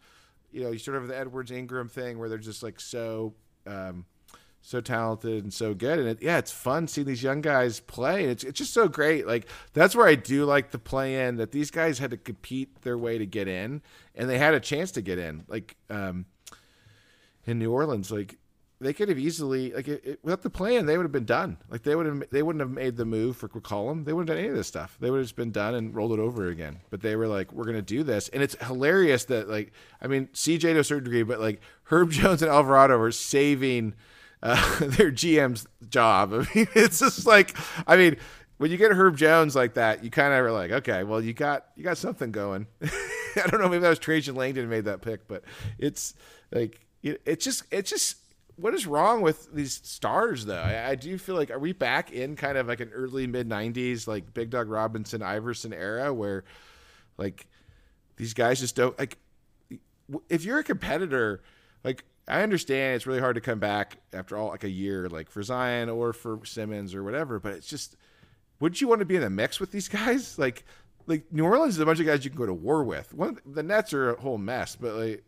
you 0.52 0.64
know, 0.64 0.72
you 0.72 0.80
sort 0.80 0.98
of 0.98 1.04
have 1.04 1.10
the 1.10 1.18
Edwards 1.18 1.52
Ingram 1.52 1.90
thing 1.90 2.20
where 2.20 2.30
they're 2.30 2.38
just 2.38 2.64
like 2.64 2.80
so, 2.80 3.34
um, 3.68 4.06
so 4.62 4.80
talented 4.80 5.44
and 5.44 5.54
so 5.54 5.74
good. 5.74 6.00
And 6.00 6.08
it, 6.08 6.22
yeah, 6.22 6.38
it's 6.38 6.52
fun 6.52 6.88
seeing 6.88 7.08
these 7.08 7.24
young 7.24 7.42
guys 7.42 7.80
play. 7.80 8.24
And 8.24 8.32
it's, 8.32 8.44
it's 8.44 8.58
just 8.58 8.74
so 8.74 8.88
great. 8.88 9.28
Like, 9.28 9.48
that's 9.74 9.96
where 9.96 10.08
I 10.08 10.16
do 10.16 10.46
like 10.46 10.72
the 10.72 10.80
play 10.80 11.26
in 11.28 11.38
that 11.38 11.52
these 11.52 11.72
guys 11.72 12.00
had 12.00 12.12
to 12.12 12.18
compete 12.18 12.82
their 12.84 12.98
way 12.98 13.18
to 13.18 13.26
get 13.26 13.48
in, 13.48 13.82
and 14.16 14.30
they 14.30 14.38
had 14.38 14.54
a 14.54 14.60
chance 14.60 14.92
to 14.92 15.02
get 15.02 15.18
in. 15.18 15.44
Like, 15.48 15.76
um, 15.90 16.26
in 17.46 17.58
New 17.58 17.72
Orleans, 17.72 18.12
like, 18.12 18.38
they 18.82 18.94
could 18.94 19.10
have 19.10 19.20
easily 19.20 19.72
like 19.72 19.88
it, 19.88 20.02
it, 20.04 20.20
without 20.24 20.42
the 20.42 20.50
plan, 20.50 20.88
they 20.88 20.98
would 20.98 21.04
have 21.04 21.12
been 21.12 21.24
done. 21.24 21.58
Like 21.70 21.84
they 21.84 21.96
would 21.96 22.08
have, 22.08 22.24
they 22.32 22.42
wouldn't 22.42 22.62
have 22.62 22.72
made 22.72 22.98
the 22.98 23.06
move 23.06 23.38
for 23.38 23.48
McCollum. 23.48 24.06
They 24.06 24.12
wouldn't 24.12 24.30
have 24.30 24.38
done 24.38 24.44
any 24.44 24.50
of 24.50 24.56
this 24.56 24.68
stuff. 24.68 24.98
They 25.00 25.12
would 25.12 25.18
have 25.18 25.26
just 25.26 25.36
been 25.36 25.52
done 25.52 25.76
and 25.76 25.94
rolled 25.94 26.14
it 26.14 26.20
over 26.20 26.48
again. 26.48 26.80
But 26.90 27.02
they 27.02 27.16
were 27.16 27.28
like, 27.28 27.54
we're 27.54 27.66
gonna 27.66 27.84
do 27.84 28.02
this, 28.02 28.28
and 28.30 28.42
it's 28.42 28.56
hilarious 28.66 29.26
that 29.26 29.48
like, 29.48 29.72
I 30.02 30.08
mean, 30.08 30.30
CJ 30.34 30.62
to 30.62 30.80
a 30.80 30.84
certain 30.84 31.04
degree, 31.04 31.22
but 31.22 31.40
like 31.40 31.62
Herb 31.84 32.12
Jones 32.12 32.42
and 32.42 32.52
Alvarado 32.52 33.00
are 33.00 33.12
saving 33.12 33.94
uh, 34.44 34.80
their 34.80 35.12
GM's 35.12 35.68
job. 35.90 36.34
I 36.34 36.38
mean, 36.56 36.68
it's 36.76 37.00
just 37.00 37.26
like, 37.26 37.56
I 37.88 37.96
mean, 37.96 38.18
when 38.58 38.72
you 38.72 38.78
get 38.78 38.92
Herb 38.92 39.18
Jones 39.18 39.56
like 39.56 39.76
that, 39.76 40.04
you 40.04 40.12
kind 40.12 40.34
of 40.34 40.46
are 40.46 40.52
like, 40.52 40.72
okay, 40.72 41.04
well, 41.04 41.22
you 41.22 41.34
got 41.34 41.66
you 41.76 41.84
got 41.84 41.98
something 41.98 42.32
going. 42.32 42.68
I 42.82 43.48
don't 43.48 43.62
know, 43.62 43.70
maybe 43.70 43.82
that 43.82 43.90
was 43.90 44.00
Trajan 44.00 44.36
Langdon 44.36 44.70
made 44.70 44.86
that 44.86 45.02
pick, 45.02 45.28
but 45.28 45.44
it's 45.80 46.14
like 46.52 46.86
it, 47.02 47.22
it's 47.26 47.44
just 47.44 47.64
it's 47.72 47.90
just 47.90 48.18
what 48.58 48.76
is 48.76 48.86
wrong 48.86 49.22
with 49.22 49.52
these 49.54 49.82
stars 49.84 50.46
though? 50.46 50.62
I, 50.62 50.90
I 50.90 50.96
do 50.96 51.18
feel 51.18 51.36
like 51.36 51.50
are 51.50 51.58
we 51.58 51.74
back 51.74 52.12
in 52.12 52.36
kind 52.36 52.58
of 52.58 52.68
like 52.68 52.82
an 52.82 52.92
early 52.94 53.26
mid 53.26 53.50
'90s 53.50 54.08
like 54.08 54.34
Big 54.34 54.52
Dog 54.52 54.70
Robinson 54.70 55.24
Iverson 55.24 55.74
era 55.74 56.14
where 56.14 56.44
like 57.18 57.48
these 58.18 58.34
guys 58.34 58.60
just 58.60 58.76
don't 58.76 58.98
like 59.00 59.18
if 60.30 60.44
you're 60.46 60.60
a 60.60 60.64
competitor 60.64 61.42
like 61.84 62.04
I 62.28 62.44
understand 62.44 62.96
it's 62.96 63.08
really 63.08 63.20
hard 63.20 63.36
to 63.36 63.42
come 63.42 63.60
back 63.60 63.98
after 64.14 64.38
all 64.38 64.50
like 64.50 64.64
a 64.64 64.70
year 64.70 65.10
like 65.10 65.30
for 65.30 65.44
Zion 65.44 65.90
or 65.90 66.14
for 66.14 66.40
Simmons 66.46 66.94
or 66.96 67.04
whatever 67.04 67.40
but 67.40 67.54
it's 67.54 67.68
just 67.68 67.96
wouldn't 68.60 68.80
you 68.80 68.88
want 68.88 69.00
to 69.00 69.06
be 69.06 69.16
in 69.16 69.24
a 69.24 69.30
mix 69.30 69.60
with 69.60 69.72
these 69.72 69.88
guys? 69.90 70.40
Like 70.40 70.64
like 71.08 71.26
New 71.34 71.44
Orleans 71.44 71.76
is 71.76 71.80
a 71.80 71.86
bunch 71.86 72.00
of 72.00 72.06
guys 72.06 72.24
you 72.24 72.30
can 72.30 72.40
go 72.40 72.46
to 72.46 72.54
war 72.54 72.84
with. 72.84 73.14
One 73.14 73.40
the 73.46 73.64
Nets 73.64 73.94
are 73.94 74.12
a 74.12 74.22
whole 74.22 74.38
mess 74.38 74.76
but 74.76 74.96
like 74.96 75.24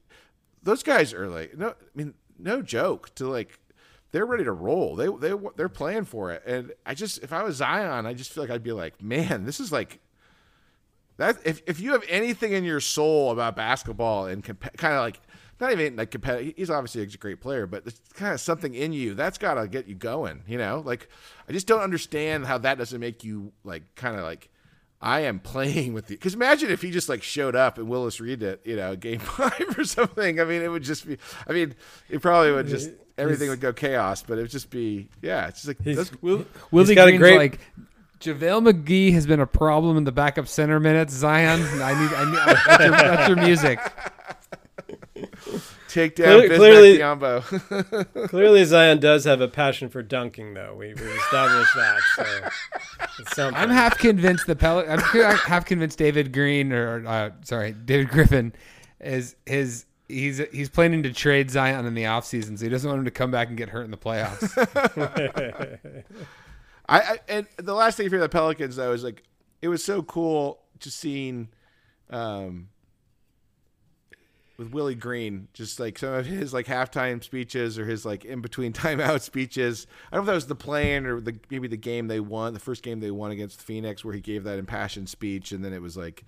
those 0.62 0.84
guys 0.84 1.14
are 1.14 1.28
like 1.28 1.58
no 1.58 1.70
I 1.70 1.74
mean 1.96 2.14
no 2.40 2.62
joke 2.62 3.14
to 3.16 3.28
like 3.28 3.60
they're 4.12 4.26
ready 4.26 4.44
to 4.44 4.52
roll. 4.52 4.96
They 4.96 5.08
they 5.08 5.34
they're 5.56 5.70
playing 5.70 6.06
for 6.06 6.32
it. 6.32 6.44
And 6.46 6.72
I 6.86 6.94
just 6.94 7.24
if 7.24 7.34
I 7.34 7.44
was 7.44 7.58
Zion 7.58 8.06
I 8.06 8.14
just 8.14 8.32
feel 8.32 8.44
like 8.44 8.52
I'd 8.52 8.64
be 8.64 8.72
like 8.72 9.02
man 9.02 9.46
this 9.46 9.60
is 9.60 9.72
like 9.72 10.00
that 11.18 11.38
if 11.44 11.62
if 11.68 11.80
you 11.80 11.92
have 11.92 12.04
anything 12.08 12.54
in 12.54 12.64
your 12.64 12.80
soul 12.80 13.32
about 13.32 13.56
basketball 13.56 14.28
and 14.28 14.44
comp- 14.44 14.78
kind 14.78 14.94
of 14.94 15.02
like 15.02 15.20
not 15.64 15.72
even 15.72 15.96
like 15.96 16.12
competitive, 16.12 16.54
he's 16.56 16.70
obviously 16.70 17.02
a 17.02 17.06
great 17.08 17.42
player, 17.42 17.66
but 17.66 17.84
there's 17.86 18.00
kind 18.14 18.34
of 18.34 18.40
something 18.42 18.74
in 18.76 18.94
you 18.94 19.14
that's 19.16 19.38
got 19.38 19.56
to 19.56 19.68
get 19.68 19.88
you 19.88 19.96
going. 19.96 20.44
You 20.48 20.58
know, 20.58 20.84
like 20.86 21.10
I 21.50 21.52
just 21.52 21.68
don't 21.68 21.82
understand 21.82 22.46
how 22.46 22.58
that 22.60 22.78
doesn't 22.78 23.00
make 23.00 23.24
you 23.24 23.52
like 23.64 23.84
kind 23.96 24.16
of 24.16 24.24
like 24.24 24.50
I 25.02 25.22
am 25.22 25.40
playing 25.40 25.94
with 25.94 26.08
the. 26.08 26.16
Because 26.16 26.34
imagine 26.34 26.70
if 26.72 26.82
he 26.82 26.92
just 26.92 27.10
like 27.10 27.24
showed 27.24 27.56
up 27.56 27.78
and 27.78 27.90
Willis 27.90 28.20
Reed 28.22 28.44
it, 28.44 28.62
you 28.66 28.76
know, 28.76 28.96
game 28.96 29.20
five 29.20 29.76
or 29.78 29.84
something. 29.84 30.40
I 30.40 30.44
mean, 30.46 30.62
it 30.62 30.70
would 30.70 30.84
just 30.84 31.08
be. 31.08 31.18
I 31.48 31.54
mean, 31.54 31.76
it 32.10 32.22
probably 32.22 32.52
would 32.52 32.68
just 32.68 32.92
everything 33.18 33.50
would 33.50 33.60
go 33.62 33.74
chaos, 33.74 34.24
but 34.24 34.38
it 34.38 34.42
would 34.42 34.52
just 34.52 34.70
be 34.70 35.10
yeah. 35.22 35.48
It's 35.48 35.64
just 35.64 35.68
like 35.68 35.82
He's, 35.84 35.98
those- 35.98 36.22
Will, 36.22 36.46
Willie 36.72 36.96
got 36.96 37.08
a 37.08 37.12
Green's 37.12 37.20
great- 37.22 37.38
like 37.38 37.60
JaVale 38.20 38.72
McGee 38.72 39.12
has 39.14 39.28
been 39.28 39.42
a 39.42 39.46
problem 39.46 39.98
in 39.98 40.06
the 40.06 40.14
backup 40.14 40.48
center 40.48 40.80
minutes. 40.80 41.14
Zion, 41.14 41.62
I 41.82 42.00
need, 42.02 42.14
I 42.16 42.26
need 42.26 42.56
that's, 42.66 42.80
your, 42.82 42.92
that's 42.92 43.28
your 43.28 43.38
music. 43.38 43.80
Take 45.94 46.16
down 46.16 46.40
Clear- 46.48 46.58
clearly- 46.58 46.98
Biyombo. 46.98 48.28
Clearly, 48.30 48.66
Zion 48.66 49.00
does 49.00 49.26
have 49.26 49.42
a 49.42 49.48
passion 49.48 49.90
for 49.90 50.02
dunking, 50.02 50.56
though. 50.56 50.74
We, 50.74 50.88
we've 50.88 51.00
established 51.02 51.76
that. 51.76 52.52
So. 53.36 53.52
I'm 53.54 53.70
half 53.70 54.00
convinced 54.00 54.48
the 54.48 54.56
Pel- 54.56 54.90
I'm 54.90 55.00
half 55.00 55.66
convinced 55.66 56.00
David 56.00 56.34
Green 56.34 56.74
or 56.74 57.06
uh, 57.08 57.30
sorry 57.44 57.74
David 57.74 58.10
Griffin 58.10 58.54
is 59.00 59.36
his 59.46 59.86
he's 60.08 60.40
he's 60.52 60.70
planning 60.70 61.04
to 61.04 61.14
trade 61.14 61.52
Zion 61.52 61.86
in 61.86 61.94
the 61.94 62.06
offseason, 62.06 62.58
so 62.58 62.66
he 62.66 62.70
doesn't 62.70 62.90
want 62.90 62.98
him 63.00 63.06
to 63.06 63.12
come 63.12 63.30
back 63.30 63.50
and 63.50 63.58
get 63.58 63.70
hurt 63.70 63.84
in 63.86 63.92
the 63.92 63.98
playoffs. 63.98 64.50
I, 66.90 67.00
I 67.00 67.20
and 67.30 67.48
the 67.58 67.74
last 67.76 67.98
thing 67.98 68.10
for 68.10 68.18
the 68.18 68.30
Pelicans 68.30 68.76
though 68.78 68.94
is 68.94 69.04
like 69.04 69.22
it 69.62 69.68
was 69.68 69.84
so 69.84 70.02
cool 70.02 70.60
just 70.80 71.00
seeing 71.00 71.50
um 72.10 72.70
with 74.58 74.72
Willie 74.72 74.96
Green, 74.96 75.48
just 75.54 75.80
like 75.80 75.98
some 75.98 76.14
of 76.14 76.26
his 76.26 76.54
like 76.54 76.68
halftime 76.68 77.24
speeches 77.24 77.80
or 77.80 77.86
his 77.86 78.06
like 78.06 78.24
in 78.24 78.42
between 78.42 78.74
timeout 78.74 79.22
speeches. 79.22 79.88
I 80.12 80.16
don't 80.16 80.26
know 80.26 80.32
if 80.32 80.34
that 80.34 80.36
was 80.36 80.48
the 80.48 80.56
plan 80.56 81.06
or 81.06 81.20
the 81.20 81.40
maybe 81.50 81.68
the 81.68 81.78
game 81.78 82.08
they 82.08 82.20
won, 82.20 82.54
the 82.54 82.60
first 82.60 82.84
game 82.84 83.00
they 83.00 83.12
won 83.12 83.32
against 83.32 83.62
Phoenix, 83.62 84.06
where 84.06 84.14
he 84.14 84.22
gave 84.22 84.44
that 84.44 84.60
impassioned 84.60 85.10
speech, 85.10 85.52
and 85.52 85.64
then 85.64 85.74
it 85.74 85.82
was 85.82 85.98
like 85.98 86.24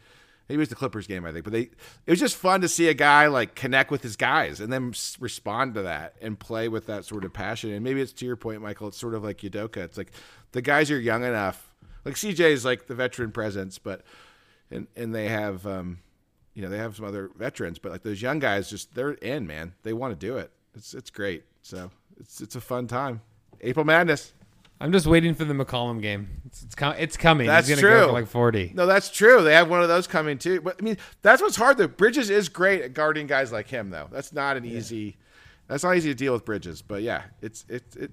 maybe 0.50 0.58
it 0.58 0.60
was 0.60 0.70
the 0.70 0.76
Clippers 0.76 1.08
game, 1.08 1.26
I 1.26 1.32
think. 1.32 1.44
But 1.44 1.54
they 1.54 1.62
it 1.62 2.10
was 2.10 2.20
just 2.20 2.36
fun 2.36 2.62
to 2.62 2.68
see 2.68 2.88
a 2.88 2.94
guy 2.94 3.28
like 3.28 3.54
connect 3.54 3.92
with 3.92 4.02
his 4.02 4.16
guys 4.16 4.60
and 4.60 4.74
then 4.74 4.94
respond 5.20 5.76
to 5.76 5.84
that 5.84 6.16
and 6.22 6.40
play 6.40 6.68
with 6.68 6.88
that 6.88 7.06
sort 7.06 7.26
of 7.26 7.34
passion. 7.34 7.72
And 7.72 7.84
maybe 7.84 8.02
it's 8.02 8.14
to 8.14 8.26
your 8.26 8.36
point, 8.36 8.62
Michael. 8.62 8.88
It's 8.88 8.98
sort 8.98 9.14
of 9.14 9.24
like 9.24 9.38
Udoka. 9.40 9.78
It's 9.78 9.98
like 9.98 10.12
the 10.52 10.62
guys 10.62 10.90
are 10.90 11.00
young 11.00 11.24
enough. 11.24 11.72
Like 12.04 12.16
CJ 12.16 12.40
is 12.40 12.66
like 12.66 12.88
the 12.88 12.96
veteran 12.96 13.32
presence, 13.32 13.78
but 13.78 14.02
and 14.72 14.88
and 14.96 15.14
they 15.14 15.30
have 15.30 15.68
um 15.68 16.00
you 16.56 16.62
know 16.64 16.70
they 16.70 16.78
have 16.80 16.96
some 16.96 17.06
other 17.06 17.30
veterans, 17.38 17.78
but 17.78 17.92
like 17.92 18.02
those 18.02 18.22
young 18.22 18.40
guys, 18.40 18.70
just 18.70 18.96
they're 18.96 19.12
in, 19.12 19.46
man. 19.46 19.74
They 19.84 19.94
want 19.94 20.20
to 20.20 20.26
do 20.26 20.38
it. 20.38 20.52
It's 20.74 20.94
it's 20.96 21.10
great. 21.12 21.44
So 21.62 21.92
it's 22.18 22.42
it's 22.42 22.56
a 22.56 22.62
fun 22.62 22.88
time. 22.88 23.22
April 23.62 23.86
Madness. 23.86 24.34
I'm 24.82 24.92
just 24.92 25.06
waiting 25.08 25.34
for 25.36 25.46
the 25.46 25.54
McCollum 25.54 26.02
game. 26.02 26.42
It's 26.46 26.64
it's, 26.64 26.76
com- 26.76 26.96
it's 26.98 27.16
coming. 27.16 27.48
That's 27.48 27.68
He's 27.68 27.80
gonna 27.80 27.88
go 27.94 27.98
true. 28.00 28.08
for 28.08 28.14
like 28.14 28.28
40. 28.28 28.72
No, 28.76 28.86
that's 28.86 29.10
true. 29.10 29.42
They 29.42 29.54
have 29.54 29.70
one 29.70 29.82
of 29.82 29.88
those 29.88 30.06
coming 30.08 30.38
too. 30.38 30.60
But 30.60 30.76
I 30.82 30.84
mean, 30.84 30.98
that's 31.22 31.42
what's 31.42 31.56
hard 31.56 31.78
though. 31.78 31.88
Bridges 31.88 32.30
is 32.30 32.50
great 32.50 32.82
at 32.82 32.94
guarding 32.94 33.26
guys 33.28 33.52
like 33.54 33.68
him, 33.70 33.90
though. 33.90 34.08
That's 34.12 34.34
not 34.34 34.58
an 34.58 34.66
easy. 34.66 35.18
That's 35.68 35.84
not 35.84 35.96
easy 35.96 36.10
to 36.10 36.16
deal 36.16 36.34
with 36.34 36.44
Bridges. 36.46 36.82
But 36.82 37.04
yeah, 37.04 37.24
it's 37.42 37.64
it 37.70 37.84
it 37.98 38.12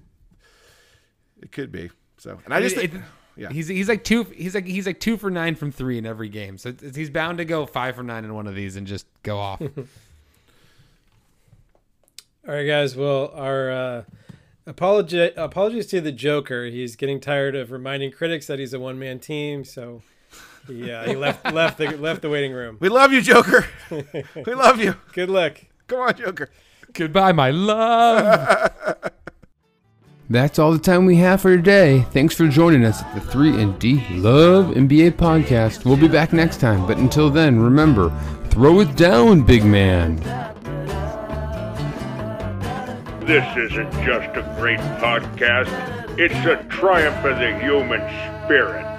it 1.41 1.51
could 1.51 1.71
be. 1.71 1.89
So, 2.17 2.39
and 2.45 2.53
I 2.53 2.61
just 2.61 2.77
it- 2.77 2.91
yeah, 3.35 3.49
He's 3.49 3.67
he's 3.67 3.89
like 3.89 4.03
two 4.03 4.23
he's 4.23 4.53
like 4.53 4.65
he's 4.65 4.85
like 4.85 4.99
two 4.99 5.17
for 5.17 5.31
nine 5.31 5.55
from 5.55 5.71
three 5.71 5.97
in 5.97 6.05
every 6.05 6.29
game. 6.29 6.57
So 6.57 6.69
it's, 6.69 6.95
he's 6.95 7.09
bound 7.09 7.39
to 7.39 7.45
go 7.45 7.65
five 7.65 7.95
for 7.95 8.03
nine 8.03 8.25
in 8.25 8.33
one 8.33 8.47
of 8.47 8.55
these 8.55 8.75
and 8.75 8.85
just 8.85 9.07
go 9.23 9.39
off. 9.39 9.61
All 12.45 12.53
right, 12.53 12.65
guys. 12.65 12.95
Well, 12.95 13.31
our 13.33 13.71
uh, 13.71 14.03
apology 14.67 15.31
apologies 15.35 15.87
to 15.87 16.01
the 16.01 16.11
Joker. 16.11 16.65
He's 16.65 16.95
getting 16.95 17.19
tired 17.19 17.55
of 17.55 17.71
reminding 17.71 18.11
critics 18.11 18.47
that 18.47 18.59
he's 18.59 18.73
a 18.73 18.79
one 18.79 18.99
man 18.99 19.19
team, 19.19 19.63
so 19.63 20.03
he 20.67 20.91
uh, 20.91 21.05
he 21.05 21.15
left 21.15 21.45
left 21.53 21.77
the 21.77 21.97
left 21.97 22.21
the 22.21 22.29
waiting 22.29 22.53
room. 22.53 22.77
we 22.79 22.89
love 22.89 23.13
you, 23.13 23.21
Joker. 23.21 23.65
we 23.89 24.53
love 24.53 24.79
you. 24.79 24.95
Good 25.13 25.29
luck. 25.29 25.61
Come 25.87 25.99
on, 25.99 26.15
Joker. 26.15 26.49
Goodbye, 26.93 27.31
my 27.31 27.49
love. 27.49 29.11
That's 30.33 30.57
all 30.57 30.71
the 30.71 30.79
time 30.79 31.05
we 31.05 31.17
have 31.17 31.41
for 31.41 31.55
today. 31.55 32.07
Thanks 32.09 32.33
for 32.33 32.47
joining 32.47 32.83
us 32.85 33.03
at 33.03 33.13
the 33.13 33.21
3 33.21 33.61
and 33.61 33.77
D 33.77 34.03
Love 34.13 34.73
NBA 34.73 35.11
podcast. 35.11 35.85
We'll 35.85 35.95
be 35.95 36.07
back 36.07 36.33
next 36.33 36.59
time, 36.59 36.87
but 36.87 36.97
until 36.97 37.29
then, 37.29 37.59
remember, 37.59 38.11
throw 38.49 38.79
it 38.79 38.95
down, 38.95 39.43
big 39.43 39.63
man. 39.63 40.15
This 43.27 43.45
isn't 43.55 43.91
just 44.03 44.35
a 44.35 44.55
great 44.59 44.79
podcast, 44.99 45.69
it's 46.17 46.33
a 46.47 46.67
triumph 46.67 47.23
of 47.23 47.37
the 47.37 47.55
human 47.59 48.01
spirit. 48.43 48.92